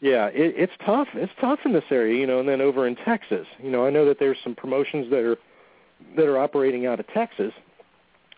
Yeah, 0.00 0.26
it, 0.26 0.54
it's 0.56 0.72
tough. 0.84 1.08
It's 1.14 1.32
tough 1.40 1.60
in 1.64 1.72
this 1.72 1.84
area, 1.90 2.20
you 2.20 2.26
know. 2.26 2.40
And 2.40 2.48
then 2.48 2.60
over 2.60 2.86
in 2.86 2.96
Texas, 2.96 3.46
you 3.62 3.70
know, 3.70 3.86
I 3.86 3.90
know 3.90 4.04
that 4.06 4.18
there's 4.18 4.36
some 4.44 4.54
promotions 4.54 5.10
that 5.10 5.24
are 5.24 5.38
that 6.16 6.26
are 6.26 6.38
operating 6.38 6.86
out 6.86 7.00
of 7.00 7.06
Texas, 7.08 7.52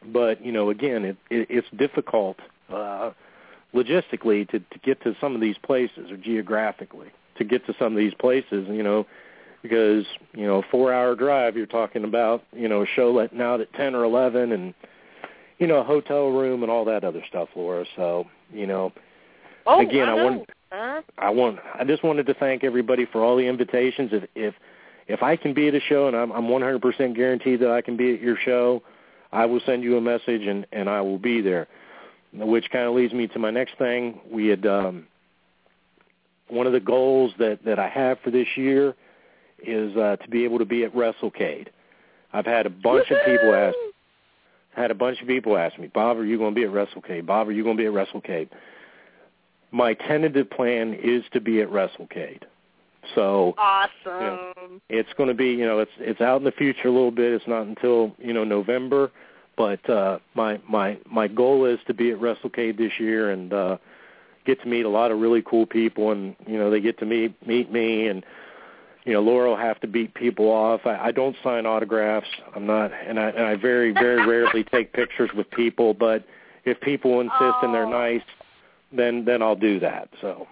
but 0.06 0.44
you 0.44 0.52
know, 0.52 0.70
again, 0.70 1.04
it, 1.04 1.16
it 1.30 1.46
it's 1.50 1.68
difficult 1.76 2.36
uh, 2.72 3.10
logistically 3.74 4.48
to 4.50 4.58
to 4.60 4.78
get 4.82 5.02
to 5.02 5.14
some 5.20 5.34
of 5.34 5.40
these 5.40 5.56
places 5.58 6.10
or 6.10 6.16
geographically 6.16 7.08
to 7.36 7.44
get 7.44 7.64
to 7.66 7.74
some 7.78 7.92
of 7.92 7.98
these 7.98 8.14
places. 8.14 8.66
You 8.68 8.82
know, 8.82 9.06
because 9.62 10.04
you 10.34 10.46
know, 10.46 10.58
a 10.58 10.62
four-hour 10.70 11.14
drive, 11.16 11.56
you're 11.56 11.66
talking 11.66 12.04
about 12.04 12.44
you 12.52 12.68
know 12.68 12.82
a 12.82 12.86
show 12.86 13.10
letting 13.12 13.40
out 13.40 13.60
at 13.60 13.72
ten 13.74 13.94
or 13.94 14.04
eleven, 14.04 14.52
and 14.52 14.74
you 15.58 15.66
know, 15.66 15.78
a 15.78 15.84
hotel 15.84 16.28
room 16.28 16.62
and 16.62 16.70
all 16.70 16.84
that 16.84 17.04
other 17.04 17.22
stuff, 17.28 17.48
Laura. 17.56 17.84
So 17.96 18.26
you 18.52 18.66
know, 18.66 18.92
oh, 19.66 19.80
again, 19.80 20.08
I, 20.08 20.12
I 20.12 20.24
want. 20.24 20.50
Huh? 20.70 21.02
I 21.16 21.30
want. 21.30 21.58
I 21.74 21.84
just 21.84 22.04
wanted 22.04 22.26
to 22.26 22.34
thank 22.34 22.62
everybody 22.62 23.06
for 23.06 23.24
all 23.24 23.36
the 23.36 23.46
invitations. 23.46 24.10
If 24.12 24.24
if 24.34 24.54
if 25.08 25.22
I 25.22 25.36
can 25.36 25.54
be 25.54 25.68
at 25.68 25.74
a 25.74 25.80
show, 25.80 26.06
and 26.06 26.16
I'm 26.16 26.30
I'm 26.30 26.44
100% 26.44 27.16
guaranteed 27.16 27.60
that 27.60 27.70
I 27.70 27.80
can 27.80 27.96
be 27.96 28.14
at 28.14 28.20
your 28.20 28.36
show, 28.36 28.82
I 29.32 29.46
will 29.46 29.60
send 29.66 29.82
you 29.82 29.96
a 29.96 30.00
message 30.00 30.46
and 30.46 30.66
and 30.72 30.88
I 30.88 31.00
will 31.00 31.18
be 31.18 31.40
there. 31.40 31.68
Which 32.32 32.70
kind 32.70 32.86
of 32.86 32.94
leads 32.94 33.14
me 33.14 33.26
to 33.28 33.38
my 33.38 33.50
next 33.50 33.78
thing. 33.78 34.20
We 34.30 34.48
had 34.48 34.66
um, 34.66 35.06
one 36.48 36.66
of 36.66 36.72
the 36.72 36.80
goals 36.80 37.32
that 37.38 37.64
that 37.64 37.78
I 37.78 37.88
have 37.88 38.18
for 38.20 38.30
this 38.30 38.48
year 38.56 38.94
is 39.58 39.96
uh, 39.96 40.16
to 40.16 40.28
be 40.28 40.44
able 40.44 40.58
to 40.58 40.64
be 40.64 40.84
at 40.84 40.94
WrestleCade. 40.94 41.68
I've 42.32 42.46
had 42.46 42.66
a 42.66 42.70
bunch 42.70 43.06
Woo-hoo! 43.10 43.16
of 43.16 43.26
people 43.26 43.54
ask. 43.54 43.76
Had 44.70 44.90
a 44.90 44.94
bunch 44.94 45.20
of 45.20 45.26
people 45.26 45.56
ask 45.56 45.76
me, 45.78 45.88
Bob, 45.88 46.18
are 46.18 46.24
you 46.24 46.38
going 46.38 46.54
to 46.54 46.60
be 46.60 46.64
at 46.64 46.72
WrestleCade? 46.72 47.26
Bob, 47.26 47.48
are 47.48 47.52
you 47.52 47.64
going 47.64 47.76
to 47.76 47.82
be 47.82 47.86
at 47.86 47.92
WrestleCade? 47.92 48.48
My 49.72 49.94
tentative 49.94 50.48
plan 50.50 50.94
is 50.94 51.24
to 51.32 51.40
be 51.40 51.60
at 51.60 51.68
WrestleCade. 51.68 52.42
So 53.14 53.54
awesome. 53.56 53.90
You 54.04 54.10
know, 54.10 54.52
it's 54.88 55.12
going 55.16 55.28
to 55.28 55.34
be, 55.34 55.50
you 55.50 55.66
know, 55.66 55.78
it's 55.78 55.90
it's 55.98 56.20
out 56.20 56.38
in 56.38 56.44
the 56.44 56.52
future 56.52 56.88
a 56.88 56.92
little 56.92 57.10
bit. 57.10 57.32
It's 57.32 57.46
not 57.46 57.66
until 57.66 58.14
you 58.18 58.32
know 58.32 58.44
November, 58.44 59.10
but 59.56 59.88
uh, 59.88 60.18
my 60.34 60.60
my 60.68 60.98
my 61.10 61.28
goal 61.28 61.64
is 61.64 61.78
to 61.86 61.94
be 61.94 62.10
at 62.10 62.18
WrestleCade 62.18 62.76
this 62.76 62.92
year 62.98 63.30
and 63.30 63.52
uh, 63.52 63.76
get 64.46 64.60
to 64.62 64.68
meet 64.68 64.84
a 64.84 64.88
lot 64.88 65.10
of 65.10 65.18
really 65.18 65.42
cool 65.42 65.66
people, 65.66 66.12
and 66.12 66.36
you 66.46 66.58
know 66.58 66.70
they 66.70 66.80
get 66.80 66.98
to 66.98 67.06
meet 67.06 67.34
meet 67.46 67.72
me, 67.72 68.08
and 68.08 68.24
you 69.04 69.12
know 69.12 69.20
Laura 69.20 69.50
will 69.50 69.56
have 69.56 69.80
to 69.80 69.86
beat 69.86 70.14
people 70.14 70.50
off. 70.50 70.82
I, 70.84 71.08
I 71.08 71.12
don't 71.12 71.36
sign 71.42 71.66
autographs. 71.66 72.28
I'm 72.54 72.66
not, 72.66 72.92
and 72.92 73.18
I 73.18 73.30
and 73.30 73.44
I 73.44 73.56
very 73.56 73.92
very 73.92 74.26
rarely 74.26 74.64
take 74.72 74.92
pictures 74.92 75.30
with 75.36 75.50
people. 75.50 75.94
But 75.94 76.24
if 76.64 76.80
people 76.80 77.20
insist 77.20 77.40
oh. 77.40 77.60
and 77.62 77.74
they're 77.74 77.88
nice, 77.88 78.22
then 78.92 79.24
then 79.24 79.42
I'll 79.42 79.56
do 79.56 79.80
that. 79.80 80.08
So. 80.20 80.46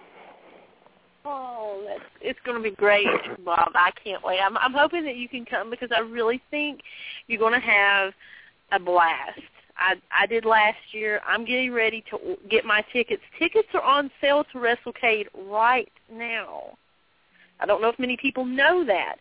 Oh, 1.29 1.83
that's, 1.85 2.09
it's 2.21 2.39
going 2.45 2.57
to 2.57 2.63
be 2.63 2.73
great, 2.73 3.05
Bob. 3.43 3.71
I 3.75 3.91
can't 4.01 4.23
wait. 4.23 4.39
I'm, 4.39 4.57
I'm 4.57 4.71
hoping 4.71 5.03
that 5.03 5.17
you 5.17 5.27
can 5.27 5.43
come 5.43 5.69
because 5.69 5.89
I 5.93 5.99
really 5.99 6.41
think 6.49 6.79
you're 7.27 7.39
going 7.39 7.53
to 7.53 7.59
have 7.59 8.13
a 8.71 8.79
blast. 8.79 9.41
I 9.77 9.95
I 10.17 10.25
did 10.25 10.45
last 10.45 10.77
year. 10.91 11.19
I'm 11.27 11.43
getting 11.43 11.73
ready 11.73 12.03
to 12.11 12.37
get 12.49 12.63
my 12.63 12.81
tickets. 12.93 13.21
Tickets 13.37 13.67
are 13.73 13.81
on 13.81 14.09
sale 14.21 14.45
to 14.53 14.57
WrestleCade 14.57 15.27
right 15.49 15.91
now. 16.11 16.77
I 17.59 17.65
don't 17.65 17.81
know 17.81 17.89
if 17.89 17.99
many 17.99 18.17
people 18.17 18.45
know 18.45 18.85
that, 18.85 19.15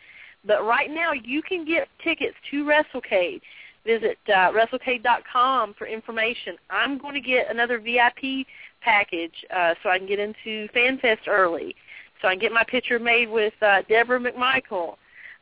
but 0.47 0.65
right 0.65 0.91
now 0.91 1.13
you 1.13 1.43
can 1.43 1.65
get 1.65 1.89
tickets 2.05 2.37
to 2.53 2.65
WrestleCade. 2.65 3.41
visit 3.85 4.19
uh, 4.29 4.53
WrestleCade.com 4.53 5.75
for 5.75 5.87
information. 5.87 6.57
I'm 6.71 6.99
going 6.99 7.15
to 7.15 7.21
get 7.21 7.51
another 7.51 7.79
VIP 7.79 8.47
package 8.81 9.35
uh, 9.55 9.75
so 9.83 9.91
I 9.91 9.99
can 9.99 10.07
get 10.07 10.19
into 10.19 10.69
FanFest 10.75 11.29
early, 11.29 11.75
so 12.21 12.29
I 12.29 12.33
can 12.33 12.41
get 12.41 12.53
my 12.53 12.65
picture 12.65 12.99
made 12.99 13.29
with 13.29 13.55
uh, 13.63 13.83
Deborah 13.89 14.21
McMichael. 14.21 14.97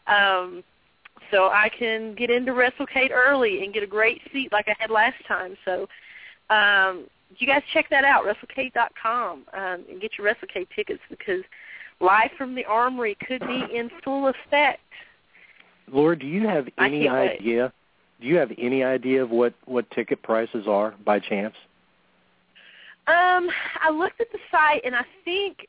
Um, 0.06 0.62
so 1.30 1.44
I 1.46 1.70
can 1.76 2.14
get 2.14 2.30
into 2.30 2.52
WrestleCade 2.52 3.10
early 3.10 3.64
and 3.64 3.72
get 3.72 3.82
a 3.82 3.86
great 3.86 4.20
seat 4.32 4.52
like 4.52 4.68
I 4.68 4.74
had 4.78 4.90
last 4.90 5.16
time. 5.26 5.56
So 5.64 5.88
um, 6.50 7.06
you 7.38 7.46
guys 7.46 7.62
check 7.72 7.86
that 7.90 8.04
out, 8.04 8.24
WrestleCade.com, 8.24 9.44
um, 9.52 9.84
and 9.90 10.00
get 10.00 10.12
your 10.18 10.26
WrestleCade 10.26 10.68
tickets 10.74 11.00
because 11.08 11.42
Live 12.00 12.30
from 12.36 12.54
the 12.54 12.64
Armory 12.64 13.16
could 13.26 13.40
be 13.40 13.64
in 13.74 13.90
full 14.04 14.28
effect. 14.28 14.80
Laura, 15.90 16.18
do 16.18 16.26
you 16.26 16.46
have 16.46 16.68
any 16.78 17.08
idea? 17.08 17.72
Do 18.20 18.26
you 18.26 18.36
have 18.36 18.52
any 18.58 18.82
idea 18.82 19.22
of 19.22 19.30
what 19.30 19.54
what 19.66 19.90
ticket 19.90 20.22
prices 20.22 20.66
are 20.66 20.94
by 21.04 21.18
chance? 21.20 21.54
Um, 23.06 23.50
I 23.82 23.90
looked 23.90 24.20
at 24.20 24.32
the 24.32 24.38
site 24.50 24.82
and 24.84 24.94
I 24.94 25.04
think 25.24 25.68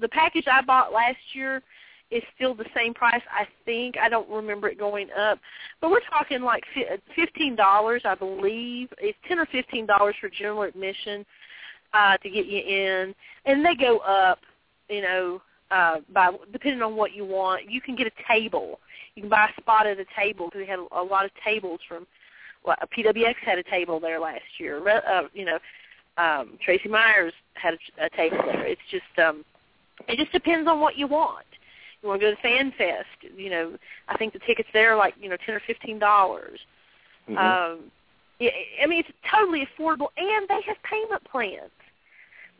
the 0.00 0.08
package 0.08 0.44
I 0.50 0.62
bought 0.62 0.92
last 0.92 1.18
year 1.32 1.62
is 2.10 2.22
still 2.36 2.54
the 2.54 2.66
same 2.74 2.94
price. 2.94 3.22
I 3.30 3.46
think 3.64 3.96
I 3.98 4.08
don't 4.08 4.28
remember 4.30 4.68
it 4.68 4.78
going 4.78 5.08
up, 5.18 5.38
but 5.80 5.90
we're 5.90 6.00
talking 6.08 6.42
like 6.42 6.62
fifteen 7.14 7.56
dollars, 7.56 8.02
I 8.04 8.14
believe. 8.14 8.88
It's 8.98 9.18
ten 9.26 9.38
or 9.38 9.46
fifteen 9.46 9.86
dollars 9.86 10.14
for 10.20 10.28
general 10.28 10.62
admission 10.62 11.26
uh, 11.92 12.16
to 12.18 12.30
get 12.30 12.46
you 12.46 12.60
in, 12.60 13.14
and 13.44 13.64
they 13.64 13.74
go 13.74 13.98
up. 13.98 14.38
You 14.88 15.02
know, 15.02 15.42
uh, 15.70 15.96
by 16.12 16.30
depending 16.52 16.82
on 16.82 16.94
what 16.94 17.12
you 17.12 17.24
want, 17.24 17.68
you 17.70 17.80
can 17.80 17.96
get 17.96 18.06
a 18.06 18.32
table. 18.32 18.78
You 19.16 19.22
can 19.22 19.30
buy 19.30 19.48
a 19.56 19.60
spot 19.60 19.86
at 19.86 19.98
a 19.98 20.06
table 20.16 20.46
because 20.46 20.60
they 20.60 20.70
had 20.70 20.78
a, 20.78 21.02
lot 21.02 21.24
of 21.24 21.30
tables 21.44 21.80
from. 21.88 22.06
Well, 22.64 22.76
PWX 22.96 23.34
had 23.44 23.58
a 23.58 23.62
table 23.64 24.00
there 24.00 24.18
last 24.18 24.42
year. 24.58 24.86
Uh, 24.88 25.22
you 25.32 25.44
know, 25.44 25.58
um, 26.18 26.58
Tracy 26.64 26.88
Myers 26.88 27.32
had 27.54 27.74
a, 27.74 28.06
a 28.06 28.10
table 28.10 28.38
there. 28.44 28.66
It's 28.66 28.80
just 28.90 29.04
um, 29.24 29.44
it 30.08 30.18
just 30.18 30.32
depends 30.32 30.68
on 30.68 30.80
what 30.80 30.96
you 30.96 31.06
want. 31.06 31.46
You 32.02 32.08
want 32.08 32.20
to 32.20 32.26
go 32.26 32.34
to 32.34 32.42
Fan 32.42 32.72
Fest? 32.76 33.34
You 33.36 33.50
know, 33.50 33.78
I 34.08 34.16
think 34.16 34.32
the 34.32 34.38
tickets 34.40 34.68
there 34.72 34.92
are 34.92 34.96
like 34.96 35.14
you 35.20 35.28
know 35.28 35.36
ten 35.44 35.54
or 35.54 35.62
fifteen 35.66 35.98
dollars. 35.98 36.58
Mm-hmm. 37.28 37.38
Um, 37.38 37.90
I 38.40 38.86
mean 38.86 39.00
it's 39.00 39.08
totally 39.32 39.66
affordable, 39.66 40.08
and 40.16 40.46
they 40.48 40.60
have 40.66 40.76
payment 40.88 41.24
plans. 41.30 41.72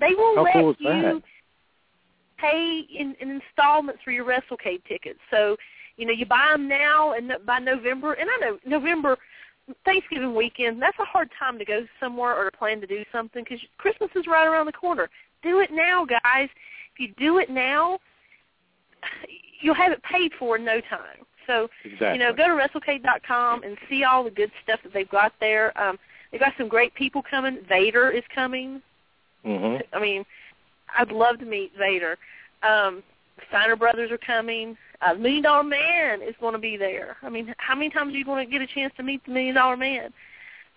They 0.00 0.14
will 0.14 0.36
How 0.36 0.42
let 0.42 0.52
cool 0.54 0.74
you 0.78 0.88
that? 0.88 1.22
pay 2.38 2.82
in, 2.94 3.14
in 3.20 3.40
installments 3.40 4.02
for 4.04 4.10
your 4.10 4.24
WrestleCade 4.24 4.84
tickets. 4.88 5.20
So 5.30 5.56
you 5.96 6.06
know 6.06 6.12
you 6.12 6.26
buy 6.26 6.48
them 6.52 6.68
now, 6.68 7.12
and 7.12 7.32
by 7.44 7.58
November, 7.58 8.14
and 8.14 8.28
I 8.30 8.46
know 8.46 8.58
November. 8.66 9.16
Thanksgiving 9.84 10.36
weekend, 10.36 10.80
that's 10.80 10.96
a 11.00 11.04
hard 11.04 11.28
time 11.36 11.58
to 11.58 11.64
go 11.64 11.84
somewhere 11.98 12.36
or 12.36 12.48
to 12.48 12.56
plan 12.56 12.80
to 12.80 12.86
do 12.86 13.02
something 13.10 13.42
because 13.42 13.58
Christmas 13.78 14.10
is 14.14 14.28
right 14.28 14.46
around 14.46 14.66
the 14.66 14.72
corner. 14.72 15.10
Do 15.42 15.58
it 15.58 15.70
now, 15.72 16.06
guys. 16.06 16.48
If 16.96 17.00
you 17.00 17.14
do 17.18 17.38
it 17.38 17.50
now, 17.50 17.98
you'll 19.60 19.74
have 19.74 19.92
it 19.92 20.02
paid 20.02 20.32
for 20.38 20.56
in 20.56 20.64
no 20.64 20.80
time. 20.80 21.24
So, 21.46 21.68
Exactly. 21.84 22.18
you 22.18 22.18
know, 22.18 22.32
go 22.32 22.48
to 22.48 22.54
WrestleCade.com 22.54 23.62
and 23.62 23.76
see 23.88 24.04
all 24.04 24.24
the 24.24 24.30
good 24.30 24.50
stuff 24.64 24.80
that 24.82 24.92
they've 24.92 25.08
got 25.08 25.32
there. 25.38 25.78
Um, 25.80 25.98
they've 26.32 26.40
got 26.40 26.54
some 26.58 26.68
great 26.68 26.94
people 26.94 27.22
coming. 27.22 27.58
Vader 27.68 28.10
is 28.10 28.24
coming. 28.34 28.82
hmm 29.44 29.76
I 29.92 30.00
mean, 30.00 30.24
I'd 30.98 31.12
love 31.12 31.38
to 31.40 31.44
meet 31.44 31.72
Vader. 31.78 32.16
Um, 32.62 33.02
Steiner 33.48 33.76
Brothers 33.76 34.10
are 34.10 34.18
coming. 34.18 34.76
Uh, 35.02 35.14
Million 35.14 35.42
Dollar 35.42 35.62
Man 35.62 36.22
is 36.22 36.34
going 36.40 36.54
to 36.54 36.58
be 36.58 36.76
there. 36.76 37.16
I 37.22 37.28
mean, 37.28 37.54
how 37.58 37.74
many 37.74 37.90
times 37.90 38.14
are 38.14 38.18
you 38.18 38.24
going 38.24 38.44
to 38.44 38.50
get 38.50 38.62
a 38.62 38.66
chance 38.66 38.92
to 38.96 39.02
meet 39.02 39.24
the 39.26 39.32
Million 39.32 39.54
Dollar 39.54 39.76
Man? 39.76 40.12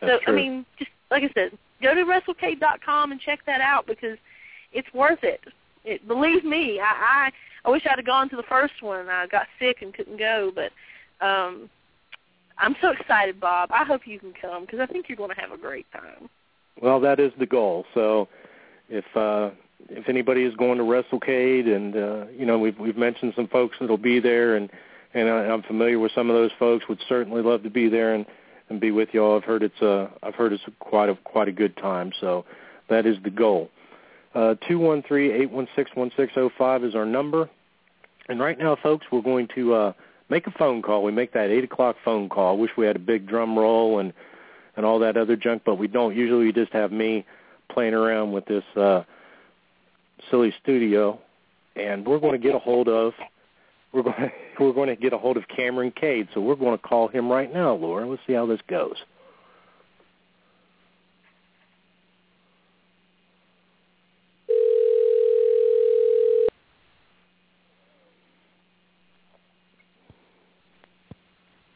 That's 0.02 0.20
so, 0.22 0.26
true. 0.26 0.34
I 0.34 0.36
mean, 0.36 0.66
just 0.78 0.92
like 1.10 1.24
I 1.24 1.30
said, 1.34 1.58
go 1.82 1.96
to 1.96 2.04
WrestleCade.com 2.04 3.12
and 3.12 3.22
check 3.22 3.40
that 3.46 3.62
out 3.62 3.88
because 3.88 4.18
it's 4.74 4.94
worth 4.94 5.24
it. 5.24 5.42
It 5.86 6.08
believe 6.08 6.44
me, 6.44 6.80
I, 6.80 6.86
I 6.86 7.32
I 7.66 7.70
wish 7.70 7.84
I'd 7.86 7.98
have 7.98 8.06
gone 8.06 8.30
to 8.30 8.36
the 8.36 8.44
first 8.44 8.82
one. 8.82 9.10
I 9.10 9.28
got 9.28 9.48
sick 9.60 9.78
and 9.82 9.94
couldn't 9.94 10.18
go, 10.18 10.52
but 10.54 10.72
um 11.26 11.70
I'm 12.60 12.76
so 12.82 12.90
excited, 12.92 13.40
Bob. 13.40 13.70
I 13.72 13.86
hope 13.86 14.02
you 14.06 14.20
can 14.20 14.34
come 14.40 14.66
because 14.66 14.80
I 14.80 14.86
think 14.86 15.08
you're 15.08 15.16
going 15.16 15.34
to 15.34 15.42
have 15.42 15.52
a 15.52 15.58
great 15.58 15.86
time. 15.92 16.30
Well, 16.82 17.00
that 17.02 17.20
is 17.20 17.32
the 17.40 17.46
goal. 17.46 17.86
So, 17.94 18.28
if 18.90 19.06
uh, 19.16 19.52
if 19.90 20.10
anybody 20.10 20.44
is 20.44 20.56
going 20.56 20.78
to 20.78 20.84
WrestleCade, 20.84 21.74
and 21.74 21.96
uh, 21.96 22.32
you 22.38 22.46
know, 22.46 22.60
we've 22.60 22.78
we've 22.78 22.98
mentioned 22.98 23.34
some 23.36 23.48
folks 23.48 23.78
that'll 23.80 23.98
be 23.98 24.20
there, 24.20 24.56
and 24.56 24.70
and 25.14 25.30
I, 25.30 25.46
I'm 25.46 25.64
familiar 25.64 26.00
with 26.00 26.12
some 26.14 26.30
of 26.30 26.36
those 26.36 26.52
folks. 26.60 26.88
Would 26.90 27.00
certainly 27.08 27.42
love 27.42 27.64
to 27.64 27.70
be 27.70 27.90
there 27.90 28.14
and 28.14 28.26
and 28.70 28.80
be 28.80 28.92
with 28.92 29.10
y'all. 29.14 29.38
I've 29.38 29.44
heard 29.44 29.64
it's 29.64 29.82
a 29.82 30.10
I've 30.22 30.36
heard 30.36 30.54
it's 30.54 30.64
a 30.68 30.72
quite 30.80 31.10
a 31.10 31.16
quite 31.24 31.48
a 31.48 31.54
good 31.54 31.76
time. 31.78 32.12
So, 32.20 32.46
that 32.90 33.06
is 33.06 33.18
the 33.24 33.30
goal. 33.30 33.70
Uh, 34.36 34.56
two 34.68 34.78
one 34.78 35.04
three 35.08 35.32
eight 35.32 35.50
one 35.50 35.68
six 35.76 35.90
one 35.96 36.12
six 36.16 36.34
zero 36.34 36.50
five 36.58 36.84
is 36.84 36.96
our 36.96 37.06
number, 37.06 37.50
and 38.28 38.40
right 38.40 38.60
now, 38.60 38.76
folks, 38.82 39.06
we're 39.12 39.22
going 39.22 39.48
to 39.56 39.74
uh, 39.74 39.94
make 40.30 40.46
a 40.46 40.52
phone 40.52 40.82
call. 40.82 41.04
We 41.04 41.12
make 41.12 41.34
that 41.34 41.50
eight 41.50 41.64
o'clock 41.64 41.96
phone 42.06 42.30
call. 42.30 42.56
I 42.56 42.60
wish 42.60 42.72
we 42.78 42.86
had 42.86 42.96
a 42.96 43.00
big 43.00 43.28
drum 43.28 43.58
roll 43.58 44.00
and 44.00 44.14
and 44.76 44.86
all 44.86 45.00
that 45.00 45.18
other 45.18 45.36
junk, 45.36 45.64
but 45.66 45.76
we 45.76 45.88
don't. 45.88 46.16
Usually, 46.16 46.46
we 46.46 46.54
just 46.54 46.74
have 46.74 46.92
me 46.92 47.26
playing 47.72 47.94
around 47.94 48.32
with 48.32 48.46
this 48.46 48.64
uh, 48.76 49.04
silly 50.30 50.54
studio, 50.62 51.20
and 51.76 52.06
we're 52.06 52.20
going 52.20 52.40
to 52.40 52.46
get 52.48 52.56
a 52.56 52.60
hold 52.60 52.88
of 52.88 53.14
we're 53.92 54.04
going 54.04 54.16
to, 54.58 54.64
we're 54.64 54.74
going 54.74 54.90
to 54.90 54.96
get 54.96 55.14
a 55.14 55.18
hold 55.18 55.38
of 55.38 55.44
Kameron 55.48 55.94
Kade. 55.94 56.28
So 56.34 56.42
we're 56.42 56.56
going 56.56 56.78
to 56.78 56.84
call 56.84 57.08
him 57.08 57.30
right 57.30 57.52
now, 57.52 57.74
Laura. 57.74 58.08
Let's 58.08 58.22
see 58.28 58.34
how 58.34 58.46
this 58.46 58.62
goes. 58.68 58.96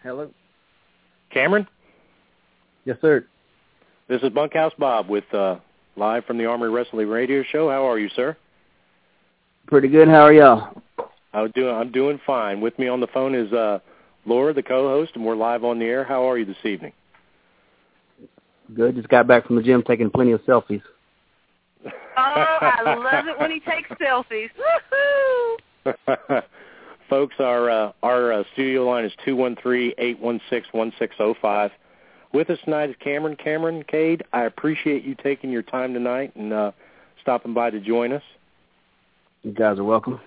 Hello. 0.04 0.30
Kameron, 1.34 1.66
Yes, 2.86 2.98
sir. 3.02 3.26
this 4.10 4.22
is 4.22 4.30
Bunkhouse 4.30 4.74
Bob 4.78 5.08
with 5.10 5.24
uh, 5.34 5.56
live 5.96 6.26
from 6.26 6.38
the 6.38 6.46
Armory 6.46 6.70
Wrestling 6.70 7.08
Radio 7.08 7.42
Show. 7.44 7.70
How 7.70 7.90
are 7.90 7.98
you, 7.98 8.10
sir? 8.16 8.36
Pretty 9.68 9.88
good. 9.88 10.10
How 10.10 10.24
are 10.24 10.34
y'all? 10.34 10.82
I'm 11.34 11.50
doing 11.52 11.74
I'm 11.74 11.92
doing 11.92 12.20
fine. 12.26 12.60
With 12.60 12.78
me 12.78 12.90
on 12.90 13.00
the 13.00 13.08
phone 13.08 13.34
is 13.34 13.52
uh, 13.54 13.80
Laura, 14.26 14.54
the 14.54 14.62
co-host, 14.62 15.14
and 15.16 15.26
we're 15.26 15.36
live 15.36 15.64
on 15.64 15.80
the 15.80 15.86
air. 15.86 16.04
How 16.04 16.30
are 16.30 16.38
you 16.38 16.46
this 16.46 16.58
evening? 16.66 16.92
Good. 18.76 18.96
Just 18.96 19.08
got 19.08 19.26
back 19.26 19.48
from 19.48 19.56
the 19.56 19.64
gym 19.64 19.84
taking 19.88 20.10
plenty 20.10 20.34
of 20.34 20.42
selfies. 20.42 20.82
Oh, 21.86 21.92
I 22.18 22.82
love 22.84 23.26
it 23.28 23.40
when 23.40 23.52
he 23.52 23.62
takes 23.62 23.90
selfies. 24.02 24.50
Woohoo! 25.86 26.42
Folks, 27.14 27.36
our 27.38 27.70
uh, 27.70 27.92
our 28.02 28.34
uh, 28.34 28.44
studio 28.54 28.90
line 28.90 29.06
is 29.06 29.12
two 29.24 29.36
one 29.36 29.56
three 29.62 29.94
eight 30.00 30.20
one 30.20 30.42
six 30.50 30.66
one 30.72 30.92
six 30.98 31.16
zero 31.16 31.36
five. 31.40 31.70
With 32.34 32.50
us 32.50 32.58
tonight 32.66 32.90
is 32.90 32.96
Kameron. 33.06 33.40
Kameron 33.40 33.86
Kade, 33.88 34.24
I 34.34 34.46
appreciate 34.46 35.04
you 35.04 35.14
taking 35.14 35.52
your 35.52 35.62
time 35.62 35.94
tonight 35.94 36.36
and 36.36 36.52
uh, 36.52 36.72
stopping 37.22 37.54
by 37.54 37.70
to 37.70 37.80
join 37.80 38.14
us. 38.14 38.24
You 39.44 39.52
guys 39.52 39.78
are 39.78 39.84
welcome. 39.84 40.20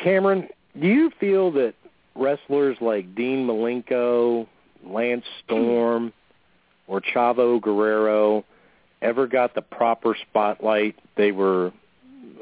Kameron, 0.00 0.50
do 0.78 0.86
you 0.86 1.10
feel 1.18 1.50
that 1.52 1.72
wrestlers 2.14 2.76
like 2.82 3.14
Dean 3.14 3.46
Malenko, 3.46 4.46
Lance 4.84 5.24
Storm, 5.46 6.12
or 6.88 7.00
Chavo 7.00 7.58
Guerrero 7.58 8.44
ever 9.00 9.26
got 9.26 9.54
the 9.54 9.62
proper 9.62 10.14
spotlight 10.28 10.94
they 11.16 11.32
were 11.32 11.72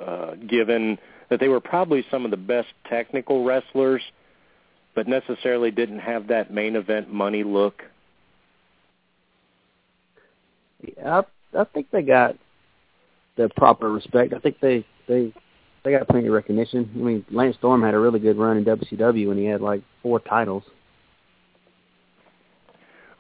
uh, 0.05 0.35
given? 0.49 0.99
That 1.31 1.41
they 1.41 1.49
were 1.49 1.61
probably 1.61 2.05
some 2.11 2.25
of 2.25 2.31
the 2.31 2.37
best 2.37 2.69
technical 2.89 3.45
wrestlers, 3.45 4.03
but 4.95 5.09
necessarily 5.09 5.71
didn't 5.71 6.01
have 6.01 6.29
that 6.29 6.53
main 6.53 6.77
event 6.77 7.13
money 7.13 7.43
look. 7.43 7.83
Yeah, 10.83 11.23
I, 11.55 11.61
I 11.61 11.65
think 11.65 11.91
they 11.91 12.03
got 12.03 12.37
the 13.37 13.49
proper 13.57 13.91
respect. 13.91 14.35
I 14.35 14.39
think 14.39 14.61
they 14.61 14.87
they 15.09 15.33
they 15.85 15.93
got 15.93 16.09
plenty 16.09 16.27
of 16.27 16.33
recognition. 16.33 16.91
I 16.95 16.99
mean, 16.99 17.25
Lance 17.31 17.57
Storm 17.57 17.83
had 17.83 17.95
a 17.95 17.99
really 17.99 18.21
good 18.21 18.37
run 18.37 18.57
in 18.57 18.65
WCW 18.65 19.29
when 19.29 19.39
he 19.39 19.45
had 19.45 19.61
like 19.61 19.83
four 20.03 20.21
titles. 20.21 20.63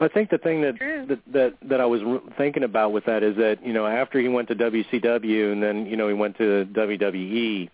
I 0.00 0.08
think 0.08 0.30
the 0.30 0.38
thing 0.38 0.62
that 0.62 0.74
that 1.08 1.20
that, 1.32 1.54
that 1.68 1.80
I 1.80 1.86
was 1.86 2.00
thinking 2.36 2.64
about 2.64 2.92
with 2.92 3.04
that 3.06 3.22
is 3.22 3.36
that 3.36 3.64
you 3.64 3.72
know 3.72 3.86
after 3.86 4.20
he 4.20 4.28
went 4.28 4.48
to 4.48 4.54
WCW 4.54 5.52
and 5.52 5.62
then 5.62 5.86
you 5.86 5.96
know 5.96 6.08
he 6.08 6.14
went 6.14 6.36
to 6.38 6.66
WWE, 6.72 7.70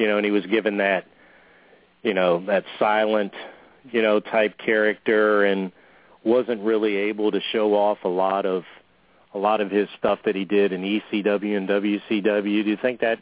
you 0.00 0.08
know, 0.08 0.16
and 0.16 0.24
he 0.24 0.32
was 0.32 0.46
given 0.46 0.78
that 0.78 1.04
you 2.02 2.14
know 2.14 2.42
that 2.46 2.64
silent 2.78 3.34
you 3.92 4.00
know 4.00 4.18
type 4.18 4.56
character 4.56 5.44
and 5.44 5.72
wasn't 6.24 6.62
really 6.62 6.96
able 6.96 7.30
to 7.30 7.40
show 7.52 7.74
off 7.74 7.98
a 8.04 8.08
lot 8.08 8.46
of 8.46 8.62
a 9.34 9.38
lot 9.38 9.60
of 9.60 9.70
his 9.70 9.88
stuff 9.98 10.18
that 10.24 10.34
he 10.34 10.46
did 10.46 10.72
in 10.72 10.80
ECW 10.80 11.54
and 11.54 11.68
WCW. 11.68 12.64
Do 12.64 12.70
you 12.70 12.78
think 12.80 13.00
that 13.00 13.18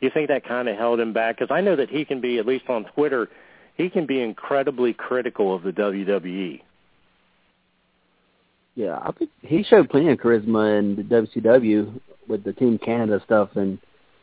you 0.00 0.10
think 0.12 0.28
that 0.28 0.44
kind 0.44 0.68
of 0.68 0.76
held 0.76 0.98
him 0.98 1.12
back? 1.12 1.38
Because 1.38 1.54
I 1.54 1.60
know 1.60 1.76
that 1.76 1.90
he 1.90 2.04
can 2.04 2.20
be 2.20 2.38
at 2.38 2.46
least 2.46 2.68
on 2.68 2.86
Twitter, 2.96 3.28
he 3.76 3.88
can 3.88 4.06
be 4.06 4.20
incredibly 4.20 4.92
critical 4.92 5.54
of 5.54 5.62
the 5.62 5.70
WWE. 5.70 6.60
Yeah, 8.74 8.98
I 9.00 9.12
think 9.12 9.30
he 9.42 9.62
showed 9.62 9.88
plenty 9.90 10.10
of 10.10 10.18
charisma 10.18 10.76
in 10.76 10.96
the 10.96 11.02
WCW 11.02 12.00
with 12.26 12.42
the 12.42 12.52
Team 12.52 12.78
Canada 12.78 13.22
stuff, 13.24 13.50
and 13.54 13.78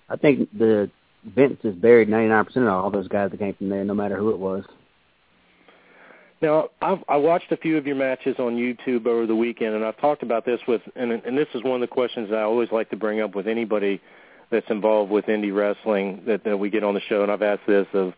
I 0.09 0.17
think 0.17 0.49
the 0.57 0.89
Vince 1.23 1.59
has 1.63 1.75
buried 1.75 2.09
99% 2.09 2.55
of 2.57 2.67
all 2.67 2.89
those 2.89 3.07
guys 3.07 3.31
that 3.31 3.39
came 3.39 3.53
from 3.55 3.69
there, 3.69 3.83
no 3.83 3.93
matter 3.93 4.17
who 4.17 4.29
it 4.29 4.39
was. 4.39 4.63
Now, 6.41 6.69
I've, 6.81 6.99
I 7.07 7.17
watched 7.17 7.51
a 7.51 7.57
few 7.57 7.77
of 7.77 7.87
your 7.87 7.95
matches 7.95 8.35
on 8.37 8.55
YouTube 8.55 9.07
over 9.07 9.25
the 9.25 9.35
weekend, 9.35 9.73
and 9.73 9.83
I've 9.83 9.97
talked 9.97 10.21
about 10.21 10.45
this 10.45 10.59
with, 10.67 10.81
and, 10.95 11.11
and 11.11 11.37
this 11.37 11.47
is 11.55 11.63
one 11.63 11.75
of 11.75 11.81
the 11.81 11.93
questions 11.93 12.31
I 12.31 12.41
always 12.41 12.71
like 12.71 12.89
to 12.91 12.95
bring 12.95 13.21
up 13.21 13.33
with 13.35 13.47
anybody 13.47 13.99
that's 14.51 14.69
involved 14.69 15.11
with 15.11 15.25
indie 15.25 15.53
wrestling 15.53 16.21
that, 16.27 16.43
that 16.43 16.57
we 16.57 16.69
get 16.69 16.83
on 16.83 16.93
the 16.93 17.01
show, 17.01 17.23
and 17.23 17.31
I've 17.31 17.41
asked 17.41 17.65
this 17.67 17.87
of 17.93 18.13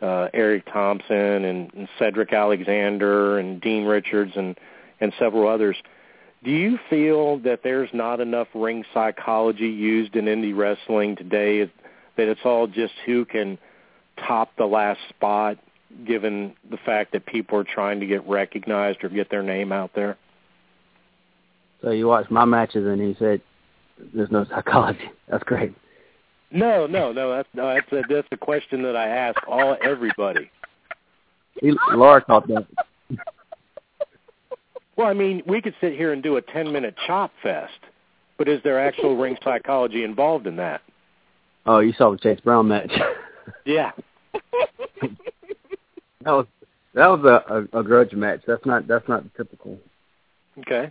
uh, 0.00 0.28
Eric 0.32 0.64
Thompson 0.72 1.44
and, 1.44 1.74
and 1.74 1.88
Cedric 1.98 2.32
Alexander 2.32 3.38
and 3.38 3.60
Dean 3.60 3.84
Richards 3.84 4.32
and 4.34 4.58
and 5.00 5.12
several 5.18 5.48
others. 5.48 5.76
Do 6.42 6.50
you 6.50 6.78
feel 6.88 7.38
that 7.40 7.60
there's 7.62 7.90
not 7.92 8.20
enough 8.20 8.48
ring 8.54 8.84
psychology 8.94 9.68
used 9.68 10.16
in 10.16 10.24
indie 10.26 10.56
wrestling 10.56 11.16
today? 11.16 11.70
That 12.16 12.28
it's 12.28 12.40
all 12.44 12.66
just 12.66 12.92
who 13.06 13.24
can 13.24 13.58
top 14.26 14.50
the 14.56 14.66
last 14.66 15.00
spot, 15.08 15.58
given 16.06 16.54
the 16.70 16.76
fact 16.78 17.12
that 17.12 17.26
people 17.26 17.58
are 17.58 17.64
trying 17.64 18.00
to 18.00 18.06
get 18.06 18.26
recognized 18.28 19.02
or 19.02 19.08
get 19.08 19.30
their 19.30 19.42
name 19.42 19.72
out 19.72 19.90
there? 19.94 20.16
So 21.82 21.90
you 21.90 22.08
watched 22.08 22.30
my 22.30 22.44
matches, 22.44 22.86
and 22.86 23.00
he 23.00 23.16
said, 23.18 23.40
"There's 24.14 24.30
no 24.30 24.44
psychology." 24.44 25.10
That's 25.28 25.44
great. 25.44 25.72
No, 26.50 26.86
no, 26.86 27.12
no. 27.12 27.36
That's 27.36 27.48
no, 27.54 27.74
that's 27.74 27.92
a, 27.92 28.02
that's 28.12 28.28
a 28.32 28.36
question 28.36 28.82
that 28.82 28.96
I 28.96 29.06
ask 29.06 29.40
all 29.46 29.76
everybody. 29.84 30.50
He, 31.60 31.72
Laura 31.92 32.20
caught 32.22 32.48
that. 32.48 32.66
Well, 34.96 35.06
I 35.06 35.14
mean, 35.14 35.42
we 35.46 35.62
could 35.62 35.74
sit 35.80 35.94
here 35.94 36.12
and 36.12 36.22
do 36.22 36.36
a 36.36 36.42
10-minute 36.42 36.94
chop 37.06 37.32
fest, 37.42 37.78
but 38.36 38.48
is 38.48 38.60
there 38.64 38.78
actual 38.78 39.16
ring 39.16 39.36
psychology 39.42 40.04
involved 40.04 40.46
in 40.46 40.56
that? 40.56 40.82
Oh, 41.66 41.80
you 41.80 41.92
saw 41.92 42.10
the 42.10 42.18
Chase 42.18 42.40
Brown 42.40 42.68
match. 42.68 42.92
yeah. 43.66 43.92
that 45.02 45.12
was 46.24 46.46
that 46.94 47.06
was 47.06 47.24
a, 47.24 47.78
a, 47.78 47.80
a 47.80 47.84
grudge 47.84 48.12
match. 48.12 48.40
That's 48.46 48.64
not 48.64 48.86
that's 48.86 49.08
not 49.08 49.24
typical. 49.36 49.78
Okay. 50.58 50.90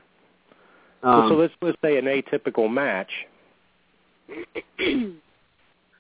Um, 1.03 1.26
so, 1.26 1.30
so 1.30 1.36
let's 1.36 1.53
let's 1.61 1.78
say 1.82 1.97
an 1.97 2.05
atypical 2.05 2.72
match. 2.72 3.11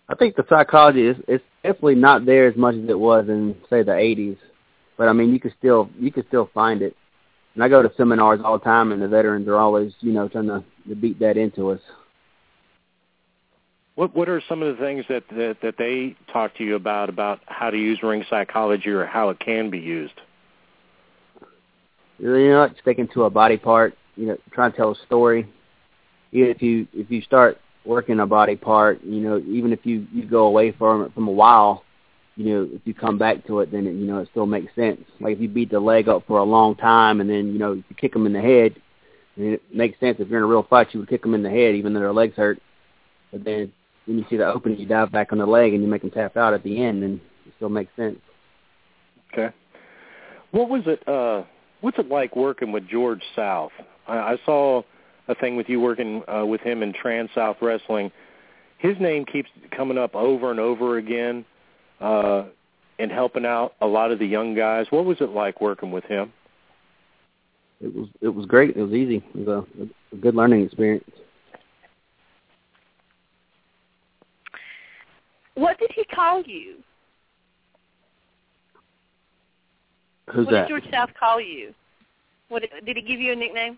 I 0.09 0.15
think 0.17 0.35
the 0.35 0.45
psychology 0.49 1.07
is 1.07 1.17
it's 1.27 1.43
definitely 1.63 1.95
not 1.95 2.25
there 2.25 2.47
as 2.47 2.55
much 2.55 2.75
as 2.75 2.89
it 2.89 2.99
was 2.99 3.27
in 3.27 3.55
say 3.69 3.83
the 3.83 3.91
80s, 3.91 4.37
but 4.97 5.07
I 5.07 5.13
mean 5.13 5.31
you 5.31 5.39
can 5.39 5.53
still 5.57 5.89
you 5.99 6.11
can 6.11 6.25
still 6.27 6.49
find 6.53 6.81
it. 6.81 6.95
And 7.55 7.63
I 7.63 7.67
go 7.67 7.81
to 7.81 7.91
seminars 7.97 8.39
all 8.43 8.57
the 8.59 8.63
time, 8.63 8.91
and 8.91 9.01
the 9.01 9.07
veterans 9.07 9.47
are 9.47 9.57
always, 9.57 9.91
you 10.01 10.13
know, 10.13 10.27
trying 10.27 10.47
to, 10.47 10.63
to 10.87 10.95
beat 10.95 11.19
that 11.19 11.35
into 11.35 11.71
us. 11.71 11.81
What 13.99 14.15
What 14.15 14.29
are 14.29 14.41
some 14.47 14.63
of 14.63 14.77
the 14.77 14.81
things 14.81 15.03
that, 15.09 15.25
that 15.31 15.57
that 15.61 15.75
they 15.77 16.15
talk 16.31 16.55
to 16.55 16.63
you 16.63 16.75
about 16.75 17.09
about 17.09 17.41
how 17.47 17.69
to 17.69 17.77
use 17.77 18.01
ring 18.01 18.23
psychology 18.29 18.87
or 18.87 19.05
how 19.05 19.27
it 19.27 19.41
can 19.41 19.69
be 19.69 19.77
used? 19.77 20.13
You 22.17 22.29
know, 22.29 22.69
sticking 22.81 23.09
to 23.09 23.25
a 23.25 23.29
body 23.29 23.57
part. 23.57 23.97
You 24.15 24.27
know, 24.27 24.37
trying 24.53 24.71
to 24.71 24.77
tell 24.77 24.91
a 24.91 25.05
story. 25.05 25.49
If 26.31 26.61
you 26.61 26.87
if 26.93 27.11
you 27.11 27.21
start 27.23 27.57
working 27.83 28.21
a 28.21 28.25
body 28.25 28.55
part, 28.55 29.03
you 29.03 29.19
know, 29.19 29.37
even 29.39 29.73
if 29.73 29.85
you 29.85 30.07
you 30.13 30.25
go 30.25 30.45
away 30.45 30.71
from 30.71 31.01
it 31.01 31.13
from 31.13 31.27
a 31.27 31.33
while, 31.33 31.83
you 32.37 32.53
know, 32.53 32.69
if 32.71 32.79
you 32.85 32.93
come 32.93 33.17
back 33.17 33.45
to 33.47 33.59
it, 33.59 33.69
then 33.69 33.85
it, 33.85 33.95
you 33.95 34.07
know 34.07 34.19
it 34.19 34.29
still 34.31 34.45
makes 34.45 34.73
sense. 34.75 35.01
Like 35.19 35.35
if 35.35 35.41
you 35.41 35.49
beat 35.49 35.71
the 35.71 35.79
leg 35.81 36.07
up 36.07 36.25
for 36.25 36.37
a 36.37 36.43
long 36.45 36.75
time, 36.75 37.19
and 37.19 37.29
then 37.29 37.47
you 37.47 37.59
know 37.59 37.73
you 37.73 37.83
kick 37.97 38.13
them 38.13 38.25
in 38.25 38.31
the 38.31 38.39
head, 38.39 38.77
and 39.35 39.55
it 39.55 39.61
makes 39.75 39.99
sense. 39.99 40.21
If 40.21 40.29
you're 40.29 40.39
in 40.39 40.45
a 40.45 40.47
real 40.47 40.63
fight, 40.63 40.87
you 40.93 41.01
would 41.01 41.09
kick 41.09 41.21
them 41.21 41.35
in 41.35 41.43
the 41.43 41.49
head, 41.49 41.75
even 41.75 41.93
though 41.93 41.99
their 41.99 42.13
legs 42.13 42.37
hurt. 42.37 42.61
But 43.33 43.43
then 43.43 43.73
when 44.09 44.17
you 44.17 44.25
see 44.29 44.37
the 44.37 44.47
opening, 44.47 44.79
you 44.79 44.87
dive 44.87 45.11
back 45.11 45.31
on 45.31 45.37
the 45.37 45.45
leg, 45.45 45.73
and 45.73 45.83
you 45.83 45.87
make 45.87 46.01
them 46.01 46.09
tap 46.09 46.35
out 46.35 46.53
at 46.53 46.63
the 46.63 46.83
end, 46.83 47.03
and 47.03 47.21
it 47.45 47.53
still 47.57 47.69
makes 47.69 47.95
sense. 47.95 48.17
Okay. 49.31 49.55
What 50.51 50.69
was 50.69 50.81
it? 50.87 51.07
uh 51.07 51.43
What's 51.81 51.97
it 51.97 52.09
like 52.09 52.35
working 52.35 52.73
with 52.73 52.89
George 52.89 53.21
South? 53.35 53.71
I, 54.07 54.17
I 54.17 54.37
saw 54.45 54.81
a 55.29 55.35
thing 55.35 55.55
with 55.55 55.69
you 55.69 55.79
working 55.79 56.23
uh, 56.27 56.45
with 56.45 56.59
him 56.59 56.83
in 56.83 56.91
Trans 56.91 57.29
South 57.33 57.57
Wrestling. 57.61 58.11
His 58.79 58.97
name 58.99 59.23
keeps 59.25 59.49
coming 59.71 59.97
up 59.97 60.13
over 60.13 60.51
and 60.51 60.59
over 60.59 60.97
again 60.97 61.45
uh, 62.01 62.45
and 62.97 63.11
helping 63.11 63.45
out 63.45 63.75
a 63.79 63.87
lot 63.87 64.11
of 64.11 64.19
the 64.19 64.25
young 64.25 64.55
guys. 64.55 64.87
What 64.89 65.05
was 65.05 65.17
it 65.21 65.29
like 65.29 65.61
working 65.61 65.91
with 65.91 66.03
him? 66.05 66.33
It 67.79 67.95
was 67.95 68.09
it 68.19 68.29
was 68.29 68.45
great. 68.45 68.75
It 68.75 68.81
was 68.81 68.91
easy. 68.91 69.23
It 69.35 69.47
was 69.47 69.65
a, 69.81 70.15
a 70.15 70.19
good 70.19 70.35
learning 70.35 70.65
experience. 70.65 71.05
What 75.59 75.77
did 75.77 75.91
he 75.93 76.05
call 76.05 76.41
you? 76.43 76.75
Who's 80.33 80.45
what 80.45 80.53
that? 80.53 80.67
did 80.67 80.69
George 80.69 80.89
South 80.89 81.09
call 81.19 81.41
you? 81.41 81.73
What 82.47 82.63
did 82.85 82.95
he 82.95 83.01
give 83.01 83.19
you 83.19 83.33
a 83.33 83.35
nickname? 83.35 83.77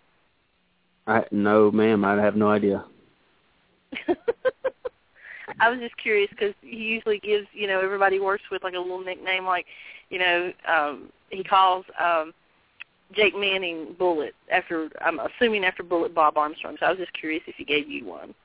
I 1.08 1.24
no, 1.32 1.72
ma'am. 1.72 2.06
I 2.06 2.22
have 2.22 2.36
no 2.36 2.52
idea. 2.52 2.86
I 5.60 5.70
was 5.70 5.80
just 5.80 5.98
curious 5.98 6.30
because 6.30 6.54
he 6.62 6.78
usually 6.78 7.18
gives 7.18 7.48
you 7.52 7.66
know 7.66 7.80
everybody 7.80 8.20
works 8.20 8.44
with 8.52 8.64
like 8.64 8.76
a 8.76 8.80
little 8.80 9.04
nickname 9.04 9.46
like 9.46 9.66
you 10.10 10.20
know 10.20 10.54
um 10.68 11.10
he 11.30 11.44
calls 11.44 11.84
um 12.00 12.32
Jake 13.12 13.36
Manning 13.36 13.96
Bullet 13.98 14.36
after 14.52 14.88
I'm 15.02 15.20
assuming 15.20 15.66
after 15.66 15.82
Bullet 15.82 16.14
Bob 16.14 16.38
Armstrong. 16.38 16.78
So 16.80 16.86
I 16.86 16.90
was 16.92 17.00
just 17.00 17.14
curious 17.14 17.42
if 17.48 17.56
he 17.56 17.66
gave 17.66 17.90
you 17.90 18.06
one. 18.06 18.36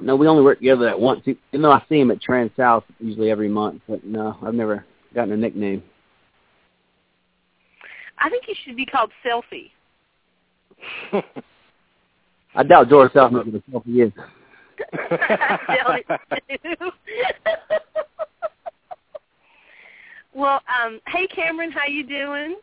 No, 0.00 0.16
we 0.16 0.26
only 0.26 0.42
work 0.42 0.58
together 0.58 0.84
that 0.84 0.98
once. 0.98 1.22
You 1.24 1.36
know, 1.52 1.70
I 1.70 1.80
see 1.88 2.00
him 2.00 2.10
at 2.10 2.20
Trans 2.20 2.50
South 2.56 2.82
usually 2.98 3.30
every 3.30 3.48
month, 3.48 3.80
but 3.88 4.02
no, 4.04 4.36
I've 4.42 4.54
never 4.54 4.84
gotten 5.14 5.32
a 5.32 5.36
nickname. 5.36 5.84
I 8.18 8.28
think 8.28 8.44
he 8.44 8.56
should 8.64 8.76
be 8.76 8.86
called 8.86 9.12
Selfie. 9.24 9.70
I 12.54 12.62
doubt 12.62 12.88
George 12.88 13.12
South 13.12 13.32
knows 13.32 13.46
what 13.46 13.54
a 13.54 13.62
selfie 13.70 14.06
is. 14.06 14.12
well, 20.34 20.60
um, 20.84 21.00
hey 21.08 21.26
Kameron, 21.28 21.72
how 21.72 21.86
you 21.86 22.06
doing? 22.06 22.56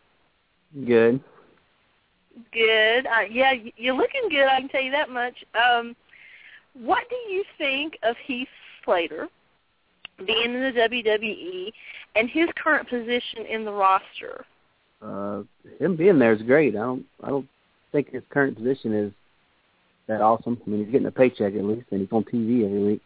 Good. 0.85 1.19
Good. 2.53 3.07
Uh, 3.07 3.25
yeah, 3.29 3.53
you're 3.75 3.95
looking 3.95 4.29
good. 4.29 4.45
I 4.45 4.59
can 4.59 4.69
tell 4.69 4.81
you 4.81 4.91
that 4.91 5.09
much. 5.09 5.43
Um, 5.55 5.95
what 6.73 7.03
do 7.09 7.15
you 7.31 7.43
think 7.57 7.97
of 8.03 8.15
Heath 8.25 8.47
Slater 8.83 9.27
being 10.25 10.53
in 10.53 10.61
the 10.61 10.71
WWE 10.71 11.71
and 12.15 12.29
his 12.29 12.47
current 12.55 12.87
position 12.89 13.45
in 13.49 13.65
the 13.65 13.71
roster? 13.71 14.45
Uh, 15.01 15.41
him 15.79 15.95
being 15.95 16.19
there 16.19 16.33
is 16.33 16.41
great. 16.43 16.75
I 16.75 16.79
don't. 16.79 17.05
I 17.23 17.29
don't 17.29 17.47
think 17.91 18.11
his 18.11 18.23
current 18.29 18.55
position 18.55 18.93
is 18.93 19.11
that 20.07 20.21
awesome. 20.21 20.61
I 20.65 20.69
mean, 20.69 20.83
he's 20.83 20.91
getting 20.91 21.07
a 21.07 21.11
paycheck 21.11 21.55
at 21.55 21.63
least, 21.63 21.87
and 21.91 22.01
he's 22.01 22.11
on 22.11 22.23
TV 22.23 22.65
every 22.65 22.83
week. 22.83 23.01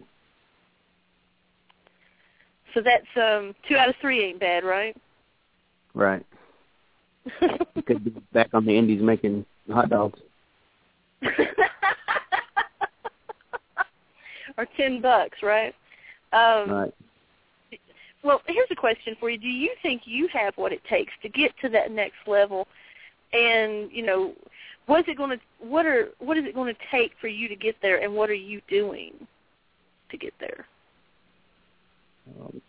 So 2.73 2.81
that's 2.81 3.05
um 3.15 3.55
two 3.67 3.77
out 3.77 3.89
of 3.89 3.95
three 4.01 4.23
ain't 4.25 4.39
bad, 4.39 4.65
right? 4.65 4.95
Right. 5.93 6.25
he 7.73 7.81
could 7.81 8.03
be 8.03 8.11
back 8.33 8.49
on 8.53 8.65
the 8.65 8.77
Indies 8.77 9.01
making 9.01 9.45
hot 9.71 9.89
dogs. 9.89 10.19
or 14.57 14.67
ten 14.77 15.01
bucks, 15.01 15.39
right? 15.43 15.73
Um, 16.33 16.71
right. 16.71 16.93
Well, 18.23 18.41
here's 18.47 18.67
a 18.71 18.75
question 18.75 19.15
for 19.19 19.29
you: 19.29 19.37
Do 19.37 19.47
you 19.47 19.71
think 19.81 20.03
you 20.05 20.27
have 20.33 20.55
what 20.57 20.71
it 20.71 20.81
takes 20.89 21.13
to 21.21 21.29
get 21.29 21.51
to 21.61 21.69
that 21.69 21.91
next 21.91 22.27
level? 22.27 22.67
And 23.33 23.91
you 23.91 24.03
know, 24.03 24.33
what 24.87 24.99
is 25.01 25.05
it 25.07 25.17
going 25.17 25.31
to 25.31 25.39
what 25.59 25.85
are 25.85 26.09
what 26.19 26.37
is 26.37 26.45
it 26.45 26.55
going 26.55 26.73
to 26.73 26.79
take 26.91 27.11
for 27.21 27.27
you 27.27 27.47
to 27.47 27.55
get 27.55 27.75
there, 27.81 28.01
and 28.01 28.13
what 28.13 28.29
are 28.29 28.33
you 28.33 28.61
doing 28.67 29.13
to 30.09 30.17
get 30.17 30.33
there? 30.39 30.65
Um, 32.39 32.61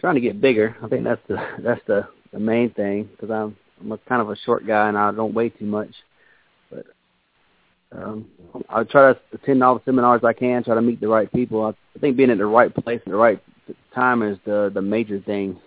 trying 0.00 0.14
to 0.14 0.20
get 0.20 0.40
bigger. 0.40 0.76
I 0.82 0.88
think 0.88 1.04
that's 1.04 1.22
the 1.28 1.36
that's 1.62 1.80
the 1.86 2.08
the 2.32 2.40
main 2.40 2.70
thing 2.74 3.08
because 3.12 3.30
I'm 3.30 3.56
I'm 3.80 3.92
a 3.92 3.98
kind 3.98 4.22
of 4.22 4.30
a 4.30 4.36
short 4.44 4.66
guy 4.66 4.88
and 4.88 4.98
I 4.98 5.12
don't 5.12 5.34
weigh 5.34 5.50
too 5.50 5.66
much. 5.66 5.90
Um, 7.96 8.26
I 8.68 8.84
try 8.84 9.12
to 9.12 9.20
attend 9.32 9.62
all 9.62 9.76
the 9.76 9.82
seminars 9.84 10.22
I 10.24 10.32
can, 10.32 10.64
try 10.64 10.74
to 10.74 10.82
meet 10.82 11.00
the 11.00 11.08
right 11.08 11.30
people. 11.32 11.64
I, 11.64 11.98
think 11.98 12.16
being 12.16 12.30
at 12.30 12.38
the 12.38 12.46
right 12.46 12.74
place 12.74 13.00
at 13.04 13.10
the 13.10 13.16
right 13.16 13.42
time 13.94 14.22
is 14.22 14.38
the 14.44 14.70
the 14.72 14.82
major 14.82 15.20
thing. 15.20 15.58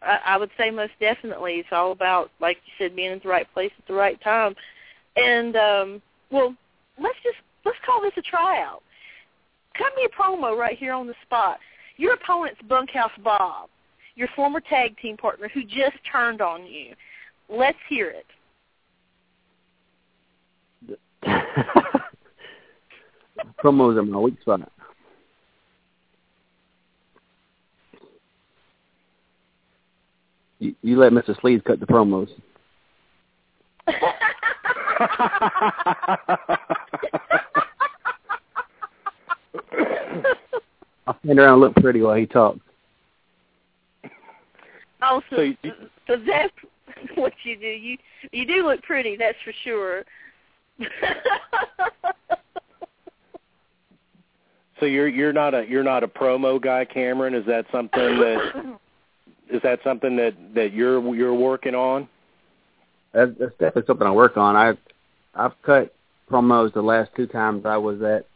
I, 0.00 0.36
would 0.36 0.50
say 0.56 0.70
most 0.70 0.92
definitely 1.00 1.54
it's 1.54 1.68
all 1.72 1.92
about, 1.92 2.30
like 2.40 2.58
you 2.64 2.72
said, 2.78 2.96
being 2.96 3.10
at 3.10 3.22
the 3.22 3.28
right 3.28 3.52
place 3.52 3.72
at 3.78 3.86
the 3.86 3.94
right 3.94 4.18
time. 4.22 4.54
And 5.16 5.56
um, 5.56 6.02
well, 6.30 6.54
let's 6.98 7.18
just 7.22 7.36
let's 7.64 7.78
call 7.84 8.00
this 8.00 8.12
a 8.16 8.22
tryout. 8.22 8.82
Cut 9.76 9.92
me 9.96 10.06
a 10.06 10.08
promo 10.08 10.56
right 10.56 10.78
here 10.78 10.92
on 10.92 11.06
the 11.06 11.14
spot. 11.26 11.58
your 11.96 12.14
opponent's 12.14 12.60
Bunkhouse 12.68 13.12
Bob, 13.22 13.68
your 14.14 14.28
former 14.34 14.60
tag 14.60 14.96
team 14.98 15.16
partner 15.16 15.48
who 15.48 15.62
just 15.62 15.96
turned 16.10 16.40
on 16.40 16.64
you. 16.64 16.94
Let's 17.48 17.78
hear 17.88 18.08
it. 18.08 18.26
Promos 23.62 23.96
are 23.96 24.02
my 24.02 24.18
weak 24.18 24.40
spot. 24.40 24.70
You, 30.60 30.74
you 30.82 30.98
let 30.98 31.12
Mr. 31.12 31.38
Sleaze 31.40 31.64
cut 31.64 31.78
the 31.80 31.86
promos. 31.86 32.28
I'll 41.06 41.18
stand 41.24 41.38
around 41.38 41.52
and 41.54 41.60
look 41.60 41.74
pretty 41.76 42.02
while 42.02 42.16
he 42.16 42.26
talks. 42.26 42.60
Oh, 45.02 45.22
so, 45.30 45.36
So 45.36 45.42
you- 45.42 45.56
so 46.06 46.16
that's 46.16 46.52
what 47.14 47.32
you 47.44 47.56
do. 47.56 47.66
You 47.66 47.96
you 48.32 48.44
do 48.46 48.66
look 48.66 48.82
pretty, 48.82 49.16
that's 49.16 49.38
for 49.44 49.52
sure. 49.64 50.04
So 54.80 54.86
you're 54.86 55.08
you're 55.08 55.32
not 55.32 55.54
a 55.54 55.66
you're 55.68 55.82
not 55.82 56.04
a 56.04 56.08
promo 56.08 56.60
guy, 56.60 56.84
Kameron. 56.84 57.38
Is 57.38 57.44
that 57.46 57.66
something 57.72 58.00
that 58.18 58.78
is 59.50 59.60
that 59.62 59.80
something 59.82 60.16
that 60.16 60.34
that 60.54 60.72
you're 60.72 61.14
you're 61.14 61.34
working 61.34 61.74
on? 61.74 62.08
That's, 63.12 63.32
that's 63.38 63.52
definitely 63.52 63.84
something 63.86 64.06
I 64.06 64.12
work 64.12 64.36
on. 64.36 64.54
I 64.56 64.74
I've 65.34 65.60
cut 65.62 65.92
promos 66.30 66.72
the 66.74 66.82
last 66.82 67.10
two 67.16 67.26
times 67.26 67.66
I 67.66 67.76
was 67.76 68.02
at 68.02 68.26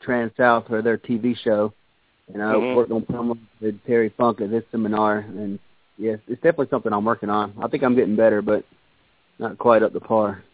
Trans 0.00 0.32
South 0.36 0.66
for 0.68 0.82
their 0.82 0.98
TV 0.98 1.36
show, 1.36 1.72
and 2.32 2.42
I 2.42 2.52
Mhm. 2.54 2.76
worked 2.76 2.92
on 2.92 3.02
promos 3.02 3.38
with 3.60 3.82
Terry 3.84 4.10
Funk 4.10 4.40
at 4.40 4.50
this 4.50 4.64
seminar. 4.70 5.18
And 5.18 5.58
yes, 5.96 6.20
it's 6.28 6.40
definitely 6.42 6.68
something 6.70 6.92
I'm 6.92 7.04
working 7.04 7.30
on. 7.30 7.54
I 7.60 7.66
think 7.68 7.82
I'm 7.82 7.96
getting 7.96 8.16
better, 8.16 8.42
but 8.42 8.64
not 9.40 9.58
quite 9.58 9.82
up 9.82 9.92
to 9.94 10.00
par. 10.00 10.44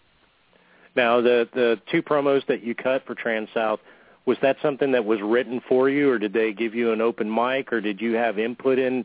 Now 0.97 1.20
the 1.20 1.49
the 1.53 1.80
two 1.90 2.03
promos 2.03 2.47
that 2.47 2.62
you 2.62 2.74
cut 2.74 3.05
for 3.07 3.14
Trans 3.14 3.49
South 3.53 3.80
was 4.26 4.38
that 4.42 4.57
something 4.62 4.92
that 4.92 5.05
was 5.05 5.20
written 5.22 5.61
for 5.68 5.88
you, 5.88 6.11
or 6.11 6.18
did 6.18 6.32
they 6.32 6.53
give 6.53 6.74
you 6.74 6.92
an 6.92 7.01
open 7.01 7.32
mic, 7.32 7.72
or 7.72 7.80
did 7.80 8.01
you 8.01 8.14
have 8.14 8.38
input 8.38 8.78
in 8.78 9.05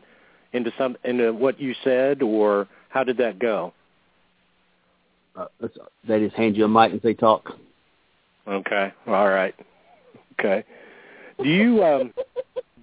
into 0.52 0.72
some 0.78 0.96
into 1.04 1.32
what 1.32 1.60
you 1.60 1.74
said, 1.84 2.22
or 2.22 2.68
how 2.88 3.04
did 3.04 3.18
that 3.18 3.38
go? 3.38 3.72
Uh, 5.36 5.46
they 6.06 6.20
just 6.20 6.36
hand 6.36 6.56
you 6.56 6.64
a 6.64 6.68
mic 6.68 6.92
and 6.92 7.02
say 7.02 7.14
talk. 7.14 7.50
Okay, 8.48 8.92
all 9.06 9.28
right, 9.28 9.54
okay. 10.38 10.64
Do 11.42 11.48
you 11.48 11.84
um 11.84 12.12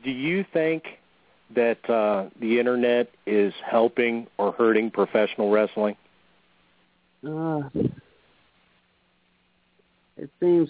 do 0.03 0.11
you 0.11 0.45
think 0.53 0.83
that 1.55 1.89
uh, 1.89 2.29
the 2.39 2.59
internet 2.59 3.09
is 3.25 3.53
helping 3.65 4.27
or 4.37 4.51
hurting 4.51 4.91
professional 4.91 5.49
wrestling? 5.49 5.95
Uh, 7.25 7.61
it 10.17 10.29
seems, 10.39 10.69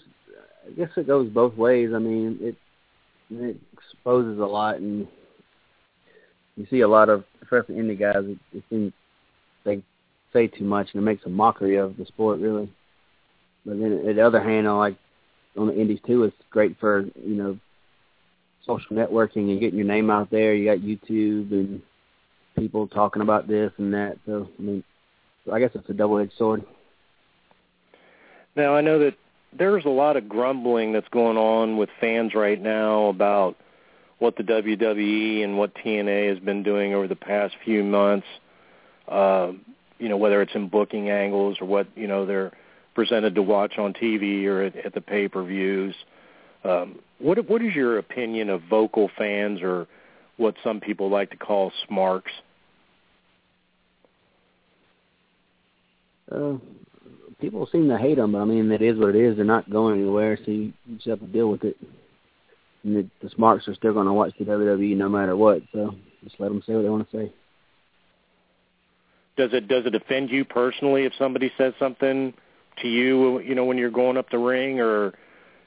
I 0.67 0.71
guess 0.71 0.89
it 0.97 1.07
goes 1.07 1.29
both 1.29 1.55
ways. 1.55 1.91
I 1.93 1.99
mean, 1.99 2.37
it 2.41 2.55
it 3.29 3.57
exposes 3.73 4.39
a 4.39 4.45
lot, 4.45 4.77
and 4.77 5.07
you 6.55 6.67
see 6.69 6.81
a 6.81 6.87
lot 6.87 7.09
of, 7.09 7.23
especially 7.41 7.75
indie 7.75 7.99
guys. 7.99 8.23
It, 8.23 8.37
it 8.53 8.63
seems 8.69 8.93
they 9.63 9.81
say 10.33 10.47
too 10.47 10.65
much, 10.65 10.89
and 10.93 11.01
it 11.01 11.05
makes 11.05 11.25
a 11.25 11.29
mockery 11.29 11.75
of 11.75 11.97
the 11.97 12.05
sport, 12.05 12.39
really. 12.39 12.71
But 13.65 13.79
then, 13.79 14.01
on 14.07 14.15
the 14.15 14.25
other 14.25 14.41
hand, 14.41 14.67
on 14.67 14.77
like 14.77 14.97
on 15.57 15.67
the 15.67 15.79
indies 15.79 15.99
too, 16.05 16.23
it's 16.23 16.35
great 16.49 16.79
for 16.79 17.01
you 17.01 17.35
know 17.35 17.59
social 18.65 18.95
networking 18.95 19.49
and 19.49 19.59
getting 19.59 19.77
your 19.77 19.87
name 19.87 20.09
out 20.09 20.29
there. 20.29 20.53
You 20.53 20.65
got 20.65 20.85
YouTube 20.85 21.51
and 21.51 21.81
people 22.57 22.87
talking 22.87 23.21
about 23.21 23.47
this 23.47 23.71
and 23.77 23.93
that. 23.93 24.17
So 24.25 24.49
I 24.57 24.61
mean, 24.61 24.83
I 25.51 25.59
guess 25.59 25.71
it's 25.73 25.89
a 25.89 25.93
double-edged 25.93 26.33
sword. 26.37 26.63
Now 28.55 28.75
I 28.75 28.81
know 28.81 28.99
that 28.99 29.15
there's 29.57 29.85
a 29.85 29.89
lot 29.89 30.17
of 30.17 30.29
grumbling 30.29 30.93
that's 30.93 31.07
going 31.09 31.37
on 31.37 31.77
with 31.77 31.89
fans 31.99 32.33
right 32.33 32.61
now 32.61 33.07
about 33.07 33.55
what 34.19 34.35
the 34.35 34.43
WWE 34.43 35.43
and 35.43 35.57
what 35.57 35.75
TNA 35.75 36.29
has 36.29 36.39
been 36.39 36.63
doing 36.63 36.93
over 36.93 37.07
the 37.07 37.15
past 37.15 37.55
few 37.63 37.83
months. 37.83 38.27
Uh, 39.07 39.51
you 39.99 40.09
know, 40.09 40.17
whether 40.17 40.41
it's 40.41 40.53
in 40.55 40.69
booking 40.69 41.09
angles 41.09 41.57
or 41.61 41.67
what 41.67 41.87
you 41.95 42.07
know 42.07 42.25
they're 42.25 42.51
presented 42.93 43.35
to 43.35 43.41
watch 43.41 43.77
on 43.77 43.93
TV 43.93 44.45
or 44.45 44.63
at, 44.63 44.75
at 44.75 44.93
the 44.93 45.01
pay-per-views. 45.01 45.95
Um, 46.63 46.99
what 47.19 47.47
what 47.49 47.61
is 47.61 47.73
your 47.73 47.97
opinion 47.97 48.49
of 48.49 48.61
vocal 48.69 49.09
fans 49.17 49.61
or 49.61 49.87
what 50.37 50.55
some 50.63 50.79
people 50.79 51.09
like 51.09 51.31
to 51.31 51.37
call 51.37 51.71
smarks? 51.87 52.31
Uh, 56.31 56.55
people 57.39 57.67
seem 57.71 57.87
to 57.89 57.97
hate 57.97 58.15
them, 58.15 58.31
but 58.31 58.39
I 58.39 58.45
mean, 58.45 58.71
it 58.71 58.81
is 58.81 58.97
what 58.97 59.15
it 59.15 59.15
is. 59.15 59.35
They're 59.35 59.45
not 59.45 59.69
going 59.69 59.99
anywhere, 59.99 60.37
so 60.37 60.51
you, 60.51 60.73
you 60.85 60.95
just 60.95 61.07
have 61.07 61.19
to 61.19 61.27
deal 61.27 61.49
with 61.49 61.63
it. 61.63 61.77
And 62.83 62.95
the, 62.95 63.09
the 63.21 63.29
smarks 63.31 63.67
are 63.67 63.75
still 63.75 63.93
going 63.93 64.07
to 64.07 64.13
watch 64.13 64.33
the 64.37 64.45
WWE 64.45 64.95
no 64.97 65.09
matter 65.09 65.35
what, 65.35 65.61
so 65.73 65.95
just 66.23 66.39
let 66.39 66.49
them 66.49 66.63
say 66.65 66.73
what 66.73 66.83
they 66.83 66.89
want 66.89 67.09
to 67.09 67.17
say. 67.17 67.33
Does 69.35 69.53
it 69.53 69.67
does 69.67 69.85
it 69.85 69.93
offend 69.93 70.31
you 70.31 70.45
personally 70.45 71.03
if 71.03 71.13
somebody 71.19 71.51
says 71.59 71.73
something 71.77 72.33
to 72.81 72.87
you, 72.87 73.39
you 73.41 73.53
know, 73.53 73.65
when 73.65 73.77
you're 73.77 73.91
going 73.91 74.17
up 74.17 74.31
the 74.31 74.39
ring, 74.39 74.79
or 74.79 75.13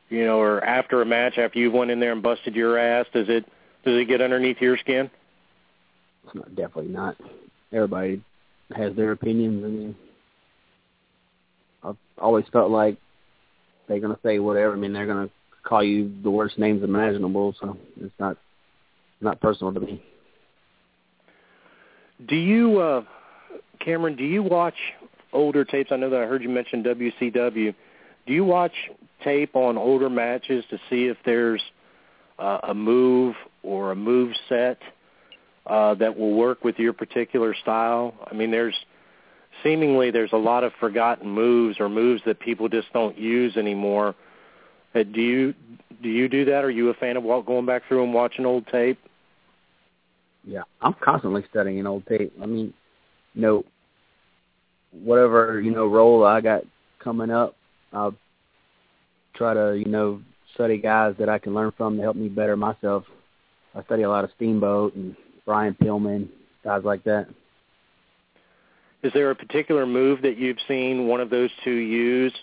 you 0.08 0.26
know, 0.26 0.40
or 0.40 0.62
after 0.64 1.00
a 1.00 1.06
match 1.06 1.38
after 1.38 1.58
you've 1.58 1.72
went 1.72 1.92
in 1.92 2.00
there 2.00 2.12
and 2.12 2.22
busted 2.22 2.56
your 2.56 2.76
ass? 2.76 3.06
Does 3.12 3.28
it 3.28 3.44
does 3.84 3.96
it 3.96 4.08
get 4.08 4.20
underneath 4.20 4.60
your 4.60 4.76
skin? 4.76 5.08
It's 6.24 6.34
not 6.34 6.48
definitely 6.54 6.92
not. 6.92 7.16
Everybody 7.72 8.22
has 8.76 8.94
their 8.96 9.12
opinions. 9.12 9.64
I 9.64 9.68
mean, 9.68 9.96
I've 11.82 11.96
always 12.18 12.44
felt 12.52 12.70
like 12.70 12.96
they're 13.88 14.00
to 14.14 14.20
say 14.22 14.38
whatever. 14.38 14.72
I 14.72 14.76
mean, 14.76 14.92
they're 14.92 15.06
to 15.28 15.32
call 15.62 15.82
you 15.82 16.12
the 16.22 16.30
worst 16.30 16.58
names 16.58 16.82
imaginable, 16.82 17.54
so 17.60 17.76
it's 18.00 18.14
not 18.18 18.36
not 19.20 19.40
personal 19.40 19.72
to 19.74 19.80
me. 19.80 20.02
Do 22.26 22.36
you, 22.36 22.78
uh, 22.78 23.04
Kameron? 23.80 24.16
Do 24.16 24.24
you 24.24 24.42
watch 24.42 24.74
older 25.32 25.64
tapes? 25.64 25.90
I 25.92 25.96
know 25.96 26.10
that 26.10 26.20
I 26.20 26.26
heard 26.26 26.42
you 26.42 26.48
mention 26.48 26.82
WCW. 26.82 27.74
Do 28.26 28.32
you 28.32 28.44
watch 28.44 28.72
tape 29.24 29.56
on 29.56 29.76
older 29.76 30.10
matches 30.10 30.64
to 30.70 30.78
see 30.88 31.06
if 31.06 31.16
there's 31.24 31.62
uh, 32.38 32.60
a 32.62 32.74
move 32.74 33.34
or 33.62 33.92
a 33.92 33.96
move 33.96 34.32
set 34.48 34.78
uh, 35.66 35.94
that 35.94 36.16
will 36.16 36.34
work 36.34 36.64
with 36.64 36.78
your 36.78 36.92
particular 36.92 37.54
style? 37.54 38.14
I 38.30 38.34
mean, 38.34 38.50
there's 38.50 38.76
seemingly 39.62 40.10
there's 40.10 40.32
a 40.32 40.38
lot 40.38 40.64
of 40.64 40.72
forgotten 40.80 41.28
moves 41.28 41.80
or 41.80 41.88
moves 41.88 42.22
that 42.26 42.40
people 42.40 42.68
just 42.68 42.92
don't 42.92 43.18
use 43.18 43.56
anymore. 43.56 44.14
Uh, 44.94 45.02
do 45.02 45.20
you 45.20 45.54
do 46.02 46.08
you 46.08 46.28
do 46.28 46.44
that? 46.46 46.64
Are 46.64 46.70
you 46.70 46.88
a 46.90 46.94
fan 46.94 47.16
of 47.16 47.24
going 47.24 47.66
back 47.66 47.82
through 47.86 48.02
and 48.04 48.14
watching 48.14 48.46
old 48.46 48.66
tape? 48.68 48.98
Yeah, 50.44 50.62
I'm 50.80 50.94
constantly 50.94 51.44
studying 51.50 51.86
old 51.86 52.06
tape. 52.06 52.32
I 52.42 52.46
mean, 52.46 52.72
you 53.34 53.42
know, 53.42 53.64
whatever 54.92 55.60
you 55.60 55.70
know 55.70 55.86
role 55.86 56.24
I 56.24 56.40
got 56.40 56.64
coming 56.98 57.30
up, 57.30 57.54
I'll 57.92 58.14
try 59.34 59.54
to 59.54 59.78
you 59.78 59.86
know 59.86 60.22
study 60.54 60.78
guys 60.78 61.14
that 61.18 61.28
I 61.28 61.38
can 61.38 61.54
learn 61.54 61.72
from 61.76 61.96
to 61.96 62.02
help 62.02 62.16
me 62.16 62.28
better 62.28 62.56
myself. 62.56 63.04
I 63.74 63.82
study 63.84 64.02
a 64.02 64.08
lot 64.08 64.24
of 64.24 64.30
Steamboat 64.36 64.94
and 64.94 65.14
Brian 65.46 65.76
Pillman, 65.80 66.28
guys 66.64 66.82
like 66.84 67.04
that. 67.04 67.28
Is 69.02 69.12
there 69.14 69.30
a 69.30 69.34
particular 69.34 69.86
move 69.86 70.22
that 70.22 70.36
you've 70.36 70.58
seen 70.68 71.06
one 71.06 71.20
of 71.20 71.30
those 71.30 71.50
two 71.64 71.70
use 71.70 72.34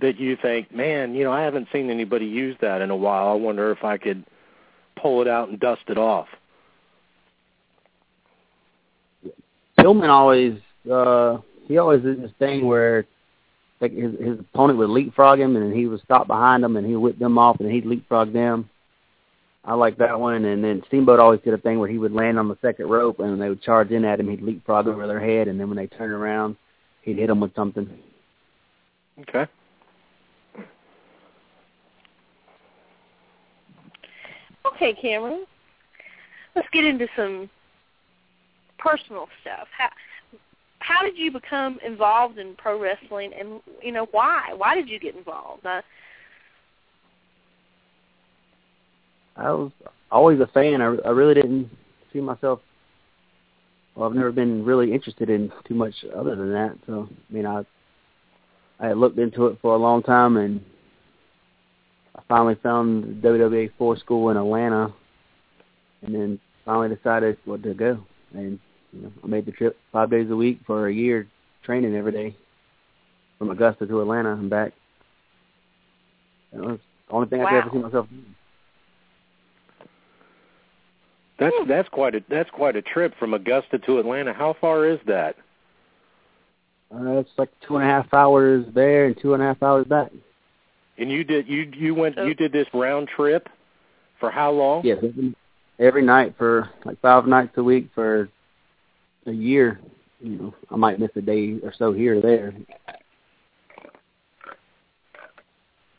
that 0.00 0.18
you 0.18 0.36
think, 0.40 0.74
man, 0.74 1.14
you 1.14 1.24
know, 1.24 1.32
I 1.32 1.42
haven't 1.42 1.68
seen 1.72 1.90
anybody 1.90 2.26
use 2.26 2.56
that 2.60 2.80
in 2.80 2.90
a 2.90 2.96
while. 2.96 3.28
I 3.28 3.34
wonder 3.34 3.70
if 3.70 3.84
I 3.84 3.98
could 3.98 4.24
pull 5.00 5.20
it 5.22 5.28
out 5.28 5.48
and 5.48 5.60
dust 5.60 5.82
it 5.88 5.98
off. 5.98 6.28
Pillman 9.78 10.08
always 10.08 10.58
uh 10.90 11.38
he 11.66 11.78
always 11.78 12.02
did 12.02 12.22
this 12.22 12.30
thing 12.38 12.66
where 12.66 13.04
like 13.80 13.92
his 13.92 14.12
his 14.18 14.38
opponent 14.38 14.78
would 14.78 14.90
leapfrog 14.90 15.40
him 15.40 15.56
and 15.56 15.74
he 15.74 15.86
would 15.86 16.02
stop 16.02 16.26
behind 16.26 16.64
him 16.64 16.76
and 16.76 16.86
he'd 16.86 16.96
whip 16.96 17.18
them 17.18 17.38
off 17.38 17.58
and 17.60 17.70
he'd 17.70 17.86
leapfrog 17.86 18.32
them. 18.32 18.68
I 19.64 19.74
like 19.74 19.96
that 19.98 20.18
one 20.18 20.44
and 20.44 20.62
then 20.62 20.82
Steamboat 20.88 21.20
always 21.20 21.40
did 21.40 21.54
a 21.54 21.58
thing 21.58 21.78
where 21.78 21.88
he 21.88 21.98
would 21.98 22.12
land 22.12 22.38
on 22.38 22.48
the 22.48 22.58
second 22.60 22.88
rope 22.88 23.20
and 23.20 23.40
they 23.40 23.48
would 23.48 23.62
charge 23.62 23.90
in 23.90 24.04
at 24.04 24.20
him 24.20 24.28
he'd 24.28 24.42
leapfrog 24.42 24.88
over 24.88 25.06
their 25.06 25.20
head 25.20 25.48
and 25.48 25.58
then 25.58 25.68
when 25.68 25.76
they 25.76 25.86
turned 25.86 26.12
around 26.12 26.56
he'd 27.02 27.18
hit 27.18 27.28
them 27.28 27.40
with 27.40 27.54
something. 27.54 27.88
Okay. 29.20 29.46
Okay, 34.64 34.96
Kameron. 35.02 35.44
Let's 36.54 36.68
get 36.72 36.84
into 36.84 37.06
some 37.16 37.48
personal 38.78 39.28
stuff. 39.40 39.68
How 39.76 39.88
how 40.80 41.02
did 41.02 41.16
you 41.16 41.30
become 41.30 41.78
involved 41.84 42.38
in 42.38 42.54
pro 42.56 42.80
wrestling, 42.80 43.32
and 43.38 43.60
you 43.82 43.92
know 43.92 44.08
why? 44.10 44.52
Why 44.56 44.74
did 44.74 44.88
you 44.88 44.98
get 44.98 45.14
involved? 45.14 45.64
Uh, 45.64 45.82
I 49.36 49.50
was 49.50 49.72
always 50.10 50.40
a 50.40 50.46
fan. 50.48 50.80
I, 50.80 50.94
I 51.04 51.10
really 51.10 51.34
didn't 51.34 51.70
see 52.12 52.20
myself. 52.20 52.60
Well, 53.94 54.08
I've 54.08 54.14
never 54.14 54.32
been 54.32 54.64
really 54.64 54.92
interested 54.92 55.28
in 55.28 55.52
too 55.66 55.74
much 55.74 55.94
other 56.16 56.34
than 56.34 56.52
that. 56.52 56.76
So, 56.86 57.08
I 57.10 57.32
mean, 57.32 57.46
I 57.46 57.64
I 58.80 58.88
had 58.88 58.98
looked 58.98 59.18
into 59.18 59.46
it 59.46 59.58
for 59.62 59.74
a 59.74 59.78
long 59.78 60.02
time, 60.02 60.36
and 60.36 60.64
I 62.16 62.22
finally 62.28 62.56
found 62.62 63.22
the 63.22 63.28
WWA 63.28 63.70
four 63.78 63.96
school 63.96 64.30
in 64.30 64.36
Atlanta, 64.36 64.92
and 66.02 66.14
then 66.14 66.40
finally 66.64 66.94
decided 66.94 67.38
what 67.44 67.62
to 67.62 67.74
go. 67.74 68.04
And 68.32 68.58
you 68.92 69.02
know, 69.02 69.12
I 69.22 69.26
made 69.26 69.46
the 69.46 69.52
trip 69.52 69.78
five 69.92 70.10
days 70.10 70.30
a 70.30 70.36
week 70.36 70.60
for 70.66 70.88
a 70.88 70.92
year, 70.92 71.28
training 71.64 71.94
every 71.94 72.12
day 72.12 72.36
from 73.38 73.50
Augusta 73.50 73.86
to 73.86 74.00
Atlanta 74.00 74.32
and 74.32 74.50
back. 74.50 74.72
It 76.52 76.60
was 76.60 76.78
the 77.08 77.14
only 77.14 77.28
thing 77.28 77.40
wow. 77.40 77.46
I 77.46 77.50
could 77.50 77.58
ever 77.58 77.70
see 77.72 77.78
myself 77.78 78.08
doing. 78.08 78.34
That's 81.42 81.68
that's 81.68 81.88
quite 81.88 82.14
a 82.14 82.24
that's 82.28 82.50
quite 82.50 82.76
a 82.76 82.82
trip 82.82 83.14
from 83.18 83.34
Augusta 83.34 83.78
to 83.78 83.98
Atlanta. 83.98 84.32
How 84.32 84.56
far 84.60 84.86
is 84.86 84.98
that? 85.06 85.36
Uh, 86.94 87.18
it's 87.18 87.30
like 87.38 87.48
two 87.66 87.76
and 87.76 87.84
a 87.84 87.88
half 87.88 88.12
hours 88.12 88.66
there 88.74 89.06
and 89.06 89.16
two 89.20 89.34
and 89.34 89.42
a 89.42 89.46
half 89.46 89.62
hours 89.62 89.86
back. 89.86 90.10
And 90.98 91.10
you 91.10 91.24
did 91.24 91.48
you 91.48 91.70
you 91.74 91.94
went 91.94 92.16
you 92.18 92.34
did 92.34 92.52
this 92.52 92.66
round 92.74 93.08
trip 93.08 93.48
for 94.20 94.30
how 94.30 94.52
long? 94.52 94.82
Yes, 94.84 94.98
every, 95.02 95.34
every 95.78 96.02
night 96.02 96.34
for 96.36 96.70
like 96.84 97.00
five 97.00 97.26
nights 97.26 97.52
a 97.56 97.62
week 97.62 97.88
for 97.94 98.28
a 99.26 99.32
year. 99.32 99.80
You 100.20 100.36
know, 100.36 100.54
I 100.70 100.76
might 100.76 101.00
miss 101.00 101.10
a 101.16 101.22
day 101.22 101.58
or 101.62 101.72
so 101.76 101.92
here 101.92 102.18
or 102.18 102.20
there. 102.20 102.54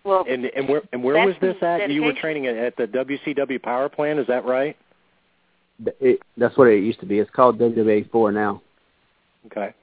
Well, 0.04 0.26
And 0.30 0.46
and 0.46 0.68
where 0.68 0.82
and 0.92 1.04
where 1.04 1.26
was 1.26 1.36
this 1.42 1.56
at? 1.62 1.90
You 1.90 2.04
were 2.04 2.14
training 2.14 2.48
at, 2.48 2.56
at 2.56 2.78
the 2.78 2.88
WCW 2.88 3.62
Power 3.62 3.90
Plant, 3.90 4.20
is 4.20 4.28
that 4.28 4.46
right? 4.46 4.78
Th- 5.84 5.96
It, 6.00 6.20
that's 6.38 6.58
what 6.58 6.68
it 6.68 6.84
used 6.84 7.00
to 7.02 7.06
be. 7.06 7.20
It's 7.20 7.32
called 7.32 7.60
WWA 7.60 8.10
four 8.12 8.32
now. 8.32 8.62
Okay. 9.48 9.74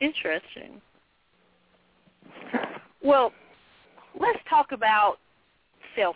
Interesting. 0.00 0.80
Well, 3.02 3.32
let's 4.18 4.38
talk 4.48 4.72
about 4.72 5.18
selfies. 5.96 6.14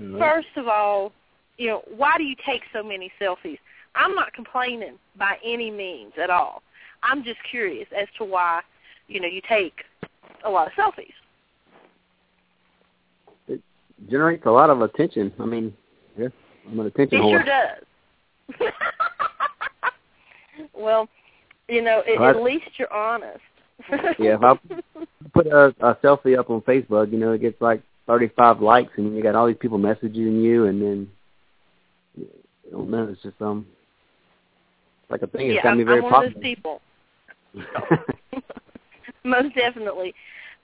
Mm-hmm. 0.00 0.18
First 0.18 0.48
of 0.56 0.68
all, 0.68 1.12
you 1.58 1.68
know, 1.68 1.82
why 1.96 2.16
do 2.18 2.24
you 2.24 2.36
take 2.44 2.62
so 2.72 2.82
many 2.82 3.10
selfies? 3.20 3.58
I'm 3.94 4.14
not 4.14 4.32
complaining 4.32 4.98
by 5.18 5.36
any 5.44 5.70
means 5.70 6.12
at 6.22 6.30
all. 6.30 6.62
I'm 7.02 7.24
just 7.24 7.38
curious 7.50 7.88
as 7.98 8.08
to 8.18 8.24
why, 8.24 8.60
you 9.08 9.20
know, 9.20 9.28
you 9.28 9.40
take 9.48 9.74
a 10.44 10.50
lot 10.50 10.66
of 10.66 10.72
selfies. 10.74 11.14
Generates 14.10 14.46
a 14.46 14.50
lot 14.50 14.70
of 14.70 14.80
attention. 14.82 15.32
I 15.40 15.44
mean, 15.44 15.74
yeah, 16.18 16.28
I'm 16.70 16.80
an 16.80 16.86
attention 16.86 17.18
It 17.18 17.22
whore. 17.22 17.30
sure 17.30 17.44
does. 17.44 18.72
well, 20.74 21.08
you 21.68 21.82
know, 21.82 22.00
at, 22.00 22.20
Well, 22.20 22.30
at 22.30 22.42
least 22.42 22.66
you're 22.78 22.92
honest. 22.92 23.40
Yeah, 24.18 24.36
if 24.36 24.42
I 24.42 24.58
put 25.34 25.46
a, 25.48 25.74
a 25.80 25.94
selfie 25.96 26.38
up 26.38 26.48
on 26.48 26.62
Facebook, 26.62 27.12
you 27.12 27.18
know, 27.18 27.32
it 27.32 27.42
gets 27.42 27.60
like 27.60 27.82
35 28.06 28.62
likes, 28.62 28.92
and 28.96 29.14
you 29.14 29.22
got 29.22 29.34
all 29.34 29.46
these 29.46 29.56
people 29.58 29.78
messaging 29.78 30.42
you, 30.42 30.64
and 30.66 30.80
then 30.80 31.10
I 32.18 32.70
don't 32.70 32.90
know, 32.90 33.08
it's 33.10 33.22
just 33.22 33.40
um, 33.40 33.66
it's 35.02 35.10
like 35.10 35.22
a 35.22 35.26
thing. 35.26 35.48
It's 35.48 35.56
yeah, 35.56 35.62
got 35.62 35.72
I'm, 35.72 35.78
me 35.78 35.84
very 35.84 35.98
I'm 35.98 36.04
one 36.10 36.26
of 36.26 36.34
those 36.34 36.42
people. 36.42 36.80
Most 39.24 39.54
definitely. 39.54 40.14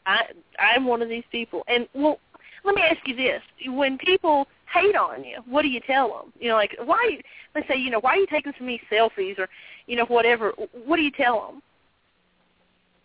I 0.07 0.23
I'm 0.59 0.87
one 0.87 1.03
of 1.03 1.09
these 1.09 1.25
people. 1.31 1.65
And 1.69 1.87
well, 1.95 2.19
let 2.65 2.75
me 2.75 2.83
ask 2.83 3.07
you 3.07 3.17
this: 3.17 3.43
when 3.67 3.99
people 3.99 4.47
hate 4.73 4.97
on 4.97 5.25
you, 5.25 5.39
what 5.47 5.63
do 5.63 5.69
you 5.69 5.81
tell 5.87 6.09
them? 6.09 6.33
You 6.39 6.51
know, 6.51 6.57
like 6.57 6.77
why? 6.85 7.19
Let's 7.55 7.69
say 7.69 7.77
you 7.77 7.91
know 7.91 8.01
why 8.01 8.13
are 8.13 8.17
you 8.17 8.27
taking 8.31 8.53
so 8.59 8.65
many 8.65 8.81
selfies 8.91 9.39
or 9.39 9.49
you 9.87 9.97
know 9.97 10.07
whatever. 10.07 10.53
What 10.85 10.97
do 10.97 11.03
you 11.03 11.11
tell 11.11 11.47
them? 11.47 11.63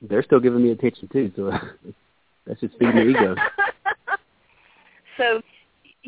They're 0.02 0.24
still 0.24 0.40
giving 0.40 0.64
me 0.64 0.72
attention 0.72 1.10
too, 1.12 1.32
so 1.36 1.52
that's 2.46 2.62
just 2.62 2.78
feeding 2.78 2.96
the 2.96 3.08
ego. 3.08 3.36
so 5.18 5.42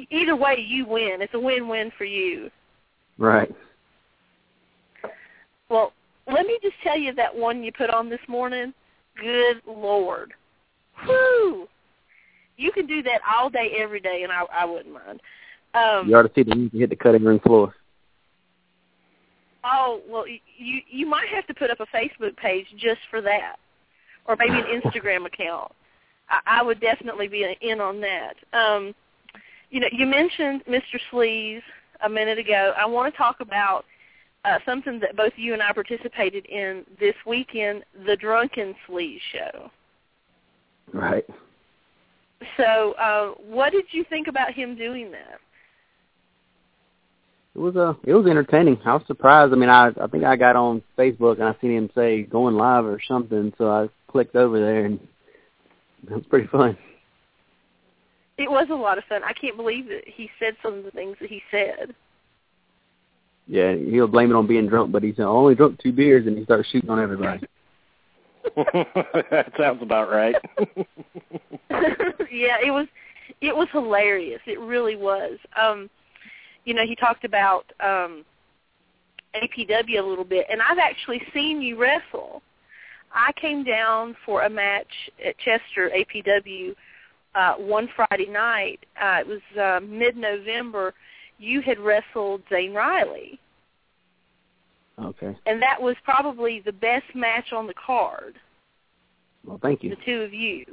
either 0.09 0.35
way, 0.35 0.63
you 0.65 0.85
win. 0.85 1.21
It's 1.21 1.33
a 1.33 1.39
win-win 1.39 1.91
for 1.97 2.05
you. 2.05 2.49
Right. 3.17 3.53
Well, 5.69 5.93
let 6.31 6.45
me 6.45 6.57
just 6.61 6.75
tell 6.83 6.97
you 6.97 7.13
that 7.15 7.35
one 7.35 7.63
you 7.63 7.71
put 7.71 7.89
on 7.89 8.09
this 8.09 8.19
morning. 8.27 8.73
Good 9.19 9.61
Lord. 9.67 10.33
Whoo! 11.07 11.67
You 12.59 12.73
can 12.73 12.85
do 12.85 13.01
that 13.03 13.21
all 13.25 13.49
day, 13.49 13.71
every 13.77 14.01
day, 14.01 14.23
and 14.23 14.31
I, 14.31 14.43
I 14.51 14.65
wouldn't 14.65 14.93
mind. 14.93 15.21
Um, 15.73 16.09
You 16.09 16.17
ought 16.17 16.23
to 16.23 16.31
see 16.35 16.43
the 16.43 16.55
music 16.55 16.79
hit 16.79 16.89
the 16.89 16.95
cutting 16.95 17.23
room 17.23 17.39
floor. 17.39 17.73
oh, 19.63 20.01
well, 20.07 20.25
you 20.27 20.81
you 20.89 21.05
might 21.05 21.29
have 21.29 21.47
to 21.47 21.53
put 21.53 21.69
up 21.71 21.79
a 21.79 21.85
Facebook 21.95 22.35
page 22.35 22.65
just 22.77 22.99
for 23.09 23.21
that, 23.21 23.55
or 24.25 24.35
maybe 24.35 24.55
an 24.55 24.81
Instagram 24.81 25.25
account. 25.25 25.71
I, 26.29 26.59
I 26.59 26.63
would 26.63 26.81
definitely 26.81 27.29
be 27.29 27.55
in 27.61 27.79
on 27.79 28.01
that. 28.01 28.33
Um, 28.51 28.93
you 29.69 29.79
know, 29.79 29.87
you 29.91 30.05
mentioned 30.05 30.63
Mr. 30.67 30.99
Sleaze 31.11 31.61
a 32.03 32.09
minute 32.09 32.39
ago. 32.39 32.73
I 32.77 32.85
want 32.85 33.13
to 33.13 33.17
talk 33.17 33.39
about 33.39 33.85
uh, 34.43 34.59
something 34.65 34.99
that 34.99 35.15
both 35.15 35.33
you 35.37 35.53
and 35.53 35.61
I 35.61 35.71
participated 35.71 36.45
in 36.47 36.85
this 36.99 37.15
weekend, 37.25 37.83
the 38.05 38.15
Drunken 38.17 38.75
Sleaze 38.87 39.19
Show. 39.31 39.71
Right. 40.91 41.25
So, 42.57 42.93
uh, 42.93 43.31
what 43.49 43.71
did 43.71 43.85
you 43.91 44.05
think 44.09 44.27
about 44.27 44.53
him 44.53 44.75
doing 44.75 45.11
that? 45.11 45.39
It 47.55 47.59
was 47.59 47.75
uh, 47.75 47.93
it 48.05 48.13
was 48.13 48.27
entertaining. 48.27 48.79
I 48.85 48.93
was 48.93 49.03
surprised. 49.07 49.51
I 49.51 49.55
mean, 49.55 49.69
I 49.69 49.91
I 50.01 50.07
think 50.07 50.23
I 50.23 50.35
got 50.35 50.55
on 50.55 50.81
Facebook 50.97 51.39
and 51.39 51.43
I 51.43 51.55
seen 51.59 51.71
him 51.71 51.89
say 51.93 52.23
going 52.23 52.55
live 52.55 52.85
or 52.85 53.01
something, 53.05 53.53
so 53.57 53.69
I 53.69 53.89
clicked 54.09 54.35
over 54.35 54.59
there 54.59 54.85
and 54.85 54.99
it 56.09 56.13
was 56.13 56.23
pretty 56.29 56.47
fun. 56.47 56.77
It 58.37 58.49
was 58.49 58.67
a 58.71 58.75
lot 58.75 58.97
of 58.97 59.03
fun. 59.05 59.21
I 59.25 59.33
can't 59.33 59.57
believe 59.57 59.87
that 59.87 60.07
he 60.07 60.29
said 60.39 60.55
some 60.63 60.75
of 60.75 60.85
the 60.85 60.91
things 60.91 61.17
that 61.19 61.29
he 61.29 61.41
said. 61.51 61.93
Yeah, 63.47 63.75
he'll 63.75 64.07
blame 64.07 64.31
it 64.31 64.35
on 64.35 64.47
being 64.47 64.67
drunk, 64.67 64.93
but 64.93 65.03
he's 65.03 65.19
only 65.19 65.55
drunk 65.55 65.79
two 65.79 65.91
beers 65.91 66.27
and 66.27 66.37
he 66.37 66.45
starts 66.45 66.69
shooting 66.69 66.89
on 66.89 67.01
everybody. 67.01 67.41
that 69.31 69.51
sounds 69.57 69.81
about 69.81 70.09
right. 70.09 70.35
yeah, 71.69 72.57
it 72.63 72.71
was 72.71 72.87
it 73.41 73.55
was 73.55 73.67
hilarious. 73.71 74.41
It 74.45 74.59
really 74.59 74.95
was. 74.95 75.37
Um 75.59 75.89
you 76.65 76.73
know, 76.73 76.85
he 76.85 76.95
talked 76.95 77.25
about 77.25 77.71
um 77.79 78.25
APW 79.35 79.99
a 79.99 80.05
little 80.05 80.25
bit 80.25 80.45
and 80.49 80.61
I've 80.61 80.79
actually 80.79 81.21
seen 81.33 81.61
you 81.61 81.77
wrestle. 81.77 82.41
I 83.13 83.31
came 83.39 83.63
down 83.63 84.15
for 84.25 84.43
a 84.43 84.49
match 84.49 85.09
at 85.25 85.35
Chester 85.39 85.91
APW 85.95 86.75
uh 87.35 87.55
one 87.55 87.89
Friday 87.95 88.29
night. 88.29 88.79
Uh 89.01 89.19
it 89.21 89.27
was 89.27 89.41
uh, 89.59 89.79
mid-November. 89.85 90.93
You 91.37 91.61
had 91.61 91.79
wrestled 91.79 92.41
Zane 92.49 92.73
Riley, 92.73 93.39
Okay. 95.01 95.35
and 95.45 95.61
that 95.61 95.81
was 95.81 95.95
probably 96.03 96.61
the 96.65 96.73
best 96.73 97.05
match 97.15 97.53
on 97.53 97.67
the 97.67 97.73
card. 97.73 98.35
Well, 99.45 99.59
thank 99.61 99.83
you. 99.83 99.91
the 99.91 99.97
two 100.05 100.21
of 100.21 100.33
you. 100.33 100.65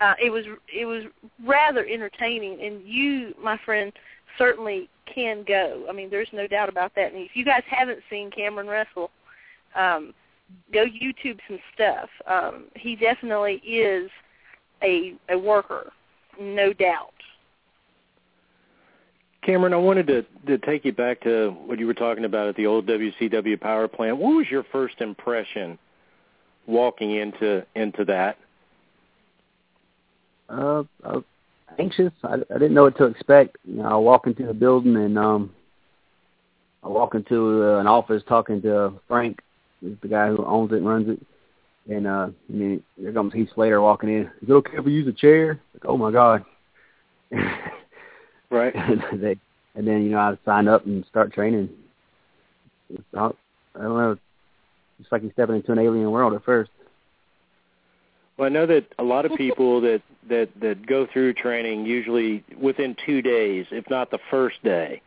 Uh, 0.00 0.14
it 0.22 0.30
was 0.30 0.44
it 0.74 0.84
was 0.84 1.04
rather 1.46 1.86
entertaining, 1.86 2.60
and 2.62 2.82
you, 2.84 3.32
my 3.40 3.58
friend, 3.64 3.92
certainly 4.36 4.88
can 5.12 5.44
go. 5.46 5.86
I 5.88 5.92
mean, 5.92 6.10
there's 6.10 6.28
no 6.32 6.46
doubt 6.46 6.68
about 6.68 6.94
that. 6.96 7.12
And 7.12 7.22
if 7.22 7.30
you 7.34 7.44
guys 7.44 7.62
haven't 7.68 8.00
seen 8.10 8.30
Kameron 8.30 8.68
wrestle, 8.68 9.10
um, 9.76 10.12
go 10.72 10.84
YouTube 10.84 11.38
some 11.48 11.58
stuff. 11.74 12.08
Um, 12.26 12.64
he 12.74 12.96
definitely 12.96 13.62
is 13.66 14.10
a 14.82 15.14
a 15.30 15.38
worker, 15.38 15.92
no 16.40 16.72
doubt. 16.72 17.13
Kameron, 19.46 19.72
I 19.72 19.76
wanted 19.76 20.06
to 20.06 20.24
to 20.46 20.58
take 20.58 20.84
you 20.84 20.92
back 20.92 21.20
to 21.22 21.50
what 21.66 21.78
you 21.78 21.86
were 21.86 21.94
talking 21.94 22.24
about 22.24 22.48
at 22.48 22.56
the 22.56 22.66
old 22.66 22.86
WCW 22.86 23.60
power 23.60 23.88
plant. 23.88 24.16
What 24.16 24.36
was 24.36 24.46
your 24.50 24.64
first 24.72 25.00
impression 25.00 25.78
walking 26.66 27.12
into 27.12 27.64
into 27.74 28.04
that? 28.06 28.38
Uh, 30.48 30.84
I 31.04 31.12
was 31.16 31.24
anxious. 31.78 32.12
I, 32.22 32.34
I 32.34 32.54
didn't 32.54 32.74
know 32.74 32.84
what 32.84 32.96
to 32.98 33.04
expect. 33.04 33.56
You 33.64 33.76
know, 33.76 33.88
I 33.88 33.96
walk 33.96 34.26
into 34.26 34.46
the 34.46 34.54
building 34.54 34.96
and 34.96 35.18
um, 35.18 35.52
I 36.82 36.88
walk 36.88 37.14
into 37.14 37.64
uh, 37.64 37.80
an 37.80 37.86
office 37.86 38.22
talking 38.28 38.62
to 38.62 38.94
Frank, 39.08 39.40
who's 39.80 39.96
the 40.00 40.08
guy 40.08 40.28
who 40.28 40.44
owns 40.44 40.72
it 40.72 40.76
and 40.76 40.88
runs 40.88 41.08
it. 41.08 41.20
And 41.90 42.06
uh, 42.06 42.28
I 42.48 42.52
mean, 42.52 42.82
there 42.96 43.12
comes 43.12 43.34
Heath 43.34 43.50
Slater 43.54 43.80
walking 43.80 44.08
in. 44.08 44.22
Is 44.42 44.48
it 44.48 44.52
okay 44.52 44.78
if 44.78 44.84
we 44.84 44.92
use 44.92 45.08
a 45.08 45.12
chair? 45.12 45.60
Like, 45.74 45.84
oh 45.84 45.98
my 45.98 46.10
god. 46.10 46.44
Right. 48.50 48.74
and 49.12 49.22
they, 49.22 49.36
and 49.74 49.86
then 49.86 50.02
you 50.04 50.10
know 50.10 50.18
I 50.18 50.38
sign 50.44 50.68
up 50.68 50.86
and 50.86 51.04
start 51.06 51.32
training. 51.32 51.68
It's, 52.90 53.02
I, 53.16 53.30
I 53.74 53.82
don't 53.82 53.96
know. 53.96 54.16
It's 55.00 55.10
like 55.10 55.22
you're 55.22 55.32
stepping 55.32 55.56
into 55.56 55.72
an 55.72 55.78
alien 55.78 56.10
world 56.10 56.34
at 56.34 56.44
first. 56.44 56.70
Well, 58.36 58.46
I 58.46 58.48
know 58.48 58.66
that 58.66 58.86
a 58.98 59.02
lot 59.02 59.24
of 59.26 59.32
people 59.36 59.80
that 59.82 60.02
that 60.28 60.48
that 60.60 60.86
go 60.86 61.06
through 61.12 61.34
training 61.34 61.86
usually 61.86 62.44
within 62.60 62.96
two 63.06 63.22
days, 63.22 63.66
if 63.70 63.88
not 63.90 64.10
the 64.10 64.18
first 64.30 64.62
day. 64.62 65.02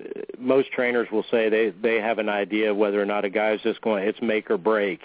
uh, 0.00 0.04
Most 0.38 0.70
trainers 0.72 1.08
will 1.10 1.24
say 1.30 1.48
they 1.48 1.70
they 1.70 1.96
have 1.96 2.18
an 2.18 2.28
idea 2.28 2.74
whether 2.74 3.00
or 3.00 3.06
not 3.06 3.24
a 3.24 3.30
guy's 3.30 3.60
just 3.62 3.80
going. 3.80 4.04
It's 4.04 4.20
make 4.22 4.50
or 4.50 4.58
break. 4.58 5.00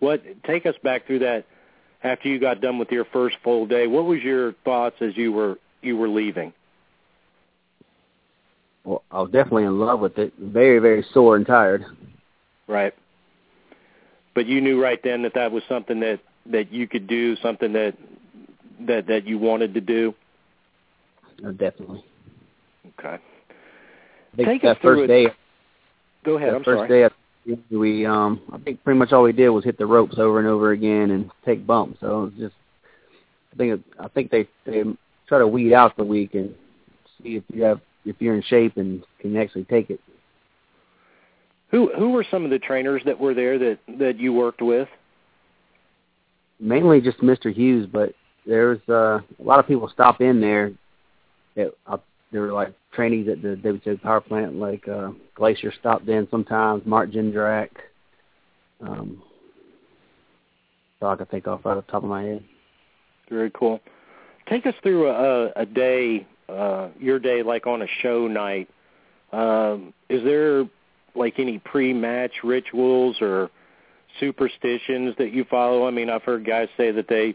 What 0.00 0.22
take 0.44 0.66
us 0.66 0.74
back 0.82 1.06
through 1.06 1.20
that 1.20 1.46
after 2.02 2.28
you 2.28 2.38
got 2.38 2.60
done 2.60 2.78
with 2.78 2.90
your 2.90 3.04
first 3.06 3.36
full 3.42 3.66
day? 3.66 3.86
What 3.86 4.04
was 4.04 4.20
your 4.22 4.52
thoughts 4.64 4.96
as 5.00 5.16
you 5.16 5.32
were 5.32 5.58
you 5.84 5.96
were 5.96 6.08
leaving? 6.08 6.52
Well, 8.84 9.02
I 9.10 9.22
was 9.22 9.30
definitely 9.30 9.64
in 9.64 9.78
love 9.78 10.00
with 10.00 10.18
it. 10.18 10.32
Very, 10.38 10.78
very 10.78 11.04
sore 11.12 11.36
and 11.36 11.46
tired. 11.46 11.84
Right. 12.68 12.94
But 14.34 14.46
you 14.46 14.60
knew 14.60 14.82
right 14.82 15.00
then 15.02 15.22
that 15.22 15.34
that 15.34 15.52
was 15.52 15.62
something 15.68 16.00
that 16.00 16.20
that 16.46 16.70
you 16.72 16.86
could 16.86 17.06
do, 17.06 17.36
something 17.36 17.72
that 17.72 17.94
that 18.86 19.06
that 19.06 19.26
you 19.26 19.38
wanted 19.38 19.74
to 19.74 19.80
do. 19.80 20.14
Uh, 21.44 21.52
definitely. 21.52 22.04
Okay. 22.98 23.18
Take 24.36 24.62
that 24.62 24.76
us 24.76 24.78
through 24.82 25.06
first 25.06 25.10
it. 25.10 25.28
day, 25.28 25.34
Go 26.24 26.36
ahead. 26.36 26.54
I'm 26.54 26.64
first 26.64 26.78
sorry. 26.80 26.88
day, 26.88 27.04
I- 27.04 27.10
we 27.70 28.06
um, 28.06 28.40
I 28.52 28.58
think 28.58 28.82
pretty 28.82 28.98
much 28.98 29.12
all 29.12 29.22
we 29.22 29.32
did 29.32 29.50
was 29.50 29.64
hit 29.64 29.76
the 29.76 29.84
ropes 29.84 30.16
over 30.18 30.38
and 30.38 30.48
over 30.48 30.72
again 30.72 31.10
and 31.10 31.30
take 31.44 31.66
bumps. 31.66 32.00
So 32.00 32.06
it 32.06 32.24
was 32.24 32.32
just, 32.38 32.54
I 33.52 33.56
think 33.56 33.84
I 34.00 34.08
think 34.08 34.30
they 34.30 34.48
they 34.64 34.82
try 35.28 35.38
to 35.38 35.46
weed 35.46 35.72
out 35.72 35.96
the 35.96 36.04
week 36.04 36.34
and 36.34 36.54
see 37.22 37.36
if 37.36 37.44
you 37.52 37.62
have 37.62 37.80
if 38.04 38.16
you're 38.20 38.34
in 38.34 38.42
shape 38.42 38.76
and 38.76 39.04
can 39.20 39.36
actually 39.36 39.64
take 39.64 39.90
it. 39.90 40.00
Who 41.70 41.90
who 41.96 42.10
were 42.10 42.24
some 42.30 42.44
of 42.44 42.50
the 42.50 42.58
trainers 42.58 43.02
that 43.06 43.18
were 43.18 43.34
there 43.34 43.58
that 43.58 43.78
that 43.98 44.18
you 44.18 44.32
worked 44.32 44.62
with? 44.62 44.88
mainly 46.60 47.00
just 47.00 47.18
Mr. 47.18 47.54
Hughes, 47.54 47.86
but 47.90 48.14
there's 48.46 48.80
uh, 48.88 49.20
a 49.38 49.42
lot 49.42 49.58
of 49.58 49.66
people 49.66 49.88
stop 49.88 50.20
in 50.20 50.40
there 50.40 50.72
that 51.56 51.72
uh, 51.86 51.98
they 52.32 52.38
were 52.38 52.52
like 52.52 52.72
trainees 52.92 53.28
at 53.28 53.42
the 53.42 53.56
WCW 53.56 54.02
power 54.02 54.20
plant, 54.20 54.56
like 54.56 54.86
uh, 54.88 55.10
Glacier 55.34 55.72
stopped 55.78 56.08
in 56.08 56.28
sometimes, 56.30 56.84
Mark 56.84 57.10
Jindrak. 57.10 57.70
Um, 58.80 59.22
so 61.00 61.06
I 61.06 61.16
can 61.16 61.26
think 61.26 61.46
off 61.46 61.64
right 61.64 61.76
off 61.76 61.86
the 61.86 61.92
top 61.92 62.02
of 62.02 62.08
my 62.08 62.22
head. 62.22 62.44
Very 63.28 63.50
cool. 63.50 63.80
Take 64.54 64.66
us 64.66 64.74
through 64.84 65.08
a, 65.08 65.50
a 65.56 65.66
day, 65.66 66.24
uh, 66.48 66.90
your 67.00 67.18
day, 67.18 67.42
like 67.42 67.66
on 67.66 67.82
a 67.82 67.88
show 68.02 68.28
night. 68.28 68.68
Um, 69.32 69.92
is 70.08 70.22
there 70.22 70.64
like 71.16 71.40
any 71.40 71.58
pre-match 71.58 72.30
rituals 72.44 73.16
or 73.20 73.50
superstitions 74.20 75.16
that 75.18 75.32
you 75.32 75.44
follow? 75.50 75.88
I 75.88 75.90
mean, 75.90 76.08
I've 76.08 76.22
heard 76.22 76.46
guys 76.46 76.68
say 76.76 76.92
that 76.92 77.08
they, 77.08 77.34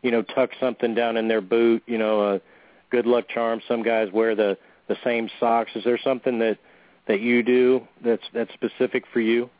you 0.00 0.10
know, 0.10 0.22
tuck 0.22 0.48
something 0.58 0.94
down 0.94 1.18
in 1.18 1.28
their 1.28 1.42
boot. 1.42 1.82
You 1.84 1.98
know, 1.98 2.36
a 2.36 2.40
good 2.88 3.04
luck 3.04 3.28
charm. 3.28 3.60
Some 3.68 3.82
guys 3.82 4.08
wear 4.10 4.34
the 4.34 4.56
the 4.88 4.96
same 5.04 5.28
socks. 5.38 5.70
Is 5.74 5.84
there 5.84 5.98
something 6.02 6.38
that 6.38 6.56
that 7.08 7.20
you 7.20 7.42
do 7.42 7.82
that's 8.02 8.24
that's 8.32 8.54
specific 8.54 9.04
for 9.12 9.20
you? 9.20 9.50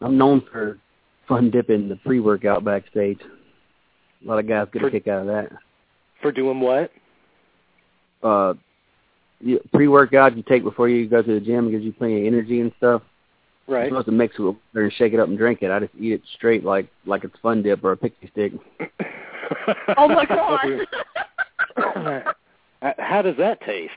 I'm 0.00 0.16
known 0.16 0.40
for 0.52 0.78
fun 1.26 1.50
dipping 1.50 1.88
the 1.88 1.96
pre-workout 1.96 2.62
backstage. 2.62 3.18
A 4.24 4.28
lot 4.28 4.38
of 4.38 4.48
guys 4.48 4.68
get 4.72 4.80
For- 4.82 4.88
a 4.88 4.90
kick 4.90 5.08
out 5.08 5.20
of 5.22 5.26
that. 5.26 5.50
For 6.22 6.32
doing 6.32 6.60
what? 6.60 6.90
Uh, 8.22 8.54
you, 9.40 9.60
pre-workout 9.74 10.36
you 10.36 10.42
take 10.42 10.62
before 10.64 10.88
you 10.88 11.06
go 11.06 11.20
to 11.22 11.34
the 11.34 11.40
gym 11.40 11.70
gives 11.70 11.84
you 11.84 11.92
plenty 11.92 12.20
of 12.26 12.32
energy 12.32 12.60
and 12.60 12.72
stuff. 12.78 13.02
You're 13.68 13.78
Right. 13.78 13.88
supposed 13.88 14.06
to 14.06 14.12
mix 14.12 14.34
it 14.38 14.42
with 14.42 14.56
water 14.72 14.84
and 14.84 14.92
shake 14.94 15.12
it 15.14 15.20
up 15.20 15.28
and 15.28 15.36
drink 15.38 15.62
it. 15.62 15.70
I 15.70 15.80
just 15.80 15.94
eat 15.98 16.12
it 16.12 16.22
straight 16.34 16.64
like 16.64 16.86
like 17.06 17.24
it's 17.24 17.38
fun 17.42 17.62
dip 17.62 17.82
or 17.84 17.92
a 17.92 17.96
pixie 17.96 18.28
stick. 18.32 18.52
Oh 19.96 20.08
my 20.08 20.24
god. 20.24 20.84
How 22.98 23.22
does 23.22 23.36
that 23.36 23.60
taste? 23.60 23.92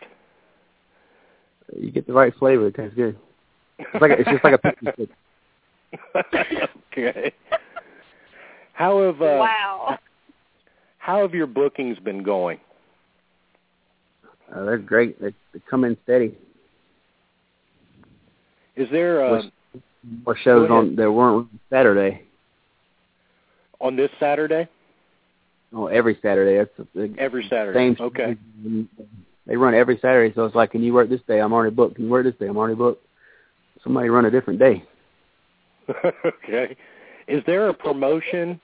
You 1.75 1.89
get 1.91 2.05
the 2.05 2.13
right 2.13 2.33
flavor. 2.35 2.67
It 2.67 2.75
tastes 2.75 2.95
good. 2.95 3.17
It's 3.79 4.01
like 4.01 4.11
a, 4.11 4.19
it's 4.19 4.29
just 4.29 4.43
like 4.43 4.53
a 4.53 4.57
pixie 4.57 4.87
stick. 4.93 5.09
okay. 6.91 7.33
How 8.73 9.01
have 9.01 9.21
uh, 9.21 9.37
wow. 9.39 9.97
How 11.07 11.21
have 11.21 11.33
your 11.33 11.47
bookings 11.47 11.97
been 11.99 12.21
going? 12.21 12.59
Uh, 14.53 14.65
they're 14.65 14.77
great. 14.77 15.19
They, 15.21 15.33
they 15.53 15.61
come 15.69 15.85
in 15.85 15.95
steady. 16.03 16.35
Is 18.75 18.89
there 18.91 19.25
uh, 19.25 19.43
More 20.25 20.35
shows 20.35 20.69
on 20.69 20.97
there 20.97 21.09
weren't 21.09 21.47
Saturday. 21.69 22.23
on 23.79 23.95
this 23.95 24.09
Saturday? 24.19 24.67
Oh, 25.73 25.87
every 25.87 26.19
Saturday. 26.21 26.57
That's 26.57 27.15
Every 27.17 27.47
Saturday. 27.49 27.95
same. 27.95 27.95
Okay. 28.01 28.35
They 29.45 29.55
run 29.55 29.73
every 29.75 29.97
Saturday, 30.01 30.35
so 30.35 30.43
it's 30.43 30.55
like, 30.55 30.71
can 30.71 30.83
you 30.83 30.93
work 30.93 31.07
this 31.07 31.21
day? 31.25 31.39
I'm 31.39 31.53
already 31.53 31.73
booked. 31.73 31.95
Can 31.95 32.05
you 32.05 32.11
work 32.11 32.25
this 32.25 32.35
day? 32.35 32.47
I'm 32.47 32.57
already 32.57 32.75
booked. 32.75 33.05
Somebody 33.81 34.09
run 34.09 34.25
a 34.25 34.31
different 34.31 34.59
day. 34.59 34.83
okay. 36.25 36.75
Is 37.29 37.41
there 37.45 37.69
a 37.69 37.73
promotion 37.73 38.59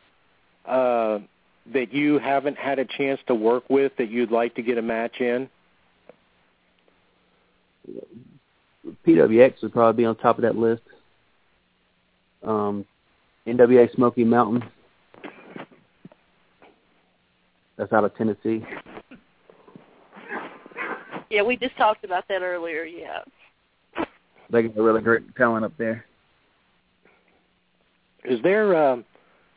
uh, 0.66 1.20
that 1.72 1.94
you 1.94 2.20
haven't 2.20 2.58
had 2.58 2.80
a 2.80 2.86
chance 2.86 3.20
to 3.28 3.36
work 3.36 3.64
with 3.70 3.94
that 3.98 4.10
you'd 4.10 4.32
like 4.32 4.56
to 4.56 4.62
get 4.62 4.78
a 4.78 4.82
match 4.82 5.22
in? 5.22 5.50
PWX 9.06 9.62
would 9.62 9.74
probably 9.74 10.04
be 10.04 10.06
on 10.06 10.16
top 10.18 10.38
of 10.38 10.42
that 10.44 10.58
list. 10.58 10.82
Um, 12.44 12.86
NWA 13.48 13.94
Smoky 13.96 14.24
Mountain. 14.24 14.64
That's 17.78 17.92
out 17.92 18.04
of 18.04 18.16
Tennessee. 18.16 18.64
Yeah, 21.30 21.42
we 21.42 21.58
just 21.58 21.76
talked 21.78 22.06
about 22.06 22.28
that 22.28 22.42
earlier. 22.42 22.84
Yeah. 22.84 23.20
They 24.52 24.64
got 24.64 24.78
a 24.78 24.84
really 24.84 25.02
great 25.02 25.36
talent 25.36 25.66
up 25.66 25.74
there. 25.78 26.06
Is 28.24 28.40
there 28.44 28.76
um, 28.76 29.04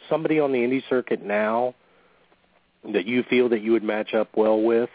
somebody 0.09 0.41
on 0.41 0.53
the 0.53 0.59
indie 0.59 0.83
circuit 0.89 1.23
now 1.23 1.75
that 2.93 3.07
you 3.07 3.23
feel 3.25 3.49
that 3.51 3.63
you 3.63 3.73
would 3.73 3.83
match 3.83 4.15
up 4.15 4.29
well 4.37 4.61
with 4.61 4.91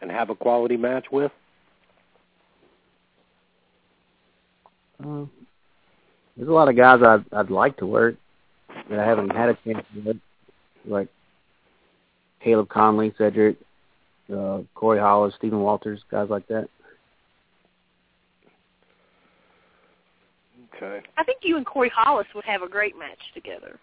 and 0.00 0.10
have 0.10 0.30
a 0.30 0.34
quality 0.34 0.76
match 0.76 1.06
with? 1.10 1.32
Uh, 5.02 5.24
there's 6.36 6.48
a 6.48 6.52
lot 6.52 6.68
of 6.68 6.76
guys 6.76 7.00
I'd 7.02 7.24
I'd 7.32 7.50
like 7.50 7.76
to 7.78 7.86
work 7.86 8.14
that 8.88 8.98
I 8.98 9.06
haven't 9.06 9.30
had 9.30 9.50
a 9.50 9.58
chance 9.64 9.84
to 9.94 10.00
work, 10.00 10.16
like 10.86 11.08
Caleb 12.42 12.68
Konley, 12.68 13.16
Cedric, 13.16 13.56
uh, 14.32 14.60
Corey 14.74 15.00
Hollis, 15.00 15.34
Stephen 15.36 15.60
Walters, 15.60 16.02
guys 16.10 16.28
like 16.30 16.46
that. 16.48 16.68
Okay. 20.74 21.02
I 21.16 21.24
think 21.24 21.40
you 21.42 21.56
and 21.56 21.66
Corey 21.66 21.92
Hollis 21.94 22.26
would 22.34 22.44
have 22.44 22.62
a 22.62 22.68
great 22.68 22.98
match 22.98 23.20
together 23.34 23.78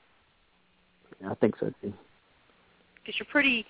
I 1.27 1.33
think 1.35 1.55
so 1.59 1.73
too. 1.81 1.93
Because 3.03 3.19
you're 3.19 3.27
pretty, 3.31 3.65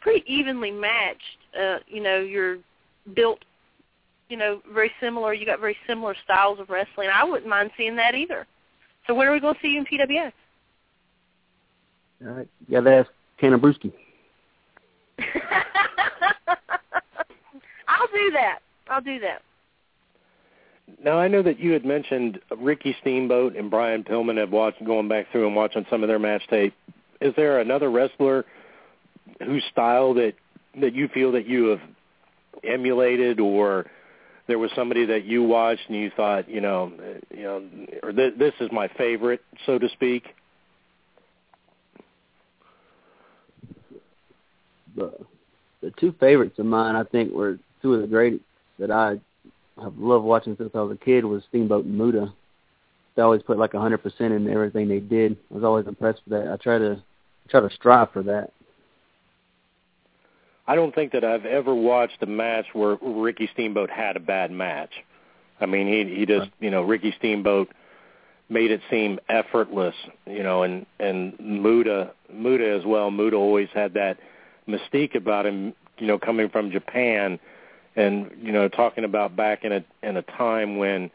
pretty 0.00 0.24
evenly 0.26 0.70
matched. 0.70 1.38
Uh, 1.58 1.78
you 1.86 2.02
know, 2.02 2.20
you're 2.20 2.58
built, 3.14 3.38
you 4.28 4.36
know, 4.36 4.60
very 4.72 4.90
similar. 5.00 5.34
You 5.34 5.46
got 5.46 5.60
very 5.60 5.76
similar 5.86 6.14
styles 6.24 6.58
of 6.58 6.68
wrestling. 6.70 7.08
I 7.12 7.24
wouldn't 7.24 7.48
mind 7.48 7.70
seeing 7.76 7.96
that 7.96 8.14
either. 8.14 8.46
So 9.06 9.14
when 9.14 9.26
are 9.26 9.32
we 9.32 9.40
going 9.40 9.54
to 9.54 9.60
see 9.60 9.68
you 9.68 9.80
in 9.80 9.86
PWX? 9.86 10.32
All 12.24 12.32
right, 12.32 12.48
you 12.68 12.80
got 12.80 12.88
to 12.88 12.96
ask 12.96 13.10
Ken 13.40 13.52
Abrewski. 13.52 13.92
I'll 17.88 18.06
do 18.12 18.30
that. 18.32 18.60
I'll 18.88 19.00
do 19.00 19.18
that. 19.20 19.42
Now 21.02 21.18
I 21.18 21.26
know 21.28 21.42
that 21.42 21.58
you 21.58 21.72
had 21.72 21.84
mentioned 21.84 22.40
Ricky 22.56 22.94
Steamboat 23.00 23.56
and 23.56 23.70
Brian 23.70 24.04
Pillman 24.04 24.38
have 24.38 24.50
watched 24.50 24.84
going 24.84 25.08
back 25.08 25.30
through 25.32 25.46
and 25.46 25.56
watching 25.56 25.84
some 25.90 26.02
of 26.02 26.08
their 26.08 26.18
match 26.18 26.42
tape. 26.48 26.74
Is 27.20 27.34
there 27.36 27.60
another 27.60 27.90
wrestler 27.90 28.44
whose 29.44 29.64
style 29.70 30.14
that 30.14 30.34
that 30.80 30.94
you 30.94 31.08
feel 31.08 31.32
that 31.32 31.46
you 31.46 31.66
have 31.66 31.80
emulated, 32.64 33.40
or 33.40 33.86
there 34.46 34.58
was 34.58 34.70
somebody 34.74 35.06
that 35.06 35.24
you 35.24 35.42
watched 35.42 35.82
and 35.88 35.96
you 35.96 36.10
thought, 36.16 36.48
you 36.48 36.60
know, 36.60 36.92
you 37.30 37.42
know, 37.42 37.62
or 38.02 38.12
th- 38.12 38.34
this 38.38 38.54
is 38.60 38.70
my 38.72 38.88
favorite, 38.96 39.40
so 39.66 39.78
to 39.78 39.88
speak? 39.90 40.24
The 44.96 45.12
the 45.82 45.90
two 45.98 46.14
favorites 46.20 46.58
of 46.58 46.66
mine, 46.66 46.94
I 46.96 47.04
think, 47.04 47.32
were 47.32 47.58
two 47.82 47.94
of 47.94 48.02
the 48.02 48.06
great 48.06 48.40
that 48.78 48.90
I 48.90 49.20
have 49.82 49.96
loved 49.98 50.24
watching 50.24 50.56
since 50.56 50.70
I 50.74 50.80
was 50.80 50.96
a 51.00 51.04
kid 51.04 51.24
was 51.24 51.42
Steamboat 51.48 51.84
and 51.84 51.96
Muta. 51.96 52.32
They 53.14 53.22
always 53.22 53.42
put 53.42 53.58
like 53.58 53.74
a 53.74 53.80
hundred 53.80 53.98
percent 53.98 54.32
in 54.32 54.48
everything 54.48 54.88
they 54.88 55.00
did. 55.00 55.36
I 55.50 55.54
was 55.54 55.64
always 55.64 55.86
impressed 55.86 56.20
with 56.24 56.40
that. 56.40 56.52
I 56.52 56.56
try 56.56 56.78
to 56.78 57.02
try 57.48 57.60
to 57.60 57.70
strive 57.74 58.10
for 58.12 58.22
that. 58.22 58.52
I 60.66 60.74
don't 60.74 60.94
think 60.94 61.12
that 61.12 61.24
I've 61.24 61.44
ever 61.44 61.74
watched 61.74 62.22
a 62.22 62.26
match 62.26 62.66
where 62.72 62.96
Ricky 63.00 63.48
Steamboat 63.52 63.90
had 63.90 64.16
a 64.16 64.20
bad 64.20 64.50
match. 64.50 64.90
I 65.60 65.66
mean, 65.66 65.86
he 65.86 66.14
he 66.14 66.26
just 66.26 66.50
you 66.60 66.70
know 66.70 66.82
Ricky 66.82 67.14
Steamboat 67.18 67.68
made 68.48 68.70
it 68.70 68.80
seem 68.90 69.18
effortless, 69.28 69.94
you 70.26 70.42
know, 70.42 70.62
and 70.62 70.86
and 71.00 71.38
Muta 71.40 72.12
Muta 72.32 72.76
as 72.78 72.84
well. 72.84 73.10
Muta 73.10 73.36
always 73.36 73.68
had 73.74 73.94
that 73.94 74.18
mystique 74.68 75.14
about 75.14 75.46
him, 75.46 75.74
you 75.98 76.06
know, 76.06 76.18
coming 76.18 76.48
from 76.48 76.70
Japan, 76.70 77.40
and 77.96 78.30
you 78.40 78.52
know, 78.52 78.68
talking 78.68 79.04
about 79.04 79.34
back 79.34 79.64
in 79.64 79.72
a 79.72 79.84
in 80.02 80.16
a 80.16 80.22
time 80.22 80.76
when, 80.76 81.10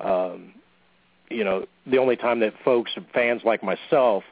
um, 0.00 0.52
you 1.30 1.44
know, 1.44 1.66
the 1.86 1.98
only 1.98 2.16
time 2.16 2.40
that 2.40 2.54
folks 2.64 2.90
fans 3.14 3.42
like 3.44 3.62
myself 3.62 4.24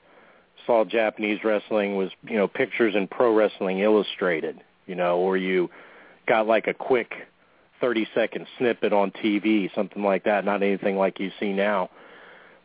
saw 0.69 0.85
Japanese 0.85 1.41
wrestling 1.43 1.97
was 1.97 2.11
you 2.23 2.37
know 2.37 2.47
pictures 2.47 2.95
in 2.95 3.09
Pro 3.09 3.35
Wrestling 3.35 3.81
Illustrated, 3.81 4.63
you 4.87 4.95
know, 4.95 5.17
or 5.17 5.37
you 5.37 5.71
got 6.29 6.47
like 6.47 6.69
a 6.69 6.75
quick 6.75 7.13
30 7.81 8.07
second 8.15 8.47
snippet 8.59 8.93
on 8.93 9.11
TV, 9.11 9.75
something 9.75 10.03
like 10.03 10.25
that, 10.25 10.45
not 10.45 10.63
anything 10.63 10.97
like 10.97 11.19
you 11.19 11.31
see 11.41 11.53
now. 11.53 11.89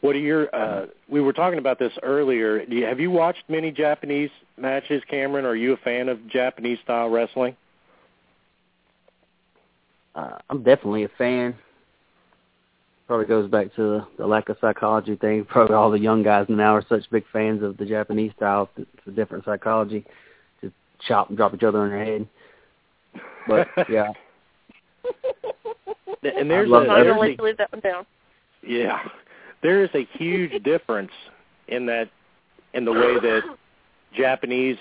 What 0.01 0.17
are 0.17 0.19
your? 0.19 0.53
Uh, 0.53 0.87
we 1.07 1.21
were 1.21 1.31
talking 1.31 1.59
about 1.59 1.79
this 1.79 1.93
earlier. 2.03 2.61
You, 2.63 2.85
have 2.85 2.99
you 2.99 3.09
watched 3.09 3.43
many 3.47 3.71
Japanese 3.71 4.31
matches, 4.57 5.01
Kameron? 5.09 5.45
Are 5.45 5.55
you 5.55 5.73
a 5.73 5.77
fan 5.77 6.09
of 6.09 6.27
Japanese 6.27 6.79
style 6.83 7.09
wrestling? 7.09 7.55
Uh, 10.13 10.39
I'm 10.49 10.61
definitely 10.61 11.05
a 11.05 11.09
fan. 11.17 11.55
Probably 13.07 13.25
goes 13.25 13.49
back 13.49 13.73
to 13.75 13.81
the, 13.81 14.07
the 14.17 14.27
lack 14.27 14.49
of 14.49 14.57
psychology 14.61 15.15
thing. 15.15 15.45
Probably 15.49 15.75
all 15.75 15.91
the 15.91 15.99
young 15.99 16.23
guys 16.23 16.45
now 16.49 16.75
are 16.75 16.85
such 16.87 17.09
big 17.11 17.25
fans 17.33 17.61
of 17.61 17.77
the 17.77 17.85
Japanese 17.85 18.31
style. 18.35 18.69
It's 18.77 18.89
a 19.07 19.11
different 19.11 19.45
psychology. 19.45 20.05
to 20.61 20.71
chop 21.07 21.29
and 21.29 21.37
drop 21.37 21.53
each 21.53 21.63
other 21.63 21.79
on 21.79 21.89
their 21.89 22.03
head. 22.03 22.27
But 23.47 23.67
yeah. 23.89 24.11
and 26.23 26.49
there's 26.49 26.69
love 26.69 26.83
a, 26.83 26.87
that. 26.87 27.03
there's 27.03 27.17
Let's 27.19 27.39
a 27.39 27.43
leave 27.43 27.57
that 27.57 27.71
one 27.71 27.81
down. 27.81 28.05
Yeah, 28.65 28.99
there 29.61 29.83
is 29.83 29.89
a 29.93 30.07
huge 30.17 30.63
difference 30.63 31.11
in 31.67 31.85
that 31.87 32.09
in 32.73 32.85
the 32.85 32.91
way 32.91 33.19
that 33.19 33.41
Japanese 34.15 34.77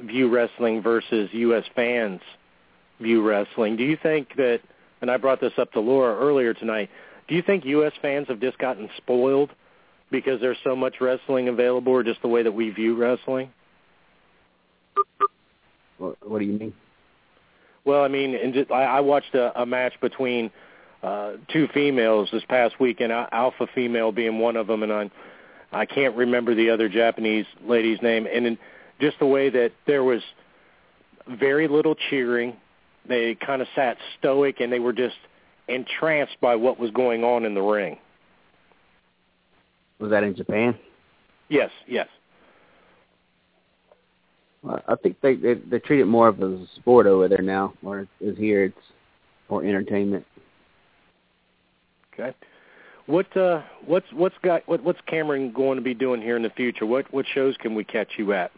view 0.00 0.28
wrestling 0.28 0.82
versus 0.82 1.30
U.S. 1.32 1.64
fans 1.74 2.20
view 3.00 3.26
wrestling. 3.26 3.76
Do 3.76 3.84
you 3.84 3.96
think 4.02 4.28
that? 4.36 4.60
And 5.02 5.10
I 5.10 5.18
brought 5.18 5.40
this 5.40 5.52
up 5.58 5.70
to 5.72 5.80
Laura 5.80 6.16
earlier 6.16 6.54
tonight. 6.54 6.88
Do 7.28 7.34
you 7.34 7.42
think 7.42 7.64
U.S. 7.64 7.92
fans 8.00 8.28
have 8.28 8.40
just 8.40 8.58
gotten 8.58 8.88
spoiled 8.96 9.50
because 10.10 10.40
there's 10.40 10.58
so 10.62 10.76
much 10.76 10.94
wrestling 11.00 11.48
available, 11.48 11.92
or 11.92 12.02
just 12.02 12.22
the 12.22 12.28
way 12.28 12.42
that 12.42 12.52
we 12.52 12.70
view 12.70 12.96
wrestling? 12.96 13.50
What, 15.98 16.16
what 16.28 16.38
do 16.38 16.44
you 16.44 16.58
mean? 16.58 16.74
Well, 17.84 18.02
I 18.02 18.08
mean, 18.08 18.34
and 18.34 18.54
just, 18.54 18.70
I, 18.70 18.84
I 18.84 19.00
watched 19.00 19.34
a, 19.34 19.60
a 19.60 19.66
match 19.66 19.94
between 20.00 20.50
uh, 21.02 21.32
two 21.52 21.68
females 21.74 22.28
this 22.32 22.42
past 22.48 22.78
week, 22.78 23.00
and 23.00 23.12
Alpha 23.12 23.66
Female 23.74 24.12
being 24.12 24.38
one 24.38 24.56
of 24.56 24.66
them, 24.66 24.82
and 24.82 24.92
I, 24.92 25.10
I 25.72 25.86
can't 25.86 26.16
remember 26.16 26.54
the 26.54 26.70
other 26.70 26.88
Japanese 26.88 27.46
lady's 27.64 28.00
name, 28.02 28.26
and 28.32 28.46
in 28.46 28.58
just 29.00 29.18
the 29.18 29.26
way 29.26 29.50
that 29.50 29.72
there 29.86 30.04
was 30.04 30.22
very 31.28 31.68
little 31.68 31.94
cheering. 32.10 32.56
They 33.08 33.34
kind 33.34 33.62
of 33.62 33.68
sat 33.74 33.98
stoic, 34.18 34.60
and 34.60 34.72
they 34.72 34.80
were 34.80 34.92
just 34.92 35.16
entranced 35.68 36.36
by 36.40 36.54
what 36.54 36.78
was 36.78 36.90
going 36.90 37.24
on 37.24 37.44
in 37.44 37.54
the 37.54 37.62
ring. 37.62 37.98
Was 39.98 40.10
that 40.10 40.22
in 40.22 40.34
Japan? 40.34 40.78
Yes, 41.48 41.70
yes. 41.86 42.08
Well, 44.62 44.82
I 44.88 44.96
think 44.96 45.20
they, 45.20 45.36
they 45.36 45.54
they 45.54 45.78
treat 45.78 46.00
it 46.00 46.06
more 46.06 46.28
of 46.28 46.40
a 46.42 46.66
sport 46.76 47.06
over 47.06 47.28
there 47.28 47.42
now, 47.42 47.72
or 47.84 48.06
is 48.20 48.36
here 48.36 48.64
it's 48.64 48.76
more 49.48 49.62
entertainment. 49.62 50.26
Okay. 52.12 52.34
What 53.06 53.34
uh 53.36 53.62
what's 53.86 54.06
what's 54.12 54.34
got 54.42 54.66
what 54.66 54.82
what's 54.82 54.98
Kameron 55.08 55.54
going 55.54 55.76
to 55.76 55.82
be 55.82 55.94
doing 55.94 56.20
here 56.20 56.36
in 56.36 56.42
the 56.42 56.50
future? 56.50 56.84
What 56.84 57.12
what 57.12 57.26
shows 57.32 57.56
can 57.58 57.74
we 57.74 57.84
catch 57.84 58.08
you 58.18 58.32
at? 58.32 58.50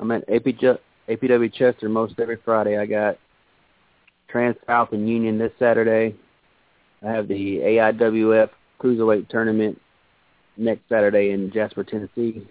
I'm 0.00 0.10
at 0.10 0.28
AP, 0.28 0.56
Ju- 0.58 0.78
APW 1.08 1.52
Chester 1.52 1.88
most 1.88 2.18
every 2.18 2.38
Friday. 2.44 2.78
I 2.78 2.86
got 2.86 3.18
Trans 4.30 4.56
South 4.66 4.92
and 4.92 5.08
Union 5.08 5.38
this 5.38 5.52
Saturday. 5.58 6.14
I 7.06 7.10
have 7.10 7.28
the 7.28 7.58
AIWF 7.58 8.50
Cruiserweight 8.80 9.28
Tournament 9.28 9.80
next 10.56 10.82
Saturday 10.88 11.30
in 11.30 11.50
Jasper, 11.52 11.84
Tennessee. 11.84 12.46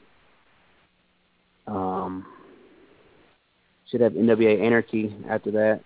Um, 1.68 2.26
should 3.90 4.02
have 4.02 4.14
NWA 4.14 4.62
Anarchy 4.62 5.16
after 5.30 5.52
that. 5.52 5.82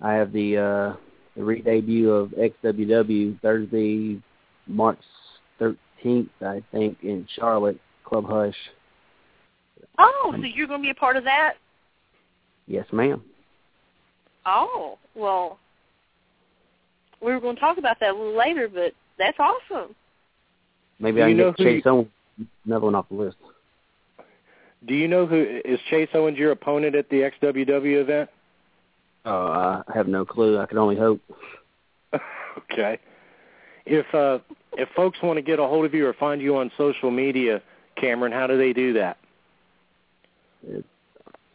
I 0.00 0.14
have 0.14 0.32
the 0.32 0.56
uh, 0.56 0.96
the 1.36 1.44
re-debut 1.44 2.10
of 2.10 2.30
XWW 2.30 3.40
Thursday, 3.40 4.20
March 4.66 4.98
13th, 5.60 6.28
I 6.40 6.62
think, 6.72 6.98
in 7.02 7.26
Charlotte, 7.34 7.78
Club 8.04 8.24
Hush. 8.26 8.54
Oh, 9.98 10.34
so 10.34 10.42
you're 10.42 10.66
going 10.66 10.80
to 10.80 10.82
be 10.82 10.90
a 10.90 10.94
part 10.94 11.16
of 11.16 11.24
that? 11.24 11.54
Yes, 12.66 12.86
ma'am. 12.92 13.22
Oh, 14.46 14.96
well, 15.14 15.58
we 17.20 17.32
were 17.32 17.40
going 17.40 17.56
to 17.56 17.60
talk 17.60 17.78
about 17.78 17.98
that 18.00 18.10
a 18.10 18.16
little 18.16 18.36
later, 18.38 18.68
but 18.72 18.92
that's 19.18 19.38
awesome. 19.38 19.94
Maybe 21.00 21.16
Do 21.18 21.24
I 21.24 21.28
you 21.28 21.34
can 21.34 21.38
know 21.38 21.50
get 21.52 21.58
who 21.58 21.64
Chase 21.64 21.82
you- 21.84 21.90
Owens 21.90 22.08
another 22.64 22.84
one 22.84 22.94
off 22.94 23.08
the 23.08 23.16
list. 23.16 23.36
Do 24.86 24.94
you 24.94 25.08
know 25.08 25.26
who 25.26 25.60
is 25.64 25.80
Chase 25.90 26.08
Owens 26.14 26.38
your 26.38 26.52
opponent 26.52 26.94
at 26.94 27.08
the 27.08 27.22
XWW 27.42 28.00
event? 28.02 28.30
Oh, 29.24 29.82
I 29.88 29.92
have 29.94 30.06
no 30.06 30.24
clue. 30.24 30.58
I 30.60 30.66
can 30.66 30.78
only 30.78 30.96
hope. 30.96 31.20
okay. 32.72 32.98
If 33.84 34.06
uh 34.14 34.38
if 34.74 34.88
folks 34.94 35.18
want 35.22 35.38
to 35.38 35.42
get 35.42 35.58
a 35.58 35.62
hold 35.66 35.86
of 35.86 35.94
you 35.94 36.06
or 36.06 36.12
find 36.12 36.40
you 36.40 36.56
on 36.58 36.70
social 36.76 37.10
media, 37.10 37.62
Kameron, 38.00 38.32
how 38.32 38.46
do 38.46 38.56
they 38.58 38.72
do 38.72 38.92
that? 38.92 39.16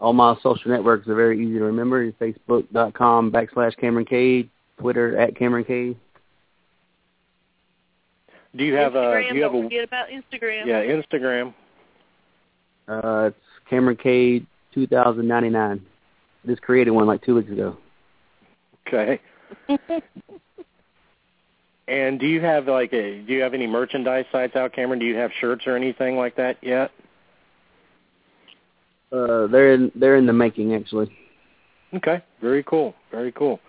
All 0.02 0.14
my 0.14 0.36
social 0.42 0.72
networks 0.72 1.08
are 1.08 1.16
very 1.16 1.42
easy 1.42 1.60
to 1.60 1.64
remember. 1.66 2.04
It's 2.04 2.18
Facebook.com 2.20 3.32
backslash 3.32 3.78
Kameron 3.78 4.10
Kade, 4.10 4.50
Twitter 4.80 5.18
at 5.18 5.36
Kameron 5.36 5.66
Kade. 5.66 5.96
Do 8.56 8.66
you 8.66 8.74
have 8.74 8.96
a 8.96 9.24
do 9.30 9.36
you 9.36 9.44
have 9.44 9.54
don't 9.54 9.66
a 9.66 9.68
forget 9.68 9.84
about 9.86 10.08
Instagram. 10.10 10.66
yeah, 10.66 10.84
Instagram. 10.84 11.54
Uh, 12.88 13.30
it's 13.30 13.38
Kameron 13.72 14.02
Kade 14.02 14.46
2099. 14.74 15.86
Just 16.48 16.62
created 16.64 16.92
one 16.92 17.06
like 17.06 17.24
two 17.24 17.36
weeks 17.36 17.52
ago. 17.52 17.78
Okay. 18.88 19.22
And 21.92 22.22
do 22.22 22.26
you 22.26 22.40
have 22.40 22.68
like 22.68 22.94
a 22.94 23.20
do 23.20 23.34
you 23.34 23.42
have 23.42 23.54
any 23.54 23.68
merchandise 23.68 24.24
sites 24.32 24.56
out, 24.56 24.72
Kameron? 24.72 25.00
Do 25.00 25.06
you 25.06 25.18
have 25.18 25.30
shirts 25.42 25.68
or 25.68 25.76
anything 25.76 26.16
like 26.16 26.38
that 26.38 26.56
yet? 26.62 26.90
Uh, 29.12 29.48
they're 29.48 29.74
in 29.74 29.92
they're 29.96 30.16
in 30.16 30.26
the 30.26 30.34
making 30.34 30.74
actually. 30.74 31.12
Okay, 31.94 32.24
very 32.42 32.64
cool, 32.64 32.96
very 33.12 33.32
cool. 33.32 33.60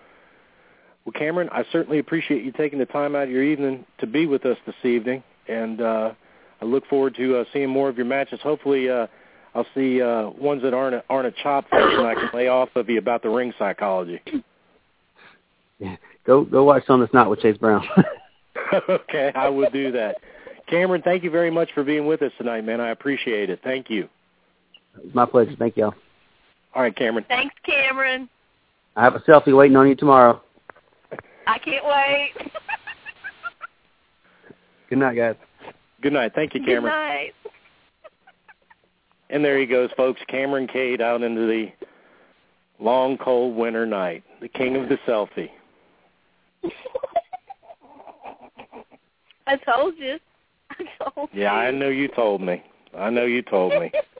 Well, 1.05 1.13
Kameron, 1.13 1.49
I 1.51 1.65
certainly 1.71 1.99
appreciate 1.99 2.43
you 2.45 2.53
taking 2.53 2.79
the 2.79 2.85
time 2.85 3.15
out 3.15 3.23
of 3.23 3.29
your 3.29 3.43
evening 3.43 3.85
to 3.99 4.07
be 4.07 4.25
with 4.25 4.45
us 4.45 4.57
this 4.65 4.75
evening, 4.83 5.21
and 5.49 5.81
uh, 5.81 6.13
I 6.61 6.65
look 6.65 6.85
forward 6.87 7.15
to 7.15 7.37
uh, 7.37 7.43
seeing 7.51 7.69
more 7.69 7.89
of 7.89 7.97
your 7.97 8.05
matches. 8.05 8.39
Hopefully, 8.41 8.89
uh, 8.89 9.07
I'll 9.53 9.67
see 9.75 10.01
uh, 10.01 10.29
ones 10.29 10.61
that 10.63 10.73
aren't 10.73 10.95
a, 10.95 11.03
aren't 11.09 11.27
a 11.27 11.43
chop 11.43 11.69
fest, 11.69 11.93
and 11.97 12.07
I 12.07 12.13
can 12.15 12.29
lay 12.33 12.47
off 12.47 12.69
of 12.75 12.89
you 12.89 12.97
about 12.97 13.21
the 13.21 13.29
ring 13.29 13.53
psychology. 13.59 14.21
Yeah. 15.79 15.97
Go 16.25 16.45
go 16.45 16.63
watch 16.63 16.85
some 16.87 17.01
that's 17.01 17.13
not 17.13 17.29
with 17.29 17.41
Chase 17.41 17.57
Brown. 17.57 17.85
okay, 18.89 19.33
I 19.35 19.49
will 19.49 19.69
do 19.69 19.91
that. 19.91 20.17
Kameron, 20.71 21.03
thank 21.03 21.23
you 21.23 21.29
very 21.29 21.51
much 21.51 21.69
for 21.73 21.83
being 21.83 22.05
with 22.05 22.21
us 22.21 22.31
tonight, 22.37 22.63
man. 22.63 22.79
I 22.79 22.91
appreciate 22.91 23.49
it. 23.49 23.59
Thank 23.63 23.89
you. 23.89 24.07
It's 24.97 25.15
my 25.15 25.25
pleasure. 25.25 25.55
Thank 25.57 25.77
y'all. 25.77 25.93
All 26.75 26.81
right, 26.81 26.95
Kameron. 26.95 27.27
Thanks, 27.27 27.55
Kameron. 27.67 28.27
I 28.95 29.03
have 29.03 29.15
a 29.15 29.19
selfie 29.19 29.55
waiting 29.55 29.75
on 29.77 29.87
you 29.87 29.95
tomorrow. 29.95 30.41
I 31.47 31.57
can't 31.59 31.85
wait. 31.85 32.31
Good 34.89 34.99
night, 34.99 35.15
guys. 35.15 35.35
Good 36.01 36.13
night. 36.13 36.33
Thank 36.35 36.53
you, 36.53 36.61
Kameron. 36.61 36.65
Good 36.65 36.83
Kameron. 36.83 36.83
night. 36.83 37.33
And 39.29 39.43
there 39.43 39.59
he 39.59 39.65
goes, 39.65 39.89
folks. 39.97 40.21
Kameron 40.29 40.69
Kade 40.71 41.01
out 41.01 41.23
into 41.23 41.47
the 41.47 41.71
long, 42.79 43.17
cold 43.17 43.55
winter 43.55 43.85
night. 43.85 44.23
The 44.41 44.47
king 44.47 44.75
of 44.75 44.89
the 44.89 44.97
selfie. 45.07 45.49
I 49.47 49.57
told 49.57 49.97
you. 49.97 50.19
I 50.69 50.83
told 51.03 51.29
you. 51.33 51.41
Yeah, 51.41 51.53
I 51.53 51.71
know 51.71 51.89
you 51.89 52.07
told 52.07 52.41
me. 52.41 52.63
I 52.95 53.09
know 53.09 53.25
you 53.25 53.41
told 53.41 53.73
me. 53.73 53.91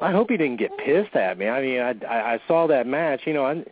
I 0.00 0.12
hope 0.12 0.30
he 0.30 0.36
didn't 0.36 0.58
get 0.58 0.76
pissed 0.78 1.14
at 1.16 1.38
me. 1.38 1.48
I 1.48 1.62
mean, 1.62 1.80
I 1.80 2.06
I, 2.06 2.34
I 2.34 2.40
saw 2.46 2.66
that 2.66 2.86
match. 2.86 3.22
You 3.24 3.34
know, 3.34 3.46
I, 3.46 3.64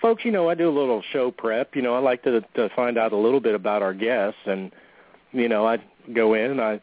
folks, 0.00 0.24
you 0.24 0.30
know, 0.30 0.48
I 0.48 0.54
do 0.54 0.68
a 0.68 0.70
little 0.70 1.02
show 1.12 1.30
prep. 1.30 1.74
You 1.74 1.82
know, 1.82 1.94
I 1.94 1.98
like 1.98 2.22
to 2.24 2.40
to 2.40 2.68
find 2.76 2.98
out 2.98 3.12
a 3.12 3.16
little 3.16 3.40
bit 3.40 3.54
about 3.54 3.82
our 3.82 3.94
guests, 3.94 4.40
and 4.46 4.70
you 5.32 5.48
know, 5.48 5.66
I 5.66 5.78
go 6.12 6.34
in 6.34 6.52
and 6.52 6.60
I. 6.60 6.80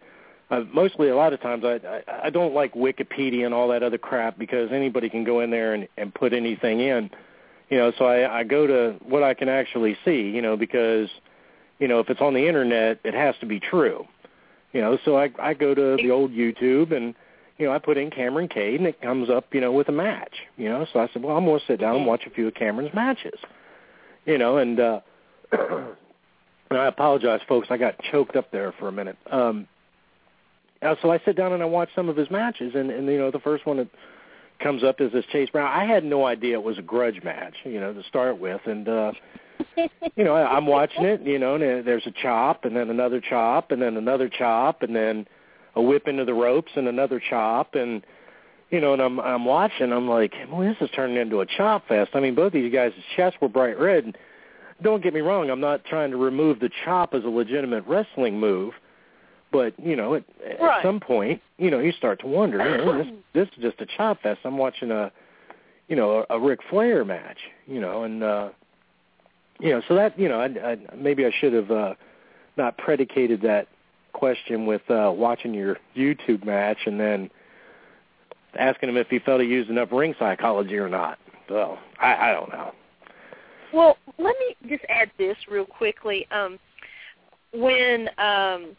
Uh, 0.52 0.64
mostly, 0.72 1.10
a 1.10 1.16
lot 1.16 1.34
of 1.34 1.42
times, 1.42 1.64
I, 1.66 1.80
I 1.88 2.26
I 2.26 2.30
don't 2.30 2.54
like 2.54 2.76
Wikipedia 2.76 3.46
and 3.46 3.54
all 3.54 3.70
that 3.70 3.82
other 3.82 3.98
crap 3.98 4.38
because 4.38 4.72
anybody 4.72 5.10
can 5.10 5.24
go 5.24 5.40
in 5.40 5.50
there 5.50 5.74
and 5.74 5.88
and 5.98 6.14
put 6.14 6.34
anything 6.34 6.82
in, 6.82 7.10
you 7.70 7.78
know. 7.78 7.92
So 7.98 8.06
I 8.06 8.42
I 8.42 8.44
go 8.44 8.68
to 8.68 8.98
what 9.04 9.24
I 9.24 9.34
can 9.34 9.50
actually 9.50 9.98
see, 10.06 10.30
you 10.30 10.42
know, 10.44 10.56
because 10.56 11.10
you 11.80 11.88
know, 11.88 12.00
if 12.00 12.10
it's 12.10 12.22
on 12.22 12.34
the 12.34 12.48
internet, 12.48 13.00
it 13.04 13.14
has 13.14 13.36
to 13.40 13.48
be 13.48 13.60
true. 13.60 14.06
You 14.72 14.82
know, 14.82 15.00
so 15.04 15.18
I 15.18 15.32
I 15.40 15.56
go 15.56 15.74
to 15.74 15.98
the 15.98 16.12
old 16.12 16.32
YouTube 16.32 16.96
and 16.96 17.16
you 17.58 17.66
know, 17.66 17.72
I 17.72 17.80
put 17.80 17.98
in 17.98 18.10
Kameron 18.10 18.52
Kade 18.52 18.78
and 18.78 18.88
it 18.88 19.02
comes 19.02 19.30
up, 19.30 19.54
you 19.54 19.62
know, 19.62 19.72
with 19.72 19.88
a 19.90 19.94
match. 19.94 20.34
You 20.58 20.70
know, 20.70 20.86
so 20.92 21.00
I 21.00 21.08
said, 21.14 21.24
well, 21.24 21.38
I'm 21.38 21.46
going 21.46 21.60
to 21.60 21.66
sit 21.66 21.80
down 21.80 21.96
and 21.96 22.06
watch 22.06 22.24
a 22.26 22.30
few 22.30 22.48
of 22.48 22.54
Kameron's 22.54 22.94
matches. 22.94 23.40
You 24.26 24.38
know, 24.38 24.58
and 24.58 24.80
uh 24.80 25.00
and 26.70 26.80
I 26.80 26.88
apologize, 26.88 27.42
folks. 27.48 27.68
I 27.70 27.78
got 27.78 27.96
choked 28.12 28.36
up 28.36 28.52
there 28.52 28.74
for 28.80 28.88
a 28.88 28.92
minute. 28.92 29.18
Um, 29.32 29.68
uh, 30.82 30.96
so 31.02 31.12
I 31.12 31.20
sit 31.26 31.36
down 31.36 31.54
and 31.54 31.64
I 31.64 31.66
watch 31.66 31.90
some 31.96 32.10
of 32.10 32.18
his 32.18 32.30
matches, 32.30 32.74
and, 32.76 32.92
and 32.92 33.08
you 33.08 33.18
know, 33.18 33.32
the 33.32 33.40
first 33.40 33.66
one 33.66 33.78
that 33.78 33.88
comes 34.60 34.84
up 34.84 35.02
is 35.02 35.12
this 35.12 35.26
Chase 35.32 35.50
Brown. 35.50 35.72
I 35.72 35.86
had 35.86 36.04
no 36.04 36.26
idea 36.26 36.58
it 36.58 36.64
was 36.64 36.78
a 36.78 36.82
grudge 36.82 37.24
match, 37.24 37.56
you 37.64 37.80
know, 37.80 37.94
to 37.94 38.04
start 38.04 38.40
with, 38.40 38.62
and 38.66 38.88
uh, 38.88 39.12
you 40.16 40.24
know, 40.24 40.36
I'm 40.36 40.66
watching 40.66 41.06
it, 41.06 41.22
you 41.22 41.40
know, 41.40 41.56
and 41.56 41.86
there's 41.86 42.06
a 42.06 42.12
chop, 42.12 42.66
and 42.66 42.76
then 42.76 42.90
another 42.90 43.22
chop, 43.22 43.72
and 43.72 43.82
then 43.82 43.98
another 43.98 44.30
chop, 44.30 44.82
and 44.82 44.96
then 44.96 45.28
a 45.76 45.82
whip 45.82 46.08
into 46.08 46.26
the 46.26 46.34
ropes, 46.34 46.72
and 46.76 46.88
another 46.88 47.22
chop, 47.30 47.76
and 47.76 48.04
you 48.72 48.80
know, 48.82 48.94
and 48.94 49.02
I'm 49.02 49.20
I'm 49.20 49.46
watching. 49.46 49.92
I'm 49.92 50.08
like, 50.08 50.34
well, 50.52 50.62
this 50.62 50.78
is 50.82 50.90
turning 50.96 51.18
into 51.18 51.42
a 51.42 51.46
chop 51.46 51.88
fest. 51.88 52.12
I 52.14 52.20
mean, 52.20 52.36
both 52.36 52.54
these 52.54 52.72
guys' 52.72 52.94
chests 53.16 53.40
were 53.42 53.50
bright 53.50 53.80
red. 53.80 54.06
And, 54.06 54.18
don't 54.82 55.02
get 55.02 55.14
me 55.14 55.22
wrong, 55.22 55.50
I'm 55.50 55.62
not 55.62 55.86
trying 55.86 56.12
to 56.12 56.18
remove 56.18 56.60
the 56.60 56.70
chop 56.84 57.14
as 57.14 57.24
a 57.24 57.30
legitimate 57.30 57.86
wrestling 57.88 58.40
move, 58.40 58.74
but 59.52 59.74
you 59.80 59.96
know, 59.96 60.16
at, 60.16 60.24
right. 60.60 60.78
at 60.80 60.84
some 60.84 61.00
point, 61.00 61.42
you 61.58 61.72
know, 61.72 61.80
you 61.80 61.92
start 61.94 62.20
to 62.22 62.28
wonder, 62.28 62.58
you 62.58 62.86
know, 62.86 62.98
this 62.98 63.08
this 63.34 63.48
is 63.56 63.64
just 63.64 63.82
a 63.82 63.86
chop 63.98 64.22
fest. 64.22 64.42
I'm 64.44 64.58
watching 64.58 64.92
a, 64.92 65.12
you 65.88 65.96
know, 65.96 66.26
a, 66.30 66.36
a 66.36 66.40
Ric 66.40 66.60
Flair 66.70 67.06
match, 67.06 67.38
you 67.68 67.80
know, 67.80 68.04
and 68.04 68.22
uh, 68.22 68.50
you 69.60 69.70
know, 69.70 69.82
so 69.88 69.96
that 69.96 70.20
you 70.20 70.28
know, 70.28 70.42
I, 70.42 70.72
I 70.72 70.78
maybe 70.96 71.26
I 71.26 71.32
should 71.40 71.54
have 71.54 71.72
uh, 71.72 71.94
not 72.58 72.78
predicated 72.78 73.42
that 73.44 73.68
question 74.16 74.66
with 74.66 74.90
uh, 74.90 75.12
watching 75.14 75.54
your 75.54 75.78
YouTube 75.96 76.46
match 76.46 76.80
and 76.86 77.00
then 77.00 77.30
asking 78.58 78.90
him 78.90 78.98
if 78.98 79.08
he 79.10 79.20
felt 79.20 79.42
he 79.42 79.48
used 79.48 79.70
enough 79.70 79.92
ring 79.92 80.16
psychology 80.18 80.78
or 80.78 80.90
not. 80.90 81.20
Well, 81.50 81.78
I, 82.00 82.30
I 82.30 82.32
don't 82.32 82.50
know. 82.50 82.72
Well, 83.74 83.98
let 84.18 84.36
me 84.40 84.56
just 84.70 84.86
add 84.90 85.12
this 85.18 85.36
real 85.50 85.66
quickly. 85.66 86.26
Um, 86.32 86.58
when 87.54 88.08
um, 88.18 88.76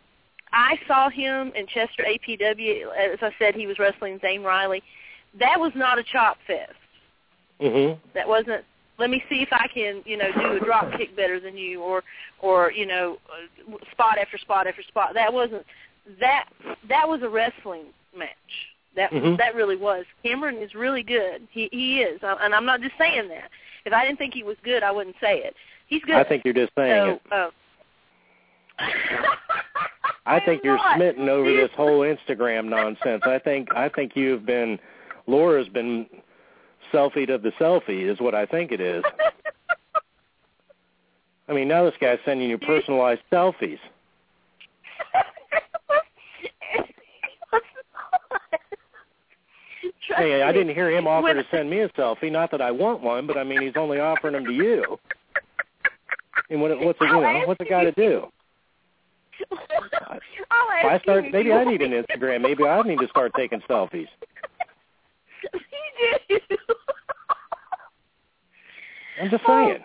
I 0.52 0.78
saw 0.88 1.10
him 1.10 1.52
in 1.54 1.66
Chester 1.66 2.04
APW, 2.04 2.86
as 2.98 3.18
I 3.20 3.30
said, 3.38 3.54
he 3.54 3.66
was 3.66 3.78
wrestling 3.78 4.18
Zane 4.22 4.42
Riley. 4.42 4.82
That 5.38 5.60
was 5.60 5.72
not 5.74 5.98
a 5.98 6.02
chop 6.02 6.38
fest. 6.46 6.72
Mm-hmm. 7.60 8.00
That 8.14 8.26
wasn't. 8.26 8.64
Let 8.98 9.10
me 9.10 9.22
see 9.28 9.42
if 9.42 9.48
I 9.52 9.66
can, 9.68 10.02
you 10.06 10.16
know, 10.16 10.30
do 10.32 10.56
a 10.56 10.60
drop 10.64 10.90
kick 10.96 11.14
better 11.16 11.38
than 11.38 11.56
you, 11.56 11.82
or, 11.82 12.02
or 12.40 12.72
you 12.72 12.86
know, 12.86 13.18
uh, 13.30 13.76
spot 13.92 14.18
after 14.18 14.38
spot 14.38 14.66
after 14.66 14.82
spot. 14.82 15.12
That 15.14 15.32
wasn't. 15.32 15.64
That 16.20 16.48
that 16.88 17.08
was 17.08 17.20
a 17.22 17.28
wrestling 17.28 17.86
match. 18.16 18.28
That 18.94 19.10
Mhm. 19.10 19.36
that 19.38 19.54
really 19.54 19.76
was. 19.76 20.04
Kameron 20.24 20.62
is 20.62 20.74
really 20.74 21.02
good. 21.02 21.46
He 21.50 21.68
he 21.72 22.00
is, 22.00 22.20
and 22.22 22.54
I'm 22.54 22.64
not 22.64 22.80
just 22.80 22.96
saying 22.96 23.28
that. 23.28 23.50
If 23.84 23.92
I 23.92 24.04
didn't 24.06 24.18
think 24.18 24.32
he 24.34 24.42
was 24.42 24.56
good, 24.64 24.82
I 24.82 24.90
wouldn't 24.90 25.16
say 25.20 25.38
it. 25.38 25.54
He's 25.88 26.02
good. 26.02 26.14
I 26.16 26.24
think 26.24 26.44
you're 26.44 26.54
just 26.54 26.72
saying 26.74 27.18
so, 27.30 27.36
it. 27.36 27.50
uh, 27.50 27.50
I 30.26 30.40
think 30.40 30.64
you're 30.64 30.76
not. 30.76 30.96
smitten 30.96 31.28
over 31.28 31.52
this 31.52 31.70
whole 31.76 32.00
Instagram 32.00 32.64
nonsense. 32.68 33.22
I 33.24 33.38
think 33.38 33.68
I 33.74 33.88
think 33.88 34.16
you've 34.16 34.44
been 34.46 34.78
Laura's 35.26 35.68
been 35.68 36.06
selfied 36.92 37.32
of 37.34 37.42
the 37.42 37.52
selfie 37.60 38.10
is 38.10 38.20
what 38.20 38.34
I 38.34 38.46
think 38.46 38.72
it 38.72 38.80
is. 38.80 39.04
I 41.48 41.52
mean, 41.52 41.68
now 41.68 41.84
this 41.84 41.94
guy's 42.00 42.18
sending 42.24 42.50
you 42.50 42.58
personalized 42.58 43.20
selfies. 43.30 43.78
Hey, 50.16 50.42
I 50.42 50.52
didn't 50.52 50.74
hear 50.74 50.90
him 50.90 51.06
offer 51.06 51.34
to 51.34 51.44
send 51.50 51.68
me 51.68 51.80
a 51.80 51.88
selfie. 51.90 52.32
Not 52.32 52.50
that 52.52 52.62
I 52.62 52.70
want 52.70 53.02
one, 53.02 53.26
but 53.26 53.36
I 53.36 53.44
mean, 53.44 53.60
he's 53.60 53.76
only 53.76 54.00
offering 54.00 54.32
them 54.32 54.44
to 54.44 54.52
you. 54.52 54.98
And 56.48 56.60
what, 56.60 56.78
what's 56.80 57.00
a, 57.00 57.04
you 57.04 57.12
know, 57.12 57.42
what's 57.44 57.60
a 57.60 57.64
guy 57.64 57.84
to 57.84 57.92
do? 57.92 58.26
If 59.50 60.84
I 60.84 60.98
start, 61.02 61.24
maybe 61.32 61.52
I 61.52 61.64
need 61.64 61.82
an 61.82 61.90
Instagram. 61.90 62.40
Maybe 62.42 62.64
I 62.64 62.80
need 62.82 62.98
to 63.00 63.08
start 63.08 63.32
taking 63.36 63.60
selfies. 63.68 64.08
You 66.28 66.38
do. 66.48 66.56
I'm 69.20 69.30
just 69.30 69.46
saying. 69.46 69.84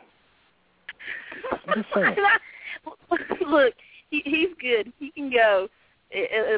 I'm 1.67 1.75
just 1.75 1.93
saying. 1.93 2.15
Look, 3.47 3.73
he, 4.09 4.21
he's 4.25 4.49
good. 4.59 4.91
He 4.99 5.11
can 5.11 5.31
go. 5.31 5.67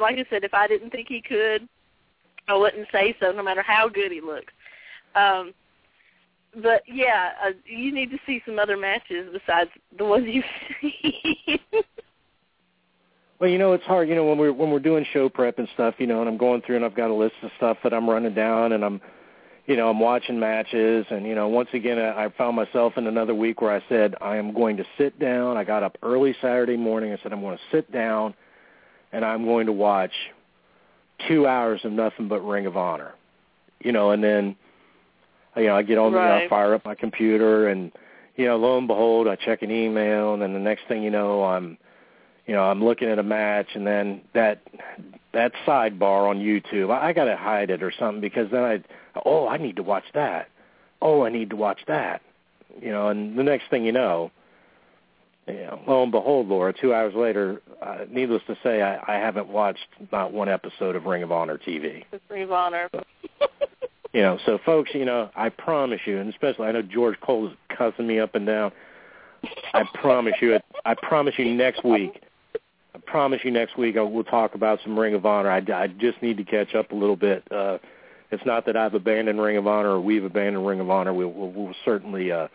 Like 0.01 0.17
I 0.17 0.25
said, 0.29 0.43
if 0.43 0.53
I 0.53 0.67
didn't 0.67 0.89
think 0.89 1.07
he 1.07 1.21
could, 1.21 1.67
I 2.47 2.55
wouldn't 2.55 2.87
say 2.91 3.15
so, 3.19 3.31
no 3.31 3.43
matter 3.43 3.61
how 3.61 3.87
good 3.87 4.11
he 4.11 4.21
looks. 4.21 4.53
Um, 5.15 5.53
but 6.61 6.83
yeah, 6.87 7.31
uh, 7.45 7.51
you 7.65 7.93
need 7.93 8.11
to 8.11 8.17
see 8.25 8.41
some 8.45 8.59
other 8.59 8.77
matches 8.77 9.29
besides 9.31 9.69
the 9.97 10.05
ones 10.05 10.25
you've 10.27 10.43
seen. 10.81 11.59
Well, 13.43 13.51
you 13.51 13.57
know, 13.57 13.73
it's 13.73 13.83
hard. 13.83 14.07
You 14.07 14.15
know, 14.15 14.23
when 14.23 14.37
we're 14.37 14.53
when 14.53 14.71
we're 14.71 14.79
doing 14.79 15.05
show 15.11 15.27
prep 15.27 15.59
and 15.59 15.67
stuff, 15.73 15.95
you 15.97 16.07
know, 16.07 16.21
and 16.21 16.29
I'm 16.29 16.37
going 16.37 16.61
through 16.61 16.77
and 16.77 16.85
I've 16.85 16.95
got 16.95 17.09
a 17.09 17.13
list 17.13 17.33
of 17.41 17.51
stuff 17.57 17.75
that 17.83 17.93
I'm 17.93 18.09
running 18.09 18.33
down, 18.33 18.71
and 18.71 18.85
I'm, 18.85 19.01
you 19.65 19.77
know, 19.77 19.89
I'm 19.89 19.99
watching 19.99 20.39
matches, 20.39 21.05
and 21.09 21.25
you 21.25 21.35
know, 21.35 21.47
once 21.47 21.69
again, 21.73 21.97
I 21.97 22.29
found 22.37 22.55
myself 22.55 22.93
in 22.97 23.07
another 23.07 23.33
week 23.33 23.61
where 23.61 23.73
I 23.73 23.81
said 23.87 24.15
I 24.19 24.35
am 24.35 24.53
going 24.53 24.77
to 24.77 24.85
sit 24.97 25.17
down. 25.19 25.55
I 25.55 25.63
got 25.63 25.83
up 25.83 25.97
early 26.03 26.35
Saturday 26.41 26.75
morning. 26.75 27.13
I 27.13 27.17
said 27.23 27.31
I'm 27.31 27.41
going 27.41 27.57
to 27.57 27.63
sit 27.71 27.91
down, 27.91 28.33
and 29.13 29.23
I'm 29.23 29.45
going 29.45 29.65
to 29.67 29.71
watch 29.71 30.11
two 31.27 31.47
hours 31.47 31.79
of 31.85 31.93
nothing 31.93 32.27
but 32.27 32.41
Ring 32.41 32.65
of 32.65 32.75
Honor, 32.75 33.13
you 33.79 33.93
know, 33.93 34.11
and 34.11 34.21
then, 34.21 34.55
you 35.55 35.67
know, 35.67 35.77
I 35.77 35.83
get 35.83 35.97
on, 35.97 36.11
the, 36.11 36.19
I 36.19 36.49
fire 36.49 36.73
up 36.73 36.83
my 36.83 36.95
computer, 36.95 37.69
and 37.69 37.91
you 38.35 38.45
know, 38.45 38.57
lo 38.57 38.77
and 38.77 38.87
behold, 38.87 39.27
I 39.29 39.37
check 39.37 39.61
an 39.61 39.71
email, 39.71 40.33
and 40.33 40.41
then 40.41 40.53
the 40.53 40.59
next 40.59 40.87
thing 40.89 41.03
you 41.03 41.11
know, 41.11 41.43
I'm 41.43 41.77
you 42.45 42.53
know, 42.53 42.63
I'm 42.63 42.83
looking 42.83 43.07
at 43.07 43.19
a 43.19 43.23
match 43.23 43.67
and 43.73 43.87
then 43.87 44.21
that 44.33 44.61
that 45.33 45.51
sidebar 45.65 46.29
on 46.29 46.39
YouTube, 46.39 46.91
I, 46.91 47.09
I 47.09 47.13
got 47.13 47.25
to 47.25 47.35
hide 47.35 47.69
it 47.69 47.83
or 47.83 47.91
something 47.97 48.21
because 48.21 48.49
then 48.51 48.63
I, 48.63 48.83
oh, 49.25 49.47
I 49.47 49.57
need 49.57 49.75
to 49.77 49.83
watch 49.83 50.05
that. 50.13 50.49
Oh, 51.01 51.23
I 51.23 51.29
need 51.29 51.49
to 51.49 51.55
watch 51.55 51.79
that. 51.87 52.21
You 52.81 52.91
know, 52.91 53.09
and 53.09 53.37
the 53.37 53.43
next 53.43 53.69
thing 53.69 53.85
you 53.85 53.91
know, 53.91 54.31
you 55.47 55.53
know, 55.55 55.81
lo 55.87 56.03
and 56.03 56.11
behold, 56.11 56.47
Laura, 56.47 56.73
two 56.73 56.93
hours 56.93 57.13
later, 57.13 57.61
uh, 57.81 58.05
needless 58.09 58.41
to 58.47 58.57
say, 58.63 58.81
I, 58.81 59.15
I 59.15 59.19
haven't 59.19 59.49
watched 59.49 59.87
not 60.11 60.31
one 60.31 60.49
episode 60.49 60.95
of 60.95 61.05
Ring 61.05 61.21
of 61.21 61.31
Honor 61.31 61.57
TV. 61.57 62.05
Ring 62.29 62.43
of 62.43 62.51
Honor. 62.51 62.89
You 64.13 64.21
know, 64.21 64.37
so 64.45 64.59
folks, 64.63 64.91
you 64.93 65.05
know, 65.05 65.31
I 65.35 65.49
promise 65.49 66.01
you, 66.05 66.19
and 66.19 66.29
especially 66.29 66.67
I 66.67 66.71
know 66.71 66.83
George 66.83 67.19
Cole 67.19 67.47
is 67.47 67.53
cussing 67.75 68.05
me 68.05 68.19
up 68.19 68.35
and 68.35 68.45
down. 68.45 68.71
I 69.73 69.83
promise 69.95 70.35
you, 70.39 70.59
I 70.85 70.93
promise 70.93 71.33
you 71.37 71.51
next 71.53 71.83
week. 71.83 72.22
I 72.95 72.99
promise 72.99 73.41
you 73.43 73.51
next 73.51 73.77
week 73.77 73.97
I 73.97 74.01
will 74.01 74.23
talk 74.23 74.55
about 74.55 74.79
some 74.83 74.97
Ring 74.97 75.13
of 75.15 75.25
Honor. 75.25 75.49
I, 75.49 75.57
I 75.73 75.87
just 75.87 76.21
need 76.21 76.37
to 76.37 76.43
catch 76.43 76.75
up 76.75 76.91
a 76.91 76.95
little 76.95 77.15
bit. 77.15 77.43
Uh, 77.51 77.77
it's 78.31 78.45
not 78.45 78.65
that 78.65 78.77
I've 78.77 78.93
abandoned 78.93 79.41
Ring 79.41 79.57
of 79.57 79.67
Honor 79.67 79.91
or 79.91 80.01
we've 80.01 80.23
abandoned 80.23 80.65
Ring 80.65 80.79
of 80.79 80.89
Honor. 80.89 81.13
We'll, 81.13 81.31
we'll, 81.31 81.51
we'll 81.51 81.75
certainly 81.85 82.31
uh, 82.31 82.47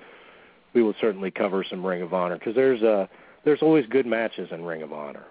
we 0.75 0.83
will 0.83 0.95
certainly 1.01 1.31
cover 1.31 1.65
some 1.69 1.85
Ring 1.85 2.03
of 2.03 2.15
Honor 2.15 2.37
because 2.39 2.55
there's 2.55 2.83
uh, 2.83 3.07
there's 3.45 3.63
always 3.63 3.87
good 3.87 4.07
matches 4.07 4.49
in 4.53 4.65
Ring 4.65 4.83
of 4.83 4.93
Honor, 4.93 5.25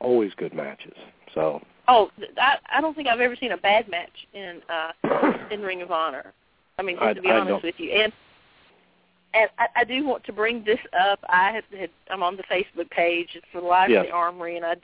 always 0.00 0.32
good 0.36 0.54
matches. 0.54 0.94
So 1.34 1.60
Oh, 1.88 2.10
I 2.38 2.56
I 2.72 2.80
don't 2.80 2.94
think 2.94 3.08
I've 3.08 3.20
ever 3.20 3.34
seen 3.36 3.52
a 3.52 3.56
bad 3.56 3.88
match 3.88 4.12
in 4.34 4.60
uh 4.68 4.92
in 5.50 5.60
Ring 5.62 5.82
of 5.82 5.90
Honor. 5.90 6.32
I 6.78 6.82
mean, 6.82 6.96
just 6.96 7.04
I- 7.04 7.12
to 7.14 7.22
be 7.22 7.28
I 7.28 7.32
honest 7.38 7.48
don't- 7.48 7.64
with 7.64 7.74
you, 7.78 7.90
and 7.90 8.12
and 9.34 9.48
I, 9.58 9.66
I 9.76 9.84
do 9.84 10.06
want 10.06 10.24
to 10.24 10.32
bring 10.32 10.64
this 10.64 10.78
up. 10.98 11.20
I 11.28 11.52
had, 11.52 11.64
had 11.78 11.90
I'm 12.10 12.22
on 12.22 12.36
the 12.36 12.42
Facebook 12.44 12.90
page 12.90 13.28
it's 13.34 13.46
the 13.54 13.60
Live 13.60 13.90
Yes. 13.90 14.04
in 14.04 14.10
the 14.10 14.14
Armory, 14.16 14.56
and 14.56 14.64
I, 14.66 14.74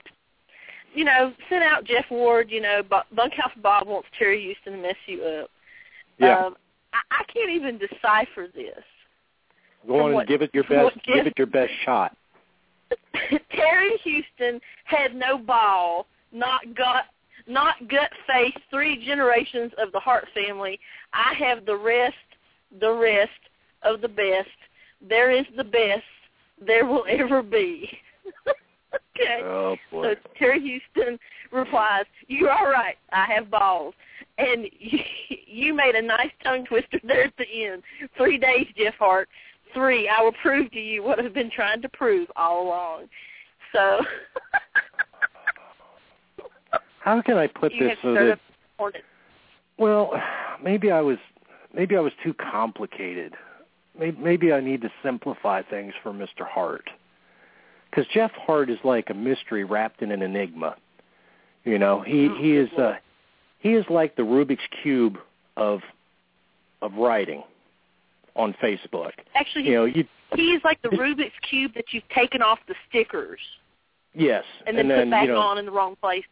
you 0.93 1.03
know, 1.05 1.33
sent 1.49 1.63
out 1.63 1.83
Jeff 1.85 2.05
Ward. 2.09 2.49
You 2.49 2.61
know, 2.61 2.81
Bu- 2.83 3.15
Bunkhouse 3.15 3.51
Bob 3.61 3.87
wants 3.87 4.07
Terry 4.17 4.41
Houston 4.43 4.73
to 4.73 4.79
mess 4.79 4.95
you 5.05 5.23
up. 5.23 5.49
yeah, 6.17 6.45
Um, 6.45 6.55
I, 6.93 6.99
I 7.21 7.23
can't 7.31 7.51
even 7.51 7.77
decipher 7.77 8.47
this. 8.53 8.83
go 9.87 9.99
on 9.99 10.05
and 10.07 10.13
what- 10.15 10.27
give 10.27 10.41
it 10.41 10.51
your 10.53 10.63
best. 10.63 10.83
what 10.83 11.03
Give 11.03 11.27
it 11.27 11.33
your 11.37 11.47
best 11.47 11.71
shot. 11.85 12.15
Terry 13.51 13.97
Houston 14.03 14.59
had 14.85 15.15
no 15.15 15.37
ball, 15.37 16.07
not 16.31 16.61
gut, 16.75 17.05
not 17.47 17.75
gut 17.87 18.09
face. 18.27 18.53
Three 18.71 19.03
generations 19.05 19.71
of 19.77 19.91
the 19.91 19.99
Hart 19.99 20.27
family. 20.33 20.79
I 21.13 21.33
have 21.35 21.65
the 21.65 21.75
rest, 21.75 22.15
the 22.79 22.91
rest 22.91 23.29
of 23.83 24.01
the 24.01 24.07
best. 24.07 24.49
There 25.07 25.31
is 25.31 25.45
the 25.55 25.63
best 25.63 26.03
there 26.65 26.85
will 26.85 27.05
ever 27.09 27.41
be. 27.41 27.89
okay. 29.15 29.41
Oh 29.43 29.75
boy. 29.91 30.13
So 30.13 30.15
Terry 30.37 30.59
Houston 30.61 31.17
replies, 31.51 32.05
"You're 32.27 32.51
all 32.51 32.69
right. 32.69 32.97
I 33.11 33.25
have 33.25 33.49
balls." 33.49 33.93
And 34.37 34.65
you, 34.79 34.99
you 35.47 35.73
made 35.73 35.95
a 35.95 36.01
nice 36.01 36.31
tongue 36.43 36.65
twister 36.65 36.99
there 37.03 37.25
at 37.25 37.33
the 37.37 37.65
end. 37.65 37.83
Three 38.17 38.37
days, 38.37 38.67
Jeff 38.77 38.95
Hart. 38.99 39.29
Three. 39.73 40.09
I 40.09 40.21
will 40.21 40.33
prove 40.41 40.71
to 40.71 40.79
you 40.79 41.03
what 41.03 41.19
I've 41.19 41.33
been 41.33 41.51
trying 41.51 41.81
to 41.83 41.89
prove 41.89 42.27
all 42.35 42.67
along. 42.67 43.05
So 43.71 44.01
How 46.99 47.21
can 47.21 47.37
I 47.37 47.47
put 47.47 47.71
this 47.79 47.97
so 48.01 48.13
that 48.13 48.31
up 48.33 48.37
the 48.37 48.53
hornet. 48.77 49.03
well, 49.77 50.11
maybe 50.63 50.91
I 50.91 51.01
was 51.01 51.17
maybe 51.73 51.95
I 51.95 51.99
was 51.99 52.13
too 52.23 52.33
complicated. 52.33 53.33
Maybe, 53.99 54.17
maybe 54.17 54.53
I 54.53 54.61
need 54.61 54.81
to 54.81 54.91
simplify 55.03 55.61
things 55.61 55.93
for 56.01 56.11
Mr. 56.11 56.47
Hart. 56.47 56.89
Cuz 57.91 58.05
Jeff 58.13 58.31
Hart 58.31 58.69
is 58.69 58.79
like 58.83 59.09
a 59.09 59.13
mystery 59.13 59.63
wrapped 59.63 60.01
in 60.01 60.11
an 60.11 60.21
enigma. 60.21 60.75
You 61.65 61.79
know, 61.79 62.01
he 62.01 62.29
Oh, 62.29 62.35
he 62.35 62.55
is 62.55 62.71
uh 62.73 62.95
he 63.59 63.73
is 63.73 63.85
like 63.89 64.15
the 64.15 64.23
Rubik's 64.23 64.67
cube 64.81 65.17
of 65.57 65.81
of 66.81 66.93
writing 66.93 67.43
on 68.35 68.53
Facebook. 68.63 69.11
Actually, 69.35 69.65
You 69.67 69.73
know, 69.73 69.85
you 69.85 70.05
he 70.35 70.51
is 70.53 70.61
like 70.63 70.81
the 70.81 70.89
Rubik's 70.89 71.37
cube 71.49 71.73
that 71.73 71.85
you've 71.91 72.07
taken 72.09 72.41
off 72.41 72.59
the 72.67 72.75
stickers 72.87 73.39
yes, 74.13 74.43
and 74.67 74.77
then 74.77 74.89
and 74.91 75.05
put 75.05 75.11
back 75.11 75.27
you 75.27 75.33
know, 75.33 75.39
on 75.39 75.57
in 75.57 75.65
the 75.65 75.71
wrong 75.71 75.95
places. 75.95 76.25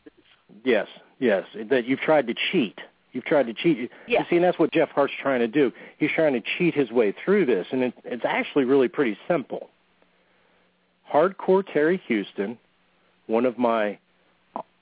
Yes, 0.63 0.87
yes. 1.19 1.43
That 1.69 1.85
you've 1.85 1.99
tried 1.99 2.27
to 2.27 2.35
cheat. 2.51 2.79
You've 3.13 3.25
tried 3.25 3.47
to 3.47 3.53
cheat. 3.53 3.89
Yeah. 4.07 4.19
You 4.19 4.25
see, 4.29 4.35
and 4.35 4.45
that's 4.45 4.59
what 4.59 4.71
Jeff 4.71 4.89
Hart's 4.89 5.13
trying 5.21 5.39
to 5.39 5.47
do. 5.47 5.71
He's 5.97 6.11
trying 6.15 6.33
to 6.33 6.41
cheat 6.57 6.73
his 6.73 6.91
way 6.91 7.15
through 7.23 7.45
this, 7.45 7.65
and 7.71 7.83
it, 7.83 7.93
it's 8.03 8.25
actually 8.25 8.65
really 8.65 8.87
pretty 8.87 9.17
simple. 9.27 9.69
Hardcore 11.11 11.63
Terry 11.71 12.01
Houston, 12.07 12.57
one 13.27 13.45
of 13.45 13.57
my 13.57 13.97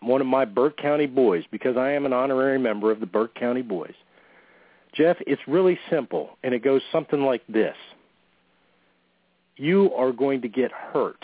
one 0.02 0.22
of 0.22 0.28
my 0.28 0.46
Burke 0.46 0.78
County 0.78 1.08
boys, 1.08 1.44
because 1.52 1.78
I 1.78 1.92
am 1.92 2.06
an 2.06 2.14
honorary 2.14 2.60
member 2.60 2.92
of 2.92 3.00
the 3.00 3.08
Burke 3.08 3.34
County 3.34 3.64
Boys. 3.64 3.94
Jeff, 4.94 5.18
it's 5.26 5.42
really 5.48 5.80
simple, 5.90 6.38
and 6.44 6.54
it 6.54 6.64
goes 6.64 6.82
something 6.92 7.22
like 7.24 7.42
this. 7.48 7.76
You 9.58 9.92
are 9.94 10.12
going 10.12 10.42
to 10.42 10.48
get 10.48 10.72
hurt 10.72 11.24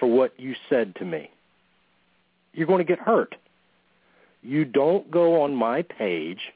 for 0.00 0.06
what 0.06 0.38
you 0.38 0.54
said 0.70 0.94
to 0.96 1.04
me 1.04 1.30
you're 2.56 2.66
going 2.66 2.78
to 2.78 2.84
get 2.84 2.98
hurt. 2.98 3.36
You 4.42 4.64
don't 4.64 5.10
go 5.10 5.42
on 5.42 5.54
my 5.54 5.82
page, 5.82 6.52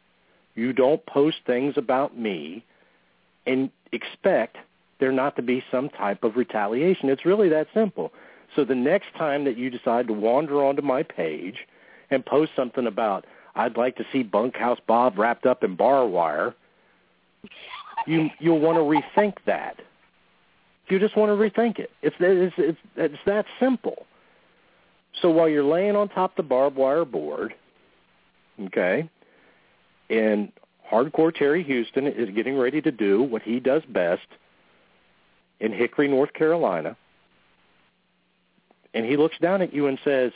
you 0.54 0.72
don't 0.72 1.04
post 1.06 1.38
things 1.46 1.74
about 1.76 2.16
me, 2.16 2.64
and 3.46 3.70
expect 3.92 4.58
there 5.00 5.12
not 5.12 5.36
to 5.36 5.42
be 5.42 5.64
some 5.70 5.88
type 5.88 6.22
of 6.22 6.36
retaliation. 6.36 7.08
It's 7.08 7.24
really 7.24 7.48
that 7.48 7.66
simple. 7.74 8.12
So 8.54 8.64
the 8.64 8.74
next 8.74 9.14
time 9.16 9.44
that 9.44 9.56
you 9.56 9.70
decide 9.70 10.06
to 10.08 10.12
wander 10.12 10.64
onto 10.64 10.82
my 10.82 11.02
page 11.02 11.66
and 12.10 12.24
post 12.24 12.52
something 12.54 12.86
about, 12.86 13.24
I'd 13.54 13.76
like 13.76 13.96
to 13.96 14.04
see 14.12 14.22
Bunkhouse 14.22 14.78
Bob 14.86 15.18
wrapped 15.18 15.46
up 15.46 15.64
in 15.64 15.76
bar 15.76 16.06
wire, 16.06 16.54
you 18.06 18.30
you'll 18.38 18.60
want 18.60 18.76
to 18.76 18.82
rethink 18.82 19.34
that. 19.46 19.80
You 20.88 20.98
just 20.98 21.16
want 21.16 21.30
to 21.30 21.36
rethink 21.36 21.78
it. 21.78 21.90
It's 22.02 22.16
it's 22.18 22.54
it's, 22.58 22.78
it's 22.96 23.18
that 23.26 23.46
simple. 23.58 24.06
So 25.22 25.30
while 25.30 25.48
you're 25.48 25.64
laying 25.64 25.96
on 25.96 26.08
top 26.08 26.32
of 26.32 26.36
the 26.36 26.42
barbed 26.48 26.76
wire 26.76 27.04
board, 27.04 27.54
okay, 28.66 29.08
and 30.08 30.52
hardcore 30.90 31.34
Terry 31.34 31.62
Houston 31.62 32.06
is 32.06 32.30
getting 32.30 32.56
ready 32.56 32.80
to 32.82 32.90
do 32.90 33.22
what 33.22 33.42
he 33.42 33.60
does 33.60 33.82
best 33.88 34.26
in 35.60 35.72
Hickory, 35.72 36.08
North 36.08 36.32
Carolina, 36.32 36.96
and 38.94 39.04
he 39.06 39.16
looks 39.16 39.38
down 39.38 39.62
at 39.62 39.72
you 39.72 39.86
and 39.86 39.98
says, 40.04 40.32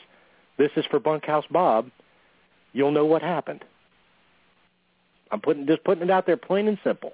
"This 0.57 0.71
is 0.77 0.85
for 0.87 0.99
Bunkhouse 0.99 1.47
Bob," 1.51 1.91
you'll 2.73 2.93
know 2.93 3.07
what 3.07 3.23
happened. 3.23 3.65
I'm 5.31 5.41
putting 5.41 5.67
just 5.67 5.85
putting 5.85 6.05
it 6.05 6.11
out 6.11 6.27
there, 6.27 6.37
plain 6.37 6.69
and 6.69 6.79
simple. 6.85 7.13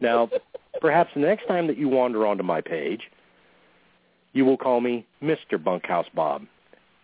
Now, 0.00 0.28
perhaps 0.80 1.12
the 1.14 1.20
next 1.20 1.46
time 1.46 1.66
that 1.68 1.78
you 1.78 1.88
wander 1.88 2.26
onto 2.26 2.42
my 2.42 2.60
page, 2.60 3.10
you 4.32 4.44
will 4.44 4.56
call 4.56 4.80
me 4.80 5.06
Mr. 5.22 5.62
Bunkhouse 5.62 6.08
Bob 6.14 6.46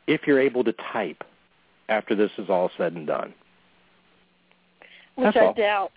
if 0.07 0.27
you're 0.27 0.41
able 0.41 0.65
to 0.65 0.75
type 0.93 1.25
after 1.93 2.15
this 2.15 2.31
is 2.39 2.49
all 2.49 2.71
said 2.77 2.95
and 2.95 3.07
done. 3.07 3.35
Which 5.15 5.27
That's 5.27 5.37
I 5.37 5.47
all. 5.47 5.55
doubt. 5.55 5.93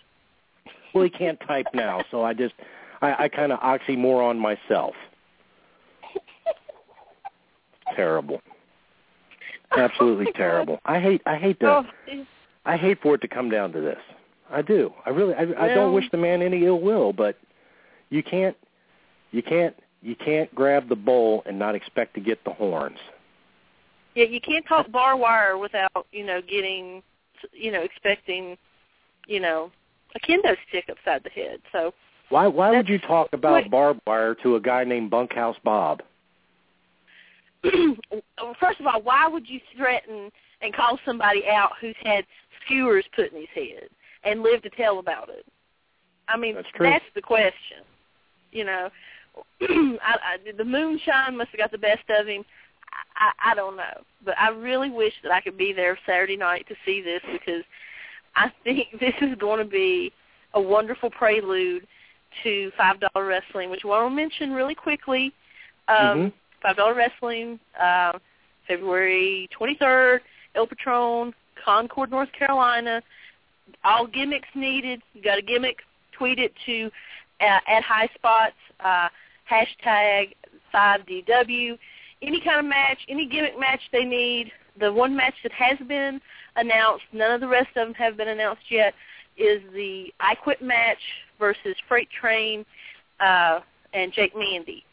Well, 0.94 1.04
he 1.04 1.10
can't 1.10 1.40
type 1.48 1.68
now, 1.74 2.04
so 2.12 2.24
I 2.24 2.34
just 2.34 2.54
I, 3.02 3.26
I 3.26 3.30
kind 3.30 3.52
of 3.52 3.60
oxymoron 3.60 4.38
myself. 4.38 4.94
Terrible. 7.96 8.42
Absolutely 9.76 10.28
oh 10.30 10.38
terrible. 10.38 10.80
I 10.86 11.00
hate 11.00 11.22
I 11.26 11.38
hate 11.38 11.60
to 11.62 11.68
Oh, 11.68 11.84
I 12.66 12.78
hate 12.78 13.02
for 13.02 13.16
it 13.16 13.22
to 13.22 13.28
come 13.28 13.50
down 13.50 13.72
to 13.74 13.82
this. 13.82 14.00
I 14.52 14.62
do. 14.62 14.94
I 15.06 15.10
really 15.10 15.34
I, 15.34 15.42
I 15.42 15.68
don't 15.74 15.94
wish 15.94 16.06
the 16.12 16.18
man 16.18 16.42
any 16.42 16.66
ill 16.66 16.80
will, 16.80 17.14
but 17.14 17.38
you 18.10 18.24
can't 18.24 18.56
you 19.32 19.44
can't 19.44 19.76
you 20.02 20.16
can't 20.16 20.54
grab 20.54 20.88
the 20.90 20.96
bull 20.96 21.44
and 21.46 21.58
not 21.58 21.76
expect 21.76 22.14
to 22.16 22.22
get 22.22 22.44
the 22.44 22.52
horns. 22.52 23.00
Yeah, 24.16 24.26
you 24.26 24.40
can't 24.42 24.66
talk 24.66 24.90
bar 24.92 25.16
wire 25.16 25.58
without 25.58 26.08
you 26.12 26.26
know 26.26 26.42
getting, 26.42 27.04
you 27.52 27.72
know, 27.72 27.82
expecting, 27.82 28.58
you 29.28 29.40
know, 29.40 29.72
a 30.16 30.20
kendo 30.20 30.56
stick 30.70 30.86
upside 30.90 31.24
the 31.24 31.30
head. 31.30 31.60
So 31.72 31.94
Why 32.30 32.48
why 32.48 32.72
would 32.72 32.90
you 32.90 33.00
talk 33.00 33.30
about 33.34 33.54
wait. 33.54 33.72
barbed 33.72 34.02
wire 34.08 34.36
to 34.36 34.56
a 34.56 34.62
guy 34.62 34.84
named 34.86 35.12
Bunkhouse 35.12 35.58
Bob? 35.64 36.02
first 38.60 38.80
of 38.80 38.88
all, 38.88 39.02
why 39.02 39.28
would 39.28 39.50
you 39.50 39.60
threaten 39.76 40.32
and 40.62 40.74
call 40.74 41.00
somebody 41.06 41.44
out 41.48 41.72
who's 41.82 41.96
had 42.04 42.24
skewers 42.64 43.06
put 43.16 43.32
in 43.32 43.40
his 43.40 43.50
head 43.54 43.90
and 44.24 44.42
live 44.42 44.62
to 44.62 44.70
tell 44.72 45.00
about 45.00 45.30
it? 45.30 45.46
I 46.28 46.38
mean, 46.38 46.56
That's 46.56 46.68
true. 46.76 46.92
the 47.14 47.22
question. 47.22 47.84
You 48.52 48.66
know, 48.66 48.90
I, 49.62 49.98
I, 50.14 50.52
the 50.56 50.64
moonshine 50.64 51.38
must 51.38 51.50
have 51.52 51.60
got 51.60 51.72
the 51.72 51.78
best 51.78 52.04
of 52.10 52.28
him. 52.28 52.46
I, 53.16 53.52
I, 53.52 53.56
don't 53.56 53.78
know, 53.78 54.04
but 54.24 54.36
I 54.40 54.50
really 54.50 54.90
wish 54.90 55.14
that 55.24 55.32
I 55.32 55.42
could 55.42 55.58
be 55.58 55.74
there 55.74 55.98
Saturday 56.06 56.38
night 56.38 56.66
to 56.68 56.76
see 56.86 57.02
this 57.02 57.22
because 57.32 57.64
I 58.36 58.52
think 58.64 58.88
this 59.00 59.14
is 59.22 59.36
going 59.40 59.60
to 59.60 59.70
be 59.70 60.12
a 60.54 60.62
wonderful 60.62 61.10
prelude 61.10 61.86
to 62.44 62.72
five 62.78 62.98
dollar 63.00 63.26
wrestling, 63.26 63.70
which 63.70 63.82
I 63.86 63.88
want 63.88 64.12
to 64.12 64.16
mention 64.16 64.52
really 64.52 64.76
quickly. 64.76 65.34
Um, 65.88 65.96
Mhm. 65.98 66.34
Five 66.62 66.78
Dollar 66.78 66.96
Wrestling, 66.96 67.60
uh, 67.80 68.14
February 68.68 69.48
23rd, 69.56 70.20
El 70.56 70.66
Patron, 70.66 71.32
Concord, 71.64 72.10
North 72.10 72.32
Carolina. 72.32 73.04
All 73.84 74.08
gimmicks 74.08 74.48
needed. 74.56 75.02
You 75.14 75.22
got 75.22 75.38
a 75.38 75.44
gimmick? 75.44 75.78
Tweet 76.12 76.40
it 76.40 76.54
to 76.66 76.90
uh, 77.42 77.60
at 77.68 77.84
High 77.84 78.10
Spots, 78.16 78.56
uh, 78.80 79.10
hashtag 79.52 80.34
5DW. 80.74 81.78
Any 82.26 82.42
kind 82.42 82.60
of 82.60 82.66
match, 82.66 83.00
any 83.08 83.28
gimmick 83.28 83.60
match 83.60 83.82
they 83.92 84.04
need. 84.04 84.52
The 84.80 84.92
one 84.92 85.16
match 85.16 85.36
that 85.44 85.52
has 85.52 85.78
been 85.88 86.20
announced, 86.56 87.06
none 87.14 87.32
of 87.32 87.40
the 87.42 87.48
rest 87.48 87.70
of 87.76 87.88
them 87.88 87.94
have 87.94 88.18
been 88.18 88.28
announced 88.30 88.64
yet, 88.70 88.94
is 89.38 89.62
the 89.74 90.14
I 90.20 90.36
Quit 90.36 90.62
match 90.62 90.98
versus 91.40 91.76
Freight 91.88 92.10
Train 92.10 92.66
uh, 93.20 93.60
and 93.94 94.12
Jake 94.12 94.36
Mandy. 94.36 94.84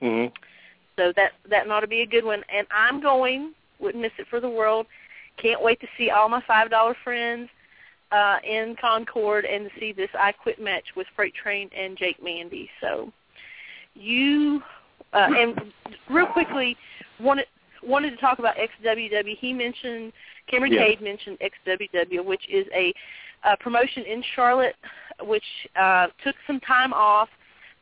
Mhm. 0.00 0.32
So 0.96 1.12
that 1.16 1.32
that 1.48 1.68
ought 1.70 1.80
to 1.80 1.86
be 1.86 2.02
a 2.02 2.06
good 2.06 2.24
one. 2.24 2.44
And 2.48 2.66
I'm 2.70 3.00
going. 3.00 3.54
Wouldn't 3.78 4.02
miss 4.02 4.12
it 4.18 4.26
for 4.28 4.40
the 4.40 4.48
world. 4.48 4.86
Can't 5.36 5.62
wait 5.62 5.80
to 5.80 5.86
see 5.96 6.10
all 6.10 6.28
my 6.28 6.42
five 6.46 6.70
dollar 6.70 6.94
friends 7.02 7.48
uh, 8.12 8.38
in 8.44 8.76
Concord 8.80 9.44
and 9.44 9.70
to 9.70 9.80
see 9.80 9.92
this 9.92 10.10
I 10.18 10.32
Quit 10.32 10.60
match 10.60 10.84
with 10.96 11.06
Freight 11.16 11.34
Train 11.34 11.70
and 11.76 11.96
Jake 11.96 12.22
Mandy. 12.22 12.70
So 12.80 13.12
you 13.94 14.62
uh, 15.12 15.28
and 15.36 15.72
real 16.10 16.26
quickly 16.26 16.76
wanted 17.20 17.46
wanted 17.82 18.10
to 18.10 18.16
talk 18.18 18.38
about 18.38 18.56
XWW. 18.56 19.36
He 19.38 19.52
mentioned 19.52 20.12
Kameron 20.52 20.72
Yeah. 20.72 20.82
Kade 20.82 21.02
mentioned 21.02 21.38
XWW, 21.40 22.24
which 22.24 22.42
is 22.50 22.66
a 22.74 22.92
uh, 23.44 23.56
promotion 23.56 24.04
in 24.04 24.22
Charlotte, 24.34 24.76
which 25.22 25.44
uh, 25.80 26.08
took 26.22 26.36
some 26.46 26.60
time 26.60 26.92
off 26.92 27.28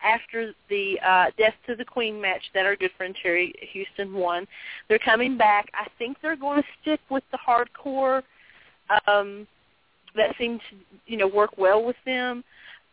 after 0.03 0.53
the 0.71 0.99
uh, 1.05 1.27
Death 1.37 1.55
to 1.67 1.75
the 1.75 1.85
Queen 1.85 2.21
match 2.21 2.43
that 2.55 2.65
our 2.65 2.77
good 2.77 2.93
friend 2.97 3.17
Terry 3.21 3.53
Houston 3.73 4.15
won. 4.15 4.47
They're 4.89 5.01
coming 5.01 5.37
back. 5.37 5.69
I 5.75 5.89
think 5.99 6.19
they're 6.23 6.37
going 6.37 6.63
to 6.63 6.69
stick 6.81 7.01
with 7.11 7.25
the 7.33 7.39
hardcore. 7.39 8.23
Um, 9.07 9.47
that 10.15 10.35
seemed 10.39 10.61
to 10.71 10.77
you 11.07 11.17
know 11.17 11.27
work 11.29 11.59
well 11.59 11.85
with 11.85 11.97
them. 12.07 12.45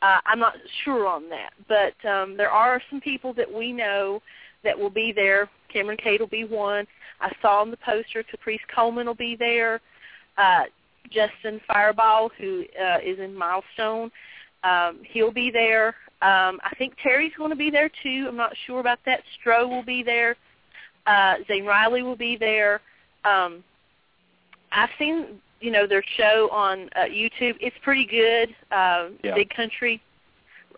Uh, 0.05 0.19
I'm 0.27 0.37
not 0.37 0.53
sure 0.83 1.07
on 1.07 1.23
that, 1.29 1.53
but 1.67 2.07
um, 2.07 2.37
there 2.37 2.51
are 2.51 2.79
some 2.91 3.01
people 3.01 3.33
that 3.33 3.51
we 3.51 3.73
know 3.73 4.21
that 4.63 4.77
will 4.77 4.91
be 4.91 5.11
there. 5.11 5.49
Kameron 5.73 5.99
Kade 5.99 6.19
will 6.19 6.27
be 6.27 6.43
one. 6.43 6.85
I 7.21 7.31
saw 7.41 7.61
on 7.61 7.71
the 7.71 7.77
poster 7.77 8.21
Caprice 8.21 8.59
Coleman 8.73 9.07
will 9.07 9.15
be 9.15 9.35
there. 9.35 9.81
Uh, 10.37 10.65
Justin 11.09 11.59
Fireball, 11.67 12.29
who 12.37 12.65
uh, 12.79 12.99
is 13.03 13.17
in 13.17 13.33
Milestone, 13.33 14.11
um, 14.63 14.99
he'll 15.11 15.31
be 15.31 15.49
there. 15.49 15.87
Um, 16.21 16.59
I 16.63 16.75
think 16.77 16.93
Terry's 17.01 17.33
going 17.35 17.49
to 17.49 17.55
be 17.55 17.71
there 17.71 17.89
too. 18.03 18.27
I'm 18.27 18.37
not 18.37 18.53
sure 18.67 18.81
about 18.81 18.99
that. 19.07 19.23
Stroh 19.39 19.67
will 19.67 19.83
be 19.83 20.03
there. 20.03 20.35
Uh, 21.07 21.35
Zane 21.47 21.65
Riley 21.65 22.03
will 22.03 22.15
be 22.15 22.37
there. 22.37 22.79
Um, 23.23 23.63
I've 24.71 24.89
seen 24.99 25.41
you 25.65 25.71
know 25.71 25.87
their 25.87 26.03
show 26.17 26.47
on 26.51 26.89
uh, 26.95 27.05
YouTube. 27.05 27.55
It's 27.59 27.75
pretty 27.81 28.05
good. 28.05 28.49
Uh, 28.71 29.09
Yeah. 29.23 29.33
Big 29.35 29.49
Country 29.49 30.01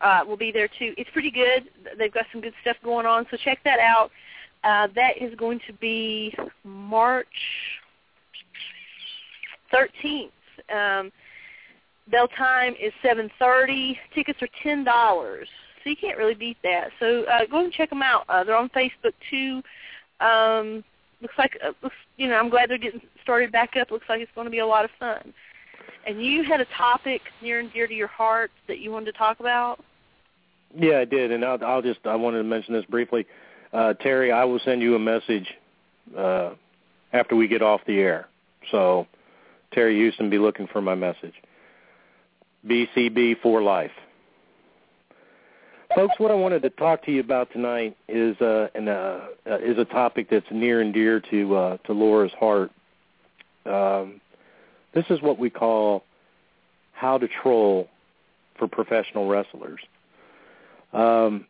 uh, 0.01 0.21
will 0.25 0.37
be 0.37 0.51
there 0.51 0.69
too. 0.79 0.93
It's 0.97 1.09
pretty 1.11 1.31
good. 1.31 1.69
They've 1.97 2.13
got 2.13 2.25
some 2.31 2.41
good 2.41 2.53
stuff 2.61 2.77
going 2.83 3.05
on, 3.05 3.25
so 3.29 3.37
check 3.43 3.59
that 3.65 3.79
out. 3.79 4.09
Uh, 4.63 4.87
that 4.95 5.17
is 5.21 5.35
going 5.35 5.59
to 5.67 5.73
be 5.73 6.33
March 6.63 7.27
13th. 9.73 10.31
Um, 10.73 11.11
bell 12.09 12.27
time 12.29 12.73
is 12.81 12.93
7:30. 13.03 13.97
Tickets 14.15 14.41
are 14.41 14.47
ten 14.63 14.83
dollars, 14.83 15.47
so 15.83 15.89
you 15.89 15.95
can't 15.95 16.17
really 16.17 16.33
beat 16.35 16.57
that. 16.63 16.89
So 16.99 17.23
uh, 17.25 17.45
go 17.49 17.63
and 17.63 17.73
check 17.73 17.89
them 17.89 18.01
out. 18.01 18.23
Uh, 18.29 18.43
they're 18.43 18.57
on 18.57 18.69
Facebook 18.69 19.13
too. 19.29 19.61
Um, 20.25 20.83
looks 21.21 21.35
like 21.37 21.57
uh, 21.63 21.71
looks, 21.81 21.95
you 22.17 22.27
know 22.27 22.35
I'm 22.35 22.49
glad 22.49 22.69
they're 22.69 22.77
getting 22.77 23.01
started 23.23 23.51
back 23.51 23.75
up. 23.75 23.91
Looks 23.91 24.07
like 24.09 24.21
it's 24.21 24.31
going 24.35 24.45
to 24.45 24.51
be 24.51 24.59
a 24.59 24.67
lot 24.67 24.85
of 24.85 24.91
fun. 24.99 25.33
And 26.05 26.23
you 26.23 26.43
had 26.43 26.61
a 26.61 26.65
topic 26.65 27.21
near 27.41 27.59
and 27.59 27.71
dear 27.73 27.87
to 27.87 27.93
your 27.93 28.07
heart 28.07 28.51
that 28.67 28.79
you 28.79 28.91
wanted 28.91 29.11
to 29.11 29.17
talk 29.17 29.39
about. 29.39 29.83
Yeah, 30.75 30.99
I 30.99 31.05
did, 31.05 31.31
and 31.31 31.43
I'll, 31.43 31.63
I'll 31.63 31.81
just 31.81 31.99
I 32.05 32.15
wanted 32.15 32.37
to 32.37 32.43
mention 32.43 32.73
this 32.73 32.85
briefly. 32.85 33.25
Uh, 33.73 33.93
Terry, 33.93 34.31
I 34.31 34.43
will 34.45 34.59
send 34.59 34.81
you 34.81 34.95
a 34.95 34.99
message 34.99 35.47
uh, 36.17 36.51
after 37.13 37.35
we 37.35 37.47
get 37.47 37.61
off 37.61 37.81
the 37.85 37.99
air. 37.99 38.27
So, 38.71 39.07
Terry 39.71 39.95
Houston, 39.95 40.29
be 40.29 40.37
looking 40.37 40.67
for 40.67 40.81
my 40.81 40.95
message. 40.95 41.33
BCB 42.65 43.41
for 43.41 43.61
life. 43.61 43.91
Folks, 45.97 46.19
what 46.19 46.29
I 46.29 46.35
wanted 46.35 46.61
to 46.61 46.69
talk 46.69 47.03
to 47.05 47.11
you 47.11 47.21
about 47.21 47.51
tonight 47.51 47.97
is 48.07 48.39
uh, 48.39 48.67
an, 48.75 48.87
uh, 48.87 49.19
uh, 49.49 49.57
is 49.57 49.79
a 49.79 49.85
topic 49.85 50.27
that's 50.29 50.45
near 50.51 50.79
and 50.79 50.93
dear 50.93 51.19
to 51.31 51.55
uh, 51.55 51.77
to 51.87 51.93
Laura's 51.93 52.31
heart. 52.39 52.69
Um, 53.65 54.21
this 54.93 55.05
is 55.09 55.19
what 55.23 55.39
we 55.39 55.49
call 55.49 56.03
how 56.91 57.17
to 57.17 57.27
troll 57.27 57.89
for 58.59 58.67
professional 58.67 59.27
wrestlers. 59.27 59.79
Um, 60.93 61.47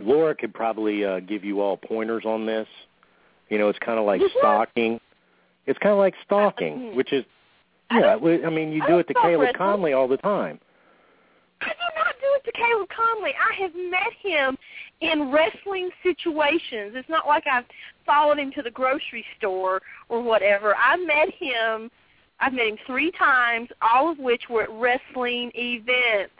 Laura 0.00 0.34
could 0.34 0.52
probably 0.52 1.06
uh, 1.06 1.20
give 1.20 1.42
you 1.42 1.62
all 1.62 1.78
pointers 1.78 2.26
on 2.26 2.44
this. 2.44 2.68
You 3.48 3.56
know, 3.56 3.70
it's 3.70 3.78
kind 3.78 3.98
of 3.98 4.04
like 4.04 4.20
stalking. 4.38 5.00
It's 5.64 5.78
kind 5.78 5.94
of 5.94 5.98
like 5.98 6.14
stalking, 6.26 6.94
which 6.94 7.10
is 7.10 7.24
yeah. 7.90 8.18
I 8.22 8.50
mean, 8.50 8.70
you 8.72 8.86
do 8.86 8.98
it 8.98 9.08
to 9.08 9.14
Caleb 9.14 9.56
Konley 9.56 9.96
all 9.96 10.08
the 10.08 10.18
time. 10.18 10.60
I 11.62 11.72
to 12.46 12.52
Caleb 12.52 12.88
Konley. 12.88 13.32
I 13.36 13.60
have 13.60 13.74
met 13.74 14.12
him 14.22 14.56
in 15.00 15.30
wrestling 15.30 15.90
situations. 16.02 16.94
It's 16.94 17.08
not 17.08 17.26
like 17.26 17.44
I've 17.50 17.64
followed 18.06 18.38
him 18.38 18.52
to 18.52 18.62
the 18.62 18.70
grocery 18.70 19.24
store 19.36 19.82
or 20.08 20.22
whatever. 20.22 20.74
I 20.74 20.96
met 20.96 21.34
him. 21.34 21.90
I've 22.40 22.52
met 22.52 22.66
him 22.66 22.78
three 22.86 23.10
times, 23.12 23.68
all 23.82 24.10
of 24.10 24.18
which 24.18 24.42
were 24.48 24.62
at 24.62 24.70
wrestling 24.72 25.50
events. 25.54 26.32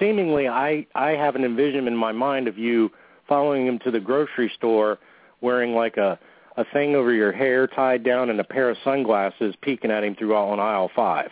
Seemingly, 0.00 0.48
I 0.48 0.86
I 0.94 1.10
have 1.10 1.36
an 1.36 1.44
envision 1.44 1.86
in 1.86 1.96
my 1.96 2.12
mind 2.12 2.48
of 2.48 2.58
you 2.58 2.90
following 3.28 3.66
him 3.66 3.78
to 3.80 3.90
the 3.90 4.00
grocery 4.00 4.50
store, 4.56 4.98
wearing 5.40 5.74
like 5.74 5.96
a 5.96 6.18
a 6.56 6.64
thing 6.72 6.94
over 6.94 7.12
your 7.12 7.32
hair 7.32 7.66
tied 7.66 8.02
down 8.02 8.30
and 8.30 8.40
a 8.40 8.44
pair 8.44 8.70
of 8.70 8.76
sunglasses, 8.82 9.54
peeking 9.62 9.90
at 9.90 10.04
him 10.04 10.14
through 10.14 10.34
on 10.34 10.60
aisle 10.60 10.90
five. 10.94 11.30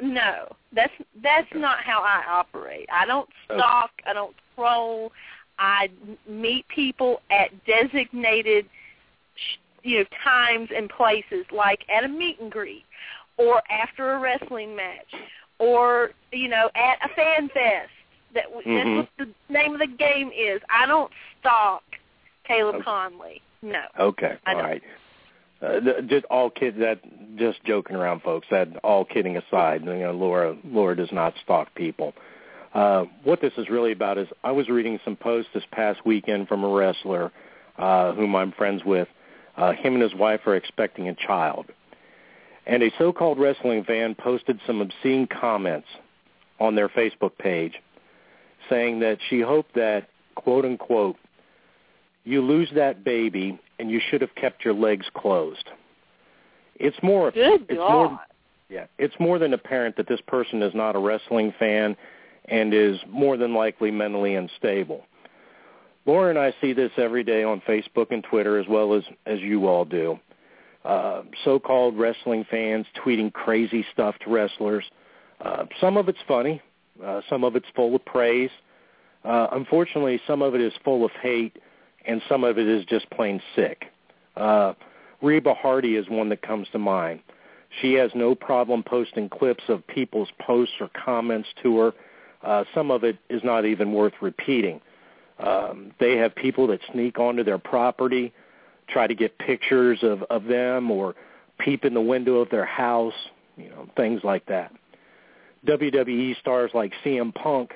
No, 0.00 0.54
that's 0.72 0.92
that's 1.22 1.48
not 1.54 1.78
how 1.82 2.02
I 2.02 2.22
operate. 2.28 2.88
I 2.92 3.04
don't 3.04 3.28
stalk. 3.44 3.90
I 4.06 4.12
don't 4.12 4.34
troll. 4.54 5.12
I 5.58 5.88
meet 6.28 6.66
people 6.68 7.20
at 7.30 7.50
designated, 7.66 8.66
you 9.82 9.98
know, 9.98 10.04
times 10.22 10.68
and 10.74 10.88
places, 10.88 11.46
like 11.50 11.80
at 11.92 12.04
a 12.04 12.08
meet 12.08 12.38
and 12.40 12.50
greet, 12.50 12.84
or 13.38 13.60
after 13.70 14.12
a 14.12 14.20
wrestling 14.20 14.76
match, 14.76 15.12
or 15.58 16.10
you 16.32 16.48
know, 16.48 16.70
at 16.76 16.98
a 17.04 17.14
fan 17.14 17.48
fest. 17.48 17.90
That 18.34 18.44
mm-hmm. 18.54 18.96
that's 18.96 19.08
what 19.18 19.28
the 19.48 19.52
name 19.52 19.72
of 19.72 19.80
the 19.80 19.86
game 19.86 20.28
is. 20.28 20.60
I 20.70 20.86
don't 20.86 21.10
stalk 21.40 21.82
Caleb 22.46 22.76
Okay. 22.76 22.84
Konley. 22.84 23.40
No. 23.62 23.82
Okay, 23.98 24.36
all 24.46 24.56
right. 24.56 24.82
Uh, 25.60 25.80
just 26.06 26.24
all 26.26 26.50
kid 26.50 26.76
that 26.78 27.00
just 27.36 27.62
joking 27.64 27.96
around, 27.96 28.22
folks. 28.22 28.46
That 28.50 28.76
all 28.84 29.04
kidding 29.04 29.36
aside, 29.36 29.82
you 29.84 29.94
know, 29.94 30.12
Laura 30.12 30.56
Laura 30.64 30.96
does 30.96 31.10
not 31.12 31.34
stalk 31.42 31.74
people. 31.74 32.14
Uh, 32.74 33.06
what 33.24 33.40
this 33.40 33.52
is 33.56 33.68
really 33.68 33.92
about 33.92 34.18
is 34.18 34.28
I 34.44 34.52
was 34.52 34.68
reading 34.68 35.00
some 35.04 35.16
posts 35.16 35.50
this 35.54 35.64
past 35.72 36.04
weekend 36.04 36.48
from 36.48 36.62
a 36.62 36.68
wrestler 36.68 37.32
uh, 37.76 38.12
whom 38.12 38.36
I'm 38.36 38.52
friends 38.52 38.82
with. 38.84 39.08
Uh, 39.56 39.72
him 39.72 39.94
and 39.94 40.02
his 40.02 40.14
wife 40.14 40.40
are 40.46 40.54
expecting 40.54 41.08
a 41.08 41.14
child, 41.14 41.66
and 42.64 42.80
a 42.82 42.92
so-called 42.96 43.40
wrestling 43.40 43.82
fan 43.82 44.14
posted 44.14 44.60
some 44.64 44.80
obscene 44.80 45.26
comments 45.26 45.88
on 46.60 46.76
their 46.76 46.88
Facebook 46.88 47.36
page, 47.38 47.72
saying 48.70 49.00
that 49.00 49.18
she 49.28 49.40
hoped 49.40 49.74
that 49.74 50.08
quote 50.36 50.64
unquote 50.64 51.16
you 52.28 52.42
lose 52.42 52.68
that 52.74 53.04
baby 53.04 53.58
and 53.78 53.90
you 53.90 54.00
should 54.10 54.20
have 54.20 54.34
kept 54.34 54.64
your 54.64 54.74
legs 54.74 55.06
closed. 55.14 55.68
It's 56.76 56.96
more 57.02 57.30
Good 57.30 57.62
it's 57.68 57.78
God. 57.78 58.10
more 58.10 58.20
yeah, 58.68 58.86
it's 58.98 59.14
more 59.18 59.38
than 59.38 59.54
apparent 59.54 59.96
that 59.96 60.08
this 60.08 60.20
person 60.26 60.62
is 60.62 60.74
not 60.74 60.94
a 60.94 60.98
wrestling 60.98 61.54
fan 61.58 61.96
and 62.44 62.74
is 62.74 62.98
more 63.08 63.38
than 63.38 63.54
likely 63.54 63.90
mentally 63.90 64.34
unstable. 64.34 65.06
Laura 66.04 66.28
and 66.28 66.38
I 66.38 66.52
see 66.60 66.74
this 66.74 66.90
every 66.98 67.24
day 67.24 67.44
on 67.44 67.62
Facebook 67.62 68.10
and 68.10 68.22
Twitter 68.22 68.58
as 68.58 68.66
well 68.68 68.94
as 68.94 69.04
as 69.26 69.40
you 69.40 69.66
all 69.66 69.84
do. 69.86 70.18
Uh, 70.84 71.22
so-called 71.44 71.98
wrestling 71.98 72.44
fans 72.50 72.86
tweeting 73.04 73.32
crazy 73.32 73.84
stuff 73.92 74.14
to 74.24 74.30
wrestlers. 74.30 74.84
Uh, 75.40 75.64
some 75.80 75.96
of 75.96 76.08
it's 76.08 76.18
funny, 76.26 76.60
uh, 77.04 77.20
some 77.28 77.42
of 77.44 77.56
it's 77.56 77.66
full 77.74 77.94
of 77.96 78.04
praise. 78.04 78.50
Uh, 79.24 79.48
unfortunately, 79.52 80.20
some 80.26 80.40
of 80.42 80.54
it 80.54 80.60
is 80.60 80.72
full 80.84 81.04
of 81.04 81.10
hate, 81.22 81.58
and 82.06 82.22
some 82.28 82.44
of 82.44 82.58
it 82.58 82.66
is 82.66 82.84
just 82.86 83.08
plain 83.10 83.40
sick. 83.54 83.86
Uh, 84.36 84.74
Reby 85.22 85.56
Hardy 85.56 85.96
is 85.96 86.08
one 86.08 86.28
that 86.28 86.42
comes 86.42 86.68
to 86.72 86.78
mind. 86.78 87.20
She 87.82 87.94
has 87.94 88.10
no 88.14 88.34
problem 88.34 88.82
posting 88.82 89.28
clips 89.28 89.64
of 89.68 89.86
people's 89.86 90.28
posts 90.40 90.74
or 90.80 90.88
comments 91.04 91.48
to 91.62 91.78
her. 91.78 91.92
Uh, 92.42 92.64
some 92.74 92.90
of 92.90 93.04
it 93.04 93.18
is 93.28 93.42
not 93.44 93.64
even 93.66 93.92
worth 93.92 94.14
repeating. 94.20 94.80
Um, 95.38 95.92
they 96.00 96.16
have 96.16 96.34
people 96.34 96.66
that 96.68 96.80
sneak 96.92 97.18
onto 97.18 97.44
their 97.44 97.58
property, 97.58 98.32
try 98.88 99.06
to 99.06 99.14
get 99.14 99.38
pictures 99.38 99.98
of, 100.02 100.22
of 100.30 100.44
them, 100.44 100.90
or 100.90 101.14
peep 101.58 101.84
in 101.84 101.94
the 101.94 102.00
window 102.00 102.36
of 102.36 102.48
their 102.50 102.64
house, 102.64 103.14
you 103.56 103.68
know, 103.68 103.88
things 103.96 104.22
like 104.24 104.46
that. 104.46 104.72
WWE 105.66 106.38
stars 106.38 106.70
like 106.74 106.92
CM 107.04 107.34
Punk 107.34 107.72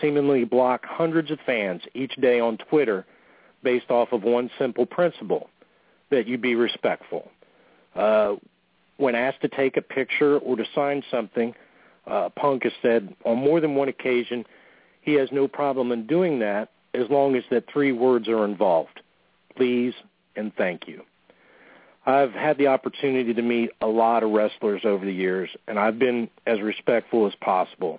seemingly 0.00 0.44
block 0.44 0.84
hundreds 0.84 1.30
of 1.30 1.38
fans 1.44 1.82
each 1.94 2.14
day 2.16 2.38
on 2.40 2.58
Twitter 2.58 3.04
based 3.66 3.90
off 3.90 4.12
of 4.12 4.22
one 4.22 4.48
simple 4.60 4.86
principle, 4.86 5.50
that 6.10 6.28
you 6.28 6.38
be 6.38 6.54
respectful. 6.54 7.28
Uh, 7.96 8.36
when 8.96 9.16
asked 9.16 9.40
to 9.40 9.48
take 9.48 9.76
a 9.76 9.82
picture 9.82 10.38
or 10.38 10.54
to 10.54 10.64
sign 10.72 11.02
something, 11.10 11.52
uh, 12.06 12.28
Punk 12.36 12.62
has 12.62 12.72
said 12.80 13.12
on 13.24 13.38
more 13.38 13.60
than 13.60 13.74
one 13.74 13.88
occasion 13.88 14.44
he 15.00 15.14
has 15.14 15.28
no 15.32 15.48
problem 15.48 15.90
in 15.90 16.06
doing 16.06 16.38
that 16.38 16.68
as 16.94 17.10
long 17.10 17.34
as 17.34 17.42
that 17.50 17.64
three 17.72 17.90
words 17.90 18.28
are 18.28 18.44
involved, 18.44 19.00
please 19.56 19.94
and 20.36 20.54
thank 20.54 20.86
you. 20.86 21.02
I've 22.06 22.32
had 22.32 22.56
the 22.56 22.68
opportunity 22.68 23.34
to 23.34 23.42
meet 23.42 23.70
a 23.80 23.88
lot 23.88 24.22
of 24.22 24.30
wrestlers 24.30 24.82
over 24.84 25.04
the 25.04 25.12
years, 25.12 25.50
and 25.66 25.76
I've 25.76 25.98
been 25.98 26.30
as 26.46 26.60
respectful 26.60 27.26
as 27.26 27.34
possible. 27.40 27.98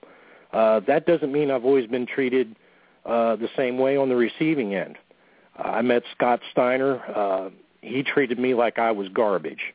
Uh, 0.53 0.80
that 0.88 1.06
doesn't 1.06 1.34
mean 1.34 1.52
I've 1.52 1.65
always 1.65 1.88
been 1.88 2.06
treated 2.06 2.56
uh, 3.06 3.35
the 3.35 3.49
same 3.57 3.77
way 3.77 3.98
on 3.98 4.07
the 4.07 4.15
receiving 4.15 4.73
end. 4.73 4.95
Uh, 5.57 5.67
I 5.67 5.81
met 5.81 6.03
Scott 6.15 6.41
Steiner. 6.51 7.01
Uh, 7.13 7.49
he 7.81 8.03
treated 8.03 8.39
me 8.39 8.53
like 8.53 8.79
I 8.79 8.91
was 8.91 9.07
garbage. 9.09 9.73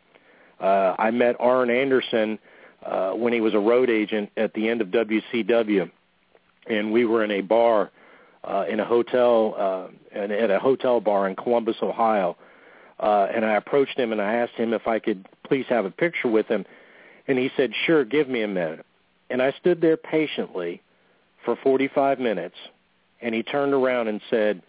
Uh, 0.60 0.94
I 0.98 1.10
met 1.10 1.36
Arn 1.40 1.70
Anderson 1.70 2.38
uh, 2.84 3.12
when 3.12 3.32
he 3.32 3.40
was 3.40 3.54
a 3.54 3.58
road 3.58 3.90
agent 3.90 4.30
at 4.36 4.54
the 4.54 4.68
end 4.68 4.80
of 4.80 4.88
WCW, 4.88 5.90
and 6.66 6.92
we 6.92 7.04
were 7.04 7.24
in 7.24 7.30
a 7.30 7.40
bar 7.40 7.90
uh, 8.44 8.64
in 8.68 8.80
a 8.80 8.84
hotel 8.84 9.54
uh, 9.56 10.18
and 10.18 10.32
at 10.32 10.50
a 10.50 10.58
hotel 10.58 11.00
bar 11.00 11.28
in 11.28 11.36
Columbus, 11.36 11.76
Ohio. 11.82 12.36
Uh, 12.98 13.26
and 13.34 13.44
I 13.44 13.54
approached 13.54 13.98
him 13.98 14.12
and 14.12 14.20
I 14.20 14.34
asked 14.34 14.54
him 14.54 14.72
if 14.72 14.86
I 14.86 15.00
could 15.00 15.26
please 15.44 15.66
have 15.68 15.84
a 15.84 15.90
picture 15.90 16.28
with 16.28 16.46
him, 16.46 16.64
and 17.26 17.38
he 17.38 17.50
said, 17.56 17.72
"Sure, 17.86 18.04
give 18.04 18.28
me 18.28 18.42
a 18.42 18.48
minute." 18.48 18.84
And 19.30 19.42
I 19.42 19.52
stood 19.60 19.80
there 19.80 19.96
patiently 19.96 20.82
for 21.44 21.56
45 21.56 22.20
minutes, 22.20 22.56
and 23.20 23.34
he 23.34 23.42
turned 23.42 23.72
around 23.72 24.08
and 24.08 24.20
said, 24.30 24.62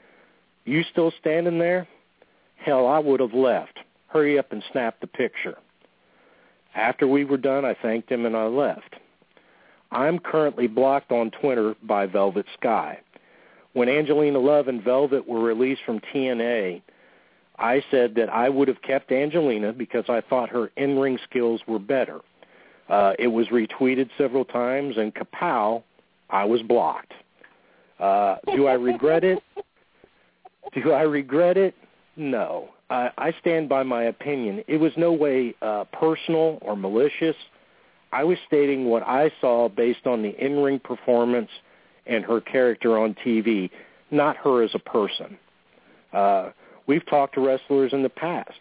"You 0.65 0.83
still 0.83 1.11
standing 1.19 1.59
there? 1.59 1.87
Hell, 2.55 2.87
I 2.87 2.99
would 2.99 3.19
have 3.19 3.33
left. 3.33 3.79
Hurry 4.07 4.37
up 4.39 4.51
and 4.51 4.63
snap 4.71 4.99
the 4.99 5.07
picture." 5.07 5.57
After 6.75 7.07
we 7.07 7.23
were 7.23 7.37
done, 7.37 7.65
I 7.65 7.75
thanked 7.75 8.11
him 8.11 8.25
and 8.25 8.35
I 8.35 8.45
left. 8.45 8.95
I'm 9.91 10.17
currently 10.17 10.67
blocked 10.67 11.11
on 11.11 11.29
Twitter 11.29 11.75
by 11.83 12.07
Velvet 12.07 12.47
Sky. 12.57 12.99
When 13.73 13.89
Angelina 13.89 14.39
Love 14.39 14.67
and 14.67 14.83
Velvet 14.83 15.27
were 15.27 15.39
released 15.39 15.81
from 15.85 15.99
TNA, 15.99 16.81
I 17.59 17.83
said 17.91 18.15
that 18.15 18.29
I 18.29 18.49
would 18.49 18.67
have 18.67 18.81
kept 18.81 19.11
Angelina 19.11 19.71
because 19.71 20.05
I 20.09 20.21
thought 20.21 20.49
her 20.49 20.71
in-ring 20.77 21.19
skills 21.29 21.61
were 21.67 21.79
better. 21.79 22.21
Uh, 22.89 23.13
it 23.19 23.27
was 23.27 23.47
retweeted 23.47 24.09
several 24.17 24.45
times, 24.45 24.97
and 24.97 25.13
kapow, 25.13 25.83
I 26.29 26.45
was 26.45 26.61
blocked. 26.63 27.13
Uh, 27.99 28.37
do 28.55 28.65
I 28.67 28.73
regret 28.73 29.23
it? 29.23 29.41
Do 30.73 30.91
I 30.91 31.01
regret 31.01 31.57
it? 31.57 31.75
No. 32.15 32.69
I, 32.89 33.09
I 33.17 33.33
stand 33.41 33.69
by 33.69 33.83
my 33.83 34.03
opinion. 34.03 34.63
It 34.67 34.77
was 34.77 34.91
no 34.97 35.11
way 35.11 35.55
uh, 35.61 35.85
personal 35.85 36.59
or 36.61 36.75
malicious. 36.75 37.35
I 38.11 38.23
was 38.23 38.37
stating 38.47 38.85
what 38.85 39.03
I 39.03 39.31
saw 39.41 39.69
based 39.69 40.05
on 40.05 40.21
the 40.21 40.29
in-ring 40.43 40.79
performance 40.79 41.49
and 42.05 42.23
her 42.23 42.41
character 42.41 42.97
on 42.97 43.15
TV, 43.25 43.69
not 44.11 44.37
her 44.37 44.61
as 44.61 44.71
a 44.75 44.79
person. 44.79 45.37
Uh, 46.11 46.51
we've 46.85 47.05
talked 47.07 47.33
to 47.35 47.41
wrestlers 47.41 47.93
in 47.93 48.03
the 48.03 48.09
past 48.09 48.59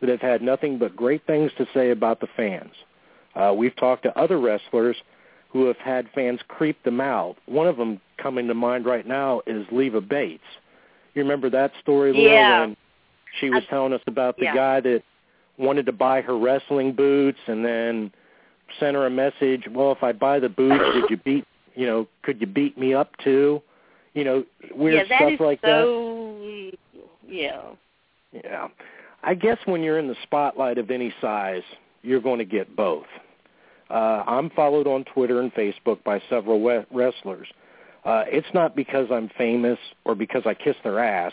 that 0.00 0.08
have 0.08 0.20
had 0.20 0.42
nothing 0.42 0.78
but 0.78 0.96
great 0.96 1.26
things 1.26 1.50
to 1.58 1.66
say 1.74 1.90
about 1.90 2.20
the 2.20 2.28
fans. 2.36 2.72
Uh, 3.34 3.52
we've 3.56 3.76
talked 3.76 4.04
to 4.04 4.18
other 4.18 4.38
wrestlers 4.38 4.96
who 5.50 5.66
have 5.66 5.76
had 5.76 6.08
fans 6.14 6.40
creep 6.48 6.82
them 6.84 7.00
out. 7.00 7.36
One 7.46 7.66
of 7.66 7.76
them 7.76 8.00
coming 8.16 8.48
to 8.48 8.54
mind 8.54 8.86
right 8.86 9.06
now 9.06 9.42
is 9.46 9.66
Leva 9.70 10.00
Bates. 10.00 10.42
You 11.14 11.22
remember 11.22 11.48
that 11.50 11.72
story, 11.80 12.12
Laura, 12.12 12.30
Yeah. 12.30 12.60
when 12.62 12.76
she 13.40 13.50
was 13.50 13.62
I- 13.66 13.70
telling 13.70 13.92
us 13.92 14.02
about 14.06 14.36
the 14.36 14.44
yeah. 14.44 14.54
guy 14.54 14.80
that 14.80 15.02
wanted 15.58 15.86
to 15.86 15.92
buy 15.92 16.20
her 16.20 16.36
wrestling 16.36 16.92
boots 16.92 17.38
and 17.46 17.64
then 17.64 18.12
sent 18.80 18.96
her 18.96 19.06
a 19.06 19.10
message, 19.10 19.68
well, 19.70 19.92
if 19.92 20.02
I 20.02 20.12
buy 20.12 20.40
the 20.40 20.48
boots, 20.48 20.82
could 20.92 21.10
you 21.10 21.16
beat, 21.18 21.44
you 21.76 21.86
know, 21.86 22.08
could 22.22 22.40
you 22.40 22.46
beat 22.46 22.76
me 22.76 22.92
up 22.94 23.16
too? 23.18 23.62
You 24.14 24.24
know, 24.24 24.44
weird 24.74 25.06
yeah, 25.08 25.16
stuff 25.16 25.40
like 25.40 25.60
that. 25.62 26.72
Yeah. 27.28 27.62
Yeah. 28.32 28.68
I 29.22 29.34
guess 29.34 29.58
when 29.64 29.82
you're 29.82 29.98
in 29.98 30.08
the 30.08 30.16
spotlight 30.22 30.78
of 30.78 30.90
any 30.90 31.12
size, 31.20 31.62
you're 32.02 32.20
going 32.20 32.38
to 32.38 32.44
get 32.44 32.74
both. 32.76 33.06
Uh, 33.90 34.22
I'm 34.26 34.50
followed 34.50 34.86
on 34.86 35.04
Twitter 35.04 35.40
and 35.40 35.52
Facebook 35.54 36.02
by 36.04 36.20
several 36.28 36.60
we- 36.60 36.84
wrestlers. 36.90 37.48
Uh, 38.04 38.24
it's 38.26 38.46
not 38.52 38.76
because 38.76 39.08
I'm 39.10 39.30
famous 39.38 39.78
or 40.04 40.14
because 40.14 40.42
I 40.44 40.54
kiss 40.54 40.76
their 40.84 40.98
ass. 40.98 41.32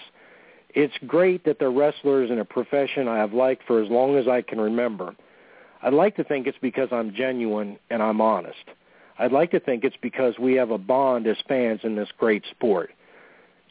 It's 0.73 0.93
great 1.05 1.43
that 1.43 1.59
they're 1.59 1.71
wrestlers 1.71 2.31
in 2.31 2.39
a 2.39 2.45
profession 2.45 3.07
I 3.07 3.17
have 3.17 3.33
liked 3.33 3.63
for 3.67 3.81
as 3.81 3.89
long 3.89 4.15
as 4.15 4.27
I 4.27 4.41
can 4.41 4.59
remember. 4.59 5.13
I'd 5.81 5.93
like 5.93 6.15
to 6.15 6.23
think 6.23 6.47
it's 6.47 6.57
because 6.61 6.87
I'm 6.91 7.13
genuine 7.13 7.77
and 7.89 8.01
I'm 8.01 8.21
honest. 8.21 8.63
I'd 9.19 9.33
like 9.33 9.51
to 9.51 9.59
think 9.59 9.83
it's 9.83 9.97
because 10.01 10.39
we 10.39 10.53
have 10.53 10.71
a 10.71 10.77
bond 10.77 11.27
as 11.27 11.37
fans 11.47 11.81
in 11.83 11.95
this 11.95 12.09
great 12.17 12.43
sport. 12.51 12.91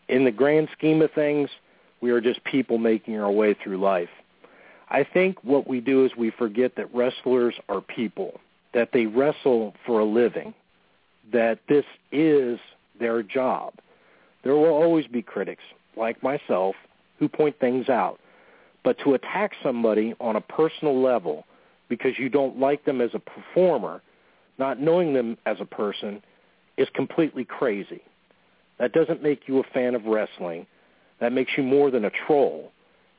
In 0.08 0.24
the 0.24 0.30
grand 0.30 0.68
scheme 0.76 1.00
of 1.00 1.10
things, 1.12 1.48
we 2.00 2.10
are 2.10 2.20
just 2.20 2.42
people 2.44 2.78
making 2.78 3.18
our 3.18 3.30
way 3.30 3.54
through 3.54 3.78
life. 3.78 4.08
I 4.88 5.04
think 5.04 5.42
what 5.42 5.68
we 5.68 5.80
do 5.80 6.04
is 6.04 6.12
we 6.16 6.30
forget 6.30 6.76
that 6.76 6.92
wrestlers 6.94 7.54
are 7.68 7.80
people, 7.80 8.40
that 8.74 8.90
they 8.92 9.06
wrestle 9.06 9.74
for 9.86 10.00
a 10.00 10.04
living, 10.04 10.52
that 11.32 11.60
this 11.68 11.84
is 12.10 12.58
their 13.00 13.22
job. 13.22 13.74
There 14.44 14.54
will 14.54 14.66
always 14.66 15.06
be 15.06 15.22
critics, 15.22 15.62
like 15.96 16.22
myself, 16.22 16.76
who 17.18 17.28
point 17.28 17.58
things 17.58 17.88
out. 17.88 18.20
But 18.84 18.98
to 19.04 19.14
attack 19.14 19.52
somebody 19.62 20.14
on 20.20 20.36
a 20.36 20.40
personal 20.40 21.02
level 21.02 21.44
because 21.88 22.18
you 22.18 22.28
don't 22.28 22.58
like 22.58 22.84
them 22.84 23.00
as 23.00 23.10
a 23.14 23.18
performer, 23.18 24.00
not 24.58 24.80
knowing 24.80 25.12
them 25.12 25.36
as 25.44 25.56
a 25.60 25.64
person, 25.64 26.22
is 26.76 26.88
completely 26.94 27.44
crazy. 27.44 28.00
That 28.78 28.92
doesn't 28.92 29.22
make 29.22 29.48
you 29.48 29.58
a 29.58 29.64
fan 29.74 29.94
of 29.94 30.06
wrestling. 30.06 30.66
That 31.20 31.32
makes 31.32 31.52
you 31.56 31.62
more 31.62 31.90
than 31.90 32.06
a 32.06 32.10
troll. 32.26 32.72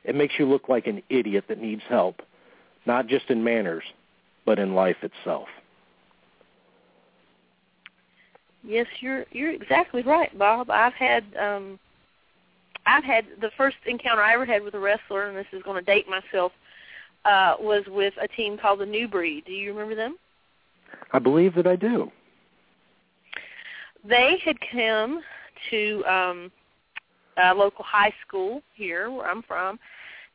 It 0.04 0.16
makes 0.16 0.34
you 0.38 0.46
look 0.46 0.68
like 0.68 0.88
an 0.88 1.02
idiot 1.08 1.44
that 1.48 1.60
needs 1.60 1.82
help, 1.88 2.22
not 2.86 3.06
just 3.06 3.30
in 3.30 3.44
manners, 3.44 3.84
but 4.44 4.58
in 4.58 4.74
life 4.74 4.96
itself. 5.02 5.46
Yes, 8.64 8.86
you're 9.00 9.24
you're 9.32 9.50
exactly 9.50 10.02
right, 10.02 10.36
Bob. 10.38 10.70
I've 10.70 10.94
had 10.94 11.24
um 11.36 11.78
I've 12.86 13.04
had 13.04 13.26
the 13.40 13.50
first 13.56 13.76
encounter 13.86 14.22
I 14.22 14.34
ever 14.34 14.44
had 14.44 14.62
with 14.62 14.74
a 14.74 14.78
wrestler, 14.78 15.28
and 15.28 15.36
this 15.36 15.46
is 15.52 15.62
going 15.62 15.82
to 15.82 15.84
date 15.84 16.06
myself, 16.08 16.52
uh, 17.24 17.54
was 17.60 17.84
with 17.86 18.14
a 18.20 18.28
team 18.28 18.58
called 18.58 18.80
the 18.80 18.86
New 18.86 19.08
Breed. 19.08 19.44
Do 19.44 19.52
you 19.52 19.72
remember 19.72 19.94
them? 19.94 20.16
I 21.12 21.18
believe 21.18 21.54
that 21.54 21.66
I 21.66 21.76
do. 21.76 22.10
They 24.04 24.40
had 24.44 24.56
come 24.72 25.22
to 25.70 26.04
um, 26.06 26.52
a 27.36 27.54
local 27.54 27.84
high 27.84 28.12
school 28.26 28.62
here, 28.74 29.10
where 29.10 29.28
I'm 29.28 29.42
from, 29.42 29.78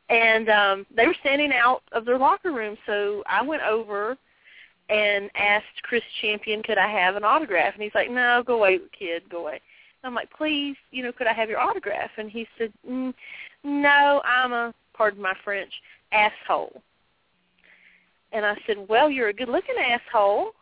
and 0.08 0.48
um, 0.48 0.86
they 0.94 1.06
were 1.06 1.16
standing 1.20 1.52
out 1.52 1.82
of 1.92 2.06
their 2.06 2.18
locker 2.18 2.52
room. 2.52 2.76
So 2.86 3.22
I 3.26 3.42
went 3.42 3.62
over 3.62 4.16
and 4.88 5.30
asked 5.34 5.82
Chris 5.82 6.02
Champion, 6.20 6.62
could 6.62 6.78
I 6.78 6.90
have 6.90 7.16
an 7.16 7.24
autograph? 7.24 7.74
And 7.74 7.82
he's 7.82 7.94
like, 7.94 8.10
no, 8.10 8.42
go 8.46 8.54
away, 8.54 8.78
kid, 8.98 9.22
go 9.30 9.40
away. 9.40 9.60
And 10.02 10.08
I'm 10.08 10.14
like, 10.14 10.30
please, 10.30 10.76
you 10.90 11.02
know, 11.02 11.12
could 11.12 11.26
I 11.26 11.32
have 11.32 11.50
your 11.50 11.60
autograph? 11.60 12.10
And 12.16 12.30
he 12.30 12.46
said, 12.56 12.72
mm, 12.88 13.12
no, 13.64 14.22
I'm 14.24 14.52
a, 14.52 14.74
pardon 14.94 15.20
my 15.22 15.34
French, 15.44 15.72
asshole. 16.12 16.82
And 18.32 18.46
I 18.46 18.56
said, 18.66 18.76
well, 18.88 19.10
you're 19.10 19.28
a 19.28 19.32
good-looking 19.32 19.74
asshole. 19.78 20.52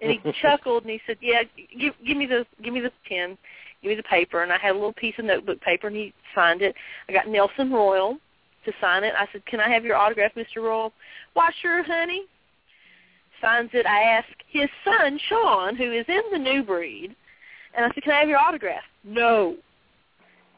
And 0.00 0.12
he 0.12 0.32
chuckled 0.42 0.84
and 0.84 0.92
he 0.92 1.00
said, 1.06 1.16
yeah, 1.20 1.42
give, 1.78 1.94
give 2.06 2.16
me 2.16 2.26
the, 2.26 2.46
give 2.62 2.72
me 2.72 2.80
the 2.80 2.92
pen, 3.08 3.36
give 3.82 3.90
me 3.90 3.96
the 3.96 4.02
paper. 4.04 4.42
And 4.42 4.52
I 4.52 4.58
had 4.58 4.72
a 4.72 4.74
little 4.74 4.92
piece 4.92 5.14
of 5.18 5.24
notebook 5.24 5.60
paper 5.60 5.88
and 5.88 5.96
he 5.96 6.14
signed 6.34 6.62
it. 6.62 6.74
I 7.08 7.12
got 7.12 7.28
Nelson 7.28 7.70
Royal 7.70 8.18
to 8.64 8.72
sign 8.80 9.04
it. 9.04 9.14
I 9.18 9.26
said, 9.32 9.44
can 9.46 9.60
I 9.60 9.68
have 9.70 9.84
your 9.84 9.96
autograph, 9.96 10.32
Mr. 10.34 10.62
Royal? 10.62 10.92
Why, 11.34 11.50
sure, 11.60 11.82
honey 11.82 12.26
signs 13.40 13.70
it. 13.72 13.86
I 13.86 14.02
ask 14.02 14.28
his 14.48 14.68
son, 14.84 15.18
Sean, 15.28 15.76
who 15.76 15.92
is 15.92 16.04
in 16.08 16.22
the 16.32 16.38
new 16.38 16.62
breed, 16.62 17.14
and 17.74 17.84
I 17.84 17.94
said, 17.94 18.02
can 18.02 18.12
I 18.12 18.20
have 18.20 18.28
your 18.28 18.38
autograph? 18.38 18.82
No. 19.04 19.56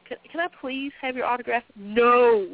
Can, 0.06 0.16
can 0.30 0.40
I 0.40 0.48
please 0.60 0.92
have 1.00 1.16
your 1.16 1.26
autograph? 1.26 1.64
No. 1.76 2.46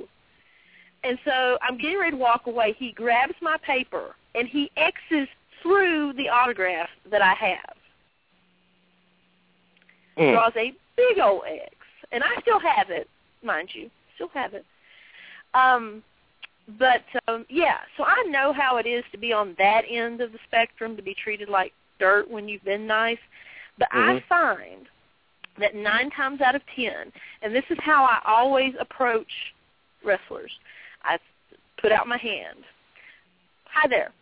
And 1.04 1.18
so 1.24 1.58
I'm 1.62 1.76
getting 1.76 1.98
ready 1.98 2.12
to 2.12 2.16
walk 2.16 2.46
away. 2.46 2.74
He 2.78 2.92
grabs 2.92 3.34
my 3.42 3.56
paper, 3.64 4.14
and 4.34 4.48
he 4.48 4.70
X's 4.76 5.28
through 5.62 6.14
the 6.14 6.28
autograph 6.28 6.88
that 7.10 7.22
I 7.22 7.34
have. 7.34 7.76
Mm. 10.18 10.32
Draws 10.32 10.52
a 10.56 10.72
big 10.96 11.18
old 11.22 11.42
X. 11.46 11.74
And 12.12 12.22
I 12.22 12.40
still 12.40 12.60
have 12.60 12.90
it, 12.90 13.08
mind 13.42 13.70
you. 13.72 13.90
Still 14.14 14.28
have 14.34 14.54
it. 14.54 14.64
Um, 15.54 16.02
but 16.78 17.02
um 17.28 17.44
yeah, 17.48 17.78
so 17.96 18.04
I 18.04 18.22
know 18.28 18.52
how 18.52 18.76
it 18.78 18.86
is 18.86 19.04
to 19.12 19.18
be 19.18 19.32
on 19.32 19.54
that 19.58 19.82
end 19.88 20.20
of 20.20 20.32
the 20.32 20.38
spectrum 20.46 20.96
to 20.96 21.02
be 21.02 21.14
treated 21.14 21.48
like 21.48 21.72
dirt 21.98 22.30
when 22.30 22.48
you've 22.48 22.64
been 22.64 22.86
nice. 22.86 23.18
But 23.78 23.88
I 23.92 24.20
Mhm. 24.20 24.24
find 24.24 24.88
that 25.58 25.74
nine 25.74 26.10
times 26.10 26.40
out 26.40 26.54
of 26.54 26.62
ten, 26.74 27.12
and 27.42 27.54
this 27.54 27.64
is 27.70 27.78
how 27.80 28.04
I 28.04 28.20
always 28.24 28.74
approach 28.78 29.52
wrestlers. 30.02 30.58
I 31.02 31.18
put 31.76 31.92
out 31.92 32.06
my 32.06 32.16
hand. 32.18 32.64
Hi 33.66 33.88
there. 33.88 34.12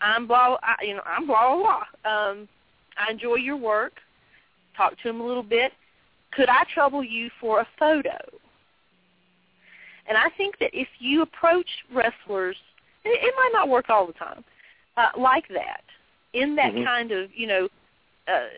I'm 0.00 0.26
blah. 0.26 0.58
I, 0.62 0.82
you 0.82 0.94
know, 0.94 1.02
I'm 1.04 1.26
blah 1.26 1.54
blah 1.54 1.84
blah. 2.02 2.10
Um, 2.12 2.48
I 2.96 3.10
enjoy 3.10 3.36
your 3.36 3.56
work. 3.56 4.00
Talk 4.76 4.96
to 5.02 5.08
him 5.08 5.20
a 5.20 5.26
little 5.26 5.42
bit. 5.42 5.72
Could 6.32 6.48
I 6.48 6.64
trouble 6.72 7.04
you 7.04 7.30
for 7.40 7.60
a 7.60 7.68
photo? 7.78 8.18
And 10.06 10.18
I 10.18 10.28
think 10.36 10.58
that 10.58 10.70
if 10.72 10.88
you 10.98 11.22
approach 11.22 11.68
wrestlers, 11.92 12.56
it, 13.04 13.10
it 13.22 13.34
might 13.36 13.50
not 13.52 13.68
work 13.68 13.88
all 13.88 14.06
the 14.06 14.12
time, 14.12 14.44
uh, 14.96 15.08
like 15.16 15.48
that, 15.48 15.82
in 16.32 16.56
that 16.56 16.72
Mhm. 16.72 16.84
kind 16.84 17.12
of, 17.12 17.30
you 17.34 17.46
know, 17.46 17.68
uh, 18.28 18.48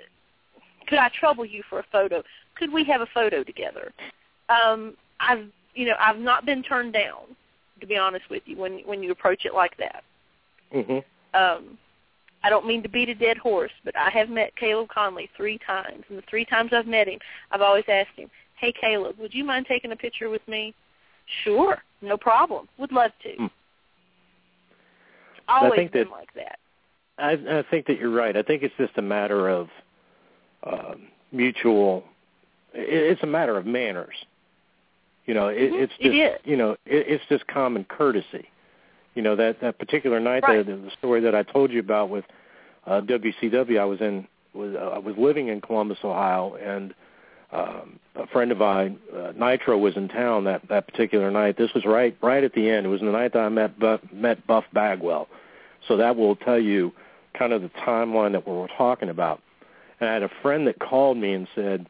could 0.86 0.98
I 0.98 1.08
trouble 1.08 1.44
you 1.44 1.62
for 1.68 1.78
a 1.78 1.84
photo? 1.84 2.22
Could 2.56 2.72
we 2.72 2.84
have 2.84 3.00
a 3.00 3.06
photo 3.06 3.42
together? 3.42 3.92
Um, 4.48 4.96
I've, 5.20 5.50
you 5.74 5.86
know, 5.86 5.96
I've 5.98 6.18
not 6.18 6.44
been 6.44 6.62
turned 6.62 6.92
down, 6.92 7.36
to 7.80 7.86
be 7.86 7.96
honest 7.96 8.28
with 8.30 8.42
you, 8.46 8.56
when 8.56 8.80
when 8.80 9.02
you 9.02 9.10
approach 9.10 9.44
it 9.44 9.54
like 9.54 9.76
that. 9.78 10.04
hmm 10.72 10.98
Um, 11.34 11.78
I 12.42 12.50
don't 12.50 12.66
mean 12.66 12.82
to 12.82 12.88
beat 12.88 13.08
a 13.08 13.14
dead 13.14 13.38
horse, 13.38 13.72
but 13.84 13.96
I 13.96 14.10
have 14.10 14.28
met 14.28 14.54
Caleb 14.56 14.88
Konley 14.88 15.30
three 15.36 15.58
times, 15.58 16.04
and 16.08 16.18
the 16.18 16.22
three 16.28 16.44
times 16.44 16.72
I've 16.72 16.86
met 16.86 17.08
him, 17.08 17.18
I've 17.50 17.62
always 17.62 17.88
asked 17.88 18.16
him, 18.16 18.30
"Hey, 18.56 18.72
Caleb, 18.72 19.18
would 19.18 19.34
you 19.34 19.44
mind 19.44 19.66
taking 19.66 19.92
a 19.92 19.96
picture 19.96 20.28
with 20.28 20.46
me?" 20.46 20.74
Sure, 21.42 21.78
no 22.02 22.16
problem. 22.16 22.68
Would 22.78 22.92
love 22.92 23.10
to. 23.22 23.30
Hmm. 23.36 23.46
Always 25.48 25.72
think 25.76 25.92
been 25.92 26.04
that- 26.04 26.10
like 26.10 26.34
that. 26.34 26.58
I, 27.16 27.32
I 27.32 27.64
think 27.70 27.86
that 27.86 27.98
you're 28.00 28.10
right. 28.10 28.36
I 28.36 28.42
think 28.42 28.64
it's 28.64 28.74
just 28.76 28.98
a 28.98 29.02
matter 29.02 29.48
of 29.48 29.68
uh, 30.64 30.94
mutual. 31.30 32.02
It, 32.72 32.88
it's 33.12 33.22
a 33.22 33.26
matter 33.26 33.56
of 33.56 33.66
manners. 33.66 34.16
You 35.26 35.34
know, 35.34 35.46
it, 35.46 35.70
Mhm, 35.70 35.82
it's 35.84 35.92
just 36.00 36.46
you 36.46 36.56
know, 36.56 36.72
it, 36.72 37.06
it's 37.08 37.24
just 37.28 37.46
common 37.46 37.84
courtesy. 37.84 38.48
You 39.14 39.22
know 39.22 39.36
that 39.36 39.60
that 39.60 39.78
particular 39.78 40.18
night, 40.18 40.42
Right. 40.42 40.66
the, 40.66 40.74
the 40.74 40.90
story 40.98 41.20
that 41.20 41.36
I 41.36 41.44
told 41.44 41.70
you 41.70 41.78
about 41.78 42.10
with 42.10 42.24
uh, 42.86 43.00
WCW, 43.02 43.78
I 43.78 43.84
was 43.84 44.00
in 44.00 44.26
was 44.52 44.74
uh, 44.74 44.78
I 44.94 44.98
was 44.98 45.14
living 45.16 45.48
in 45.48 45.60
Columbus, 45.60 45.98
Ohio, 46.02 46.56
and 46.56 46.94
um, 47.54 48.00
a 48.16 48.26
friend 48.26 48.50
of 48.52 48.58
mine, 48.58 48.98
uh, 49.14 49.32
Nitro, 49.36 49.78
was 49.78 49.96
in 49.96 50.08
town 50.08 50.44
that 50.44 50.68
that 50.68 50.86
particular 50.86 51.30
night. 51.30 51.56
This 51.56 51.72
was 51.74 51.84
right 51.84 52.16
right 52.20 52.42
at 52.42 52.52
the 52.52 52.68
end. 52.68 52.86
It 52.86 52.88
was 52.88 53.00
the 53.00 53.06
night 53.06 53.32
that 53.32 53.40
I 53.40 53.48
met 53.48 53.78
Buff, 53.78 54.00
met 54.12 54.46
Buff 54.46 54.64
Bagwell. 54.72 55.28
So 55.86 55.96
that 55.98 56.16
will 56.16 56.36
tell 56.36 56.58
you 56.58 56.92
kind 57.38 57.52
of 57.52 57.62
the 57.62 57.68
timeline 57.68 58.32
that 58.32 58.46
we 58.46 58.54
were 58.54 58.68
talking 58.76 59.08
about. 59.08 59.40
And 60.00 60.08
I 60.08 60.12
had 60.12 60.22
a 60.22 60.30
friend 60.42 60.66
that 60.66 60.78
called 60.78 61.16
me 61.16 61.32
and 61.32 61.46
said, 61.54 61.86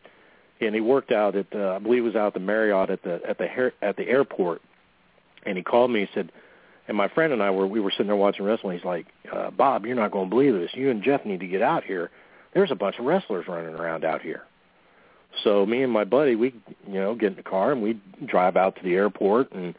and 0.60 0.74
he 0.74 0.80
worked 0.80 1.12
out 1.12 1.36
at 1.36 1.50
the, 1.50 1.68
I 1.68 1.78
believe 1.78 2.02
it 2.02 2.06
was 2.06 2.16
out 2.16 2.28
at 2.28 2.34
the 2.34 2.40
Marriott 2.40 2.90
at 2.90 3.02
the 3.02 3.20
at 3.26 3.38
the 3.38 3.72
at 3.80 3.96
the 3.96 4.08
airport, 4.08 4.60
and 5.46 5.56
he 5.56 5.64
called 5.64 5.90
me. 5.90 6.00
He 6.00 6.08
said, 6.14 6.30
and 6.88 6.96
my 6.96 7.08
friend 7.08 7.32
and 7.32 7.42
I 7.42 7.50
were 7.50 7.66
we 7.66 7.80
were 7.80 7.90
sitting 7.90 8.08
there 8.08 8.16
watching 8.16 8.44
wrestling. 8.44 8.76
He's 8.76 8.84
like, 8.84 9.06
uh, 9.32 9.50
Bob, 9.50 9.86
you're 9.86 9.96
not 9.96 10.10
going 10.10 10.26
to 10.26 10.30
believe 10.30 10.54
this. 10.54 10.70
You 10.74 10.90
and 10.90 11.02
Jeff 11.02 11.24
need 11.24 11.40
to 11.40 11.46
get 11.46 11.62
out 11.62 11.84
here. 11.84 12.10
There's 12.52 12.70
a 12.70 12.76
bunch 12.76 12.98
of 12.98 13.04
wrestlers 13.04 13.48
running 13.48 13.74
around 13.74 14.04
out 14.04 14.20
here. 14.20 14.44
So 15.42 15.66
me 15.66 15.82
and 15.82 15.92
my 15.92 16.04
buddy, 16.04 16.36
we 16.36 16.54
you 16.86 16.94
know 16.94 17.14
get 17.14 17.32
in 17.32 17.36
the 17.36 17.42
car 17.42 17.72
and 17.72 17.82
we 17.82 17.98
drive 18.26 18.56
out 18.56 18.76
to 18.76 18.82
the 18.82 18.94
airport, 18.94 19.52
and 19.52 19.74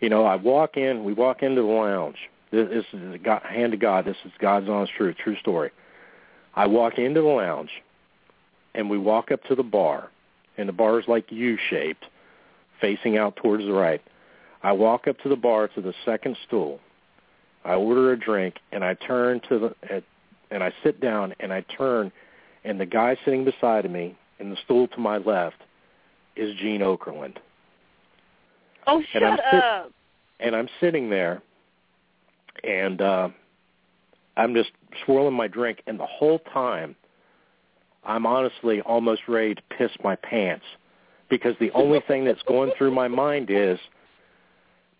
you 0.00 0.08
know 0.08 0.24
I 0.24 0.36
walk 0.36 0.76
in. 0.76 1.04
We 1.04 1.12
walk 1.12 1.42
into 1.42 1.62
the 1.62 1.68
lounge. 1.68 2.16
This, 2.50 2.68
this 2.68 2.84
is 2.92 3.20
God, 3.22 3.42
hand 3.42 3.72
to 3.72 3.78
God. 3.78 4.04
This 4.04 4.16
is 4.24 4.32
God's 4.38 4.68
honest 4.68 4.92
truth, 4.94 5.16
true 5.22 5.36
story. 5.36 5.70
I 6.54 6.66
walk 6.66 6.98
into 6.98 7.20
the 7.20 7.26
lounge, 7.26 7.70
and 8.74 8.88
we 8.88 8.98
walk 8.98 9.30
up 9.30 9.42
to 9.44 9.54
the 9.54 9.62
bar, 9.62 10.10
and 10.56 10.68
the 10.68 10.72
bar 10.72 10.98
is 11.00 11.06
like 11.08 11.30
U-shaped, 11.30 12.04
facing 12.80 13.18
out 13.18 13.36
towards 13.36 13.64
the 13.64 13.72
right. 13.72 14.00
I 14.62 14.72
walk 14.72 15.06
up 15.08 15.18
to 15.20 15.28
the 15.28 15.36
bar 15.36 15.68
to 15.68 15.80
the 15.80 15.92
second 16.04 16.36
stool. 16.46 16.80
I 17.64 17.74
order 17.74 18.12
a 18.12 18.18
drink, 18.18 18.56
and 18.72 18.84
I 18.84 18.94
turn 18.94 19.40
to 19.48 19.58
the 19.58 20.02
and 20.50 20.62
I 20.62 20.72
sit 20.84 21.00
down, 21.00 21.34
and 21.40 21.52
I 21.52 21.62
turn, 21.62 22.12
and 22.64 22.80
the 22.80 22.86
guy 22.86 23.16
sitting 23.24 23.44
beside 23.44 23.90
me 23.90 24.16
in 24.38 24.50
the 24.50 24.56
stool 24.64 24.88
to 24.88 25.00
my 25.00 25.18
left 25.18 25.56
is 26.36 26.54
Gene 26.56 26.80
Okerlund. 26.80 27.36
Oh, 28.86 29.02
shut 29.12 29.22
and 29.22 29.32
I'm 29.32 29.38
sit- 29.50 29.64
up! 29.64 29.92
and 30.40 30.54
I'm 30.54 30.68
sitting 30.80 31.10
there, 31.10 31.42
and 32.62 33.00
uh, 33.00 33.28
I'm 34.36 34.54
just 34.54 34.70
swirling 35.04 35.34
my 35.34 35.48
drink, 35.48 35.82
and 35.86 35.98
the 35.98 36.06
whole 36.06 36.38
time, 36.52 36.94
I'm 38.04 38.26
honestly 38.26 38.80
almost 38.82 39.22
ready 39.28 39.54
to 39.54 39.62
piss 39.76 39.90
my 40.04 40.14
pants 40.16 40.64
because 41.28 41.56
the 41.58 41.72
only 41.72 42.00
thing 42.06 42.24
that's 42.24 42.42
going 42.46 42.70
through 42.78 42.92
my 42.92 43.08
mind 43.08 43.48
is, 43.50 43.78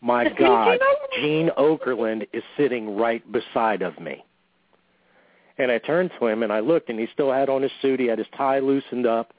my 0.01 0.29
God, 0.39 0.79
Gene 1.21 1.51
Okerlund 1.57 2.27
is 2.33 2.43
sitting 2.57 2.97
right 2.97 3.23
beside 3.31 3.83
of 3.83 3.99
me. 4.01 4.25
And 5.59 5.71
I 5.71 5.79
turned 5.79 6.11
to 6.19 6.27
him 6.27 6.43
and 6.43 6.53
I 6.53 6.61
looked, 6.61 6.91
and 6.91 6.99
he 6.99 7.09
still 7.13 7.33
had 7.33 7.49
on 7.49 7.63
his 7.63 7.73
suit. 7.81 8.01
He 8.01 8.07
had 8.07 8.19
his 8.19 8.27
tie 8.37 8.59
loosened 8.59 9.07
up. 9.07 9.33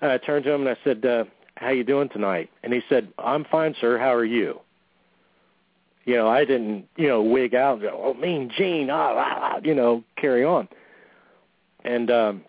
And 0.00 0.10
I 0.10 0.18
turned 0.18 0.44
to 0.44 0.52
him 0.52 0.66
and 0.66 0.70
I 0.70 0.76
said, 0.84 1.04
uh, 1.04 1.24
"How 1.56 1.70
you 1.70 1.84
doing 1.84 2.08
tonight?" 2.08 2.50
And 2.62 2.72
he 2.72 2.82
said, 2.88 3.08
"I'm 3.18 3.44
fine, 3.44 3.74
sir. 3.80 3.98
How 3.98 4.14
are 4.14 4.24
you?" 4.24 4.60
You 6.04 6.14
know, 6.14 6.28
I 6.28 6.44
didn't, 6.44 6.86
you 6.96 7.08
know, 7.08 7.22
wig 7.22 7.54
out. 7.54 7.74
And 7.74 7.82
go, 7.82 8.00
oh, 8.04 8.14
mean 8.14 8.50
Gene, 8.56 8.90
ah, 8.90 9.14
ah, 9.16 9.38
ah, 9.40 9.60
you 9.64 9.74
know, 9.74 10.04
carry 10.16 10.44
on. 10.44 10.68
And 11.84 12.10
um, 12.12 12.44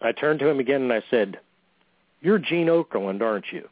I 0.00 0.12
turned 0.12 0.40
to 0.40 0.48
him 0.48 0.60
again 0.60 0.82
and 0.82 0.92
I 0.92 1.02
said, 1.10 1.38
"You're 2.20 2.38
Gene 2.38 2.68
Okerlund, 2.68 3.20
aren't 3.20 3.52
you?" 3.52 3.68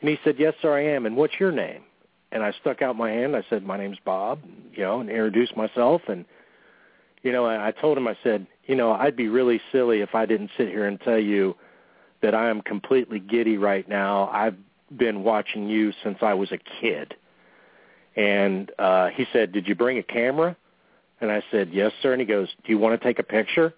And 0.00 0.10
he 0.10 0.18
said, 0.24 0.36
"Yes, 0.38 0.54
sir, 0.60 0.76
I 0.76 0.82
am. 0.94 1.06
And 1.06 1.16
what's 1.16 1.38
your 1.38 1.52
name?" 1.52 1.82
And 2.32 2.42
I 2.42 2.52
stuck 2.60 2.82
out 2.82 2.96
my 2.96 3.10
hand. 3.10 3.36
I 3.36 3.44
said, 3.48 3.64
"My 3.64 3.76
name's 3.76 3.98
Bob." 4.04 4.40
You 4.72 4.82
know, 4.82 5.00
and 5.00 5.08
introduced 5.08 5.56
myself 5.56 6.02
and 6.08 6.24
you 7.24 7.32
know, 7.32 7.46
I 7.46 7.72
told 7.72 7.96
him, 7.96 8.06
I 8.06 8.16
said, 8.22 8.46
you 8.66 8.76
know, 8.76 8.92
I'd 8.92 9.16
be 9.16 9.28
really 9.28 9.60
silly 9.72 10.02
if 10.02 10.14
I 10.14 10.26
didn't 10.26 10.50
sit 10.58 10.68
here 10.68 10.86
and 10.86 11.00
tell 11.00 11.18
you 11.18 11.56
that 12.20 12.34
I 12.34 12.50
am 12.50 12.60
completely 12.60 13.18
giddy 13.18 13.56
right 13.56 13.88
now. 13.88 14.28
I've 14.28 14.56
been 14.94 15.24
watching 15.24 15.66
you 15.66 15.92
since 16.04 16.18
I 16.20 16.34
was 16.34 16.52
a 16.52 16.58
kid. 16.80 17.14
And 18.14 18.70
uh, 18.78 19.08
he 19.08 19.26
said, 19.32 19.52
did 19.52 19.66
you 19.66 19.74
bring 19.74 19.96
a 19.96 20.02
camera? 20.02 20.54
And 21.22 21.32
I 21.32 21.42
said, 21.50 21.70
yes, 21.72 21.92
sir. 22.02 22.12
And 22.12 22.20
he 22.20 22.26
goes, 22.26 22.48
do 22.62 22.70
you 22.70 22.78
want 22.78 23.00
to 23.00 23.04
take 23.04 23.18
a 23.18 23.24
picture? 23.24 23.72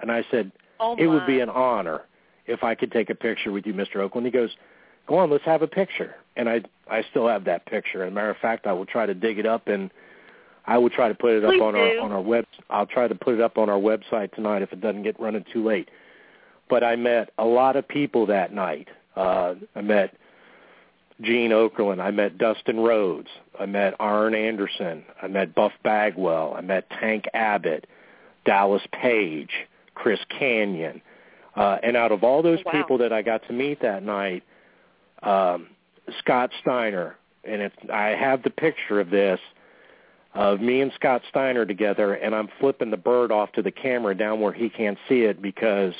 And 0.00 0.10
I 0.10 0.24
said, 0.30 0.50
oh 0.80 0.96
it 0.98 1.06
would 1.06 1.26
be 1.26 1.40
an 1.40 1.50
honor 1.50 2.02
if 2.46 2.64
I 2.64 2.74
could 2.74 2.90
take 2.90 3.10
a 3.10 3.14
picture 3.14 3.52
with 3.52 3.66
you, 3.66 3.74
Mr. 3.74 3.96
Okerlund. 3.96 4.24
He 4.24 4.30
goes, 4.30 4.56
go 5.06 5.18
on, 5.18 5.30
let's 5.30 5.44
have 5.44 5.60
a 5.60 5.66
picture. 5.66 6.14
And 6.36 6.48
I 6.48 6.62
I 6.90 7.04
still 7.10 7.28
have 7.28 7.44
that 7.44 7.66
picture. 7.66 8.02
As 8.02 8.10
a 8.10 8.14
matter 8.14 8.30
of 8.30 8.38
fact, 8.38 8.66
I 8.66 8.72
will 8.72 8.86
try 8.86 9.04
to 9.04 9.12
dig 9.12 9.38
it 9.38 9.44
up 9.44 9.68
and– 9.68 9.90
I 10.68 10.76
will 10.78 10.90
try 10.90 11.08
to 11.08 11.14
put 11.14 11.32
it 11.32 11.44
up 11.44 11.50
Please 11.52 11.62
on 11.62 11.72
do. 11.74 11.80
our 11.80 11.98
on 12.00 12.12
our 12.12 12.20
web. 12.20 12.44
I'll 12.68 12.86
try 12.86 13.08
to 13.08 13.14
put 13.14 13.34
it 13.34 13.40
up 13.40 13.56
on 13.58 13.68
our 13.70 13.78
website 13.78 14.32
tonight 14.34 14.62
if 14.62 14.72
it 14.72 14.80
doesn't 14.80 15.02
get 15.02 15.18
running 15.18 15.44
too 15.52 15.64
late. 15.64 15.88
But 16.68 16.84
I 16.84 16.94
met 16.96 17.30
a 17.38 17.44
lot 17.44 17.76
of 17.76 17.88
people 17.88 18.26
that 18.26 18.52
night. 18.52 18.88
Uh, 19.16 19.54
I 19.74 19.80
met 19.80 20.14
Gene 21.22 21.50
Okerlund. 21.50 22.00
I 22.00 22.10
met 22.10 22.36
Dustin 22.38 22.78
Rhodes. 22.80 23.28
I 23.58 23.64
met 23.66 23.94
Arn 23.98 24.34
Anderson. 24.34 25.04
I 25.22 25.26
met 25.26 25.54
Buff 25.54 25.72
Bagwell. 25.82 26.54
I 26.54 26.60
met 26.60 26.88
Tank 27.00 27.24
Abbott, 27.34 27.86
Dallas 28.44 28.82
Page, 28.92 29.50
Chris 29.94 30.20
Kanyon. 30.38 31.00
Uh, 31.56 31.78
and 31.82 31.96
out 31.96 32.12
of 32.12 32.22
all 32.22 32.42
those 32.42 32.60
Wow. 32.66 32.72
people 32.72 32.98
that 32.98 33.12
I 33.12 33.22
got 33.22 33.42
to 33.48 33.52
meet 33.52 33.80
that 33.80 34.02
night, 34.02 34.44
um, 35.22 35.68
Scott 36.20 36.50
Steiner, 36.60 37.16
and 37.44 37.62
it's, 37.62 37.74
I 37.92 38.08
have 38.10 38.42
the 38.42 38.50
picture 38.50 39.00
of 39.00 39.10
this 39.10 39.40
of 40.34 40.60
me 40.60 40.80
and 40.80 40.92
Scott 40.94 41.22
Steiner 41.28 41.64
together, 41.64 42.14
and 42.14 42.34
I'm 42.34 42.48
flipping 42.60 42.90
the 42.90 42.96
bird 42.96 43.32
off 43.32 43.50
to 43.52 43.62
the 43.62 43.70
camera 43.70 44.14
down 44.14 44.40
where 44.40 44.52
he 44.52 44.68
can't 44.68 44.98
see 45.08 45.22
it 45.22 45.40
because 45.42 45.94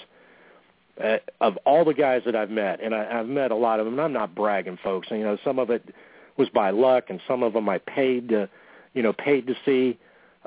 uh, 1.02 1.16
of 1.40 1.56
all 1.64 1.84
the 1.84 1.94
guys 1.94 2.22
that 2.26 2.36
I've 2.36 2.50
met, 2.50 2.82
and 2.82 2.94
I, 2.94 3.20
I've 3.20 3.28
met 3.28 3.50
a 3.50 3.56
lot 3.56 3.80
of 3.80 3.86
them. 3.86 3.94
And 3.94 4.02
I'm 4.02 4.12
not 4.12 4.34
bragging, 4.34 4.78
folks. 4.82 5.08
And, 5.10 5.20
You 5.20 5.24
know, 5.24 5.38
some 5.44 5.58
of 5.58 5.70
it 5.70 5.94
was 6.36 6.48
by 6.50 6.70
luck, 6.70 7.04
and 7.08 7.20
some 7.26 7.42
of 7.42 7.52
them 7.52 7.68
I 7.68 7.78
paid 7.78 8.28
to, 8.30 8.48
you 8.94 9.02
know, 9.02 9.12
paid 9.12 9.46
to 9.46 9.54
see. 9.64 9.98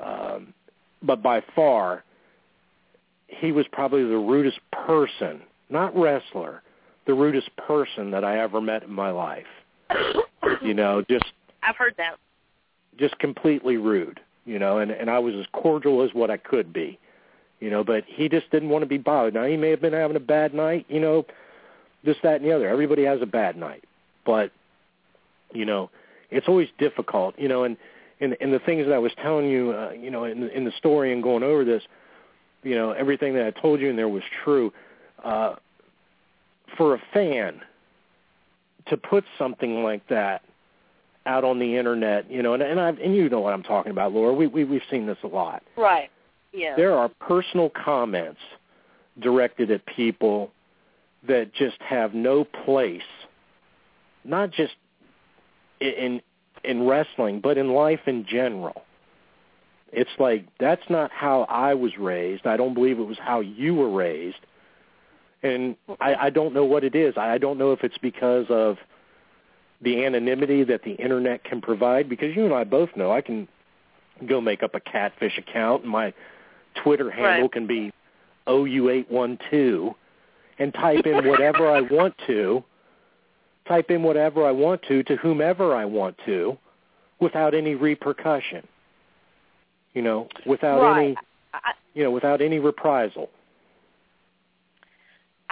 Um, 0.02 0.54
but 1.02 1.22
by 1.22 1.42
far, 1.54 2.04
he 3.28 3.52
was 3.52 3.66
probably 3.72 4.04
the 4.04 4.16
rudest 4.16 4.58
person, 4.72 5.42
not 5.70 5.96
wrestler, 5.96 6.62
the 7.06 7.14
rudest 7.14 7.54
person 7.56 8.10
that 8.10 8.24
I 8.24 8.38
ever 8.38 8.60
met 8.60 8.84
in 8.84 8.92
my 8.92 9.10
life. 9.10 9.46
You 10.60 10.74
know, 10.74 11.02
just 11.08 11.24
I've 11.62 11.76
heard 11.76 11.94
that. 11.98 12.16
Just 12.98 13.18
completely 13.18 13.76
rude, 13.76 14.20
you 14.44 14.58
know, 14.58 14.78
and 14.78 14.90
and 14.90 15.10
I 15.10 15.18
was 15.18 15.34
as 15.34 15.46
cordial 15.52 16.02
as 16.02 16.10
what 16.12 16.30
I 16.30 16.36
could 16.36 16.72
be, 16.72 16.98
you 17.60 17.70
know, 17.70 17.84
but 17.84 18.04
he 18.06 18.28
just 18.28 18.50
didn't 18.50 18.68
want 18.68 18.82
to 18.82 18.86
be 18.86 18.98
bothered. 18.98 19.34
Now 19.34 19.44
he 19.44 19.56
may 19.56 19.70
have 19.70 19.80
been 19.80 19.92
having 19.92 20.16
a 20.16 20.20
bad 20.20 20.54
night, 20.54 20.86
you 20.88 21.00
know, 21.00 21.26
this, 22.04 22.16
that, 22.22 22.40
and 22.40 22.44
the 22.44 22.54
other. 22.54 22.68
Everybody 22.68 23.04
has 23.04 23.22
a 23.22 23.26
bad 23.26 23.56
night, 23.56 23.84
but 24.24 24.50
you 25.52 25.64
know, 25.64 25.90
it's 26.30 26.48
always 26.48 26.68
difficult, 26.78 27.38
you 27.38 27.48
know, 27.48 27.64
and 27.64 27.76
and 28.20 28.36
and 28.40 28.52
the 28.52 28.60
things 28.60 28.86
that 28.86 28.94
I 28.94 28.98
was 28.98 29.12
telling 29.22 29.48
you, 29.48 29.72
uh, 29.72 29.92
you 29.92 30.10
know, 30.10 30.24
in 30.24 30.40
the, 30.40 30.56
in 30.56 30.64
the 30.64 30.72
story 30.78 31.12
and 31.12 31.22
going 31.22 31.42
over 31.42 31.64
this, 31.64 31.82
you 32.62 32.74
know, 32.74 32.92
everything 32.92 33.34
that 33.34 33.46
I 33.46 33.50
told 33.60 33.80
you 33.80 33.88
in 33.88 33.96
there 33.96 34.08
was 34.08 34.22
true. 34.44 34.72
Uh, 35.22 35.54
for 36.76 36.94
a 36.94 37.02
fan 37.12 37.60
to 38.86 38.96
put 38.96 39.24
something 39.38 39.82
like 39.82 40.06
that 40.08 40.42
out 41.26 41.44
on 41.44 41.58
the 41.58 41.76
internet, 41.76 42.30
you 42.30 42.42
know, 42.42 42.54
and 42.54 42.62
and 42.62 42.80
I 42.80 42.88
and 42.88 43.14
you 43.14 43.28
know 43.28 43.40
what 43.40 43.52
I'm 43.52 43.62
talking 43.62 43.92
about, 43.92 44.12
Laura. 44.12 44.32
We 44.32 44.46
we 44.46 44.64
we've 44.64 44.82
seen 44.90 45.06
this 45.06 45.18
a 45.22 45.28
lot. 45.28 45.62
Right. 45.76 46.10
Yeah. 46.52 46.76
There 46.76 46.94
are 46.94 47.08
personal 47.20 47.70
comments 47.70 48.40
directed 49.20 49.70
at 49.70 49.84
people 49.86 50.50
that 51.26 51.52
just 51.54 51.80
have 51.80 52.14
no 52.14 52.44
place, 52.44 53.02
not 54.24 54.50
just 54.50 54.74
in 55.80 56.20
in 56.64 56.86
wrestling, 56.86 57.40
but 57.40 57.58
in 57.58 57.72
life 57.72 58.00
in 58.06 58.24
general. 58.26 58.82
It's 59.92 60.10
like 60.18 60.46
that's 60.58 60.82
not 60.88 61.10
how 61.12 61.42
I 61.42 61.74
was 61.74 61.96
raised. 61.98 62.46
I 62.46 62.56
don't 62.56 62.74
believe 62.74 62.98
it 62.98 63.06
was 63.06 63.18
how 63.18 63.40
you 63.40 63.74
were 63.74 63.90
raised. 63.90 64.38
And 65.42 65.76
I, 66.00 66.14
I 66.14 66.30
don't 66.30 66.54
know 66.54 66.64
what 66.64 66.84
it 66.84 66.94
is. 66.94 67.14
I 67.16 67.36
don't 67.36 67.58
know 67.58 67.72
if 67.72 67.82
it's 67.82 67.98
because 67.98 68.46
of 68.48 68.78
the 69.82 70.04
anonymity 70.04 70.64
that 70.64 70.82
the 70.84 70.92
internet 70.92 71.44
can 71.44 71.60
provide 71.60 72.08
because 72.08 72.34
you 72.34 72.44
and 72.44 72.54
I 72.54 72.64
both 72.64 72.90
know 72.96 73.12
I 73.12 73.20
can 73.20 73.48
go 74.26 74.40
make 74.40 74.62
up 74.62 74.74
a 74.74 74.80
catfish 74.80 75.36
account 75.38 75.82
and 75.82 75.90
my 75.90 76.12
Twitter 76.82 77.10
handle 77.10 77.42
Right. 77.42 77.52
can 77.52 77.66
be 77.66 77.92
OU812 78.46 79.94
and 80.58 80.72
type 80.74 81.06
in 81.06 81.26
whatever 81.26 81.70
I 81.70 81.80
want 81.90 82.14
to, 82.26 82.62
type 83.66 83.90
in 83.90 84.02
whatever 84.02 84.46
I 84.46 84.50
want 84.50 84.82
to 84.88 85.02
to 85.04 85.16
whomever 85.16 85.74
I 85.74 85.84
want 85.84 86.16
to 86.26 86.56
without 87.20 87.54
any 87.54 87.74
repercussion. 87.74 88.66
You 89.94 90.02
know, 90.02 90.28
without 90.46 90.80
right. 90.80 91.04
any, 91.04 91.16
you 91.94 92.02
know, 92.02 92.10
without 92.10 92.40
any 92.40 92.58
reprisal. 92.58 93.28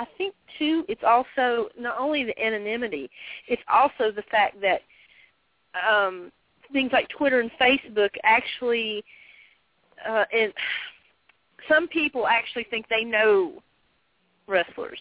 I 0.00 0.06
think 0.16 0.34
too, 0.58 0.84
it's 0.88 1.02
also 1.06 1.68
not 1.78 1.98
only 1.98 2.24
the 2.24 2.38
anonymity, 2.42 3.10
it's 3.46 3.60
also 3.68 4.10
the 4.10 4.22
fact 4.30 4.56
that 4.62 4.80
um, 5.86 6.32
things 6.72 6.90
like 6.90 7.06
Twitter 7.10 7.40
and 7.40 7.50
Facebook 7.60 8.08
actually, 8.24 9.04
uh, 10.08 10.24
and 10.32 10.54
some 11.68 11.86
people 11.86 12.26
actually 12.26 12.66
think 12.70 12.86
they 12.88 13.04
know 13.04 13.62
wrestlers. 14.48 14.98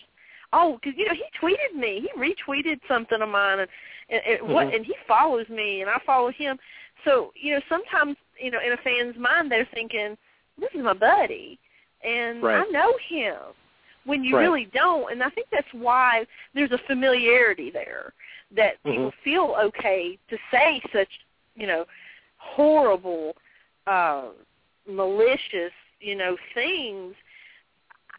Oh, 0.51 0.77
because 0.84 0.97
you 0.97 1.05
know 1.05 1.13
he 1.13 1.23
tweeted 1.41 1.80
me, 1.80 2.05
he 2.05 2.19
retweeted 2.19 2.80
something 2.88 3.21
of 3.21 3.30
mine, 3.30 3.59
and 3.59 3.69
and, 4.09 4.21
and 4.26 4.53
what, 4.53 4.67
Mhm. 4.67 4.76
and 4.76 4.85
he 4.85 4.95
follows 5.07 5.47
me, 5.47 5.80
and 5.81 5.89
I 5.89 5.99
follow 6.05 6.30
him. 6.30 6.59
So 7.05 7.31
you 7.35 7.53
know, 7.53 7.61
sometimes 7.69 8.17
you 8.38 8.51
know, 8.51 8.59
in 8.59 8.73
a 8.73 8.77
fan's 8.77 9.15
mind, 9.17 9.49
they're 9.49 9.69
thinking, 9.73 10.17
this 10.57 10.69
is 10.73 10.84
my 10.84 10.93
buddy, 10.93 11.57
and 12.03 12.43
Right. 12.43 12.65
I 12.67 12.71
know 12.71 12.97
him. 13.07 13.38
When 14.05 14.23
you 14.23 14.35
Right. 14.35 14.43
really 14.43 14.65
don't, 14.65 15.11
and 15.11 15.21
I 15.21 15.30
think 15.30 15.47
that's 15.51 15.71
why 15.73 16.26
there's 16.53 16.71
a 16.71 16.77
familiarity 16.80 17.69
there 17.69 18.13
that 18.51 18.81
people 18.84 19.11
Mhm. 19.11 19.13
feel 19.23 19.55
okay 19.59 20.17
to 20.30 20.38
say 20.49 20.81
such, 20.91 21.26
you 21.55 21.67
know, 21.67 21.85
horrible, 22.38 23.35
uh, 23.85 24.30
malicious, 24.88 25.73
you 25.99 26.15
know, 26.15 26.38
things. 26.53 27.15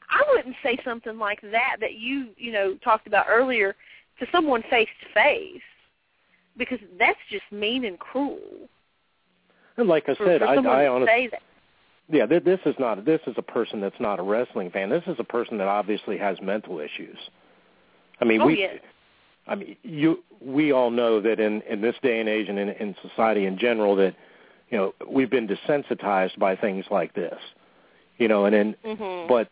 I 0.08 0.22
wouldn't 0.28 0.56
say 0.62 0.76
something 0.84 1.18
like 1.18 1.40
that 1.42 1.76
that 1.80 1.94
you, 1.94 2.34
you 2.36 2.52
know, 2.52 2.74
talked 2.76 3.06
about 3.06 3.26
earlier 3.28 3.74
to 4.18 4.26
someone 4.30 4.62
face 4.64 4.88
to 5.00 5.08
face 5.08 5.62
because 6.56 6.80
that's 6.98 7.18
just 7.28 7.50
mean 7.50 7.84
and 7.84 7.98
cruel. 7.98 8.68
And 9.76 9.88
like 9.88 10.08
I 10.08 10.14
said, 10.16 10.40
for 10.40 10.46
I, 10.46 10.54
I 10.56 10.86
honestly, 10.88 11.06
say 11.06 11.26
that. 11.28 11.42
Yeah, 12.10 12.26
th- 12.26 12.44
this 12.44 12.60
is 12.66 12.74
not 12.78 13.04
this 13.04 13.20
is 13.26 13.34
a 13.36 13.42
person 13.42 13.80
that's 13.80 14.00
not 14.00 14.18
a 14.18 14.22
wrestling 14.22 14.70
fan. 14.70 14.90
This 14.90 15.04
is 15.06 15.16
a 15.18 15.24
person 15.24 15.58
that 15.58 15.68
obviously 15.68 16.18
has 16.18 16.40
mental 16.40 16.80
issues. 16.80 17.16
I 18.20 18.24
mean, 18.24 18.42
Oh, 18.42 18.46
we, 18.46 18.58
yes. 18.58 18.78
I 19.46 19.54
mean, 19.54 19.76
you, 19.82 20.22
we 20.40 20.72
all 20.72 20.90
know 20.90 21.20
that 21.20 21.40
in 21.40 21.62
in 21.62 21.80
this 21.80 21.96
day 22.02 22.20
and 22.20 22.28
age 22.28 22.48
and 22.48 22.58
in, 22.58 22.68
in 22.70 22.94
society 23.02 23.46
in 23.46 23.58
general 23.58 23.96
that 23.96 24.14
you 24.70 24.78
know 24.78 24.94
we've 25.08 25.30
been 25.30 25.48
desensitized 25.48 26.38
by 26.38 26.56
things 26.56 26.84
like 26.90 27.14
this. 27.14 27.38
You 28.18 28.28
know, 28.28 28.44
and 28.44 28.54
then 28.54 28.76
Mhm. 28.84 29.28
but 29.28 29.48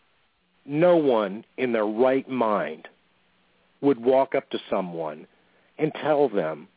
no 0.65 0.95
one 0.97 1.43
in 1.57 1.71
their 1.71 1.85
right 1.85 2.29
mind 2.29 2.87
would 3.81 3.99
walk 3.99 4.35
up 4.35 4.49
to 4.51 4.59
someone 4.69 5.25
and 5.77 5.91
tell 5.95 6.27
them, 6.29 6.67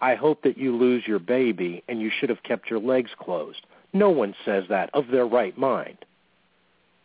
I 0.00 0.16
hope 0.16 0.42
that 0.42 0.58
you 0.58 0.76
lose 0.76 1.06
your 1.06 1.20
baby 1.20 1.82
and 1.88 2.00
you 2.00 2.10
should 2.10 2.28
have 2.28 2.42
kept 2.42 2.68
your 2.68 2.80
legs 2.80 3.10
closed. 3.18 3.64
No 3.94 4.10
one 4.10 4.34
says 4.44 4.64
that 4.68 4.90
of 4.92 5.06
their 5.08 5.24
right 5.24 5.56
mind. 5.56 5.98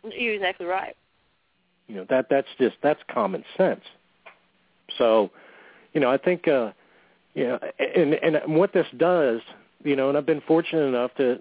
You're 0.02 0.34
exactly 0.34 0.66
right. 0.66 0.96
You 1.86 1.96
know, 1.96 2.06
that 2.10 2.26
that's 2.28 2.48
just 2.58 2.76
that's 2.82 3.00
common 3.10 3.44
sense. 3.56 3.82
So, 4.98 5.30
you 5.92 6.00
know, 6.00 6.10
I 6.10 6.18
think 6.18 6.46
uh 6.46 6.72
you 7.34 7.46
know 7.46 7.58
and 7.78 8.14
and 8.14 8.56
what 8.56 8.72
this 8.72 8.86
does, 8.96 9.40
you 9.84 9.96
know, 9.96 10.08
and 10.08 10.18
I've 10.18 10.26
been 10.26 10.42
fortunate 10.42 10.82
enough 10.82 11.14
to 11.16 11.38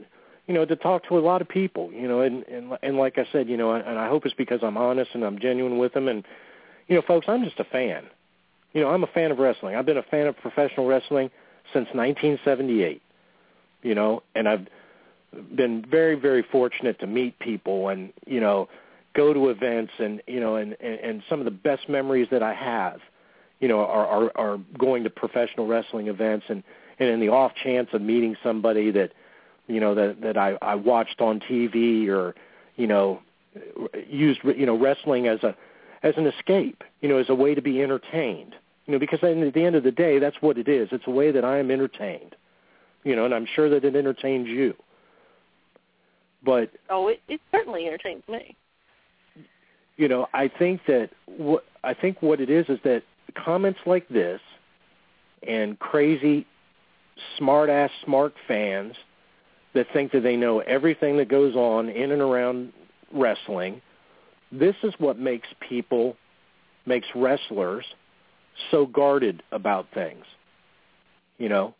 you 0.47 0.55
know, 0.55 0.65
to 0.65 0.75
talk 0.75 1.07
to 1.07 1.17
a 1.17 1.19
lot 1.19 1.41
of 1.41 1.49
people, 1.49 1.91
you 1.91 2.07
know, 2.07 2.21
and 2.21 2.43
and 2.47 2.77
and 2.81 2.97
like 2.97 3.17
I 3.17 3.27
said, 3.31 3.47
you 3.49 3.57
know, 3.57 3.73
and 3.73 3.99
I 3.99 4.07
hope 4.07 4.25
it's 4.25 4.35
because 4.35 4.59
I'm 4.63 4.77
honest 4.77 5.11
and 5.13 5.23
I'm 5.23 5.39
genuine 5.39 5.77
with 5.77 5.93
them 5.93 6.07
and 6.07 6.23
you 6.87 6.95
know, 6.95 7.03
folks, 7.07 7.27
I'm 7.27 7.43
just 7.43 7.59
a 7.59 7.65
fan. 7.65 8.05
You 8.73 8.81
know, 8.81 8.89
I'm 8.89 9.03
a 9.03 9.07
fan 9.07 9.31
of 9.31 9.39
wrestling. 9.39 9.75
I've 9.75 9.85
been 9.85 9.97
a 9.97 10.03
fan 10.03 10.27
of 10.27 10.37
professional 10.37 10.87
wrestling 10.87 11.29
since 11.73 11.87
1978. 11.93 13.01
You 13.81 13.95
know, 13.95 14.23
and 14.35 14.49
I've 14.49 14.67
been 15.55 15.85
very 15.89 16.15
very 16.15 16.43
fortunate 16.51 16.99
to 16.99 17.07
meet 17.07 17.37
people 17.39 17.89
and, 17.89 18.11
you 18.25 18.39
know, 18.39 18.67
go 19.15 19.33
to 19.33 19.49
events 19.49 19.91
and, 19.99 20.21
you 20.27 20.39
know, 20.39 20.55
and 20.55 20.75
and, 20.79 20.99
and 20.99 21.23
some 21.29 21.39
of 21.39 21.45
the 21.45 21.51
best 21.51 21.89
memories 21.89 22.27
that 22.31 22.43
I 22.43 22.53
have, 22.53 22.99
you 23.59 23.67
know, 23.67 23.79
are 23.79 24.05
are 24.05 24.31
are 24.35 24.59
going 24.77 25.03
to 25.03 25.09
professional 25.09 25.67
wrestling 25.67 26.07
events 26.07 26.45
and 26.49 26.63
and 26.99 27.09
in 27.09 27.19
the 27.19 27.29
off 27.29 27.53
chance 27.63 27.89
of 27.93 28.01
meeting 28.01 28.35
somebody 28.43 28.91
that 28.91 29.11
you 29.67 29.79
know 29.79 29.95
that 29.95 30.21
that 30.21 30.37
I 30.37 30.57
I 30.61 30.75
watched 30.75 31.21
on 31.21 31.39
TV 31.39 32.07
or 32.07 32.35
you 32.75 32.87
know 32.87 33.21
used 34.07 34.41
you 34.43 34.65
know 34.65 34.77
wrestling 34.77 35.27
as 35.27 35.43
a 35.43 35.55
as 36.03 36.13
an 36.17 36.27
escape, 36.27 36.83
you 37.01 37.09
know, 37.09 37.17
as 37.17 37.29
a 37.29 37.35
way 37.35 37.53
to 37.55 37.61
be 37.61 37.81
entertained. 37.81 38.55
You 38.85 38.93
know, 38.93 38.99
because 38.99 39.19
at 39.21 39.53
the 39.53 39.63
end 39.63 39.75
of 39.75 39.83
the 39.83 39.91
day, 39.91 40.17
that's 40.17 40.37
what 40.41 40.57
it 40.57 40.67
is. 40.67 40.89
It's 40.91 41.05
a 41.07 41.11
way 41.11 41.31
that 41.31 41.45
I 41.45 41.59
am 41.59 41.69
entertained. 41.69 42.35
You 43.03 43.15
know, 43.15 43.25
and 43.25 43.33
I'm 43.33 43.47
sure 43.55 43.69
that 43.69 43.85
it 43.85 43.95
entertains 43.95 44.47
you. 44.47 44.73
But 46.43 46.71
Oh, 46.89 47.07
it, 47.09 47.21
it 47.27 47.41
certainly 47.51 47.85
entertains 47.87 48.23
me. 48.27 48.55
you 49.97 50.07
know, 50.07 50.27
I 50.33 50.47
think 50.47 50.81
that 50.87 51.09
what 51.25 51.65
I 51.83 51.93
think 51.93 52.21
what 52.21 52.39
it 52.39 52.49
is 52.49 52.65
is 52.69 52.79
that 52.83 53.03
comments 53.35 53.79
like 53.85 54.07
this 54.09 54.41
and 55.47 55.77
crazy 55.79 56.45
smart 57.37 57.69
ass 57.69 57.91
smart 58.05 58.33
fans 58.47 58.93
that 59.73 59.87
think 59.93 60.11
that 60.13 60.21
they 60.23 60.35
know 60.35 60.59
everything 60.59 61.17
that 61.17 61.29
goes 61.29 61.55
on 61.55 61.89
in 61.89 62.11
and 62.11 62.21
around 62.21 62.73
wrestling, 63.13 63.81
this 64.51 64.75
is 64.83 64.93
what 64.97 65.19
makes 65.19 65.47
people 65.67 66.15
makes 66.85 67.07
wrestlers 67.13 67.85
so 68.71 68.85
guarded 68.85 69.43
about 69.51 69.87
things. 69.93 70.25
You 71.37 71.49
know? 71.49 71.75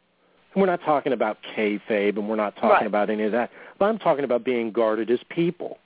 And 0.53 0.61
we're 0.61 0.67
not 0.67 0.81
talking 0.83 1.13
about 1.13 1.37
kayfabe 1.55 2.17
and 2.17 2.27
we're 2.27 2.35
not 2.35 2.55
talking 2.55 2.69
Right. 2.69 2.85
about 2.87 3.09
any 3.09 3.23
of 3.23 3.31
that. 3.33 3.51
But 3.77 3.85
I'm 3.85 3.99
talking 3.99 4.23
about 4.25 4.43
being 4.43 4.71
guarded 4.71 5.09
as 5.11 5.19
people. 5.29 5.77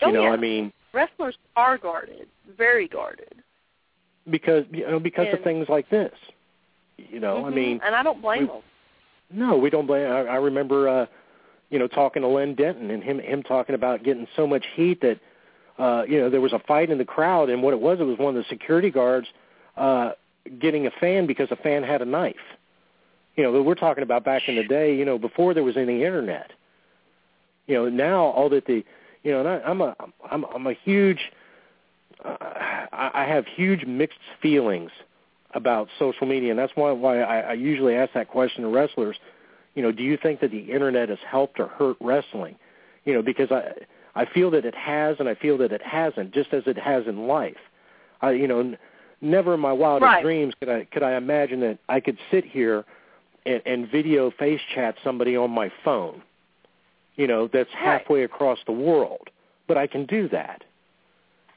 You 0.00 0.08
Oh, 0.08 0.10
know, 0.10 0.22
yeah. 0.24 0.30
I 0.32 0.36
mean 0.36 0.72
Wrestlers 0.92 1.36
are 1.56 1.78
guarded, 1.78 2.28
very 2.56 2.86
guarded. 2.88 3.34
because 4.30 4.64
you 4.70 4.86
know 4.86 5.00
because 5.00 5.26
of 5.32 5.40
things 5.42 5.68
like 5.68 5.88
this. 5.88 6.12
You 6.98 7.18
know, 7.18 7.38
I 7.46 7.50
Mhm. 7.50 7.54
mean, 7.54 7.80
and 7.82 7.94
I 7.94 8.02
don't 8.02 8.20
blame 8.20 8.42
we- 8.42 8.46
them. 8.48 8.62
no, 9.30 9.56
we 9.56 9.70
don't 9.70 9.86
blame. 9.86 10.06
I, 10.12 10.20
I 10.26 10.36
remember, 10.36 10.88
uh, 10.88 11.06
you 11.70 11.78
know, 11.78 11.88
talking 11.88 12.22
to 12.22 12.28
Len 12.28 12.54
Denton 12.54 12.90
and 12.90 13.02
him 13.02 13.18
him 13.18 13.42
talking 13.42 13.74
about 13.74 14.02
getting 14.04 14.28
so 14.36 14.46
much 14.46 14.64
heat 14.74 15.00
that, 15.00 15.18
uh, 15.78 16.04
you 16.06 16.20
know, 16.20 16.28
there 16.28 16.40
was 16.42 16.52
a 16.52 16.58
fight 16.60 16.90
in 16.90 16.98
the 16.98 17.04
crowd, 17.04 17.48
and 17.48 17.62
what 17.62 17.72
it 17.72 17.80
was, 17.80 17.98
it 17.98 18.04
was 18.04 18.18
one 18.18 18.36
of 18.36 18.42
the 18.44 18.48
security 18.48 18.90
guards 18.90 19.26
uh, 19.76 20.12
getting 20.58 20.86
a 20.86 20.90
fan 20.90 21.26
because 21.26 21.50
a 21.50 21.56
fan 21.56 21.82
had 21.82 22.02
a 22.02 22.04
knife. 22.04 22.36
You 23.36 23.44
know, 23.44 23.62
we're 23.62 23.74
talking 23.74 24.02
about 24.02 24.24
back 24.24 24.48
in 24.48 24.56
the 24.56 24.64
day, 24.64 24.94
you 24.94 25.04
know, 25.04 25.18
before 25.18 25.54
there 25.54 25.62
was 25.64 25.76
any 25.76 26.04
internet. 26.04 26.50
You 27.66 27.76
know, 27.76 27.88
now 27.88 28.24
all 28.24 28.48
that 28.50 28.66
the, 28.66 28.84
you 29.22 29.30
know, 29.30 29.40
and 29.40 29.48
I, 29.48 29.60
I'm 29.60 29.80
a 29.80 29.96
I'm 30.30 30.44
I'm 30.54 30.66
a 30.66 30.74
huge, 30.84 31.20
uh, 32.24 32.36
I, 32.92 33.24
have 33.26 33.46
huge 33.46 33.86
mixed 33.86 34.18
feelings 34.42 34.90
about 35.54 35.88
social 35.98 36.26
media, 36.26 36.50
and 36.50 36.58
that's 36.58 36.72
why 36.74 36.90
why 36.90 37.20
I, 37.20 37.38
I 37.40 37.52
usually 37.54 37.94
ask 37.94 38.12
that 38.14 38.28
question 38.28 38.62
to 38.62 38.68
wrestlers. 38.68 39.16
You 39.74 39.82
know, 39.82 39.92
do 39.92 40.02
you 40.02 40.18
think 40.20 40.40
that 40.40 40.50
the 40.50 40.70
internet 40.70 41.08
has 41.08 41.18
helped 41.26 41.58
or 41.58 41.68
hurt 41.68 41.96
wrestling? 42.00 42.56
You 43.04 43.14
know, 43.14 43.22
because 43.22 43.50
I 43.50 43.72
I 44.14 44.26
feel 44.26 44.50
that 44.50 44.66
it 44.66 44.74
has, 44.74 45.16
and 45.20 45.28
I 45.28 45.34
feel 45.36 45.56
that 45.58 45.72
it 45.72 45.82
hasn't, 45.82 46.32
just 46.34 46.52
as 46.52 46.64
it 46.66 46.76
has 46.76 47.06
in 47.06 47.26
life. 47.26 47.56
I 48.20 48.32
you 48.32 48.46
know, 48.48 48.60
n- 48.60 48.78
never 49.22 49.54
in 49.54 49.60
my 49.60 49.72
wildest 49.72 50.06
Right. 50.08 50.22
dreams 50.22 50.52
could 50.58 50.68
I 50.68 50.84
could 50.84 51.02
I 51.02 51.16
imagine 51.16 51.60
that 51.60 51.78
I 51.88 52.00
could 52.00 52.18
sit 52.30 52.44
here 52.44 52.84
and, 53.46 53.62
and 53.66 53.90
video 53.90 54.30
face 54.30 54.60
chat 54.74 54.96
somebody 55.02 55.36
on 55.36 55.50
my 55.50 55.70
phone. 55.84 56.22
You 57.16 57.26
know, 57.26 57.48
that's 57.48 57.72
Right. 57.74 57.98
halfway 57.98 58.22
across 58.24 58.58
the 58.66 58.72
world, 58.72 59.28
but 59.66 59.76
I 59.76 59.86
can 59.86 60.06
do 60.06 60.28
that. 60.28 60.64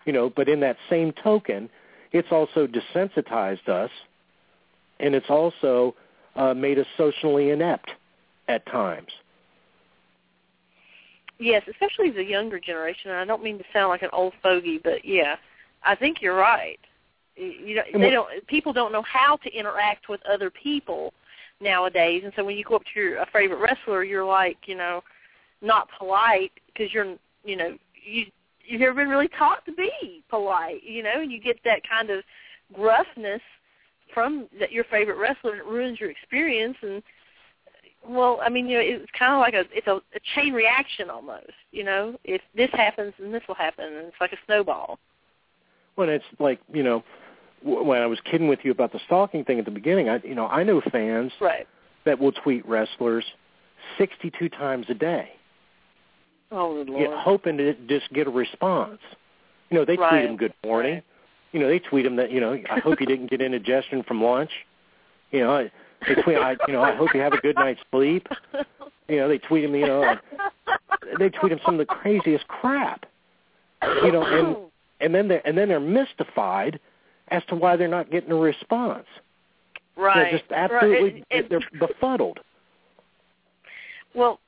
You 0.05 0.13
know, 0.13 0.29
but 0.29 0.47
in 0.49 0.59
that 0.59 0.77
same 0.89 1.11
token, 1.13 1.69
it's 2.11 2.31
also 2.31 2.67
desensitized 2.67 3.67
us, 3.67 3.91
and 4.99 5.15
it's 5.15 5.29
also 5.29 5.95
uh, 6.35 6.53
made 6.53 6.77
us 6.77 6.85
socially 6.97 7.49
inept 7.49 7.89
at 8.47 8.65
times. 8.67 9.11
Yes, 11.39 11.63
especially 11.69 12.11
the 12.11 12.23
younger 12.23 12.59
generation. 12.59 13.11
I 13.11 13.25
don't 13.25 13.43
mean 13.43 13.57
to 13.57 13.63
sound 13.73 13.89
like 13.89 14.03
an 14.03 14.09
old 14.13 14.33
fogey, 14.41 14.79
but 14.81 15.03
yeah, 15.03 15.35
I 15.83 15.95
think 15.95 16.21
you're 16.21 16.35
right. 16.35 16.79
You 17.35 17.75
know, 17.75 17.81
they 17.99 18.11
don't. 18.11 18.47
People 18.47 18.71
don't 18.71 18.93
know 18.93 19.01
how 19.01 19.35
to 19.37 19.53
interact 19.53 20.07
with 20.07 20.21
other 20.25 20.49
people 20.49 21.13
nowadays, 21.61 22.21
and 22.23 22.33
so 22.35 22.43
when 22.43 22.57
you 22.57 22.63
go 22.63 22.75
up 22.75 22.83
to 22.93 22.99
your 22.99 23.17
a 23.17 23.25
favorite 23.31 23.59
wrestler, 23.59 24.03
you're 24.03 24.25
like, 24.25 24.57
you 24.65 24.75
know, 24.75 25.01
not 25.61 25.89
polite 25.97 26.51
because 26.67 26.93
you're, 26.93 27.15
you 27.43 27.55
know, 27.55 27.77
you 28.05 28.25
you've 28.65 28.81
never 28.81 28.93
been 28.93 29.09
really 29.09 29.29
taught 29.29 29.65
to 29.65 29.73
be 29.73 30.23
polite. 30.29 30.83
You 30.83 31.03
know, 31.03 31.21
and 31.21 31.31
you 31.31 31.39
get 31.39 31.59
that 31.65 31.81
kind 31.87 32.09
of 32.09 32.23
gruffness 32.73 33.41
from 34.13 34.47
that 34.59 34.71
your 34.71 34.83
favorite 34.85 35.17
wrestler, 35.17 35.51
and 35.51 35.59
it 35.59 35.65
ruins 35.65 35.99
your 35.99 36.09
experience. 36.11 36.77
And 36.81 37.01
well, 38.07 38.39
I 38.43 38.49
mean, 38.49 38.67
you 38.67 38.77
know, 38.77 38.83
it's 38.83 39.11
kind 39.17 39.33
of 39.33 39.39
like 39.39 39.53
a 39.53 39.65
it's 39.75 39.87
a, 39.87 39.95
a 40.15 40.19
chain 40.35 40.53
reaction 40.53 41.09
almost. 41.09 41.53
You 41.71 41.83
know, 41.83 42.19
if 42.23 42.41
this 42.55 42.69
happens, 42.73 43.13
then 43.19 43.31
this 43.31 43.43
will 43.47 43.55
happen, 43.55 43.85
and 43.85 44.07
it's 44.07 44.21
like 44.21 44.33
a 44.33 44.37
snowball. 44.45 44.99
When 45.95 46.09
it's 46.09 46.25
like 46.39 46.59
you 46.73 46.83
know, 46.83 47.03
when 47.63 48.01
I 48.01 48.05
was 48.05 48.19
kidding 48.29 48.47
with 48.47 48.59
you 48.63 48.71
about 48.71 48.91
the 48.91 48.99
stalking 49.05 49.43
thing 49.43 49.59
at 49.59 49.65
the 49.65 49.71
beginning, 49.71 50.09
I 50.09 50.19
you 50.23 50.35
know 50.35 50.47
I 50.47 50.63
know 50.63 50.81
fans 50.91 51.31
Right. 51.39 51.67
that 52.05 52.19
will 52.19 52.31
tweet 52.31 52.65
wrestlers 52.67 53.25
62 53.97 54.49
times 54.49 54.85
a 54.89 54.93
day, 54.93 55.29
Oh, 56.51 56.77
you 56.83 56.83
lord. 56.91 57.09
know, 57.09 57.17
hoping 57.19 57.57
to 57.57 57.73
just 57.87 58.11
get 58.13 58.27
a 58.27 58.29
response. 58.29 58.99
You 59.69 59.77
know, 59.79 59.85
they 59.85 59.95
Right. 59.95 60.09
tweet 60.09 60.23
them 60.27 60.37
good 60.37 60.53
morning. 60.63 60.93
Right. 60.95 61.03
You 61.53 61.59
know, 61.61 61.67
they 61.67 61.79
tweet 61.79 62.03
them 62.05 62.15
that 62.17 62.31
you 62.31 62.39
know 62.41 62.57
I 62.69 62.79
hope 62.79 62.99
you 62.99 63.05
didn't 63.07 63.29
get 63.29 63.41
indigestion 63.41 64.03
from 64.03 64.23
lunch. 64.23 64.51
You 65.31 65.39
know, 65.41 65.51
I- 65.57 65.71
they 66.07 66.15
tweet 66.21 66.37
I 66.37 66.55
you 66.67 66.73
know 66.73 66.81
I 66.83 66.93
hope 66.93 67.13
you 67.13 67.21
have 67.21 67.33
a 67.33 67.37
good 67.37 67.55
night's 67.55 67.81
sleep. 67.91 68.27
You 69.07 69.17
know, 69.17 69.27
they 69.27 69.37
tweet 69.37 69.63
them 69.63 69.75
you 69.75 69.85
know 69.87 70.17
they 71.19 71.29
tweet 71.29 71.51
them 71.51 71.59
some 71.65 71.75
of 71.75 71.79
the 71.79 71.85
craziest 71.85 72.47
crap. 72.47 73.05
You 73.83 74.11
know, 74.11 74.23
and 74.25 74.57
and 74.99 75.13
then 75.15 75.27
they 75.27 75.41
and 75.45 75.57
then 75.57 75.69
they're 75.69 75.79
mystified 75.79 76.79
as 77.29 77.43
to 77.45 77.55
why 77.55 77.75
they're 77.75 77.87
not 77.87 78.11
getting 78.11 78.31
a 78.31 78.35
response. 78.35 79.05
right. 79.95 80.31
They're 80.31 80.39
just 80.39 80.51
absolutely 80.51 81.03
Right. 81.03 81.25
And- 81.31 81.41
and- 81.41 81.49
they're 81.49 81.87
befuddled. 81.87 82.39
Well, 84.13 84.39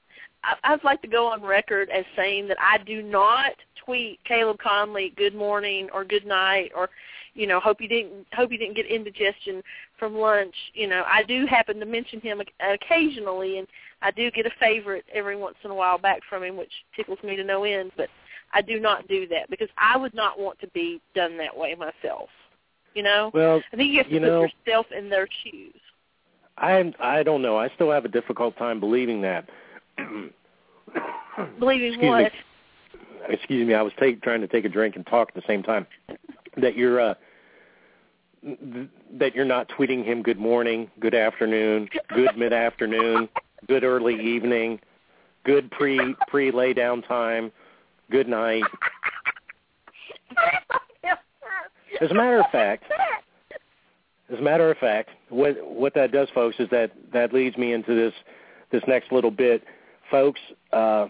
I'd 0.64 0.84
like 0.84 1.02
to 1.02 1.08
go 1.08 1.28
on 1.28 1.42
record 1.42 1.90
as 1.90 2.06
saying 2.16 2.48
that 2.48 2.58
I 2.60 2.78
do 2.78 3.02
not 3.02 3.54
tweet 3.76 4.20
Caleb 4.24 4.58
Konley 4.60 5.16
good 5.16 5.36
morning 5.36 5.90
or 5.94 6.04
good 6.04 6.26
night 6.26 6.72
or 6.76 6.90
you 7.34 7.48
know 7.48 7.60
hope 7.60 7.82
you 7.82 7.88
didn't 7.88 8.26
hope 8.34 8.52
you 8.52 8.58
didn't 8.58 8.76
get 8.76 8.86
indigestion 8.86 9.62
from 9.98 10.16
lunch 10.16 10.56
you 10.74 10.88
know 10.88 11.04
I 11.06 11.24
do 11.24 11.46
happen 11.46 11.80
to 11.80 11.86
mention 11.86 12.20
him 12.22 12.42
occasionally 12.60 13.60
and 13.60 13.68
I 14.02 14.12
do 14.12 14.30
get 14.32 14.46
a 14.46 14.52
favorite 14.60 15.06
every 15.14 15.36
once 15.36 15.56
in 15.64 15.72
a 15.72 15.76
while 15.76 15.98
back 15.98 16.22
from 16.30 16.44
him 16.44 16.58
which 16.58 16.72
tickles 16.96 17.20
me 17.24 17.36
to 17.36 17.44
no 17.44 17.64
end 17.64 17.92
but 17.96 18.10
I 18.54 18.62
do 18.62 18.80
not 18.80 19.08
do 19.08 19.28
that 19.28 19.50
because 19.50 19.70
I 19.78 19.98
would 19.98 20.14
not 20.14 20.40
want 20.40 20.60
to 20.60 20.68
be 20.68 21.02
done 21.14 21.38
that 21.38 21.56
way 21.56 21.76
myself 21.76 22.30
you 22.94 23.04
know 23.04 23.32
well 23.34 23.62
I 23.72 23.76
think 23.76 23.92
you 23.92 23.98
have 23.98 24.08
to 24.08 24.14
you 24.14 24.20
put 24.20 24.28
know, 24.28 24.48
yourself 24.66 24.88
in 24.92 25.10
their 25.10 25.28
shoes 25.44 25.74
I 26.58 26.94
I 27.00 27.24
don't 27.24 27.42
know. 27.42 27.58
I 27.58 27.70
still 27.76 27.92
have 27.92 28.06
a 28.06 28.10
difficult 28.10 28.58
time 28.58 28.80
believing 28.80 29.22
that. 29.22 29.48
believing 31.60 31.94
Excuse 31.94 32.10
what 32.10 32.24
me. 32.24 32.30
Excuse 33.30 33.68
me. 33.68 33.74
I 33.74 33.82
was 33.82 33.94
take, 34.00 34.22
trying 34.22 34.42
to 34.42 34.48
take 34.48 34.66
a 34.66 34.70
drink 34.70 34.96
and 34.96 35.06
talk 35.06 35.30
at 35.30 35.36
the 35.36 35.48
same 35.48 35.64
time. 35.64 35.86
That 36.60 36.76
you're 36.76 37.00
uh, 37.00 37.14
th- 38.44 38.90
that 39.12 39.36
you're 39.36 39.46
not 39.46 39.70
tweeting 39.70 40.04
him 40.04 40.24
good 40.24 40.40
morning, 40.40 40.90
good 41.00 41.14
afternoon, 41.14 41.88
good 42.10 42.32
mid 42.36 42.52
afternoon, 42.52 43.30
good 43.68 43.84
early 43.84 44.16
evening, 44.20 44.80
good 45.44 45.70
pre 45.70 46.16
pre 46.28 46.50
lay 46.50 46.74
down 46.74 47.04
time, 47.04 47.52
good 48.10 48.28
night. 48.28 48.64
As 52.02 52.12
a 52.12 52.14
matter 52.14 52.40
of 52.40 52.46
fact, 52.52 52.84
as 54.32 54.40
a 54.40 54.42
matter 54.42 54.70
of 54.70 54.78
fact, 54.78 55.10
what 55.30 55.56
what 55.64 55.94
that 55.96 56.12
does, 56.12 56.28
folks, 56.34 56.56
is 56.60 56.70
that 56.70 56.92
that 57.14 57.34
leads 57.34 57.58
me 57.58 57.74
into 57.74 57.96
this 57.96 58.14
this 58.72 58.84
next 58.88 59.12
little 59.12 59.32
bit, 59.32 59.64
folks. 60.12 60.40
Uh, 60.72 61.08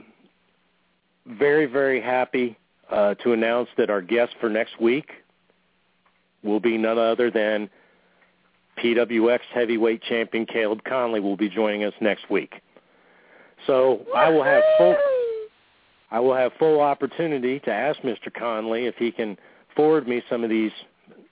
very 1.25 1.65
very 1.65 2.01
happy 2.01 2.57
uh, 2.89 3.15
to 3.15 3.33
announce 3.33 3.69
that 3.77 3.89
our 3.89 4.01
guest 4.01 4.33
for 4.39 4.49
next 4.49 4.79
week 4.79 5.09
will 6.43 6.59
be 6.59 6.77
none 6.77 6.97
other 6.97 7.29
than 7.29 7.69
PWX 8.77 9.39
heavyweight 9.53 10.03
champion 10.03 10.45
Caleb 10.45 10.83
Konley 10.83 11.21
will 11.21 11.37
be 11.37 11.49
joining 11.49 11.83
us 11.83 11.93
next 11.99 12.29
week. 12.29 12.61
So 13.65 14.05
I 14.15 14.29
will 14.29 14.43
have 14.43 14.63
full 14.77 14.95
I 16.11 16.19
will 16.19 16.35
have 16.35 16.53
full 16.57 16.79
opportunity 16.79 17.59
to 17.61 17.71
ask 17.71 17.99
Mr. 18.01 18.29
Konley 18.29 18.87
if 18.87 18.95
he 18.95 19.11
can 19.11 19.37
forward 19.77 20.07
me 20.07 20.21
some 20.29 20.43
of 20.43 20.49
these 20.49 20.71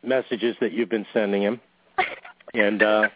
messages 0.04 0.56
that 0.62 0.72
you've 0.72 0.90
been 0.90 1.06
sending 1.12 1.42
him 1.42 1.60
and 2.54 2.82
uh, 2.82 3.10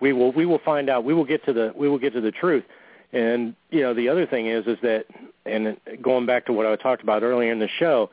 we 0.00 0.12
will 0.12 0.32
we 0.32 0.46
will 0.46 0.60
find 0.64 0.88
out. 0.88 1.04
We 1.04 1.14
will 1.14 1.24
get 1.24 1.44
to 1.46 1.52
the 1.52 1.72
we 1.76 1.88
will 1.88 1.98
get 1.98 2.12
to 2.14 2.20
the 2.20 2.30
truth. 2.30 2.64
And 3.12 3.54
you 3.70 3.80
know, 3.80 3.94
the 3.94 4.08
other 4.08 4.26
thing 4.26 4.46
is 4.46 4.66
is 4.66 4.78
that, 4.82 5.06
and 5.46 5.76
going 6.02 6.26
back 6.26 6.46
to 6.46 6.52
what 6.52 6.66
I 6.66 6.76
talked 6.76 7.02
about 7.02 7.22
earlier 7.22 7.52
in 7.52 7.58
the 7.58 7.68
show, 7.78 8.10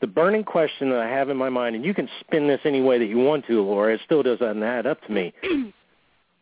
the 0.00 0.06
burning 0.06 0.44
question 0.44 0.90
that 0.90 0.98
I 0.98 1.08
have 1.08 1.28
in 1.28 1.36
my 1.36 1.48
mind, 1.48 1.76
and 1.76 1.84
you 1.84 1.94
can 1.94 2.08
spin 2.20 2.48
this 2.48 2.60
any 2.64 2.80
way 2.80 2.98
that 2.98 3.06
you 3.06 3.18
want 3.18 3.46
to, 3.46 3.62
Laura, 3.62 3.94
it 3.94 4.00
still 4.04 4.22
doesn't 4.22 4.62
add 4.62 4.86
up 4.86 5.00
to 5.06 5.12
me. 5.12 5.32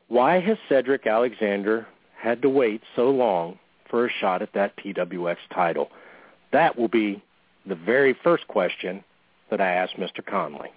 Why 0.08 0.40
has 0.40 0.56
Cedric 0.68 1.06
Alexander 1.06 1.86
had 2.16 2.42
to 2.42 2.48
wait 2.48 2.82
so 2.96 3.10
long 3.10 3.58
for 3.88 4.06
a 4.06 4.10
shot 4.20 4.42
at 4.42 4.52
that 4.54 4.76
PWX 4.76 5.36
title? 5.54 5.90
That 6.52 6.76
will 6.76 6.88
be 6.88 7.22
the 7.66 7.74
very 7.74 8.16
first 8.24 8.46
question 8.48 9.04
that 9.50 9.60
I 9.60 9.72
asked 9.72 9.96
Mr. 9.96 10.22
Konley 10.22 10.68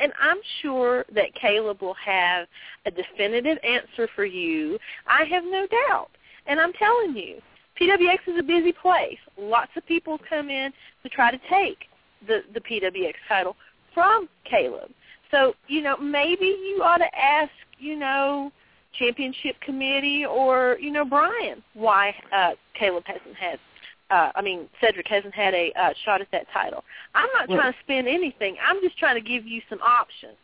and 0.00 0.12
I'm 0.20 0.38
sure 0.62 1.04
that 1.14 1.34
Caleb 1.34 1.82
will 1.82 1.94
have 1.94 2.46
a 2.86 2.90
definitive 2.90 3.58
answer 3.64 4.08
for 4.14 4.24
you. 4.24 4.78
I 5.06 5.24
have 5.24 5.44
no 5.44 5.66
doubt. 5.66 6.10
And 6.46 6.60
I'm 6.60 6.72
telling 6.74 7.16
you, 7.16 7.40
PWX 7.80 8.18
is 8.26 8.38
a 8.38 8.42
busy 8.42 8.72
place. 8.72 9.18
Lots 9.38 9.70
of 9.76 9.86
people 9.86 10.18
come 10.28 10.50
in 10.50 10.72
to 11.02 11.08
try 11.08 11.30
to 11.30 11.38
take 11.50 11.78
the 12.26 12.40
the 12.54 12.60
PWX 12.60 13.14
title 13.28 13.56
from 13.94 14.28
Caleb. 14.44 14.90
So, 15.30 15.54
you 15.68 15.82
know, 15.82 15.96
maybe 15.98 16.46
you 16.46 16.80
ought 16.82 16.98
to 16.98 17.18
ask, 17.18 17.50
you 17.78 17.96
know, 17.96 18.50
championship 18.98 19.60
committee 19.60 20.24
or, 20.24 20.78
you 20.80 20.90
know, 20.90 21.04
Brian 21.04 21.62
why 21.74 22.14
uh 22.34 22.52
Caleb 22.74 23.04
hasn't 23.06 23.36
had 23.36 23.60
uh, 24.10 24.32
I 24.34 24.42
mean, 24.42 24.68
Cedric 24.80 25.06
hasn't 25.08 25.34
had 25.34 25.54
a 25.54 25.72
uh, 25.78 25.92
shot 26.04 26.20
at 26.20 26.30
that 26.32 26.46
title. 26.52 26.84
I'm 27.14 27.28
not 27.34 27.48
well, 27.48 27.58
trying 27.58 27.72
to 27.72 27.78
spin 27.80 28.06
anything. 28.06 28.56
I'm 28.66 28.80
just 28.82 28.98
trying 28.98 29.22
to 29.22 29.26
give 29.26 29.46
you 29.46 29.60
some 29.68 29.80
options. 29.80 30.36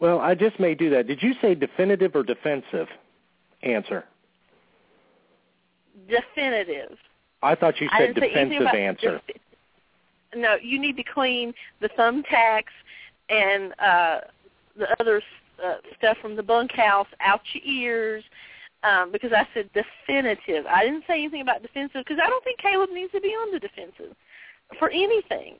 Well, 0.00 0.20
I 0.20 0.34
just 0.34 0.58
may 0.60 0.74
do 0.74 0.90
that. 0.90 1.06
Did 1.06 1.22
you 1.22 1.32
say 1.40 1.54
definitive 1.54 2.14
or 2.14 2.22
defensive 2.22 2.88
answer? 3.62 4.04
Definitive. 6.08 6.98
I 7.42 7.54
thought 7.54 7.80
you 7.80 7.88
said 7.96 8.14
defensive 8.14 8.66
answer. 8.66 9.20
Def- 9.26 9.36
no, 10.34 10.56
you 10.60 10.80
need 10.80 10.96
to 10.96 11.04
clean 11.04 11.54
the 11.80 11.88
thumbtacks 11.90 12.64
and 13.28 13.72
uh, 13.78 14.20
the 14.76 14.88
other 15.00 15.22
uh, 15.64 15.76
stuff 15.96 16.16
from 16.20 16.36
the 16.36 16.42
bunkhouse 16.42 17.06
out 17.20 17.40
your 17.52 17.62
ears 17.64 18.24
um, 18.84 19.10
because 19.10 19.32
I 19.32 19.48
said 19.54 19.70
definitive. 19.72 20.66
I 20.66 20.84
didn't 20.84 21.04
say 21.06 21.14
anything 21.14 21.40
about 21.40 21.62
defensive 21.62 22.04
because 22.06 22.18
I 22.22 22.28
don't 22.28 22.44
think 22.44 22.58
Caleb 22.58 22.90
needs 22.92 23.12
to 23.12 23.20
be 23.20 23.28
on 23.28 23.52
the 23.52 23.58
defensive 23.58 24.14
for 24.78 24.90
anything. 24.90 25.56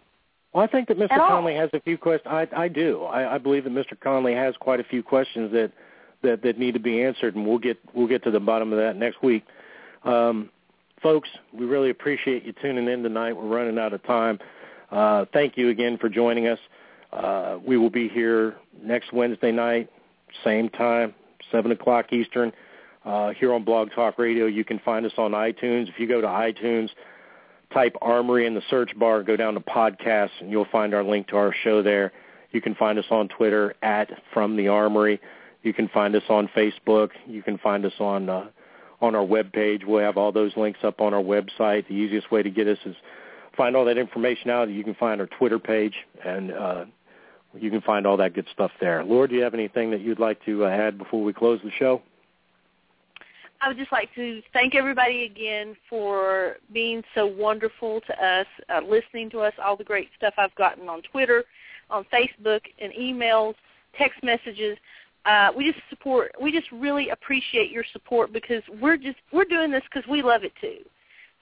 Well, 0.53 0.63
I 0.63 0.67
think 0.69 0.89
that 0.89 0.99
Mr. 0.99 1.09
Konley 1.11 1.55
all. 1.55 1.61
has 1.61 1.71
a 1.73 1.81
few 1.81 1.99
questions. 1.99 2.33
I, 2.33 2.47
I 2.55 2.69
do. 2.69 3.03
I, 3.05 3.35
I 3.35 3.39
believe 3.39 3.65
that 3.65 3.73
Mr. 3.73 3.99
Konley 3.99 4.37
has 4.37 4.55
quite 4.59 4.79
a 4.79 4.85
few 4.85 5.03
questions 5.03 5.51
that, 5.53 5.73
that 6.23 6.43
that 6.43 6.59
need 6.59 6.75
to 6.75 6.81
be 6.81 7.03
answered, 7.03 7.35
and 7.35 7.47
we'll 7.47 7.59
get 7.59 7.79
we'll 7.95 8.07
get 8.07 8.23
to 8.25 8.31
the 8.31 8.41
bottom 8.41 8.73
of 8.73 8.79
that 8.79 8.97
next 8.97 9.23
week. 9.23 9.45
Um, 10.05 10.51
folks, 11.03 11.29
we 11.53 11.65
really 11.65 11.91
appreciate 11.91 12.45
you 12.45 12.53
tuning 12.63 12.89
in 12.89 13.03
tonight. 13.03 13.33
We're 13.33 13.49
running 13.49 13.79
out 13.79 13.93
of 13.93 14.03
time. 14.05 14.39
Uh, 14.91 15.25
thank 15.33 15.57
you 15.57 15.71
again 15.71 15.99
for 15.99 16.09
joining 16.09 16.47
us. 16.47 16.59
Uh, 17.13 17.59
we 17.67 17.77
will 17.77 17.91
be 17.91 18.09
here 18.09 18.57
next 18.83 19.13
Wednesday 19.13 19.51
night, 19.51 19.89
same 20.45 20.69
time, 20.69 21.15
seven 21.51 21.73
o'clock 21.73 22.13
Eastern 22.13 22.53
uh, 23.05 23.31
here 23.31 23.53
on 23.53 23.65
Blog 23.65 23.91
Talk 23.93 24.19
Radio. 24.19 24.47
You 24.47 24.65
can 24.65 24.79
find 24.81 25.05
us 25.05 25.13
on 25.19 25.33
iTunes. 25.33 25.89
If 25.89 25.99
you 25.99 26.07
go 26.07 26.21
to 26.21 26.27
iTunes, 26.27 26.89
type 27.73 27.97
Armory 28.01 28.47
in 28.47 28.55
the 28.55 28.63
search 28.71 28.97
bar, 28.99 29.23
go 29.23 29.37
down 29.37 29.55
to 29.55 29.61
podcasts, 29.61 30.41
and 30.41 30.51
you'll 30.51 30.67
find 30.71 30.95
our 30.95 31.05
link 31.05 31.29
to 31.29 31.37
our 31.37 31.55
show 31.65 31.83
there. 31.83 32.13
You 32.53 32.61
can 32.61 32.75
find 32.75 32.99
us 32.99 33.05
on 33.11 33.29
Twitter 33.29 33.75
at 33.83 34.11
From 34.33 34.57
the 34.57 34.69
Armory. 34.69 35.21
You 35.63 35.73
can 35.73 35.89
find 35.89 36.15
us 36.15 36.23
on 36.29 36.49
Facebook. 36.57 37.11
You 37.27 37.43
can 37.43 37.59
find 37.59 37.85
us 37.85 37.95
on 37.99 38.29
uh, 38.29 38.47
on 39.01 39.15
our 39.15 39.25
web 39.25 39.53
page. 39.53 39.83
We'll 39.85 40.05
have 40.05 40.17
all 40.17 40.33
those 40.33 40.53
links 40.57 40.81
up 40.83 41.01
on 41.01 41.13
our 41.13 41.23
website. 41.23 41.89
The 41.89 41.95
easiest 41.95 42.31
way 42.31 42.43
to 42.43 42.51
get 42.51 42.69
us 42.69 42.79
is 42.87 42.95
find 43.57 43.77
all 43.77 43.85
that 43.87 43.99
information 43.99 44.51
out. 44.51 44.71
You 44.71 44.85
can 44.85 44.95
find 44.95 45.21
our 45.21 45.27
Twitter 45.27 45.59
page, 45.59 45.95
and 46.25 46.53
uh, 46.53 46.85
you 47.59 47.71
can 47.71 47.81
find 47.81 48.07
all 48.07 48.17
that 48.19 48.35
good 48.35 48.47
stuff 48.53 48.71
there. 48.81 49.03
Laura, 49.05 49.29
do 49.29 49.35
you 49.35 49.43
have 49.43 49.55
anything 49.55 49.91
that 49.91 50.01
you'd 50.01 50.21
like 50.21 50.43
to 50.45 50.65
uh, 50.65 50.69
add 50.69 50.97
before 50.97 51.23
we 51.23 51.33
close 51.33 51.61
the 51.65 51.71
show? 51.79 52.03
I 53.65 53.69
would 53.69 53.79
just 53.79 53.93
like 53.93 54.15
to 54.15 54.43
thank 54.53 54.75
everybody 54.75 55.25
again 55.25 55.75
for 55.89 56.57
being 56.75 57.03
so 57.15 57.25
wonderful 57.25 58.03
to 58.03 58.25
us, 58.25 58.47
uh, 58.69 58.81
listening 58.87 59.31
to 59.31 59.41
us, 59.41 59.55
all 59.65 59.75
the 59.75 59.85
great 59.85 60.11
stuff 60.19 60.35
I've 60.37 60.55
gotten 60.55 60.87
on 60.87 61.01
Twitter, 61.01 61.45
on 61.89 62.05
Facebook, 62.13 62.61
and 62.79 62.93
emails, 62.93 63.55
text 63.97 64.23
messages. 64.23 64.77
Uh, 65.25 65.49
we 65.57 65.73
just 65.73 65.83
support. 65.89 66.33
We 66.39 66.53
just 66.53 66.71
really 66.73 67.09
appreciate 67.09 67.71
your 67.71 67.85
support 67.91 68.35
because 68.35 68.63
we're 68.83 68.99
just 68.99 69.17
we're 69.33 69.47
doing 69.47 69.71
this 69.71 69.83
because 69.85 70.07
we 70.11 70.21
love 70.21 70.45
it 70.45 70.53
too. 70.61 70.81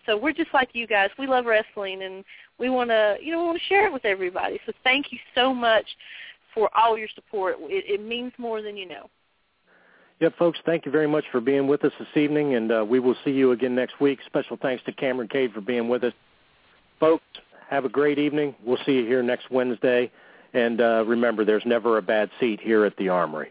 So 0.06 0.16
we're 0.16 0.32
just 0.32 0.54
like 0.54 0.68
you 0.74 0.86
guys. 0.86 1.10
We 1.18 1.26
love 1.26 1.46
wrestling, 1.46 2.04
and 2.04 2.24
we 2.60 2.70
want 2.70 2.90
to 2.90 3.16
you 3.20 3.32
know 3.32 3.42
want 3.46 3.58
to 3.58 3.64
share 3.64 3.88
it 3.88 3.92
with 3.92 4.04
everybody. 4.04 4.60
So 4.64 4.72
thank 4.84 5.06
you 5.10 5.18
so 5.34 5.52
much 5.52 5.86
for 6.54 6.70
all 6.76 6.96
your 6.96 7.08
support. 7.16 7.56
It, 7.62 8.00
it 8.00 8.06
means 8.06 8.32
more 8.38 8.62
than 8.62 8.76
you 8.76 8.86
know. 8.86 9.10
Yep, 10.22 10.38
folks, 10.38 10.60
thank 10.64 10.86
you 10.86 10.92
very 10.92 11.08
much 11.08 11.24
for 11.32 11.40
being 11.40 11.66
with 11.66 11.84
us 11.84 11.90
this 11.98 12.06
evening, 12.14 12.54
and 12.54 12.70
uh, 12.70 12.86
we 12.88 13.00
will 13.00 13.16
see 13.24 13.32
you 13.32 13.50
again 13.50 13.74
next 13.74 14.00
week. 14.00 14.20
Special 14.24 14.56
thanks 14.56 14.84
to 14.84 14.92
Kameron 14.92 15.28
Kade 15.28 15.52
for 15.52 15.60
being 15.60 15.88
with 15.88 16.04
us. 16.04 16.12
Folks, 17.00 17.24
have 17.68 17.84
a 17.84 17.88
great 17.88 18.20
evening. 18.20 18.54
We'll 18.64 18.78
see 18.86 18.92
you 18.92 19.04
here 19.04 19.20
next 19.24 19.50
Wednesday. 19.50 20.12
And 20.54 20.80
uh, 20.80 21.02
remember, 21.08 21.44
there's 21.44 21.66
never 21.66 21.98
a 21.98 22.02
bad 22.02 22.30
seat 22.38 22.60
here 22.60 22.84
at 22.84 22.96
the 22.98 23.08
Armory. 23.08 23.50